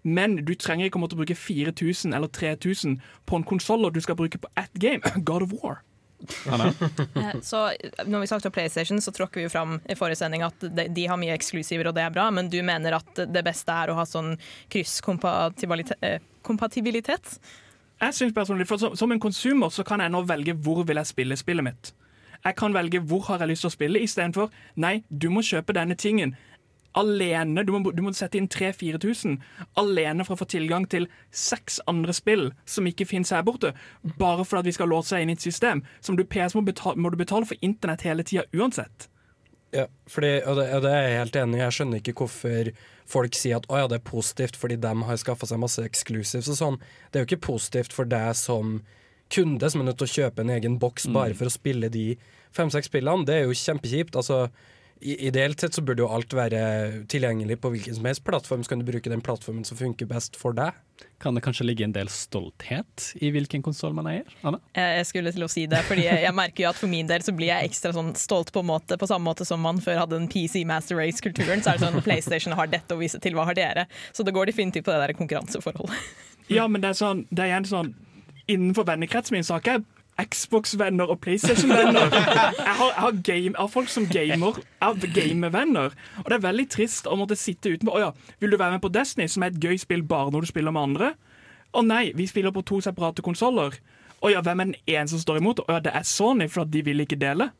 Men 0.07 0.37
du 0.45 0.53
trenger 0.55 0.87
ikke 0.87 0.99
å 0.99 1.03
måtte 1.03 1.17
bruke 1.19 1.35
4000 1.35 2.13
eller 2.15 2.29
3000 2.31 2.99
på 3.27 3.35
en 3.39 3.43
konsoll 3.43 3.89
du 3.91 3.99
skal 4.01 4.15
bruke 4.15 4.39
på 4.39 4.47
ett 4.55 4.73
game. 4.79 5.01
God 5.27 5.47
of 5.49 5.53
War. 5.61 5.81
Eh, 7.17 7.35
Så 7.45 7.59
når 8.05 8.19
vi 8.23 8.27
snakket 8.27 8.45
om 8.45 8.51
PlayStation, 8.51 9.01
så 9.01 9.11
tråkker 9.13 9.41
vi 9.41 9.43
jo 9.45 9.51
fram 9.53 9.75
i 9.89 9.95
forrige 9.97 10.17
sending 10.21 10.41
at 10.45 10.59
de, 10.61 10.87
de 10.89 11.05
har 11.09 11.17
mye 11.19 11.35
eksklusiver, 11.35 11.89
og 11.89 11.93
det 11.97 12.01
er 12.07 12.13
bra, 12.13 12.29
men 12.33 12.49
du 12.49 12.57
mener 12.65 12.97
at 12.97 13.21
det 13.29 13.43
beste 13.45 13.73
er 13.73 13.91
å 13.93 13.97
ha 13.99 14.05
sånn 14.07 14.33
krysskompatibilitet? 14.73 15.97
eh. 16.01 16.19
Jeg 18.01 18.13
synes 18.13 18.33
personlig, 18.33 18.67
for 18.69 18.77
som, 18.81 18.95
som 18.97 19.11
en 19.13 19.19
konsumer 19.21 19.69
så 19.73 19.83
kan 19.85 20.01
jeg 20.01 20.13
nå 20.13 20.21
velge 20.29 20.53
hvor 20.61 20.83
vil 20.85 20.99
jeg 21.01 21.09
spille 21.09 21.37
spillet 21.37 21.65
mitt. 21.65 21.93
Jeg 22.45 22.59
kan 22.59 22.75
velge 22.75 23.01
hvor 23.03 23.25
har 23.29 23.41
jeg 23.43 23.53
lyst 23.53 23.65
til 23.65 23.71
å 23.71 23.77
spille, 23.77 24.03
istedenfor 24.03 24.53
nei, 24.75 25.01
du 25.09 25.29
må 25.33 25.45
kjøpe 25.45 25.75
denne 25.77 25.97
tingen 25.99 26.35
alene. 26.97 27.63
Du 27.63 27.73
må, 27.75 27.91
du 27.91 28.01
må 28.05 28.13
sette 28.15 28.39
inn 28.39 28.49
3000-4000 28.51 29.37
alene 29.79 30.25
for 30.25 30.35
å 30.35 30.41
få 30.41 30.49
tilgang 30.53 30.87
til 30.89 31.07
seks 31.31 31.79
andre 31.89 32.15
spill 32.15 32.49
som 32.69 32.87
ikke 32.89 33.07
finnes 33.09 33.33
her 33.35 33.45
borte, 33.47 33.73
bare 34.19 34.45
for 34.47 34.61
at 34.61 34.67
vi 34.67 34.75
skal 34.75 34.91
låse 34.91 35.15
deg 35.15 35.25
inn 35.25 35.35
i 35.35 35.37
et 35.37 35.45
system. 35.45 35.83
Som 36.01 36.17
du 36.17 36.25
PS 36.25 36.57
må, 36.57 36.65
betale, 36.67 36.99
må 36.99 37.13
du 37.13 37.19
betale 37.19 37.47
for 37.49 37.59
internett 37.65 38.05
hele 38.07 38.25
tida 38.27 38.47
uansett. 38.55 39.09
Ja, 39.75 39.83
fordi, 40.07 40.37
og, 40.47 40.55
det, 40.61 40.69
og 40.77 40.85
det 40.85 40.91
er 40.95 41.01
jeg 41.03 41.17
helt 41.21 41.39
enig 41.41 41.57
i. 41.57 41.63
Jeg 41.65 41.75
skjønner 41.77 42.01
ikke 42.01 42.15
hvorfor 42.21 42.69
folk 43.07 43.35
sier 43.35 43.59
at 43.59 43.67
ja, 43.71 43.87
det 43.91 43.99
er 43.99 44.07
positivt 44.07 44.59
fordi 44.59 44.77
de 44.83 44.93
har 45.09 45.19
skaffa 45.19 45.49
seg 45.49 45.59
masse 45.61 45.83
exclusives 45.83 46.49
og 46.53 46.59
sånn. 46.59 46.77
Det 47.11 47.19
er 47.19 47.25
jo 47.25 47.29
ikke 47.31 47.47
positivt 47.49 47.95
for 47.95 48.09
deg 48.09 48.31
som 48.39 48.79
kunde 49.33 49.69
som 49.71 49.83
er 49.83 49.89
nødt 49.89 49.99
til 50.01 50.07
å 50.07 50.15
kjøpe 50.15 50.43
en 50.43 50.55
egen 50.55 50.79
boks 50.81 51.09
bare 51.13 51.35
for 51.37 51.49
å 51.49 51.53
spille 51.53 51.91
de 51.93 52.09
fem-seks 52.55 52.89
spillene. 52.91 53.27
Det 53.27 53.35
er 53.35 53.47
jo 53.47 53.57
kjempekjipt. 53.57 54.17
Altså, 54.19 54.47
Ideelt 54.99 55.61
sett 55.61 55.75
så 55.77 55.81
burde 55.85 56.01
jo 56.01 56.09
alt 56.09 56.33
være 56.33 56.59
tilgjengelig 57.11 57.59
på 57.61 57.69
hvilken 57.69 57.93
som 57.99 58.07
helst 58.09 58.23
plattform. 58.25 58.63
Så 58.65 58.71
kan 58.71 58.79
du 58.81 58.85
bruke 58.87 59.11
den 59.11 59.21
plattformen 59.21 59.65
som 59.67 59.77
funker 59.77 60.09
best 60.09 60.37
for 60.39 60.57
deg. 60.57 60.73
Kan 61.21 61.37
det 61.37 61.43
kanskje 61.45 61.67
ligge 61.67 61.85
en 61.85 61.93
del 61.93 62.09
stolthet 62.09 63.11
i 63.21 63.29
hvilken 63.33 63.61
konsoll 63.65 63.93
man 63.93 64.09
eier? 64.09 64.31
Anna? 64.41 64.57
Jeg 64.73 65.05
skulle 65.05 65.33
til 65.35 65.45
å 65.45 65.49
si 65.51 65.67
det, 65.69 65.83
fordi 65.85 66.07
jeg, 66.07 66.33
merker 66.33 66.65
jo 66.65 66.71
at 66.71 66.79
for 66.79 66.89
min 66.89 67.09
del 67.09 67.21
så 67.25 67.33
blir 67.37 67.51
jeg 67.51 67.69
ekstra 67.69 67.93
sånn 67.93 68.15
stolt 68.17 68.49
på 68.55 68.63
en 68.65 68.71
måte, 68.71 68.97
på 68.97 69.09
samme 69.09 69.29
måte 69.29 69.45
som 69.45 69.61
man 69.61 69.81
før 69.83 70.01
hadde 70.01 70.17
den 70.17 70.29
PC 70.33 70.63
Master 70.65 70.97
Race-kulturen. 70.97 71.61
Så 71.61 71.75
er 71.75 71.77
det 71.77 71.85
sånn 71.85 72.07
PlayStation 72.07 72.57
har 72.57 72.73
dette 72.73 72.97
å 72.97 73.01
vise 73.01 73.21
til, 73.21 73.37
hva 73.37 73.45
har 73.51 73.57
dere? 73.57 73.85
Så 74.17 74.25
det 74.25 74.33
går 74.33 74.49
definitivt 74.49 74.89
på 74.89 74.95
det 74.95 75.03
der 75.05 75.17
konkurranseforholdet. 75.19 76.09
Ja, 76.49 76.65
men 76.71 76.81
det 76.81 76.95
er 76.95 76.97
sånn, 76.97 77.25
det 77.29 77.43
er 77.43 77.51
igjen 77.51 77.69
sånn 77.69 77.93
Innenfor 78.47 78.87
vennekretsen 78.87 79.35
min 79.35 79.45
så 79.45 79.57
har 79.57 79.63
ikke 79.63 79.77
jeg 79.77 79.85
Xbox-venner 80.31 81.11
og 81.13 81.19
PlayStation-venner. 81.21 82.09
Jeg 82.09 82.73
har, 82.79 83.11
jeg, 83.27 83.51
har 83.57 83.67
folk 83.69 83.89
som 83.89 84.07
gamer. 84.09 84.57
Har 84.81 84.95
gamevenner. 85.13 85.93
Og 86.23 86.25
det 86.25 86.39
er 86.39 86.45
veldig 86.47 86.65
trist 86.73 87.05
å 87.05 87.17
måtte 87.19 87.37
sitte 87.37 87.69
utenfor. 87.69 87.99
Å 87.99 88.01
ja, 88.01 88.33
vil 88.41 88.53
du 88.53 88.57
være 88.57 88.77
med 88.77 88.81
på 88.81 88.89
Destiny, 88.93 89.27
som 89.29 89.45
er 89.45 89.53
et 89.53 89.61
gøy 89.61 89.77
spill 89.77 90.01
bare 90.01 90.33
når 90.33 90.47
du 90.47 90.49
spiller 90.49 90.73
med 90.73 90.89
andre? 90.89 91.11
Å 91.77 91.83
nei, 91.85 92.07
vi 92.17 92.25
spiller 92.29 92.55
på 92.55 92.65
to 92.65 92.81
separate 92.81 93.21
konsoller. 93.21 93.77
Å 94.17 94.33
ja, 94.33 94.41
hvem 94.41 94.63
er 94.63 94.71
den 94.71 94.81
ene 94.89 95.11
som 95.11 95.21
står 95.21 95.37
imot? 95.41 95.61
Å 95.67 95.77
ja, 95.77 95.83
det 95.85 95.93
er 95.93 96.07
Sony, 96.07 96.49
for 96.49 96.65
de 96.65 96.81
vil 96.87 97.05
ikke 97.05 97.19
dele. 97.21 97.51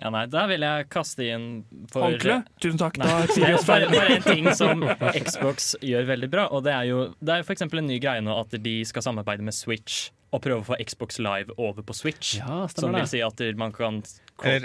Ja, 0.00 0.10
nei, 0.10 0.24
der 0.26 0.48
vil 0.50 0.64
jeg 0.66 0.88
kaste 0.90 1.26
inn 1.30 1.46
for 1.92 2.08
Håndkle? 2.08 2.40
Tusen 2.62 2.80
takk. 2.80 2.98
Nei, 2.98 3.06
Da 3.06 3.26
det 3.30 3.46
er 3.46 3.60
bare, 3.68 3.90
bare 3.92 4.16
en 4.16 4.26
ting 4.26 4.48
som 4.58 4.82
Xbox 5.14 5.74
gjør 5.84 6.08
veldig 6.10 6.30
bra. 6.32 6.48
Og 6.50 6.64
det 6.66 6.74
er 6.74 6.88
jo 6.90 6.98
det 7.22 7.38
er 7.38 7.46
for 7.46 7.54
eksempel 7.54 7.82
en 7.82 7.88
ny 7.92 8.00
greie 8.02 8.24
nå 8.24 8.34
at 8.40 8.56
de 8.64 8.74
skal 8.88 9.06
samarbeide 9.06 9.46
med 9.46 9.54
Switch 9.54 10.08
og 10.34 10.42
prøve 10.42 10.64
å 10.64 10.66
få 10.66 10.76
Xbox 10.82 11.20
Live 11.22 11.54
over 11.62 11.84
på 11.86 11.94
Switch. 11.94 12.34
Ja, 12.40 12.64
som 12.74 12.90
vil 12.94 13.06
si 13.06 13.20
at 13.22 13.38
man 13.60 13.70
kan 13.74 14.00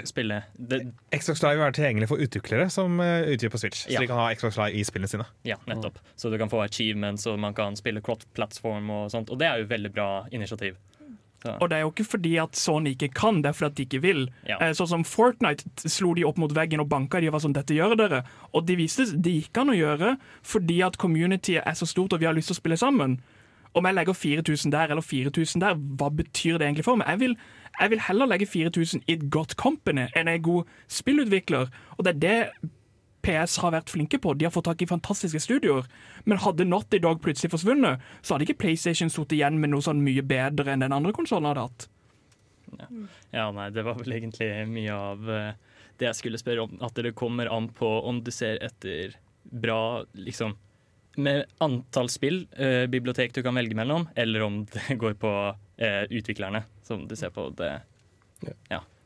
spille 0.08 0.40
det, 0.58 0.80
Xbox 1.14 1.44
Live 1.44 1.62
er 1.62 1.76
tilgjengelig 1.76 2.08
for 2.10 2.18
utviklere 2.22 2.66
som 2.74 2.98
eh, 3.04 3.28
utgir 3.30 3.52
på 3.54 3.60
Switch. 3.62 3.84
Ja. 3.86 4.00
Så 4.00 4.02
de 4.02 4.10
kan 4.10 4.18
ha 4.18 4.28
Xbox 4.34 4.58
Live 4.58 4.74
i 4.74 4.82
spillene 4.88 5.12
sine. 5.12 5.28
Ja, 5.46 5.60
nettopp. 5.70 6.00
Så 6.18 6.32
du 6.32 6.38
kan 6.42 6.50
få 6.50 6.64
achievements, 6.64 7.28
og 7.30 7.38
man 7.38 7.54
kan 7.54 7.78
spille 7.78 8.02
cross-platform 8.02 8.90
og 8.96 9.10
sånt. 9.14 9.30
Og 9.30 9.38
det 9.38 9.46
er 9.46 9.62
jo 9.62 9.70
veldig 9.70 9.92
bra 9.94 10.08
initiativ. 10.34 10.74
Og 11.60 11.70
det 11.70 11.76
er 11.78 11.80
jo 11.86 11.90
ikke 11.94 12.04
fordi 12.04 12.34
at 12.42 12.56
Sony 12.58 12.92
ikke 12.94 13.08
kan, 13.16 13.40
det 13.42 13.48
er 13.48 13.56
fordi 13.56 13.70
at 13.70 13.76
de 13.78 13.86
ikke 13.86 14.02
vil. 14.04 14.22
Ja. 14.48 14.58
Eh, 14.60 14.72
Sånn 14.76 14.90
som 14.90 15.04
Fortnite 15.08 15.88
slo 15.88 16.12
de 16.14 16.24
opp 16.28 16.36
mot 16.38 16.52
veggen 16.52 16.82
og 16.82 16.88
banka 16.90 17.20
de 17.20 17.30
og 17.30 17.36
var 17.38 17.44
sånn, 17.46 17.54
dette 17.56 17.76
gjør 17.76 17.96
dere. 17.96 18.22
Og 18.52 18.66
de 18.68 18.76
viste 18.76 19.06
det 19.16 19.32
gikk 19.38 19.60
an 19.62 19.72
å 19.72 19.78
gjøre 19.78 20.16
fordi 20.42 20.80
at 20.84 20.98
communityet 21.00 21.64
er 21.64 21.78
så 21.78 21.88
stort 21.88 22.12
og 22.12 22.20
vi 22.20 22.28
har 22.28 22.36
lyst 22.36 22.52
til 22.52 22.58
å 22.58 22.60
spille 22.60 22.76
sammen. 22.80 23.20
Om 23.72 23.86
jeg 23.86 23.94
legger 23.94 24.16
4000 24.18 24.72
der 24.74 24.90
eller 24.90 25.02
4000 25.06 25.62
der, 25.62 25.74
hva 25.78 26.10
betyr 26.10 26.58
det 26.58 26.66
egentlig 26.66 26.84
for 26.84 26.98
meg? 26.98 27.06
Jeg 27.08 27.20
vil, 27.20 27.36
jeg 27.80 27.90
vil 27.92 28.00
heller 28.08 28.26
legge 28.26 28.48
4000 28.50 29.04
i 29.06 29.14
et 29.14 29.28
godt 29.30 29.54
company 29.56 30.08
enn 30.18 30.28
en 30.28 30.42
god 30.42 30.64
spillutvikler. 30.90 31.70
Og 31.96 32.04
det 32.04 32.16
er 32.16 32.20
det 32.24 32.70
PS 33.22 33.58
har 33.62 33.74
vært 33.74 33.92
flinke 33.92 34.20
på. 34.22 34.34
De 34.34 34.46
har 34.46 34.54
fått 34.54 34.68
tak 34.70 34.82
i 34.82 34.88
fantastiske 34.88 35.42
studioer. 35.42 35.88
Men 36.24 36.40
hadde 36.44 36.66
Naughty 36.68 37.00
Dog 37.02 37.22
plutselig 37.24 37.52
forsvunnet, 37.54 38.02
så 38.22 38.34
hadde 38.34 38.48
ikke 38.48 38.62
PlayStation 38.64 39.12
sittet 39.12 39.38
igjen 39.38 39.60
med 39.60 39.72
noe 39.74 39.84
sånn 39.84 40.02
mye 40.04 40.24
bedre 40.26 40.72
enn 40.72 40.84
den 40.84 40.96
andre 40.96 41.14
konsollen 41.16 41.50
hadde 41.50 41.66
hatt. 41.68 41.88
ja, 43.34 43.50
nei, 43.50 43.70
det 43.74 43.82
var 43.82 43.98
vel 43.98 44.14
egentlig 44.14 44.48
mye 44.70 44.94
av 44.94 45.30
eh, 45.34 45.52
det 46.00 46.10
jeg 46.10 46.20
skulle 46.20 46.40
spørre 46.40 46.66
om. 46.66 46.76
At 46.86 46.96
det 46.96 47.16
kommer 47.18 47.50
an 47.52 47.68
på 47.76 47.90
om 48.08 48.22
du 48.24 48.32
ser 48.34 48.60
etter 48.64 49.16
bra 49.42 50.04
liksom 50.14 50.56
med 51.20 51.44
antall 51.58 52.08
spill, 52.08 52.44
eh, 52.56 52.86
bibliotek 52.86 53.34
du 53.34 53.42
kan 53.42 53.58
velge 53.58 53.74
mellom, 53.74 54.08
eller 54.14 54.46
om 54.46 54.62
det 54.64 54.96
går 55.02 55.18
på 55.20 55.32
eh, 55.76 56.04
utviklerne, 56.06 56.62
som 56.86 57.08
du 57.08 57.16
ser 57.18 57.34
på 57.34 57.50
det. 57.58 57.74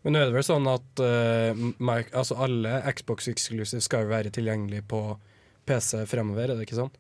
Men 0.05 0.13
nå 0.15 0.21
er 0.21 0.29
det 0.29 0.37
vel 0.37 0.45
sånn 0.47 0.67
at 0.69 1.01
uh, 1.01 1.65
Mike, 1.81 2.13
altså 2.13 2.37
alle 2.45 2.77
Xbox 2.93 3.29
Exclusive 3.33 3.81
skal 3.85 4.05
jo 4.05 4.13
være 4.13 4.33
tilgjengelig 4.37 4.83
på 4.91 5.01
PC 5.65 6.03
fremover, 6.11 6.51
er 6.53 6.59
det 6.61 6.67
ikke 6.67 6.77
sånn? 6.83 6.93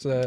Så 0.00 0.10
det, 0.10 0.20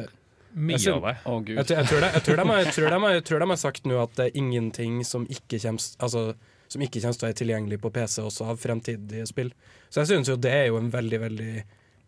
Mye 0.53 0.77
Jeg 0.77 0.93
av 0.93 1.01
det. 1.07 1.13
Å, 1.25 1.35
gud. 1.41 1.55
jeg, 1.57 1.65
tror- 1.65 1.79
jeg, 1.81 1.87
tror 1.89 2.03
jeg, 2.05 2.21
tror 2.23 2.37
de 2.37 2.57
jeg, 2.61 2.73
tror 2.75 2.93
de 2.93 3.13
jeg 3.15 3.23
tror 3.27 3.41
de 3.43 3.47
har 3.49 3.57
sagt 3.59 3.87
nå 3.89 3.95
at 4.03 4.11
det 4.19 4.27
er 4.29 4.35
ingenting 4.37 4.99
som 5.07 5.23
ikke 5.25 5.57
kommer, 5.63 5.87
altså, 6.05 6.21
som 6.69 6.83
ikke 6.85 7.01
kommer 7.01 7.17
til 7.17 7.25
å 7.25 7.29
være 7.31 7.39
tilgjengelig 7.41 7.79
på 7.81 7.91
PC 7.95 8.19
også 8.21 8.51
av 8.53 8.61
fremtidige 8.61 9.25
spill. 9.29 9.49
Så 9.89 10.03
jeg 10.03 10.11
synes 10.11 10.29
jo 10.29 10.37
det 10.37 10.53
er 10.53 10.67
jo 10.69 10.77
en 10.77 10.91
veldig, 10.93 11.19
veldig 11.25 11.53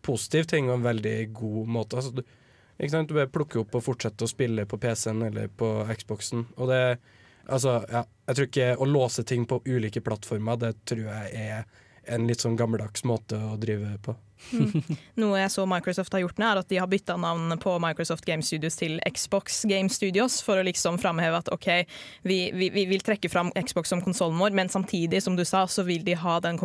positiv 0.05 0.45
ting 0.51 0.69
og 0.69 0.77
en 0.77 0.85
veldig 0.85 1.15
god 1.33 1.73
måte. 1.73 1.97
Altså, 1.97 2.13
du, 2.19 2.21
ikke 2.77 2.93
sant? 2.93 3.09
du 3.09 3.17
bare 3.17 3.33
plukker 3.33 3.63
opp 3.63 3.75
og 3.79 3.85
fortsetter 3.87 4.27
å 4.27 4.31
spille 4.31 4.67
på 4.69 4.77
PC-en 4.83 5.25
eller 5.31 5.49
på 5.49 5.71
Xboxen. 5.97 6.45
Og 6.59 6.69
det 6.69 6.81
Altså, 7.45 7.79
ja, 7.91 8.03
jeg 8.27 8.37
tror 8.37 8.47
ikke 8.49 8.69
å 8.81 8.87
låse 8.89 9.25
ting 9.27 9.45
på 9.49 9.61
ulike 9.65 10.01
plattformer, 10.01 10.59
det 10.61 10.75
tror 10.89 11.07
jeg 11.07 11.47
er 11.47 11.65
en 12.15 12.27
litt 12.29 12.43
sånn 12.43 12.57
gammeldags 12.57 13.05
måte 13.07 13.37
å 13.37 13.55
drive 13.61 13.95
på. 14.05 14.15
Noe 15.21 15.39
jeg 15.39 15.51
så 15.53 15.65
Microsoft 15.69 16.13
har 16.13 16.21
gjort 16.21 16.39
nå, 16.41 16.47
er 16.47 16.61
at 16.61 16.69
de 16.69 16.79
har 16.81 16.89
bytta 16.91 17.15
navn 17.21 17.55
på 17.61 17.77
Microsoft 17.81 18.27
Game 18.27 18.45
Studios 18.45 18.77
til 18.77 18.97
Xbox 19.07 19.63
Game 19.69 19.89
Studios, 19.89 20.37
for 20.45 20.59
å 20.59 20.65
liksom 20.67 20.99
framheve 21.01 21.39
at 21.41 21.51
OK, 21.55 21.69
vi, 22.27 22.39
vi, 22.53 22.69
vi 22.75 22.85
vil 22.91 23.05
trekke 23.05 23.31
fram 23.31 23.53
Xbox 23.55 23.93
som 23.93 24.03
konsollen 24.05 24.41
vår, 24.41 24.55
men 24.57 24.71
samtidig, 24.71 25.23
som 25.23 25.37
du 25.37 25.45
sa, 25.47 25.65
så 25.67 25.85
vil 25.87 26.05
de 26.05 26.17
ha 26.19 26.39
den 26.43 26.59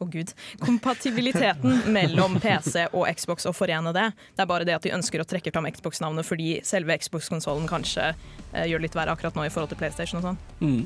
Å 0.00 0.08
gud. 0.10 0.32
Kompatibiliteten 0.62 1.82
mellom 1.96 2.38
PC 2.40 2.88
og 2.92 3.06
Xbox 3.16 3.48
og 3.48 3.56
forene 3.56 3.92
det. 3.96 4.08
Det 4.36 4.44
er 4.44 4.50
bare 4.50 4.66
det 4.68 4.76
at 4.76 4.86
de 4.86 4.94
ønsker 4.96 5.22
å 5.22 5.28
trekke 5.28 5.52
fram 5.54 5.68
Xbox-navnet 5.70 6.26
fordi 6.26 6.50
selve 6.66 6.96
Xbox-konsollen 7.00 7.68
kanskje 7.70 8.10
eh, 8.10 8.66
gjør 8.70 8.80
det 8.80 8.88
litt 8.88 8.98
verre 8.98 9.14
akkurat 9.14 9.36
nå 9.36 9.46
i 9.46 9.52
forhold 9.52 9.72
til 9.74 9.80
PlayStation 9.80 10.20
og 10.20 10.30
sånn. 10.30 10.40
Mm. 10.60 10.82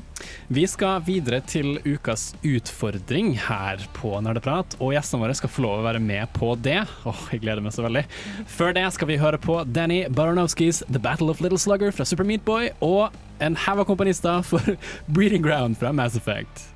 Vi 0.59 0.65
skal 0.69 1.03
videre 1.05 1.41
til 1.45 1.79
ukas 1.85 2.33
utfordring 2.45 3.33
her 3.47 3.81
på 3.97 4.13
Nerdeprat, 4.23 4.77
og 4.79 4.95
gjestene 4.95 5.25
våre 5.25 5.37
skal 5.37 5.51
få 5.51 5.65
lov 5.65 5.81
å 5.81 5.87
være 5.87 6.03
med 6.03 6.29
på 6.35 6.53
det. 6.65 6.81
Åh, 7.07 7.25
jeg 7.33 7.43
gleder 7.45 7.63
meg 7.65 7.75
så 7.75 7.85
veldig. 7.85 8.05
Før 8.51 8.75
det 8.77 8.85
skal 8.95 9.11
vi 9.11 9.19
høre 9.21 9.41
på 9.41 9.61
Danny 9.75 10.05
Baranowskis 10.09 10.83
The 10.89 11.01
Battle 11.01 11.31
of 11.33 11.43
Little 11.43 11.61
Slugger 11.61 11.95
fra 11.95 12.07
Super 12.07 12.27
Meat 12.27 12.45
Boy, 12.47 12.71
og 12.85 13.15
en 13.43 13.57
haug 13.65 13.83
av 13.83 13.89
komponister 13.89 14.45
for 14.47 14.77
Breeding 15.15 15.43
Ground 15.45 15.79
fra 15.81 15.93
Mass 15.95 16.15
Effect. 16.19 16.74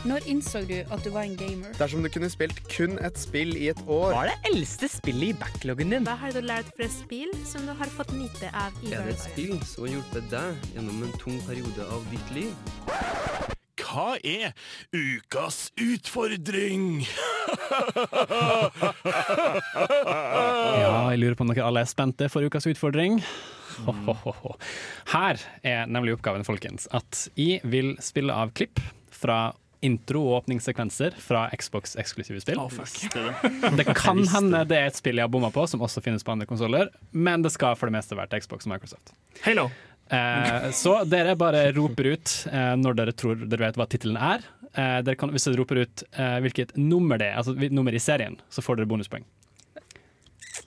Når 0.00 0.24
innså 0.32 0.62
du 0.64 0.78
at 0.80 1.02
du 1.04 1.10
var 1.12 1.26
en 1.28 1.34
gamer? 1.36 1.74
Dersom 1.76 2.00
du 2.00 2.08
kunne 2.12 2.30
spilt 2.32 2.56
kun 2.72 2.96
et 3.04 3.18
spill 3.20 3.52
i 3.58 3.66
et 3.68 3.80
år 3.84 4.14
Hva 4.14 4.22
er 4.24 4.30
det 4.32 4.52
eldste 4.54 4.88
spillet 4.88 5.34
i 5.34 5.36
backloggen 5.36 5.92
din? 5.92 6.06
Hva 6.08 6.14
har 6.22 6.32
du 6.32 6.40
lært 6.40 6.70
fra 6.78 6.88
spill 6.88 7.28
som 7.44 7.66
du 7.68 7.74
har 7.76 7.90
fått 7.92 8.14
nyte 8.16 8.48
av 8.56 8.72
i 8.80 8.94
Er 8.96 9.04
det 9.04 9.18
et 9.18 9.24
spill 9.26 9.58
som 9.68 9.84
har 9.84 9.98
hjulpet 9.98 10.30
deg 10.32 10.70
gjennom 10.72 11.02
en 11.04 11.12
tung 11.20 11.36
periode 11.44 11.84
av 11.92 12.06
ditt 12.14 12.32
liv? 12.32 12.52
Hva 13.80 14.14
er 14.24 14.54
ukas 14.96 15.68
utfordring? 15.76 17.04
Ja, 20.80 21.10
jeg 21.12 21.20
lurer 21.20 21.36
på 21.36 21.44
om 21.44 21.50
dere 21.52 21.66
alle 21.66 21.82
er 21.84 21.88
spente 21.90 22.28
for 22.32 22.44
ukas 22.46 22.66
utfordring. 22.70 23.20
Ho, 23.84 23.92
ho, 24.06 24.14
ho, 24.24 24.32
ho. 24.44 24.52
Her 25.12 25.40
er 25.66 25.90
nemlig 25.90 26.14
oppgaven, 26.16 26.44
folkens, 26.46 26.86
at 26.94 27.26
jeg 27.38 27.60
vil 27.68 27.96
spille 28.04 28.34
av 28.34 28.52
klipp 28.56 28.80
fra 29.14 29.50
intro- 29.86 30.22
og 30.28 30.42
åpningssekvenser 30.42 31.16
fra 31.22 31.46
Xbox-eksklusive 31.56 32.40
spill. 32.42 32.60
Oh, 32.60 32.68
fuck. 32.68 33.12
Det 33.76 33.86
kan 34.02 34.22
hende 34.34 34.64
det 34.68 34.78
er 34.78 34.90
et 34.90 34.98
spill 34.98 35.20
jeg 35.20 35.26
har 35.26 35.32
bomma 35.32 35.50
på, 35.54 35.64
som 35.70 35.82
også 35.84 36.02
finnes 36.04 36.24
på 36.26 36.34
andre 36.34 36.48
konsoller, 36.50 36.90
men 37.10 37.44
det 37.46 37.54
skal 37.54 37.78
for 37.80 37.90
det 37.90 37.96
meste 37.96 38.18
være 38.18 38.34
til 38.34 38.44
Xbox 38.44 38.68
og 38.68 38.74
Microsoft. 38.74 39.14
Halo. 39.46 39.70
Eh, 40.10 40.70
så 40.74 40.96
dere 41.06 41.36
bare 41.38 41.68
roper 41.76 42.12
ut 42.16 42.32
eh, 42.50 42.72
når 42.80 42.96
dere 42.98 43.14
tror 43.14 43.44
dere 43.44 43.68
vet 43.68 43.78
hva 43.80 43.86
tittelen 43.90 44.18
er. 44.20 44.44
Eh, 44.74 44.98
dere 45.06 45.16
kan, 45.18 45.32
hvis 45.34 45.46
dere 45.48 45.60
roper 45.62 45.84
ut 45.84 46.04
eh, 46.12 46.38
hvilket 46.44 46.74
nummer 46.78 47.20
det 47.20 47.30
er, 47.32 47.38
altså 47.40 47.54
nummer 47.70 47.94
i 47.94 48.02
serien, 48.02 48.40
så 48.50 48.64
får 48.64 48.80
dere 48.80 48.90
bonuspoeng. 48.90 49.24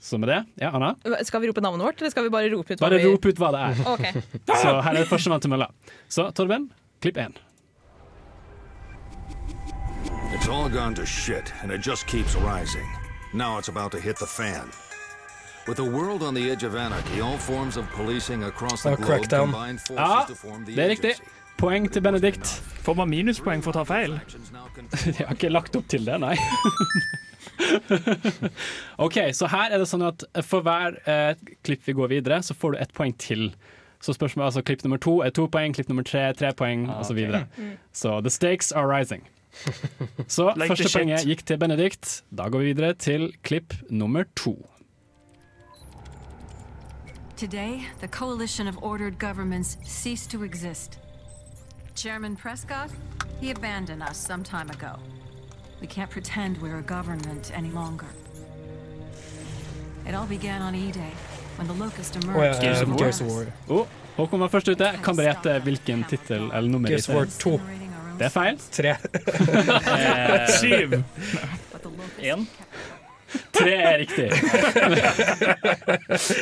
Så 0.03 0.17
med 0.19 0.29
det, 0.31 0.41
ja, 0.59 0.71
Anna? 0.75 0.93
Skal 1.23 1.43
vi 1.43 1.47
rope 1.47 1.61
navnet 1.63 1.85
vårt, 1.85 2.01
eller 2.01 2.11
skal 2.11 2.25
vi 2.25 2.31
bare 2.33 2.49
rope 2.51 2.73
ut 2.73 2.79
hva 2.79 2.87
Bare 2.89 2.99
vi 2.99 3.07
rop 3.07 3.25
ut 3.27 3.39
hva 3.39 3.51
det 3.55 3.61
er. 3.69 3.81
Okay. 3.93 4.23
Så 4.63 4.73
her 4.83 4.99
er 4.99 5.07
førstemann 5.07 5.43
til 5.43 5.51
mølla. 5.53 5.69
Så 6.11 6.25
Torben, 6.35 6.67
klipp 7.03 7.19
én. 7.23 7.35
It's 10.33 10.47
all 10.47 10.69
gone 10.69 10.93
to 10.95 11.05
shit, 11.05 11.53
and 11.61 11.71
it 11.71 11.81
just 11.81 12.07
keeps 12.07 12.35
rising. 12.35 12.87
Now 13.33 13.57
it's 13.59 13.69
about 13.69 13.91
to 13.91 13.99
hit 13.99 14.17
the 14.17 14.25
fan. 14.27 14.69
With 15.67 15.77
the 15.77 15.83
world 15.97 16.23
on 16.23 16.33
the 16.33 16.51
edge 16.51 16.63
of 16.63 16.75
anarchy, 16.75 17.21
all 17.21 17.37
forms 17.37 17.77
of 17.77 17.89
policing 17.91 18.43
across 18.43 18.83
the 18.83 18.95
globe 18.95 19.29
combine 19.29 19.77
forces 19.77 19.97
Ja, 19.97 20.25
to 20.27 20.35
form 20.35 20.65
the 20.65 20.75
det 20.75 21.05
er. 21.05 21.13
Poeng 21.57 21.91
til 21.91 22.01
Benedikt. 22.01 22.45
Får 22.83 22.93
man 22.93 23.09
minuspoeng 23.09 23.61
for 23.63 23.71
å 23.71 23.73
ta 23.73 23.83
feil? 23.87 24.17
Jeg 25.05 25.27
har 25.27 25.35
ikke 25.37 25.51
lagt 25.53 25.75
opp 25.75 25.87
til 25.87 26.03
det, 26.05 26.17
nei. 26.19 26.33
OK, 29.05 29.19
så 29.37 29.47
her 29.47 29.71
er 29.71 29.79
det 29.79 29.87
sånn 29.87 30.03
at 30.07 30.25
for 30.43 30.65
hver 30.65 30.97
eh, 31.07 31.35
klipp 31.63 31.85
vi 31.87 31.93
går 31.95 32.09
videre, 32.17 32.41
så 32.43 32.57
får 32.57 32.73
du 32.73 32.81
ett 32.83 32.93
poeng 32.97 33.13
til. 33.21 33.51
Så 34.03 34.17
spørsmålet 34.17 34.49
altså 34.49 34.65
klipp 34.65 34.83
nummer 34.83 34.99
to 34.99 35.21
er 35.23 35.31
to 35.31 35.45
poeng, 35.47 35.77
klipp 35.77 35.87
nummer 35.93 36.03
tre 36.03 36.25
tre 36.35 36.51
poeng, 36.57 36.89
Ah, 36.89 36.99
og 36.99 37.05
så 37.07 37.15
videre. 37.15 37.45
Mm. 37.55 37.77
Så 37.93 38.17
the 38.25 38.33
stakes 38.33 38.73
are 38.73 38.89
rising. 38.89 39.23
Så 40.27 40.53
Like 40.55 40.67
første 40.73 40.89
poenget 40.97 41.25
gikk 41.25 41.45
til 41.45 41.57
Benedikt. 41.57 42.23
Da 42.31 42.49
går 42.49 42.59
vi 42.59 42.73
videre 42.73 42.93
til 42.93 43.33
klipp 43.43 43.73
nummer 43.89 44.23
to. 44.35 44.57
Today, 47.37 47.81
the 47.99 48.07
coalition 48.07 48.67
of 48.67 48.77
ordered 48.81 49.19
governments 49.19 49.77
ceased 49.85 50.31
to 50.31 50.43
exist. 50.43 50.99
Chairman 51.95 52.35
Prescott, 52.35 52.89
he 53.41 53.51
abandoned 53.51 54.01
us 54.09 54.17
some 54.17 54.43
time 54.43 54.69
ago. 54.69 54.99
We 55.81 55.87
can't 55.87 56.09
pretend 56.09 56.57
we're 56.61 56.77
a 56.77 56.81
government 56.81 57.51
any 57.57 57.69
longer. 57.69 58.07
It 60.07 60.15
all 60.15 60.27
began 60.27 60.61
on 60.61 60.75
E-Day, 60.75 61.13
when 61.57 61.67
the 61.67 61.73
Locust 61.73 62.15
emerged. 62.15 62.59
From 62.59 62.89
War. 62.89 62.97
Gears 62.97 63.21
of 63.21 63.27
War. 63.27 63.45
Oh, 63.69 63.87
Håkon 64.15 64.39
var 64.39 64.47
først 64.47 64.67
ute. 64.67 64.91
Kan 65.03 65.17
dere 65.17 65.33
gjette 65.33 65.59
hvilken 65.65 66.03
tittel 66.09 66.51
eller 66.51 66.69
nummer 66.69 66.89
Gears 66.89 67.09
of 67.09 67.15
War 67.15 67.25
2. 67.25 67.59
Det 68.19 68.25
er 68.27 68.33
feil. 68.33 68.57
Tre. 68.73 68.95
Eh, 69.93 70.47
Syv. 70.59 70.95
Én. 72.23 72.45
Tre 73.53 73.73
er 73.73 73.97
riktig. 74.03 74.27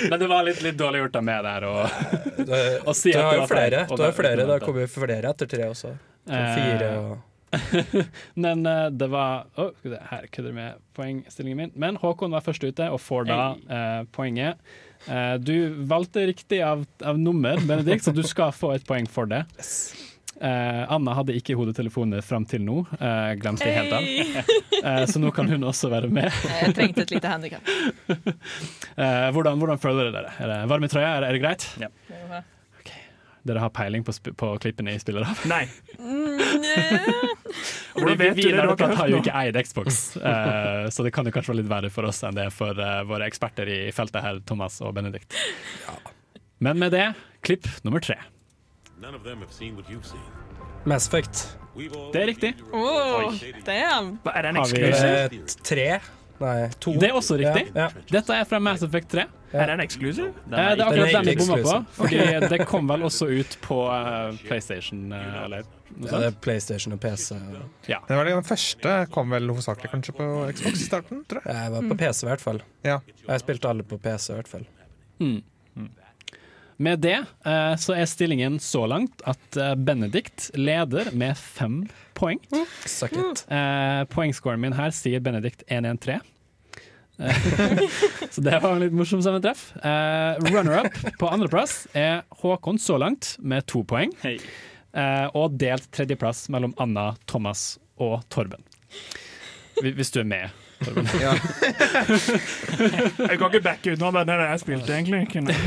Men 0.09 0.19
det 0.19 0.27
var 0.27 0.43
litt, 0.43 0.61
litt 0.65 0.77
dårlig 0.79 0.99
gjort 1.05 1.15
av 1.21 1.23
meg 1.27 1.43
der 1.45 1.65
å 1.71 2.93
si 2.95 3.13
at 3.15 3.21
det 3.23 3.35
jo 3.37 3.43
var 3.45 3.47
flere. 3.51 3.83
Du 3.87 3.95
har 3.95 4.07
da- 4.09 4.15
flere. 4.17 4.45
Det 4.45 4.55
har 4.57 4.63
kommet 4.65 4.91
flere 4.91 5.31
etter 5.35 5.51
tre 5.55 5.67
også. 5.71 5.93
Så 5.95 6.37
Eh, 6.37 6.53
Fire 6.53 6.89
og 7.01 7.17
Men 8.43 8.61
eh, 8.69 8.89
det 8.93 9.07
var 9.11 9.47
se, 9.59 9.71
her 10.11 10.27
kødder 10.31 10.53
med 10.55 10.75
poengstillingen 10.95 11.57
min. 11.57 11.71
Men 11.75 11.97
Håkon 11.99 12.31
var 12.31 12.43
først 12.45 12.63
ute 12.63 12.85
og 12.93 13.01
får 13.01 13.25
da 13.27 13.39
eh, 13.67 14.03
poenget. 14.15 14.61
Eh, 15.09 15.33
du 15.41 15.73
valgte 15.89 16.27
riktig 16.29 16.61
av, 16.63 16.85
av 17.03 17.17
nummer, 17.19 17.57
Benedikt, 17.67 18.05
så 18.05 18.13
du 18.15 18.21
skal 18.23 18.53
få 18.55 18.75
et 18.77 18.85
poeng 18.87 19.09
for 19.09 19.25
det. 19.27 19.41
Eh, 20.41 20.93
Anna 20.93 21.13
hadde 21.13 21.35
ikke 21.37 21.53
hodetelefoner 21.59 22.23
fram 22.25 22.47
til 22.49 22.63
nå, 22.65 22.79
uh, 22.97 23.31
glemte 23.37 23.67
jeg 23.67 23.77
helt 23.77 23.93
av. 23.93 24.07
Uh, 24.81 25.03
så 25.11 25.21
nå 25.21 25.29
kan 25.35 25.49
hun 25.51 25.67
også 25.69 25.91
være 25.91 26.09
med. 26.09 26.33
Jeg 26.49 26.73
trengte 26.77 27.05
et 27.05 27.13
lite 27.17 27.35
handikap. 27.35 27.61
Eh, 29.01 29.27
hvordan, 29.33 29.55
hvordan 29.57 29.79
føler 29.81 30.09
dere 30.09 30.11
dere? 30.13 30.31
Er 30.43 30.49
det 30.51 30.55
varm 30.69 30.83
i 30.83 30.87
trøya? 30.91 31.13
Er 31.15 31.23
det, 31.23 31.29
er 31.29 31.37
det 31.37 31.41
greit? 31.41 31.63
Ja. 31.79 32.41
Dere 33.47 33.61
har 33.63 33.71
peiling 33.73 34.03
på, 34.05 34.13
sp 34.13 34.33
på 34.37 34.49
klippene 34.61 34.93
spiller 35.01 35.25
av? 35.25 35.39
Nei. 35.49 35.63
Fordi 37.95 38.03
Hvordan 38.03 38.19
vet 38.19 38.35
vi, 38.37 38.43
vi? 38.45 38.51
Du 38.51 38.83
har 38.99 39.09
jo 39.09 39.21
ikke 39.21 39.37
eid 39.41 39.57
Xbox, 39.65 40.01
uh, 40.17 40.85
så 40.93 41.05
det 41.07 41.13
kan 41.15 41.25
jo 41.25 41.33
kanskje 41.33 41.53
være 41.53 41.61
litt 41.63 41.71
verre 41.71 41.89
for 41.93 42.09
oss 42.09 42.21
enn 42.27 42.37
det 42.37 42.45
er 42.49 42.53
for 42.53 42.77
eh, 42.77 43.01
våre 43.07 43.25
eksperter 43.31 43.71
i 43.71 43.79
feltet 43.95 44.21
her, 44.23 44.43
Thomas 44.47 44.77
og 44.85 44.93
Benedikt. 44.97 45.33
Men 46.61 46.77
med 46.81 46.93
det, 46.93 47.07
klipp 47.45 47.65
nummer 47.87 48.03
tre. 48.03 48.19
Mass 50.85 51.07
Effect. 51.07 51.57
Det 52.13 52.21
er 52.21 52.27
riktig. 52.27 52.55
Oh, 52.73 53.33
damn. 53.65 54.19
Er 54.25 54.41
det 54.41 54.49
en 54.49 54.57
eksklusiv? 54.61 55.05
Eh, 55.05 55.53
tre? 55.63 55.87
Nei, 56.41 56.69
to. 56.81 56.93
Det 56.97 57.09
er 57.09 57.17
også 57.17 57.37
riktig. 57.37 57.67
Ja, 57.75 57.87
ja. 57.87 58.03
Dette 58.11 58.33
er 58.33 58.47
fra 58.49 58.59
Mass 58.63 58.81
Effect 58.85 59.11
3. 59.13 59.25
Er 59.51 59.67
det 59.69 59.75
en 59.75 59.83
eksklusiv? 59.83 60.31
Eh, 60.31 60.49
det 60.49 60.63
er 60.63 60.83
akkurat 60.85 61.13
den 61.13 61.27
vi 61.27 61.35
bomma 61.41 61.57
på, 61.61 61.75
fordi 61.99 62.21
det 62.53 62.59
kom 62.69 62.89
vel 62.89 63.05
også 63.09 63.27
ut 63.29 63.57
på 63.61 63.77
uh, 63.89 64.31
PlayStation 64.47 65.03
uh, 65.11 65.43
eller 65.45 65.67
noe 65.91 66.07
Ja, 66.07 66.21
det 66.23 66.29
er. 66.31 66.37
PlayStation 66.45 66.95
og 66.95 67.01
PC. 67.03 67.35
Ja. 67.89 67.99
Det 68.07 68.17
var 68.17 68.29
den 68.29 68.47
første 68.47 68.95
kom 69.13 69.33
vel 69.35 69.51
hovedsakelig 69.53 69.91
kanskje 69.93 70.17
på 70.17 70.29
Xbox 70.55 70.81
i 70.81 70.89
starten, 70.89 71.23
tror 71.29 71.45
jeg. 71.45 71.57
Jeg 71.61 71.75
var 71.75 71.89
på 71.91 71.99
PC 72.03 72.25
i 72.25 72.31
hvert 72.31 72.45
fall. 72.45 72.61
Ja. 72.87 72.99
Jeg 73.27 73.45
spilte 73.45 73.73
alle 73.73 73.85
på 73.87 74.01
PC 74.01 74.31
i 74.31 74.39
hvert 74.39 74.53
fall. 74.55 74.69
Mm. 75.21 75.41
Med 76.81 77.03
det 77.03 77.17
eh, 77.45 77.75
så 77.77 77.93
er 77.93 78.07
stillingen 78.09 78.57
så 78.63 78.87
langt 78.89 79.21
at 79.29 79.57
eh, 79.59 79.75
Benedikt 79.77 80.49
leder 80.57 81.11
med 81.13 81.37
fem 81.37 81.83
poeng. 82.17 82.39
Suck 82.89 83.13
it. 83.13 83.43
Eh, 83.53 84.01
poengscoren 84.09 84.61
min 84.63 84.73
her 84.73 84.93
sier 84.95 85.21
Benedikt 85.21 85.61
113. 85.67 86.23
Eh, 87.21 87.37
så 88.31 88.41
det 88.41 88.57
var 88.63 88.73
en 88.73 88.81
litt 88.81 88.97
morsom 88.97 89.21
sammentreff. 89.21 89.67
Eh, 89.77 90.41
Runner-up 90.49 90.97
på 91.21 91.29
andreplass 91.29 91.85
er 91.93 92.23
Håkon 92.41 92.81
så 92.81 92.97
langt 93.01 93.35
med 93.37 93.67
to 93.69 93.83
poeng. 93.85 94.15
Eh, 94.25 95.27
og 95.37 95.59
delt 95.61 95.85
tredjeplass 95.93 96.47
mellom 96.49 96.73
Anna, 96.81 97.11
Thomas 97.29 97.75
og 98.01 98.23
Torben. 98.33 98.65
Hvis 99.81 100.11
du 100.13 100.23
er 100.23 100.27
med, 100.33 100.60
Torben. 100.81 101.07
Jeg 103.21 103.37
kan 103.39 103.47
ikke 103.47 103.63
backe 103.63 103.93
ut 103.93 104.01
det, 104.01 104.11
det 104.11 104.33
er 104.35 104.41
det 104.41 104.49
jeg 104.49 104.63
spilte, 104.65 104.97
egentlig. 104.97 105.21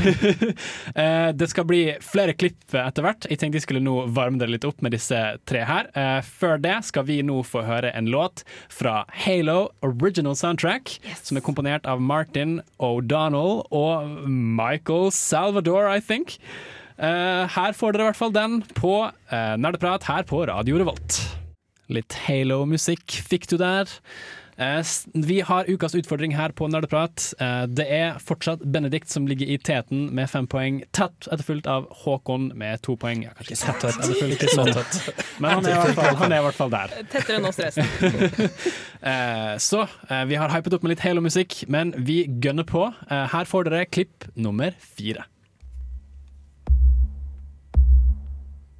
Eh, 0.95 1.29
det 1.35 1.47
skal 1.51 1.65
bli 1.67 1.79
flere 2.03 2.33
klipp 2.37 2.73
etter 2.77 3.03
hvert. 3.03 3.25
Jeg 3.29 3.39
tenkte 3.41 3.59
jeg 3.59 3.65
skulle 3.65 3.83
nå 3.83 4.05
varme 4.15 4.39
dere 4.39 4.53
litt 4.53 4.67
opp 4.67 4.81
med 4.85 4.93
disse 4.95 5.17
tre 5.49 5.63
her. 5.67 5.89
Eh, 5.97 6.19
før 6.23 6.61
det 6.61 6.75
skal 6.87 7.05
vi 7.09 7.19
nå 7.25 7.41
få 7.47 7.65
høre 7.67 7.91
en 7.97 8.07
låt 8.11 8.45
fra 8.71 9.01
Halo 9.25 9.71
Original 9.85 10.37
Soundtrack, 10.39 10.97
som 11.19 11.39
er 11.39 11.45
komponert 11.45 11.89
av 11.89 12.03
Martin 12.03 12.59
O'Donnell 12.79 13.65
og 13.75 14.25
Michael 14.29 15.11
Salvador, 15.15 15.89
I 15.91 15.99
think. 15.99 16.37
Eh, 16.95 17.43
her 17.51 17.75
får 17.75 17.95
dere 17.95 18.05
i 18.05 18.09
hvert 18.11 18.19
fall 18.21 18.35
den 18.35 18.61
på 18.77 18.93
uh, 19.03 19.55
Nerdeprat 19.59 20.07
her 20.07 20.23
på 20.27 20.45
Radio 20.47 20.79
Revolt. 20.79 21.19
Litt 21.91 22.15
Halo-musikk 22.25 23.19
fikk 23.27 23.49
du 23.51 23.57
der. 23.61 23.91
Eh, 24.57 24.83
Vi 25.13 25.41
har 25.41 25.65
ukas 25.67 25.95
utfordring 25.95 26.31
her 26.37 26.49
på 26.55 26.67
Nerdeprat. 26.71 27.33
Eh, 27.39 27.65
Det 27.67 27.85
er 27.91 28.13
fortsatt 28.23 28.61
Benedikt 28.71 29.09
som 29.11 29.27
ligger 29.27 29.45
i 29.51 29.57
teten 29.57 30.05
med 30.15 30.29
fem 30.29 30.47
poeng, 30.47 30.77
tett 30.95 31.27
etterfulgt 31.27 31.67
av 31.67 31.89
Håkon 32.05 32.53
med 32.55 32.81
to 32.81 32.95
poeng. 32.95 33.23
Ja, 33.23 33.29
kanskje 33.35 33.51
ikke 33.51 33.59
så 33.65 33.73
tett 33.81 33.99
etterfulgt, 33.99 34.43
Ikke 34.43 34.53
så 34.55 34.63
men- 34.63 34.73
tett. 34.73 35.39
Men 35.39 35.51
han 35.51 35.65
er 35.65 35.93
fall, 35.93 36.15
han 36.15 36.31
er 36.31 36.39
i 36.39 36.43
hvert 36.47 36.53
fall 36.55 36.69
der. 36.69 36.87
Tettere 37.11 37.35
enn 37.41 37.45
oss 37.45 37.59
resten. 37.59 37.85
Eh, 39.05 39.57
Så 39.61 39.83
eh, 40.09 40.23
vi 40.25 40.35
har 40.35 40.49
hypet 40.49 40.73
opp 40.73 40.81
med 40.83 40.89
litt 40.95 41.03
Halo-musikk, 41.03 41.67
men 41.69 41.91
vi 41.97 42.23
gønner 42.25 42.63
på. 42.65 42.87
Eh, 43.11 43.27
Her 43.29 43.45
får 43.45 43.63
dere 43.69 43.85
klipp 43.85 44.23
nummer 44.35 44.71
fire. 44.79 45.25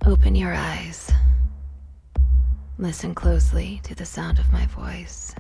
Open 0.08 0.36
your 0.36 0.54
eyes. 0.54 1.12
Listen 2.80 3.14
closely 3.14 3.80
to 3.84 3.94
the 3.94 4.06
sound 4.06 4.40
of 4.40 4.52
my 4.52 4.66
voice. 4.68 5.36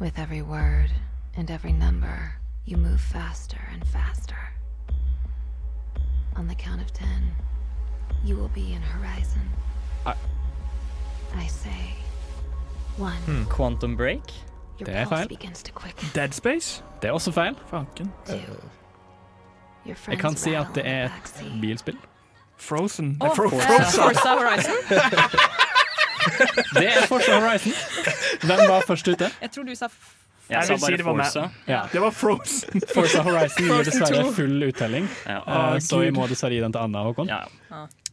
With 0.00 0.18
every 0.18 0.42
word 0.42 0.90
and 1.36 1.50
every 1.50 1.72
number, 1.72 2.32
you 2.64 2.76
move 2.76 3.00
faster 3.00 3.58
and 3.72 3.86
faster. 3.86 4.36
On 6.36 6.48
the 6.48 6.54
count 6.54 6.80
of 6.80 6.92
ten, 6.92 7.30
you 8.24 8.36
will 8.36 8.48
be 8.54 8.72
in 8.72 8.82
Horizon. 8.82 9.48
I- 10.06 10.14
I 11.36 11.46
say 11.46 11.94
one. 12.96 13.46
Quantum 13.48 13.96
Break. 13.96 14.22
Your 14.78 14.86
Det 14.86 14.96
er 14.96 15.04
feil. 15.06 15.28
begins 15.28 15.62
to 15.62 15.72
quicken. 15.72 16.08
Dead 16.14 16.32
Space? 16.34 16.82
Det 17.02 17.08
er 17.08 17.12
også 17.12 17.32
feil. 17.32 17.56
Fanken. 17.70 18.12
Your 18.28 18.36
Jeg 19.86 19.96
friends 19.96 20.20
kan 20.20 20.36
si 20.36 20.54
at 20.54 20.66
det 20.74 20.86
er 20.86 20.90
the 20.92 21.04
et 21.04 21.10
backseat. 21.12 21.60
bilspill. 21.60 21.98
Frozen. 22.56 23.18
Å, 23.20 23.26
Fro 23.36 23.48
Frozen. 23.48 24.00
Forza 24.02 24.28
Horizon. 24.28 24.74
Det 26.74 26.86
er 26.90 27.06
Forza 27.10 27.38
Horizon. 27.40 27.72
Hvem 28.44 28.62
var 28.68 28.86
først 28.88 29.08
ute? 29.08 29.30
Jeg 29.42 29.50
tror 29.54 29.66
du 29.68 29.74
sa 29.74 29.88
jeg 30.44 30.68
Jeg 30.68 30.78
si 30.80 30.96
det 31.00 31.04
var. 31.06 31.50
Ja. 31.66 31.82
Det 31.92 32.00
var 32.02 32.10
Frozen. 32.12 32.82
Forza 32.92 33.22
Horizon 33.24 33.64
gir 33.64 33.86
dessverre 33.86 34.24
full 34.36 34.66
uttelling, 34.66 35.08
Ja. 35.24 35.38
uh, 35.40 35.78
så 35.80 36.02
vi 36.02 36.10
må 36.12 36.26
dessverre 36.28 36.52
gi 36.52 36.60
den 36.60 36.74
til 36.74 36.82
Anna 36.84 37.00
og 37.00 37.14
Håkon. 37.14 37.32
Ja. 37.32 37.46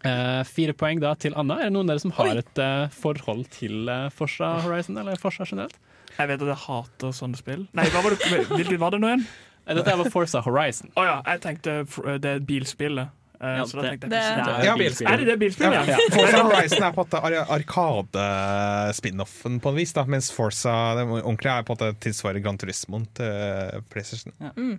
Uh, 0.01 0.41
fire 0.47 0.73
poeng 0.73 1.01
da 1.03 1.11
til 1.19 1.35
Anna. 1.35 1.59
Er 1.59 1.67
det 1.69 1.75
noen 1.75 1.89
av 1.89 1.97
dere 1.97 2.05
som 2.05 2.15
har 2.15 2.39
et 2.39 2.61
uh, 2.63 2.87
forhold 2.95 3.49
til 3.51 3.89
uh, 3.91 4.07
Forza 4.15 4.53
Horizon, 4.63 4.97
eller 5.03 5.19
Forza 5.19 5.43
generelt? 5.43 5.75
Jeg 6.15 6.31
vet 6.31 6.41
at 6.41 6.53
jeg 6.53 6.61
hater 6.65 7.15
sånne 7.15 7.39
spill. 7.39 7.67
Nei, 7.75 7.87
hva 7.91 8.03
var 8.05 8.15
det, 8.15 8.45
hvilket 8.47 8.79
var 8.79 8.95
det 8.95 9.01
nå 9.03 9.11
igjen? 9.11 9.27
Dette 9.71 9.97
var 9.99 10.09
Forza 10.11 10.41
Horizon. 10.43 10.89
Å 10.97 11.03
ja, 11.05 11.17
jeg 11.27 11.43
tenkte 11.43 11.81
det 12.23 12.37
bilspillet. 12.47 13.11
Eh, 13.41 13.55
Ja, 13.57 13.63
så 13.65 13.81
da 13.81 13.89
tenkte 13.89 14.05
jeg 14.05 14.11
det- 14.11 14.61
det 14.61 14.69
er 14.69 14.77
bilspill. 14.77 15.07
Er 15.09 15.17
det 15.17 15.25
det 15.31 15.39
bilspill? 15.41 15.71
Ja, 15.73 15.81
Ja. 15.83 15.97
Forza 16.13 16.43
Horizon 16.45 16.83
er 16.83 16.91
på 16.93 17.01
en 17.09 17.15
Arkade-spin-offen 17.57 19.59
på 19.61 19.69
en 19.69 19.75
vis, 19.75 19.93
da, 19.93 20.03
mens 20.05 20.31
Forza 20.31 20.93
det 20.97 21.05
ordentlige 21.09 21.57
er 21.57 21.63
på 21.65 21.71
en 21.73 21.77
måte 21.77 21.95
tilsvarer 22.05 22.39
Gran 22.43 22.57
Turismoen 22.61 23.05
til 23.17 23.81
PlayStation. 23.89 24.33
Mm. 24.55 24.77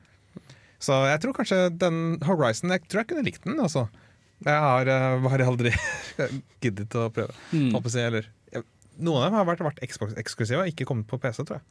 Så 0.83 0.93
jeg 1.11 1.21
tror 1.23 1.33
kanskje 1.37 1.59
den 1.79 2.19
Horizon 2.27 2.71
Jeg 2.71 2.81
tror 2.89 2.99
jeg 3.03 3.09
kunne 3.13 3.25
likt 3.27 3.45
den. 3.45 3.61
Altså. 3.61 3.89
Jeg 4.45 4.59
har 4.59 4.87
eh, 4.91 5.21
bare 5.23 5.47
aldri 5.47 5.71
giddet 6.63 6.91
å 6.99 7.09
prøve. 7.15 7.31
Mm. 7.53 7.73
Noen 9.03 9.23
av 9.25 9.31
dem 9.31 9.35
har 9.39 9.47
vært, 9.49 9.63
vært 9.65 9.81
Xbox-eksklusive 9.89 10.61
og 10.61 10.67
ikke 10.69 10.85
kommet 10.87 11.07
på 11.09 11.17
PC, 11.19 11.43
tror 11.49 11.59
jeg. 11.59 11.63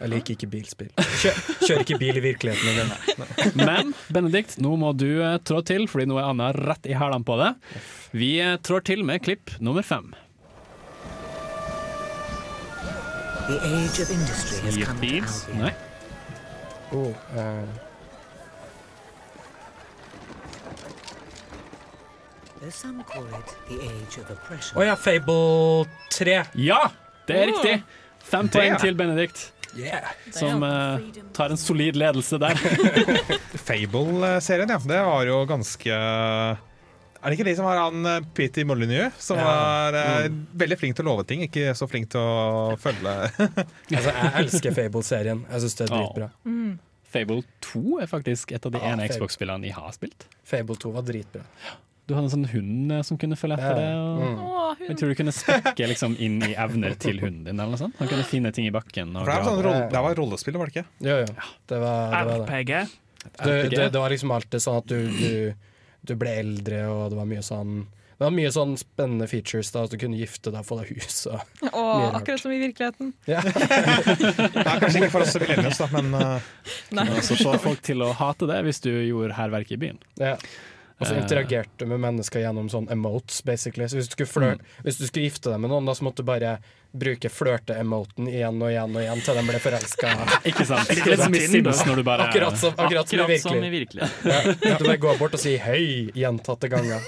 Jeg 0.00 0.08
liker 0.14 0.32
ikke 0.32 0.48
bilspill. 0.48 0.88
Kjør, 0.96 1.38
kjører 1.60 1.82
ikke 1.84 1.98
bil 2.00 2.16
i 2.16 2.22
virkeligheten 2.24 2.88
Nei. 2.88 3.26
Men 3.68 3.92
Benedikt, 4.08 4.56
nå 4.64 4.72
må 4.80 4.94
du 4.96 5.20
eh, 5.20 5.36
trå 5.44 5.60
til, 5.66 5.84
fordi 5.92 6.08
nå 6.08 6.16
er 6.16 6.30
Anna 6.30 6.48
rett 6.56 6.88
i 6.88 6.96
hælene 6.96 7.26
på 7.28 7.36
det. 7.40 7.50
Vi 8.16 8.30
eh, 8.40 8.56
trår 8.64 8.86
til 8.88 9.04
med 9.04 9.20
klipp 9.26 9.52
nummer 9.60 9.84
fem. 9.84 10.08
The 13.50 13.60
age 13.66 14.00
of 14.00 14.10
industry 14.14 14.64
has 14.64 14.74
Sea 14.74 14.82
of 14.82 14.88
come 14.88 15.00
to 15.00 15.06
Thieves? 15.06 15.44
Nei. 15.58 15.74
Oh, 16.92 17.12
eh. 17.36 17.68
Å 24.76 24.84
ja, 24.84 24.96
Fable 25.00 25.86
3. 26.12 26.34
Ja, 26.60 26.82
det 27.28 27.36
er 27.36 27.48
riktig! 27.50 27.80
Fem 28.30 28.50
poeng 28.52 28.76
til 28.82 28.94
Benedikt, 28.98 29.48
Yeah. 29.76 30.08
som 30.34 30.62
uh, 30.62 30.98
tar 31.36 31.50
en 31.54 31.60
solid 31.60 31.96
ledelse 31.96 32.38
der. 32.42 32.56
Fable-serien, 33.68 34.68
ja. 34.72 34.78
Det 34.78 35.00
var 35.06 35.26
jo 35.28 35.38
ganske 35.46 35.92
Er 35.94 37.26
det 37.28 37.36
ikke 37.36 37.46
de 37.50 37.54
som 37.58 37.66
har 37.68 37.78
han 37.84 38.06
eh, 38.08 38.20
Peter 38.34 38.64
Molyneux, 38.64 39.12
som 39.20 39.36
Ja. 39.38 39.44
var 39.44 39.98
eh, 40.00 40.28
veldig 40.56 40.78
flink 40.80 40.96
til 40.96 41.04
å 41.06 41.10
love 41.12 41.26
ting, 41.28 41.42
ikke 41.44 41.74
så 41.76 41.86
flink 41.90 42.08
til 42.14 42.20
å 42.20 42.76
følge 42.80 43.12
Altså, 43.92 44.08
jeg 44.14 44.32
elsker 44.44 44.76
Fable-serien. 44.78 45.44
Jeg 45.50 45.64
syns 45.66 45.76
det 45.78 45.86
er 45.86 45.92
dritbra. 45.94 46.30
Fable 47.10 47.42
2 47.66 48.00
er 48.04 48.10
faktisk 48.10 48.52
et 48.56 48.66
av 48.66 48.72
de 48.72 48.80
Ja, 48.80 48.94
ene 48.94 49.06
Xbox-spillene 49.10 49.66
jeg 49.68 49.74
har 49.76 49.92
spilt. 49.96 50.26
Fable 50.46 50.78
2 50.80 50.92
var 50.94 51.02
dritbra. 51.06 51.42
Du 52.10 52.16
hadde 52.16 52.26
en 52.26 52.32
sånn 52.32 52.48
hund 52.50 52.94
eh, 52.96 53.02
som 53.06 53.18
kunne 53.22 53.36
følge 53.38 53.54
etter 53.60 53.78
Ja. 53.78 53.78
deg. 53.78 54.00
Og... 54.00 54.80
Mm. 54.80 54.88
Jeg 54.88 54.96
tror 54.98 55.12
du 55.12 55.18
kunne 55.20 55.34
spekke 55.36 55.86
liksom 55.92 56.16
inn 56.18 56.40
i 56.42 56.54
evner 56.58 56.96
til 56.98 57.20
hunden 57.22 57.44
din. 57.46 57.54
eller 57.54 57.76
noe 57.76 57.78
sånt. 57.78 57.94
Han 58.00 58.10
kunne 58.10 58.26
finne 58.26 58.50
ting 58.56 58.66
i 58.66 58.72
bakken. 58.74 59.12
Og 59.14 59.28
det, 59.28 59.36
var 59.36 59.46
sånn 59.46 59.62
rolle, 59.66 59.84
det 59.92 60.02
var 60.08 60.18
rollespill, 60.18 60.58
var 60.58 60.70
det 60.70 60.80
ikke? 60.80 60.88
Jo, 61.06 61.20
jo. 61.22 61.46
Det 61.70 61.78
var 61.84 62.10
det. 62.10 62.24
Var 62.32 62.42
det. 62.42 62.48
RPG. 62.50 62.74
Det, 63.30 63.54
det, 63.70 63.86
det 63.94 64.00
var 64.00 64.10
liksom 64.10 64.34
alltid 64.34 64.64
sånn 64.64 64.80
at 64.80 64.90
du, 64.90 64.98
du, 65.12 65.80
du 66.08 66.14
ble 66.18 66.34
eldre, 66.40 66.82
og 66.90 67.10
det 67.12 67.20
var 67.20 67.28
mye 67.30 67.46
sånn 67.46 67.82
det 68.20 68.26
var 68.26 68.34
mye 68.36 68.48
sånn 68.52 68.74
spennende 68.76 69.24
features. 69.30 69.70
da 69.72 69.86
At 69.86 69.94
du 69.94 69.96
kunne 69.96 70.18
gifte 70.20 70.50
deg 70.52 70.60
og 70.60 70.66
få 70.68 70.76
deg 70.82 70.90
hus. 70.92 71.22
Og, 71.30 71.38
Åh, 71.70 71.70
Mye 71.72 72.10
rart. 72.10 72.18
akkurat 72.18 72.42
som 72.42 72.52
i 72.52 72.58
virkeligheten. 72.60 73.14
ja. 73.24 73.40
er 73.46 74.82
kanskje 74.82 75.00
ikke 75.00 75.08
for 75.14 75.24
oss 75.24 75.38
millennials, 75.40 75.80
da, 75.80 75.86
men 75.94 76.10
uh, 76.12 76.50
Nei. 76.98 77.06
Få 77.24 77.54
folk 77.64 77.80
til 77.86 78.04
å 78.04 78.10
hate 78.18 78.44
det 78.50 78.58
hvis 78.66 78.82
du 78.84 78.90
gjorde 78.92 79.38
hærverk 79.38 79.72
i 79.72 79.78
byen. 79.80 80.02
Ja. 80.20 80.34
Og 81.00 81.06
så 81.08 81.14
interagerte 81.16 81.80
du 81.80 81.86
med 81.88 82.00
mennesker 82.02 82.42
gjennom 82.42 82.66
sånn 82.68 82.86
emotes, 82.92 83.40
basically. 83.46 83.86
Så 83.88 83.96
hvis 83.96 84.10
du 84.10 84.12
skulle, 84.18 84.28
flør, 84.28 84.58
hvis 84.84 84.98
du 85.00 85.06
skulle 85.08 85.24
gifte 85.30 85.48
deg 85.48 85.62
med 85.62 85.72
noen, 85.72 85.86
da 85.88 85.94
så 85.96 86.04
måtte 86.04 86.20
du 86.20 86.28
bare 86.28 86.58
bruke 86.92 87.30
flørte-emoten 87.32 88.26
igjen 88.28 88.58
og 88.60 88.68
igjen 88.72 88.96
og 88.98 89.00
igjen 89.04 89.22
til 89.24 89.38
de 89.38 89.44
ble 89.48 89.60
forelska. 89.62 90.10
Ikke 90.50 90.66
sant? 90.68 90.90
Litt 90.92 91.06
Litt 91.08 91.22
som 91.24 91.36
i. 91.38 91.42
Sims 91.54 91.82
når 91.88 92.02
du 92.02 92.04
bare 92.10 92.26
Akkurat 92.28 92.58
som, 92.60 92.74
akkurat 92.76 93.08
som 93.08 93.18
i 93.18 93.22
Akkurat 93.24 93.46
som 93.46 93.64
i 93.64 93.70
virkelig. 93.72 94.10
Ja. 94.28 94.40
Du 94.76 94.84
bare 94.84 94.98
går 95.06 95.20
bort 95.22 95.38
og 95.38 95.42
sier 95.42 95.62
hei 95.64 96.10
gjentatte 96.18 96.68
ganger. 96.72 97.00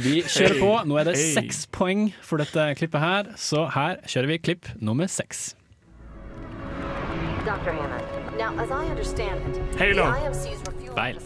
Vi 0.00 0.22
kjører 0.24 0.58
på. 0.58 0.72
Nå 0.88 0.98
er 0.98 1.10
det 1.12 1.16
Hey. 1.20 1.34
seks 1.36 1.66
poeng 1.70 2.08
for 2.24 2.40
dette 2.42 2.64
klippet 2.80 3.00
her, 3.04 3.30
så 3.38 3.68
her 3.76 4.00
kjører 4.08 4.32
vi 4.32 4.38
klipp 4.50 4.72
nummer 4.80 5.06
seks. 5.06 5.52
Dr. 7.44 7.76
Hammond, 7.76 8.38
now 8.38 8.56
as 8.58 8.70
I 8.72 8.88
understand 8.88 9.54
it, 9.54 9.78
Halo. 9.78 10.10
the 10.10 10.26
IMC's 10.26 10.64
Feil. 10.96 11.20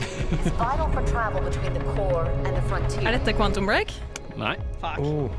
is 0.00 0.02
Demeter. 0.44 0.48
It's 0.48 0.56
vital 0.56 0.88
for 0.88 1.06
travel 1.06 1.40
between 1.40 1.74
the 1.74 1.80
core 1.80 2.26
and 2.26 2.56
the 2.56 2.62
frontier. 2.62 3.08
Er 3.08 3.18
dette 3.18 3.36
Quantum 3.36 3.66
Break? 3.66 3.92
Nei. 4.36 4.56
Oh. 4.82 5.30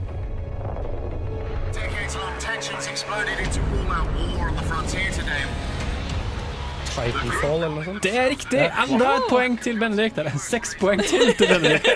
Decades-long 1.74 2.40
tensions 2.40 2.88
exploded 2.88 3.40
into 3.40 3.60
all-out 3.62 4.08
war 4.16 4.50
on 4.50 4.56
the 4.56 4.62
frontier 4.64 5.12
today. 5.12 5.44
Titanfall 6.92 7.64
eller 7.64 7.70
noe 7.70 7.84
sånt. 7.84 8.04
Det 8.04 8.18
er 8.18 8.30
riktig! 8.30 8.72
Enda 8.84 9.16
et 9.16 9.24
poeng 9.30 9.62
til 9.64 9.80
Benedikt. 9.80 10.18
Eller 10.18 10.32
seks 10.38 10.76
poeng 10.80 11.04
til 11.04 11.34
til 11.40 11.48
Benedikt. 11.48 11.88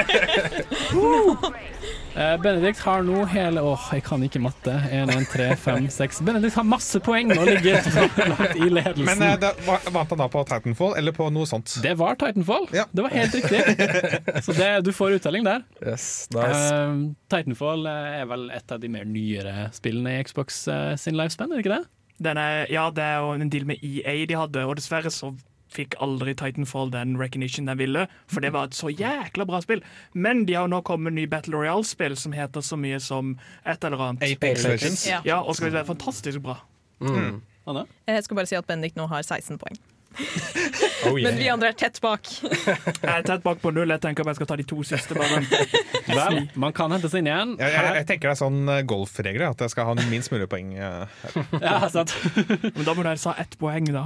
Eh, 2.15 2.41
Benedikt 2.41 2.79
har 2.79 3.01
nå 3.03 3.25
hele 3.27 3.59
Åh, 3.59 3.87
jeg 3.91 4.03
kan 4.07 4.21
ikke 4.23 4.39
matte. 4.39 4.71
1, 4.87 5.09
1, 5.11 5.25
3, 5.33 5.47
5, 5.59 5.87
6 5.91 6.21
Benedikt 6.23 6.55
har 6.55 6.63
masse 6.67 6.99
poeng 7.03 7.33
og 7.35 7.41
ligger 7.49 7.83
langt 8.29 8.55
i 8.55 8.69
ledelsen. 8.71 9.09
Men 9.09 9.23
eh, 9.25 9.33
det, 9.41 9.49
var- 9.65 9.83
vant 9.91 10.13
han 10.13 10.21
da 10.23 10.27
på 10.31 10.43
Titanfall 10.47 10.95
eller 10.95 11.15
på 11.17 11.27
noe 11.35 11.49
sånt? 11.49 11.73
Det 11.83 11.91
var 11.99 12.15
Titanfall. 12.21 12.69
Ja. 12.75 12.85
Det 12.95 13.03
var 13.03 13.11
helt 13.17 13.35
riktig. 13.35 13.59
Så 14.47 14.55
det, 14.55 14.69
du 14.87 14.93
får 14.95 15.17
uttelling 15.17 15.43
der. 15.43 15.65
Yes, 15.83 16.29
nice. 16.31 16.63
Uh, 16.71 17.03
Titanfall 17.33 17.83
er 17.91 18.23
vel 18.31 18.47
et 18.55 18.71
av 18.71 18.79
de 18.79 18.91
mer 18.95 19.03
nyere 19.09 19.67
spillene 19.75 20.15
i 20.15 20.23
Xbox 20.23 20.63
sin 21.01 21.19
lifespan, 21.19 21.51
er 21.51 21.59
det 21.59 21.65
ikke 21.65 21.75
det? 21.81 21.83
Den 22.23 22.39
er, 22.39 22.63
ja, 22.71 22.87
det 22.95 23.03
er 23.03 23.19
jo 23.25 23.35
en 23.35 23.51
deal 23.51 23.67
med 23.67 23.83
EA 23.83 24.15
de 24.23 24.39
hadde, 24.39 24.63
og 24.63 24.77
dessverre 24.79 25.11
så 25.11 25.33
fikk 25.75 25.97
aldri 26.03 26.33
Titanfall 26.39 26.91
den 26.93 27.17
recognition 27.21 27.69
den 27.69 27.79
ville, 27.81 28.05
for 28.31 28.43
det 28.45 28.53
var 28.55 28.69
et 28.71 28.77
så 28.77 28.91
jækla 28.93 29.47
bra 29.49 29.61
spill. 29.63 29.83
Men 30.13 30.45
de 30.47 30.55
har 30.57 30.69
jo 30.69 30.73
nå 30.75 30.81
kommet 30.87 31.13
en 31.13 31.19
ny 31.19 31.27
Battle 31.31 31.57
Royale-spill 31.59 32.17
som 32.19 32.35
heter 32.35 32.63
så 32.65 32.79
mye 32.79 33.01
som 33.03 33.35
et 33.65 33.83
eller 33.83 34.07
annet. 34.09 34.23
Apex 34.35 34.65
Legends. 34.67 35.07
Ja. 35.09 35.21
Ja, 35.27 35.41
og 35.43 35.57
skal 35.57 35.71
vi 35.71 35.77
si, 35.77 35.87
fantastisk 35.91 36.45
bra. 36.45 36.59
Mm. 37.03 37.41
Anne? 37.67 37.85
Jeg 38.07 38.23
skal 38.25 38.39
bare 38.39 38.49
si 38.49 38.57
at 38.57 38.67
Bendik 38.69 38.95
nå 38.97 39.07
har 39.11 39.25
16 39.25 39.59
poeng. 39.61 39.77
Oh, 41.05 41.19
yeah. 41.19 41.27
Men 41.29 41.37
vi 41.37 41.49
andre 41.51 41.69
er 41.69 41.75
tett 41.77 41.99
bak. 42.01 42.25
Jeg 43.03 43.11
er 43.11 43.25
tett 43.27 43.43
bak 43.43 43.59
på 43.61 43.69
null. 43.75 43.91
Jeg 43.93 44.01
tenker 44.01 44.25
jeg 44.25 44.37
skal 44.39 44.47
ta 44.49 44.55
de 44.57 44.63
to 44.65 44.79
siste. 44.87 45.13
bare. 45.13 45.41
Vel, 46.17 46.39
man 46.57 46.73
kan 46.73 46.89
hente 46.95 47.11
seg 47.11 47.21
inn 47.21 47.29
igjen. 47.29 47.51
Jeg, 47.59 47.73
jeg, 47.75 47.91
jeg 47.99 48.07
tenker 48.09 48.31
det 48.31 48.33
er 48.33 48.39
sånn 48.39 48.71
eh, 48.73 48.79
golfregler, 48.89 49.51
at 49.51 49.61
jeg 49.61 49.73
skal 49.75 49.91
ha 49.91 50.07
minst 50.09 50.33
mulig 50.33 50.47
poeng. 50.49 50.71
eh, 50.73 51.19
ja, 51.61 51.75
sant. 51.93 52.15
Men 52.39 52.87
da 52.87 52.95
må 52.95 53.05
dere 53.05 53.21
ha 53.21 53.35
ett 53.43 53.53
poeng, 53.61 53.91
da. 53.93 54.05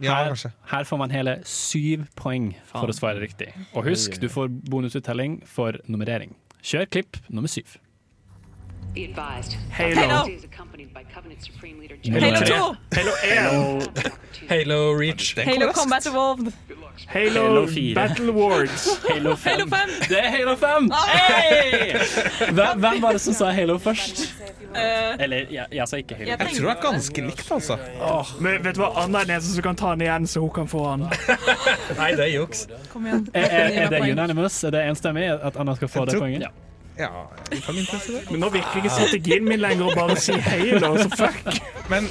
Ja, 0.00 0.14
Her, 0.24 0.52
her 0.70 0.84
får 0.84 0.98
man 1.00 1.10
hele 1.10 1.38
syv 1.44 2.04
poeng 2.16 2.52
for 2.68 2.80
Fan. 2.84 2.90
å 2.92 2.94
svare 2.96 3.20
riktig. 3.22 3.48
Og 3.74 3.84
husk, 3.88 4.20
du 4.20 4.28
får 4.30 4.48
bonusuttelling 4.70 5.40
for 5.46 5.78
nummerering. 5.88 6.34
Kjør 6.62 6.86
klipp 6.90 7.16
nummer 7.28 7.48
syv. 7.50 7.78
Halo. 8.96 9.52
Halo. 9.70 10.26
is 10.28 10.44
accompanied 10.44 10.92
by 10.92 11.04
Covenant 11.04 11.42
Supreme 11.42 11.78
Leader 11.78 11.96
Halo 12.02 12.40
2! 12.40 12.76
Halo 12.92 13.12
1. 13.22 14.12
Halo 14.48 14.92
Reach. 14.92 15.34
Halo 15.34 15.72
Combat 15.72 16.06
Evolved. 16.06 16.52
Halo, 17.06 17.42
Halo 17.46 17.66
4. 17.66 17.94
Battle 17.94 18.32
Wards. 18.32 18.98
Halo 19.08 19.36
5. 19.36 19.52
Halo 19.52 19.66
5. 19.66 19.88
Det 20.08 20.18
er 20.18 20.30
Halo 20.30 20.56
5! 20.56 20.90
Hey! 21.06 21.92
Hvem, 22.52 22.80
hvem 22.80 23.02
var 23.02 23.12
det 23.12 23.20
som 23.20 23.34
sa 23.34 23.50
Halo 23.52 23.78
først? 23.78 24.34
Eh, 24.74 25.14
Eller, 25.22 25.46
jeg, 25.50 25.66
jeg 25.72 25.88
sa 25.88 25.96
ikke 25.96 26.14
Halo. 26.14 26.30
jeg 26.30 26.38
Jeg 26.40 26.56
tror 26.56 26.68
det 26.68 26.76
er 26.76 26.82
ganske 26.82 27.26
likt, 27.26 27.52
altså. 27.52 27.76
Men 28.40 28.64
vet 28.64 28.74
du 28.76 28.82
hva, 28.82 28.90
Anna 29.04 29.20
er 29.22 29.28
den 29.30 29.36
eneste 29.36 29.54
som 29.54 29.62
kan 29.68 29.76
ta 29.78 29.92
den 29.94 30.00
igjen, 30.08 30.26
så 30.26 30.40
hun 30.40 30.50
kan 30.50 30.68
få 30.68 30.82
den. 30.90 31.06
Nei, 31.98 32.10
det 32.18 32.24
er 32.26 32.32
juks. 32.34 32.66
Er, 32.66 33.22
er, 33.34 33.68
er 33.84 33.88
det 33.94 34.02
unanimous? 34.10 34.58
Er 34.64 34.74
det 34.74 34.82
enstemmig 34.90 35.28
at 35.38 35.56
Anna 35.56 35.76
skal 35.78 35.88
få 35.92 36.04
det 36.08 36.18
poenget? 36.18 36.48
Ja, 36.48 36.52
for 36.98 37.60
kan 37.66 37.78
interessere 37.78 38.20
det. 38.20 38.30
Men 38.32 38.42
nå 38.42 38.50
virker 38.54 38.80
ikke 38.80 38.94
strategien 38.94 39.44
min 39.46 39.62
lenger 39.62 39.90
å 39.90 39.98
bare 39.98 40.16
si 40.20 40.34
Halo, 40.48 40.94
så 40.98 41.10
fuck. 41.16 41.60
Men 41.92 42.10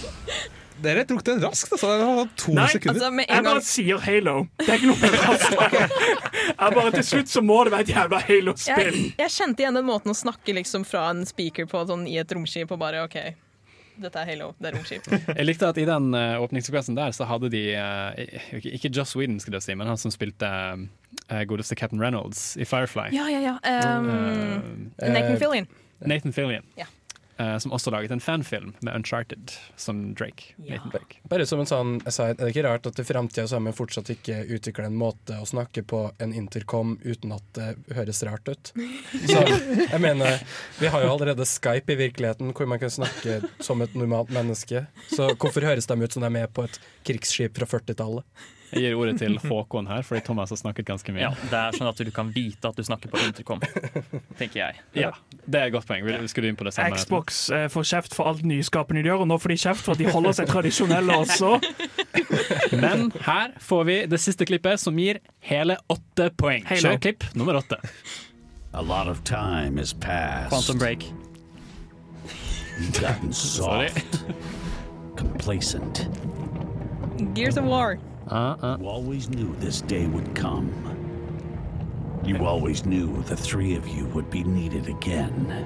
dere 0.83 1.03
tok 1.09 1.23
den 1.25 1.41
raskt, 1.41 1.71
altså. 1.73 1.89
Det 1.89 2.05
var 2.05 2.29
to 2.37 2.53
Nei, 2.53 2.67
sekunder. 2.69 2.99
Altså, 2.99 3.11
med 3.17 3.25
Jeg 3.31 3.45
bare 3.47 3.63
sier 3.65 4.03
Halo. 4.03 4.35
Det 4.59 4.67
er 4.67 4.77
ikke 4.77 4.91
noe 4.91 5.01
mer 5.01 5.17
raskt. 5.23 5.55
Jeg 6.57 6.77
bare 6.77 6.93
Til 6.97 7.07
slutt 7.09 7.33
så 7.33 7.43
må 7.45 7.57
det 7.65 7.73
være 7.73 7.87
et 7.87 7.91
jævla 7.95 8.21
Halo-spill. 8.27 8.99
jeg, 9.01 9.15
jeg 9.19 9.33
kjente 9.33 9.63
igjen 9.63 9.79
den 9.79 9.87
måten 9.87 10.13
å 10.13 10.15
snakke 10.17 10.55
liksom 10.57 10.85
fra 10.87 11.07
en 11.11 11.25
speaker 11.27 11.67
på 11.69 11.81
sånn, 11.89 12.05
i 12.09 12.17
et 12.21 12.31
romskip 12.33 12.71
og 12.73 12.79
bare 12.81 13.03
OK, 13.05 13.17
dette 14.01 14.21
er 14.21 14.31
Halo, 14.31 14.51
det 14.61 14.69
er 14.69 14.77
romskip. 14.77 15.09
Jeg 15.39 15.47
likte 15.47 15.69
at 15.71 15.79
i 15.81 15.85
den 15.89 16.11
uh, 16.13 16.37
åpningssekvensen 16.45 16.97
der 16.97 17.15
så 17.17 17.27
hadde 17.29 17.49
de 17.53 17.63
uh, 17.73 18.13
ikke, 18.59 18.75
ikke 18.77 18.93
Joss 18.93 19.15
Whedon, 19.17 19.39
skulle 19.41 19.59
jeg 19.59 19.67
si, 19.69 19.77
men 19.77 19.89
han 19.89 19.99
som 20.01 20.13
spilte 20.13 20.47
uh, 20.47 20.77
godeste 21.47 21.75
Captain 21.75 22.01
Reynolds 22.01 22.57
i 22.57 22.65
Firefly. 22.65 23.09
Ja, 23.11 23.29
ja, 23.29 23.39
ja. 23.39 23.97
Um, 23.99 24.91
Eh, 24.97 25.13
Nathan 25.13 25.37
Fillion. 25.39 25.67
Nathan 25.99 26.33
Fillion. 26.33 26.63
Ja. 26.75 26.85
Uh, 27.39 27.57
som 27.61 27.71
også 27.71 27.91
laget 27.93 28.11
en 28.11 28.19
fanfilm 28.19 28.71
med 28.81 28.95
Uncharted 28.95 29.51
som 29.75 30.15
Drake. 30.15 30.55
Nathan 30.55 30.89
Drake. 30.89 31.19
Bare 31.29 31.45
som 31.45 31.59
en 31.61 31.69
sånn 31.69 31.91
aside, 32.09 32.33
er 32.39 32.47
det 32.47 32.55
ikke 32.55 32.63
rart 32.65 32.87
at 32.89 32.97
i 32.97 33.05
framtida 33.05 33.45
så 33.47 33.59
har 33.59 33.65
vi 33.67 33.75
fortsatt 33.77 34.09
ikke 34.09 34.39
utvikla 34.57 34.87
en 34.89 34.97
måte 34.97 35.37
å 35.37 35.45
snakke 35.45 35.83
på 35.85 35.99
en 36.17 36.33
intercom 36.33 36.95
uten 37.03 37.35
at 37.35 37.45
det 37.53 37.67
høres 37.93 38.23
rart 38.25 38.49
ut? 38.49 38.73
Så 39.29 39.43
jeg 39.45 40.01
mener, 40.01 40.41
vi 40.79 40.89
har 40.89 41.05
jo 41.05 41.13
allerede 41.13 41.45
Skype 41.45 41.93
i 41.93 41.99
virkeligheten, 42.01 42.55
hvor 42.57 42.65
man 42.73 42.81
kan 42.81 42.89
snakke 42.89 43.43
som 43.61 43.85
et 43.85 43.93
normalt 43.93 44.33
menneske. 44.33 44.87
Så 45.13 45.29
hvorfor 45.37 45.69
høres 45.69 45.85
de 45.85 46.01
ut 46.01 46.17
som 46.17 46.25
de 46.25 46.31
er 46.31 46.37
med 46.41 46.53
på 46.57 46.65
et 46.65 46.81
krigsskip 47.05 47.61
fra 47.61 47.69
40-tallet? 47.69 48.25
Jeg 48.67 48.83
gir 48.83 48.97
ordet 48.99 49.15
til 49.21 49.37
Håkon 49.39 49.87
her, 49.87 50.03
fordi 50.03 50.21
Thomas 50.27 50.51
har 50.51 50.59
snakket 50.59 50.87
ganske 50.89 51.13
mye. 51.15 51.23
Ja, 51.23 51.29
Det 51.39 51.59
er 51.59 51.77
sånn 51.77 51.87
at 51.87 52.01
du 52.03 52.11
kan 52.11 52.31
vite 52.35 52.67
at 52.67 52.75
du 52.75 52.83
snakker 52.83 53.11
på 53.13 53.19
intercom, 53.23 53.61
tenker 54.39 54.59
jeg. 54.59 54.81
Ja, 54.97 55.13
det 55.45 55.61
er 55.61 55.69
et 55.69 55.75
godt 55.75 55.87
poeng. 55.87 56.03
Du 56.03 56.41
inn 56.47 56.59
på 56.59 56.67
det 56.67 56.73
samme? 56.75 56.97
Xbox 56.99 57.39
eh, 57.55 57.67
får 57.71 57.87
kjeft 57.91 58.17
for 58.17 58.27
alt 58.31 58.43
nyskapende 58.47 59.05
de 59.05 59.11
gjør, 59.11 59.23
og 59.23 59.31
nå 59.31 59.37
får 59.39 59.53
de 59.53 59.59
kjeft 59.63 59.85
for 59.85 59.95
at 59.95 60.01
de 60.01 60.09
holder 60.11 60.35
seg 60.35 60.51
tradisjonelle 60.51 61.19
også. 61.23 61.53
Men 62.83 63.07
her 63.23 63.55
får 63.63 63.87
vi 63.87 63.97
det 64.11 64.19
siste 64.23 64.47
klippet, 64.49 64.83
som 64.83 64.99
gir 64.99 65.21
hele 65.47 65.79
åtte 65.91 66.29
poeng. 66.35 66.67
Kjør 66.67 66.99
klipp 67.07 67.29
nummer 67.39 67.61
åtte. 67.61 67.79
A 68.73 68.83
lot 68.83 69.07
of 69.07 69.23
time 69.23 69.79
has 69.79 69.93
passed. 69.93 70.51
Quantum 70.51 70.77
Break. 70.77 71.07
You've 72.77 73.01
gotten 73.01 73.33
soft, 73.33 74.23
complacent. 75.15 76.07
Gears 77.33 77.57
of 77.57 77.65
War. 77.65 77.97
You 78.29 78.87
always 78.87 79.29
knew 79.29 79.55
this 79.59 79.81
day 79.81 80.05
would 80.05 80.35
come. 80.35 80.69
You 82.25 82.45
always 82.45 82.85
knew 82.85 83.23
the 83.23 83.37
three 83.37 83.75
of 83.75 83.87
you 83.87 84.05
would 84.07 84.29
be 84.29 84.43
needed 84.43 84.87
again. 84.87 85.65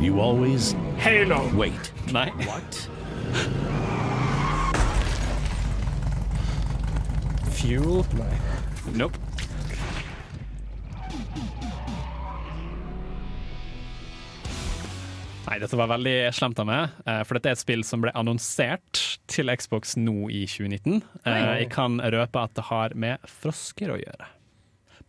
You 0.00 0.20
always. 0.20 0.72
Halo. 0.96 1.54
Wait. 1.54 1.92
Nei. 2.10 2.30
What? 2.30 2.88
Fuel? 7.50 8.06
Nei. 8.14 8.38
Nope. 8.94 9.18
Nei, 15.50 15.58
dette 15.60 15.76
var 15.76 15.90
veldig 15.92 16.16
slemt 16.32 16.58
av 16.62 16.66
meg, 16.66 17.00
eh, 17.04 17.22
for 17.28 17.36
dette 17.36 17.50
er 17.50 17.58
et 17.58 17.60
spill 17.60 17.84
som 17.84 18.00
ble 18.00 18.12
annonsert 18.16 19.01
til 19.30 19.50
Xbox 19.56 19.96
nå 19.96 20.28
i 20.30 20.44
2019. 20.48 21.02
Uh, 21.26 21.60
Jeg 21.62 21.70
kan 21.74 21.98
røpe 22.00 22.42
at 22.42 22.54
det 22.58 22.64
har 22.70 22.94
med 22.94 23.18
frosker 23.28 23.92
å 23.94 23.98
gjøre. 24.00 24.30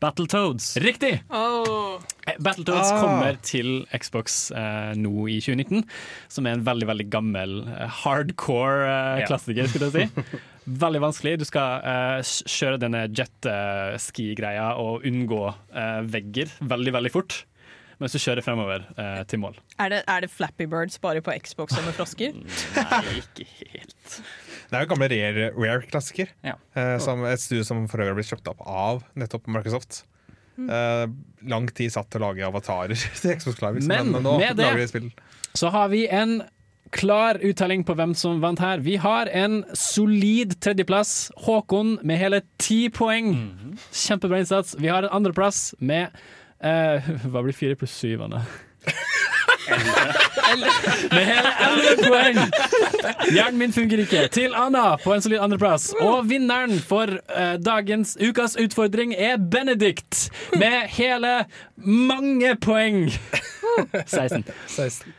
Battletoads. 0.03 0.73
Riktig! 0.83 1.21
Oh. 1.31 1.95
Eh, 2.27 2.35
Battletoads 2.43 2.89
Ah. 2.91 2.97
kommer 2.99 3.37
til 3.45 3.85
Xbox 3.95 4.51
uh, 4.51 4.91
nå 4.99 5.27
i 5.31 5.37
2019, 5.39 5.85
som 6.27 6.45
er 6.49 6.57
en 6.57 6.65
veldig 6.65 6.87
veldig 6.89 7.05
gammel 7.13 7.53
uh, 7.69 7.85
hardcore 8.03 8.83
uh, 8.89 9.21
klassiker. 9.29 9.69
skulle 9.71 9.91
jeg 9.93 10.09
si. 10.11 10.41
Veldig 10.63 11.01
vanskelig. 11.03 11.31
Du 11.41 11.43
skal 11.43 11.81
eh, 11.83 12.21
kjøre 12.47 12.77
denne 12.79 13.01
jet-ski-greia 13.11 14.69
og 14.79 15.03
unngå 15.07 15.41
eh, 15.75 15.97
vegger 16.07 16.53
veldig 16.63 16.93
veldig 16.95 17.11
fort 17.11 17.41
mens 18.03 18.13
du 18.15 18.19
kjører 18.19 18.43
fremover 18.45 18.83
eh, 18.99 19.21
til 19.31 19.39
mål. 19.41 19.57
Er 19.79 19.93
det, 19.93 20.01
er 20.11 20.25
det 20.25 20.31
Flappy 20.33 20.67
Birds 20.69 20.99
bare 21.03 21.23
på 21.23 21.33
Xbox 21.43 21.77
og 21.79 21.85
med 21.87 21.95
frosker? 21.97 22.35
Nei, 22.35 23.03
ikke 23.21 23.47
helt. 23.73 24.17
Det 24.69 24.79
er 24.79 24.85
jo 24.85 24.89
gamle 24.93 25.07
Rare- 25.11 25.51
Rare-klassiker. 25.55 26.31
Ja. 26.45 26.55
eh, 26.75 26.95
et 26.97 27.39
studio 27.43 27.63
som 27.67 27.85
for 27.87 28.01
øvrig 28.03 28.11
har 28.13 28.19
blitt 28.19 28.31
kjøpt 28.33 28.49
opp 28.51 28.63
av 28.67 29.03
nettopp 29.19 29.47
Microsoft. 29.47 30.03
Mm. 30.57 30.67
Eh, 30.69 31.05
lang 31.49 31.69
tid 31.73 31.93
satt 31.95 32.11
til 32.13 32.21
å 32.21 32.27
lage 32.29 32.45
avatarer 32.45 32.93
til 33.21 33.37
Xbox 33.39 33.61
Live, 33.63 33.85
Men 33.89 34.11
nå 34.13 34.37
med 34.37 34.59
lager 34.59 34.75
de 34.77 34.83
det 34.83 34.89
spill. 34.91 35.07
så 35.57 35.71
har 35.73 35.87
vi 35.93 36.03
en 36.13 36.41
klar 36.93 37.39
uttelling 37.41 37.81
på 37.87 37.95
hvem 37.97 38.11
som 38.17 38.37
vant 38.43 38.59
her. 38.61 38.77
Vi 38.85 38.99
har 39.01 39.25
en 39.33 39.63
solid 39.73 40.53
tredjeplass. 40.61 41.31
Håkon 41.47 41.95
med 42.05 42.19
hele 42.21 42.43
ti 42.61 42.83
poeng. 42.93 43.31
Kjempebra 43.89 44.43
innsats. 44.43 44.75
Vi 44.77 44.91
har 44.93 45.07
en 45.07 45.15
andreplass 45.21 45.71
med 45.81 46.13
eh, 46.63 47.09
Hva 47.31 47.43
blir 47.43 47.55
fire 47.57 47.75
pluss 47.79 47.95
syv, 47.99 48.25
Anne? 48.27 48.43
Med 51.13 51.25
hele 51.25 51.51
elleve 51.65 51.93
poeng! 52.03 52.39
Hjernen 53.31 53.57
min 53.57 53.73
funker 53.73 54.03
ikke. 54.03 54.25
Til 54.33 54.55
Anna 54.57 54.97
på 55.01 55.13
en 55.15 55.23
solid 55.23 55.41
andreplass. 55.43 55.89
Og 56.03 56.27
vinneren 56.29 56.75
for 56.83 57.09
eh, 57.15 57.55
dagens 57.63 58.15
ukas 58.21 58.57
utfordring 58.59 59.15
er 59.15 59.39
Benedikt 59.39 60.27
med 60.59 60.87
hele 60.97 61.45
mange 61.75 62.55
poeng. 62.61 63.07
16. 64.05 64.43
16. 64.67 65.13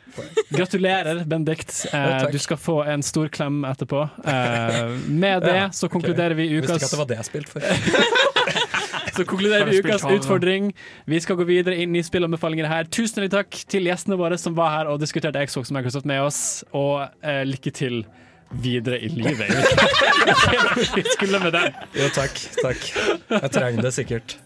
Gratulerer, 0.55 1.25
Benedikt. 1.25 1.87
Eh, 1.93 2.29
du 2.33 2.39
skal 2.39 2.61
få 2.61 2.83
en 2.85 3.03
stor 3.03 3.29
klem 3.29 3.65
etterpå. 3.65 4.05
Eh, 4.25 4.85
med 5.09 5.43
det 5.43 5.71
så 5.75 5.89
konkluderer 5.89 6.37
vi 6.39 6.49
Visste 6.53 6.75
ukas 6.75 6.77
ikke 6.77 6.85
at 6.85 6.91
det 6.95 7.03
var 7.03 7.11
det 7.11 7.21
jeg 7.23 7.31
spilte 7.33 7.51
for. 7.57 7.61
så 9.15 9.25
konkluderer 9.29 9.69
vi 9.71 9.81
ukas 9.83 10.05
utfordring. 10.11 10.73
Vi 11.11 11.21
skal 11.23 11.39
gå 11.39 11.47
videre 11.49 11.79
inn 11.83 11.95
i 11.97 12.03
spillanbefalinger 12.05 12.69
her. 12.71 12.91
Tusen 12.91 13.25
takk 13.33 13.57
til 13.71 13.89
gjestene 13.89 14.19
våre 14.21 14.39
som 14.41 14.57
var 14.59 14.75
her 14.79 14.91
og 14.93 15.01
diskuterte 15.03 15.43
Xbox 15.47 15.73
og 15.73 15.79
Microsoft 15.79 16.09
med 16.09 16.23
oss. 16.25 16.41
Og 16.75 17.05
eh, 17.23 17.43
lykke 17.49 17.75
til 17.75 18.03
videre 18.62 19.01
i 19.01 19.09
livet. 19.09 19.51
Vi 20.97 21.05
skulle 21.12 21.41
med 21.43 21.55
den. 21.55 21.79
Jo, 21.97 22.11
takk. 22.15 22.39
Takk. 22.62 22.91
Jeg 23.31 23.55
trenger 23.55 23.89
det 23.89 23.95
sikkert. 23.97 24.39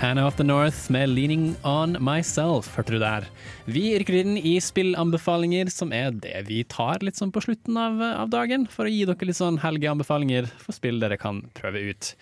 Anna 0.00 0.26
of 0.26 0.36
the 0.36 0.44
North 0.44 0.90
med 0.92 1.08
'Leaning 1.08 1.56
On 1.64 1.96
Myself', 1.96 2.68
hørte 2.76 2.92
du 2.92 2.98
der. 3.00 3.24
Vi 3.64 3.96
rykker 3.96 4.18
inn 4.20 4.36
i 4.36 4.58
spillanbefalinger, 4.60 5.70
som 5.72 5.92
er 5.92 6.10
det 6.12 6.42
vi 6.50 6.64
tar 6.68 7.00
litt 7.00 7.16
sånn 7.16 7.32
på 7.32 7.40
slutten 7.40 7.78
av, 7.80 8.02
av 8.04 8.28
dagen, 8.28 8.66
for 8.68 8.84
å 8.84 8.92
gi 8.92 9.06
dere 9.08 9.30
litt 9.30 9.38
sånn 9.38 9.56
helgeanbefalinger 9.62 10.50
for 10.60 10.76
spill 10.76 11.00
dere 11.00 11.16
kan 11.16 11.46
prøve 11.56 11.80
ut. 11.88 12.12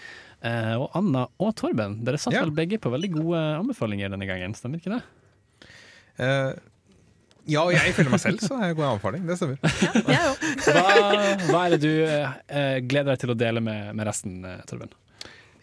Eh, 0.44 0.74
og 0.76 0.90
Anna 0.98 1.24
og 1.40 1.54
Torben, 1.56 1.98
dere 2.04 2.20
satt 2.20 2.36
Ja. 2.36 2.42
vel 2.44 2.52
begge 2.56 2.78
på 2.82 2.92
veldig 2.92 3.10
gode 3.14 3.42
anbefalinger 3.62 4.12
denne 4.12 4.28
gangen, 4.28 4.52
stemmer 4.58 4.80
ikke 4.82 4.98
det? 4.98 5.02
Uh, 6.20 6.52
ja, 7.48 7.60
og 7.64 7.72
jeg 7.74 7.92
føler 7.96 8.12
meg 8.14 8.20
selv, 8.22 8.40
så 8.44 8.56
er 8.56 8.70
det 8.70 8.76
god 8.78 8.90
anbefaling. 8.94 9.24
Det 9.28 9.36
stemmer. 9.36 9.58
Hva, 10.64 10.84
hva 11.50 11.64
er 11.66 11.74
det 11.74 11.80
du 11.82 11.90
eh, 12.04 12.78
gleder 12.88 13.10
deg 13.12 13.18
til 13.24 13.32
å 13.34 13.36
dele 13.36 13.60
med, 13.64 13.90
med 13.96 14.08
resten, 14.08 14.38
eh, 14.48 14.62
Torben? 14.68 14.92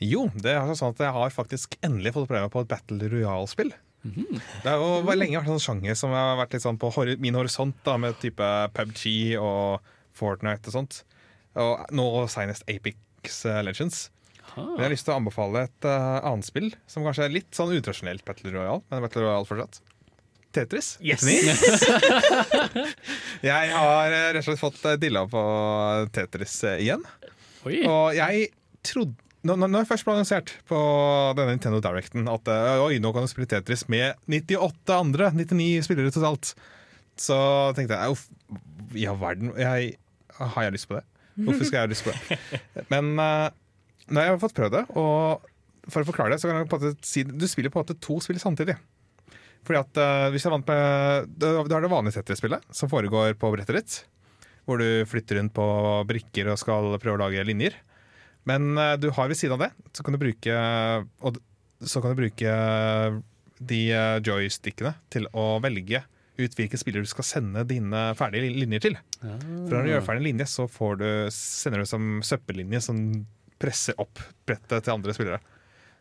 Jo, 0.01 0.27
det 0.41 0.53
er 0.53 0.73
sånn 0.77 0.93
at 0.93 1.01
jeg 1.05 1.13
har 1.15 1.33
faktisk 1.33 1.77
endelig 1.85 2.13
fått 2.13 2.29
prøve 2.29 2.45
meg 2.45 2.53
på 2.53 2.61
et 2.65 2.69
Battle 2.69 3.09
Royale-spill. 3.09 3.73
Det 4.01 4.65
har 4.65 4.81
jo 4.81 5.01
vært 5.05 5.19
lenge 5.21 5.37
vært 5.37 5.49
en 5.49 5.59
sånn 5.59 5.65
sjanger 5.81 5.97
som 5.97 6.13
har 6.17 6.39
vært 6.39 6.55
litt 6.55 6.63
sånn 6.65 6.79
på 6.81 6.89
min 7.21 7.37
horisont, 7.37 7.75
da, 7.85 7.97
med 8.01 8.17
type 8.21 8.47
PubG 8.73 9.03
og 9.41 9.91
Fortnite 10.17 10.69
og 10.71 10.77
sånt. 10.77 11.01
Og 11.61 11.85
nå 11.93 12.07
senest 12.31 12.65
Apix 12.69 13.41
eh, 13.45 13.61
Legends. 13.65 14.07
Men 14.57 14.79
jeg 14.79 14.85
har 14.85 14.93
lyst 14.93 15.07
til 15.07 15.13
å 15.13 15.17
anbefale 15.21 15.57
et 15.67 15.87
uh, 15.87 16.19
annet 16.27 16.47
spill 16.47 16.69
som 16.89 17.05
kanskje 17.07 17.25
er 17.27 17.33
litt 17.33 17.51
sånn 17.55 17.73
utradisjonelt 17.75 18.23
Battle 18.27 18.51
Royale, 18.53 18.81
men 18.91 19.03
Battle 19.05 19.23
Royale 19.25 19.47
fortsatt. 19.47 19.75
Tetris. 20.51 20.87
Yes! 20.99 21.23
jeg 23.51 23.65
har 23.71 24.11
eh, 24.11 24.31
rett 24.35 24.41
og 24.41 24.47
slett 24.49 24.59
fått 24.59 24.81
eh, 24.83 24.97
dilla 24.99 25.23
på 25.31 25.41
Tetris 26.11 26.57
igjen. 26.73 27.05
Oi. 27.63 27.77
Og 27.87 28.17
jeg 28.17 28.49
trodde 28.83 29.15
når, 29.47 29.55
når 29.63 29.77
jeg 29.79 29.89
først 29.93 30.05
ble 30.05 30.13
annonsert 30.17 30.49
på 30.69 30.77
denne 31.39 31.55
Nintendo 31.55 31.79
Directen 31.81 32.27
at 32.29 32.45
oi, 32.83 32.99
nå 33.01 33.09
kan 33.15 33.23
du 33.23 33.31
spille 33.31 33.49
Tetris 33.49 33.87
med 33.89 34.19
98 34.27 34.97
andre, 34.97 35.31
99 35.33 35.87
spillere 35.87 36.11
totalt, 36.13 36.45
så 37.17 37.39
tenkte 37.77 37.97
jeg 37.97 38.13
uff, 38.13 38.27
i 38.93 39.07
all 39.09 39.17
verden, 39.23 39.47
jeg, 39.57 39.95
har 40.37 40.61
jeg 40.67 40.75
lyst 40.75 40.87
på 40.91 40.99
det? 40.99 41.05
Hvorfor 41.41 41.67
skal 41.67 41.79
jeg 41.79 41.87
ha 41.87 41.91
lyst 41.91 42.05
på 42.05 42.13
det? 42.13 42.37
Men 42.93 43.15
uh, 43.17 43.49
når 44.09 44.25
jeg 44.25 44.33
har 44.33 44.41
fått 44.41 44.57
prøvd 44.57 44.77
det, 44.79 44.85
og 44.97 45.91
for 45.91 46.03
å 46.03 46.07
forklare 46.07 46.33
det, 46.33 46.41
så 46.41 46.49
kan 46.49 46.61
jeg 46.61 46.69
på 46.69 46.77
en 46.77 46.87
måte 46.87 47.07
si 47.07 47.23
du 47.25 47.45
spiller 47.49 47.73
på 47.73 47.81
en 47.81 47.85
måte 47.85 47.99
to 48.01 48.19
spill 48.23 48.39
samtidig. 48.41 48.77
Fordi 49.67 49.79
at 49.81 49.99
uh, 50.01 50.27
hvis 50.33 50.45
jeg 50.45 50.49
er 50.49 50.55
vant 50.55 50.71
med 50.71 51.33
Du 51.37 51.47
har 51.53 51.83
det 51.83 51.91
vanlige 51.91 52.17
Tetris-spillet, 52.17 52.65
som 52.73 52.89
foregår 52.89 53.35
på 53.39 53.51
brettet 53.53 53.77
ditt. 53.77 53.97
Hvor 54.65 54.81
du 54.81 55.05
flytter 55.09 55.37
rundt 55.37 55.53
på 55.57 55.65
brikker 56.09 56.49
og 56.51 56.59
skal 56.61 56.95
prøve 57.01 57.17
å 57.17 57.23
lage 57.23 57.45
linjer. 57.45 57.77
Men 58.49 58.73
uh, 58.77 58.95
du 58.97 59.11
har 59.13 59.29
ved 59.29 59.37
siden 59.37 59.57
av 59.57 59.67
det, 59.67 59.71
så 59.93 60.05
kan 60.05 60.17
du 60.17 60.21
bruke 60.21 60.55
og, 61.21 61.37
Så 61.81 62.01
kan 62.01 62.13
du 62.13 62.21
bruke 62.21 62.55
de 63.61 63.81
eh, 63.93 64.19
joystickene 64.25 64.95
til 65.13 65.27
å 65.37 65.59
velge 65.61 65.99
ut 66.41 66.55
hvilke 66.57 66.79
spillere 66.81 67.05
du 67.05 67.09
skal 67.11 67.27
sende 67.27 67.61
dine 67.69 67.99
ferdige 68.17 68.49
linjer 68.55 68.81
til. 68.81 68.95
For 69.19 69.75
når 69.75 69.85
du 69.85 69.91
gjør 69.91 70.05
ferdig 70.07 70.21
en 70.23 70.25
linje, 70.25 70.47
så 70.49 70.65
får 70.71 70.97
du, 70.97 71.09
sender 71.35 71.83
du 71.83 71.89
som 71.89 72.07
søppellinje 72.25 72.81
som 72.81 73.03
presser 73.61 73.97
opp 74.01 74.19
brettet 74.47 74.85
til 74.87 74.95
andre 74.95 75.15
spillere. 75.15 75.41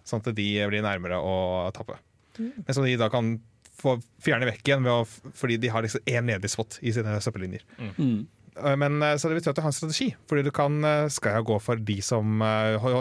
Sånn 0.07 0.23
at 0.25 0.33
de 0.35 0.49
blir 0.71 0.85
nærmere 0.85 1.21
å 1.21 1.69
tappe. 1.77 1.99
Men 2.41 2.73
som 2.73 2.87
de 2.87 2.97
da 2.99 3.11
kan 3.13 3.35
få 3.81 3.97
fjerne 4.23 4.49
vekk 4.49 4.67
igjen 4.69 4.85
ved 4.85 4.93
å, 4.93 5.33
fordi 5.37 5.57
de 5.61 5.71
har 5.73 5.85
liksom 5.85 6.05
én 6.09 6.29
ledig 6.29 6.51
spot 6.53 6.79
i 6.85 6.93
sine 6.95 7.17
søppellinjer. 7.25 7.65
Mm. 7.79 8.19
Eh, 8.61 8.77
Men 8.81 9.01
eh, 9.03 9.17
så 9.21 9.31
det 9.31 9.39
betyr 9.39 9.53
at 9.53 9.61
du 9.61 9.65
har 9.65 9.73
en 9.73 9.77
strategi. 9.77 10.11
Fordi 10.31 10.45
du 10.47 10.53
kan 10.55 10.81
eh, 10.85 11.07
skal 11.13 11.39
jeg 11.39 11.49
gå 11.49 11.59
for 11.63 11.81
de 11.91 11.99
som 12.05 12.45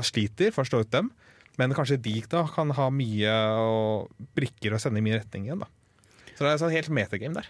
sliter, 0.08 0.54
for 0.56 0.64
å 0.64 0.70
slå 0.70 0.84
ut 0.86 0.94
dem. 0.96 1.12
Men 1.60 1.76
kanskje 1.76 2.00
de 2.00 2.16
da 2.32 2.46
kan 2.48 2.72
ha 2.78 2.88
mye 2.94 3.36
og 3.60 4.28
brikker 4.38 4.76
å 4.76 4.80
sende 4.80 5.02
i 5.02 5.06
min 5.06 5.18
retning 5.18 5.50
igjen. 5.50 5.60
da 5.66 5.68
Så 6.38 6.46
det 6.46 6.54
er 6.54 6.62
sånn 6.62 6.76
helt 6.76 6.94
metagame 6.96 7.42
der. 7.42 7.50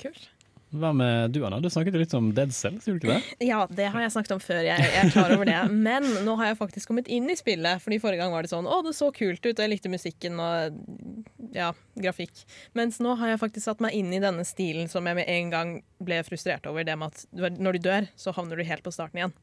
Kult. 0.00 0.30
Hva 0.70 0.92
med 0.94 1.32
du, 1.34 1.40
Anna? 1.46 1.58
Du 1.58 1.66
snakket 1.72 1.96
jo 1.96 2.00
litt 2.02 2.12
om 2.14 2.28
Dead 2.34 2.52
Cells, 2.54 2.86
gjorde 2.86 3.02
du 3.02 3.08
ikke 3.08 3.16
det? 3.18 3.46
Ja, 3.48 3.64
det 3.66 3.88
har 3.90 4.04
jeg 4.04 4.12
snakket 4.14 4.34
om 4.36 4.42
før. 4.42 4.60
Jeg, 4.62 4.84
jeg 4.86 5.00
er 5.02 5.10
klar 5.10 5.34
over 5.34 5.48
det. 5.48 5.58
Men 5.88 6.06
nå 6.26 6.36
har 6.38 6.52
jeg 6.52 6.60
faktisk 6.60 6.92
kommet 6.92 7.10
inn 7.10 7.26
i 7.30 7.36
spillet. 7.38 7.82
Fordi 7.82 7.98
Forrige 8.02 8.22
gang 8.22 8.34
var 8.34 8.46
det 8.46 8.52
sånn 8.52 8.68
å, 8.70 8.78
det 8.86 8.94
så 8.94 9.10
kult 9.14 9.42
ut, 9.42 9.50
og 9.56 9.64
jeg 9.64 9.72
likte 9.72 9.90
musikken 9.90 10.38
og 10.38 10.78
ja, 11.56 11.72
grafikk. 11.98 12.44
Mens 12.78 13.00
nå 13.02 13.16
har 13.18 13.32
jeg 13.32 13.42
faktisk 13.42 13.66
satt 13.66 13.82
meg 13.82 13.96
inn 13.98 14.12
i 14.14 14.22
denne 14.22 14.46
stilen 14.46 14.86
som 14.92 15.06
jeg 15.10 15.18
med 15.18 15.30
en 15.30 15.50
gang 15.50 15.72
ble 15.98 16.20
frustrert 16.26 16.68
over. 16.70 16.86
Det 16.86 16.94
med 17.00 17.10
at 17.10 17.58
når 17.58 17.78
du 17.78 17.88
dør, 17.90 18.06
så 18.14 18.34
havner 18.36 18.60
du 18.60 18.66
helt 18.68 18.86
på 18.86 18.94
starten 18.94 19.22
igjen. 19.24 19.34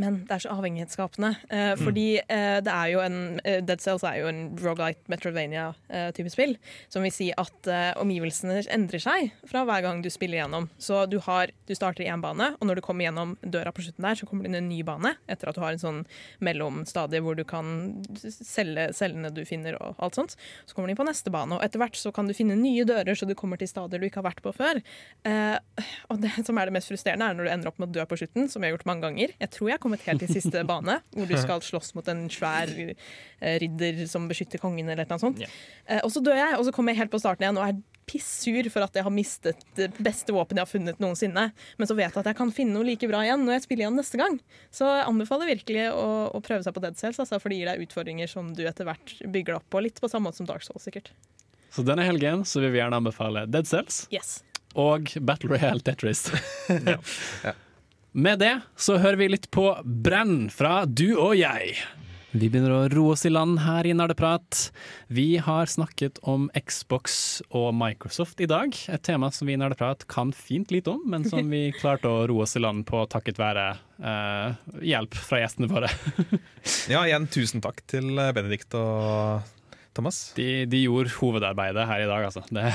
Men 0.00 0.20
det 0.26 0.34
er 0.34 0.42
så 0.42 0.54
avhengighetsskapende. 0.56 1.30
Eh, 1.54 1.72
fordi 1.78 2.06
eh, 2.18 2.58
det 2.64 2.72
er 2.72 2.90
jo 2.90 3.02
en 3.04 3.18
eh, 3.44 3.60
Dead 3.62 3.82
Cells 3.82 4.02
er 4.06 4.18
jo 4.20 4.30
en 4.30 4.40
Roguelite 4.58 5.06
Metrovania-type 5.12 6.32
spill. 6.32 6.56
Som 6.90 7.06
vil 7.06 7.14
si 7.14 7.30
at 7.30 7.70
omgivelsene 8.00 8.60
endrer 8.74 9.02
seg 9.02 9.30
fra 9.48 9.64
hver 9.68 9.84
gang 9.84 10.02
du 10.02 10.10
spiller 10.12 10.42
gjennom. 10.42 10.68
Så 10.82 11.04
du, 11.10 11.18
har, 11.26 11.52
du 11.68 11.74
starter 11.76 12.04
i 12.04 12.10
én 12.10 12.22
bane, 12.22 12.52
og 12.58 12.66
når 12.66 12.80
du 12.80 12.84
kommer 12.84 13.06
gjennom 13.06 13.36
døra 13.42 13.72
på 13.74 13.84
slutten 13.86 14.06
der, 14.06 14.18
så 14.18 14.28
kommer 14.28 14.44
det 14.44 14.52
inn 14.52 14.60
en 14.62 14.70
ny 14.70 14.80
bane. 14.86 15.14
Etter 15.30 15.50
at 15.50 15.58
du 15.58 15.62
har 15.62 15.74
en 15.74 15.82
sånn 15.82 16.02
mellomstadie 16.44 17.22
hvor 17.24 17.38
du 17.38 17.44
kan 17.48 18.02
selge 18.24 18.90
cellene 18.96 19.32
du 19.34 19.44
finner 19.48 19.78
og 19.78 20.02
alt 20.02 20.18
sånt. 20.18 20.36
Så 20.66 20.76
kommer 20.76 20.90
du 20.90 20.94
inn 20.94 21.00
på 21.00 21.06
neste 21.06 21.32
bane, 21.34 21.56
og 21.56 21.64
etter 21.64 21.82
hvert 21.82 21.98
så 21.98 22.12
kan 22.14 22.28
du 22.28 22.34
finne 22.36 22.58
nye 22.58 22.86
dører, 22.88 23.14
så 23.14 23.28
du 23.28 23.36
kommer 23.38 23.60
til 23.60 23.70
stadier 23.70 24.02
du 24.02 24.08
ikke 24.08 24.22
har 24.22 24.30
vært 24.32 24.42
på 24.44 24.54
før. 24.56 24.82
Eh, 25.28 25.86
og 26.10 26.20
det 26.24 26.34
som 26.46 26.58
er 26.58 26.68
det 26.68 26.76
mest 26.78 26.90
frustrerende, 26.90 27.30
er 27.30 27.38
når 27.38 27.48
du 27.48 27.54
ender 27.54 27.70
opp 27.70 27.80
med 27.82 27.92
å 27.92 27.98
dø 27.98 28.08
på 28.10 28.18
slutten, 28.20 28.50
som 28.50 28.62
jeg 28.62 28.72
har 28.72 28.78
gjort 28.78 28.88
mange 28.90 29.06
ganger. 29.06 29.34
Jeg 29.38 29.52
tror 29.54 29.70
jeg 29.70 29.83
kommet 29.84 30.04
helt 30.08 30.24
til 30.24 30.32
siste 30.34 30.64
bane, 30.70 30.98
hvor 31.14 31.30
du 31.30 31.36
skal 31.38 31.62
slåss 31.64 31.94
mot 31.96 32.08
en 32.12 32.26
svær 32.32 32.70
eh, 32.74 33.56
ridder 33.62 34.04
som 34.10 34.26
beskytter 34.30 34.62
kongen, 34.62 34.88
eller 34.90 35.08
noe 35.08 35.20
sånt. 35.22 35.44
Yeah. 35.44 36.00
og 36.02 36.10
så 36.14 36.22
dør 36.24 36.40
jeg, 36.40 36.56
og 36.58 36.64
så 36.66 36.72
kommer 36.74 36.94
jeg 36.94 37.04
helt 37.04 37.12
på 37.14 37.20
starten 37.22 37.46
igjen 37.46 37.60
og 37.60 37.68
er 37.68 37.82
pissur 38.04 38.66
for 38.68 38.84
at 38.84 38.96
jeg 38.98 39.04
har 39.06 39.12
mistet 39.14 39.62
det 39.78 39.86
beste 39.96 40.32
våpenet 40.34 40.60
jeg 40.60 40.66
har 40.66 40.70
funnet 40.72 40.98
noensinne. 41.00 41.44
Men 41.80 41.88
så 41.88 41.96
vet 41.96 42.10
jeg 42.10 42.20
at 42.20 42.28
jeg 42.28 42.36
kan 42.36 42.52
finne 42.52 42.76
noe 42.76 42.84
like 42.84 43.08
bra 43.08 43.22
igjen 43.24 43.44
når 43.46 43.56
jeg 43.56 43.64
spiller 43.66 43.86
igjen 43.86 43.96
neste 43.96 44.20
gang. 44.20 44.36
Så 44.74 44.88
jeg 44.90 45.06
anbefaler 45.08 45.48
virkelig 45.54 45.86
å, 45.94 46.08
å 46.36 46.42
prøve 46.44 46.66
seg 46.66 46.76
på 46.76 46.82
Dead 46.84 46.98
Cells, 47.00 47.20
altså, 47.22 47.40
for 47.40 47.52
det 47.52 47.62
gir 47.62 47.70
deg 47.72 47.84
utfordringer 47.86 48.28
som 48.30 48.50
du 48.56 48.64
etter 48.68 48.88
hvert 48.88 49.14
bygger 49.24 49.54
deg 49.54 49.60
opp 49.62 49.70
på, 49.72 49.84
litt 49.86 50.00
på 50.04 50.10
samme 50.12 50.28
måte 50.28 50.42
som 50.42 50.50
Dark 50.50 50.66
Souls, 50.66 50.84
sikkert. 50.84 51.14
Så 51.74 51.82
denne 51.86 52.04
helgen 52.06 52.44
så 52.46 52.60
vil 52.62 52.74
vi 52.76 52.82
gjerne 52.82 53.00
anbefale 53.00 53.46
Dead 53.50 53.66
Cells 53.66 54.04
Yes. 54.14 54.36
og 54.76 55.08
Battle 55.24 55.54
Royale 55.56 55.80
Tetris. 55.88 56.26
Med 58.14 58.38
det 58.38 58.60
så 58.78 58.94
hører 59.02 59.18
vi 59.18 59.26
litt 59.32 59.48
på 59.50 59.64
Brenn 59.82 60.46
fra 60.54 60.84
Du 60.86 61.16
og 61.18 61.32
jeg. 61.34 61.72
Vi 62.30 62.46
begynner 62.46 62.70
å 62.70 62.84
roe 62.92 63.16
oss 63.16 63.24
i 63.26 63.30
land 63.32 63.58
her 63.64 63.88
i 63.90 63.94
Nerdeprat. 63.94 64.68
Vi 65.10 65.40
har 65.42 65.66
snakket 65.70 66.20
om 66.22 66.44
Xbox 66.54 67.42
og 67.50 67.72
Microsoft 67.74 68.38
i 68.38 68.46
dag. 68.46 68.70
Et 68.70 69.02
tema 69.02 69.32
som 69.34 69.50
vi 69.50 69.56
i 69.56 69.58
Nerdeprat 69.58 70.06
kan 70.10 70.30
fint 70.30 70.70
lite 70.70 70.94
om, 70.94 71.02
men 71.10 71.26
som 71.26 71.50
vi 71.50 71.72
klarte 71.80 72.06
å 72.06 72.22
roe 72.30 72.46
oss 72.46 72.54
i 72.54 72.62
land 72.62 72.86
på 72.86 73.02
takket 73.10 73.42
være 73.42 73.66
eh, 73.98 74.62
hjelp 74.94 75.18
fra 75.18 75.42
gjestene 75.42 75.70
våre. 75.74 75.90
Ja, 76.94 77.02
igjen 77.02 77.26
tusen 77.34 77.62
takk 77.66 77.82
til 77.90 78.14
eh, 78.14 78.30
Benedikt 78.36 78.78
og 78.78 79.42
Thomas. 79.94 80.18
De, 80.36 80.64
de 80.70 80.82
gjorde 80.84 81.12
hovedarbeidet 81.16 81.86
her 81.88 82.04
i 82.04 82.10
dag, 82.10 82.28
altså. 82.30 82.44
Det. 82.50 82.68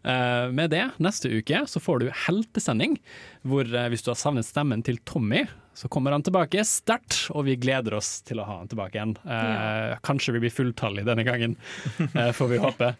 Eh, 0.00 0.46
med 0.56 0.70
det, 0.72 0.86
neste 1.02 1.28
uke 1.28 1.58
så 1.68 1.80
får 1.82 2.00
du 2.00 2.06
heltesending, 2.24 2.94
hvor 3.46 3.68
eh, 3.68 3.88
hvis 3.92 4.02
du 4.04 4.08
har 4.10 4.18
savnet 4.18 4.48
stemmen 4.48 4.80
til 4.86 4.96
Tommy, 5.06 5.42
så 5.76 5.90
kommer 5.92 6.14
han 6.14 6.24
tilbake 6.24 6.64
sterkt, 6.66 7.28
og 7.34 7.44
vi 7.46 7.58
gleder 7.60 7.98
oss 7.98 8.22
til 8.26 8.40
å 8.40 8.46
ha 8.48 8.56
han 8.62 8.70
tilbake 8.70 8.96
igjen. 8.96 9.14
Ja. 9.28 9.98
Kanskje 10.06 10.34
vi 10.36 10.42
blir 10.46 10.54
fulltallige 10.54 11.06
denne 11.08 11.26
gangen, 11.28 11.58
eh, 12.14 12.32
får 12.36 12.52
vi 12.54 12.62
håpe. 12.64 12.94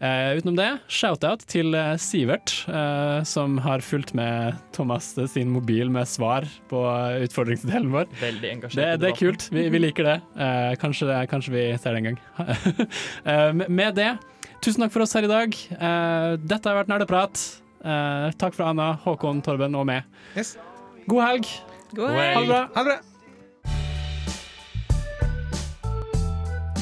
Eh, 0.00 0.30
utenom 0.38 0.54
det, 0.56 0.68
shout-out 0.88 1.42
til 1.50 1.74
eh, 1.76 1.90
Sivert, 2.00 2.54
eh, 2.72 3.18
som 3.28 3.58
har 3.60 3.82
fulgt 3.84 4.14
med 4.16 4.56
Thomas 4.72 5.10
sin 5.28 5.50
mobil 5.52 5.90
med 5.92 6.08
svar 6.08 6.46
på 6.70 6.80
utfordringsdelen 7.26 7.90
vår. 7.92 8.08
Veldig 8.22 8.52
engasjert 8.54 8.80
Det, 8.80 8.86
det 9.02 9.10
er 9.10 9.18
kult. 9.18 9.44
Vi, 9.52 9.66
vi 9.74 9.82
liker 9.82 10.08
det. 10.08 10.14
Eh, 10.40 10.70
kanskje, 10.80 11.18
kanskje 11.28 11.52
vi 11.52 11.64
ser 11.76 11.92
det 11.98 12.00
en 12.00 12.08
gang. 12.10 12.20
Eh, 13.30 13.52
med- 13.68 13.94
det, 13.98 14.08
tusen 14.64 14.86
takk 14.86 14.94
for 14.94 15.04
oss 15.04 15.12
her 15.18 15.26
i 15.28 15.30
dag. 15.30 15.52
Eh, 15.76 16.30
dette 16.48 16.70
har 16.70 16.80
vært 16.80 16.88
Nerdeprat. 16.94 17.44
Eh, 17.84 18.30
takk 18.40 18.56
fra 18.56 18.70
Anna, 18.72 18.94
Håkon, 19.04 19.44
Torben 19.44 19.76
og 19.76 19.84
meg. 19.90 20.08
God 21.10 21.24
helg. 21.26 21.52
God 21.92 22.08
Ha 22.16 22.40
det 22.40 22.48
bra. 22.48 22.64
Ha 22.72 22.84
det 22.84 22.88
bra. 22.94 22.98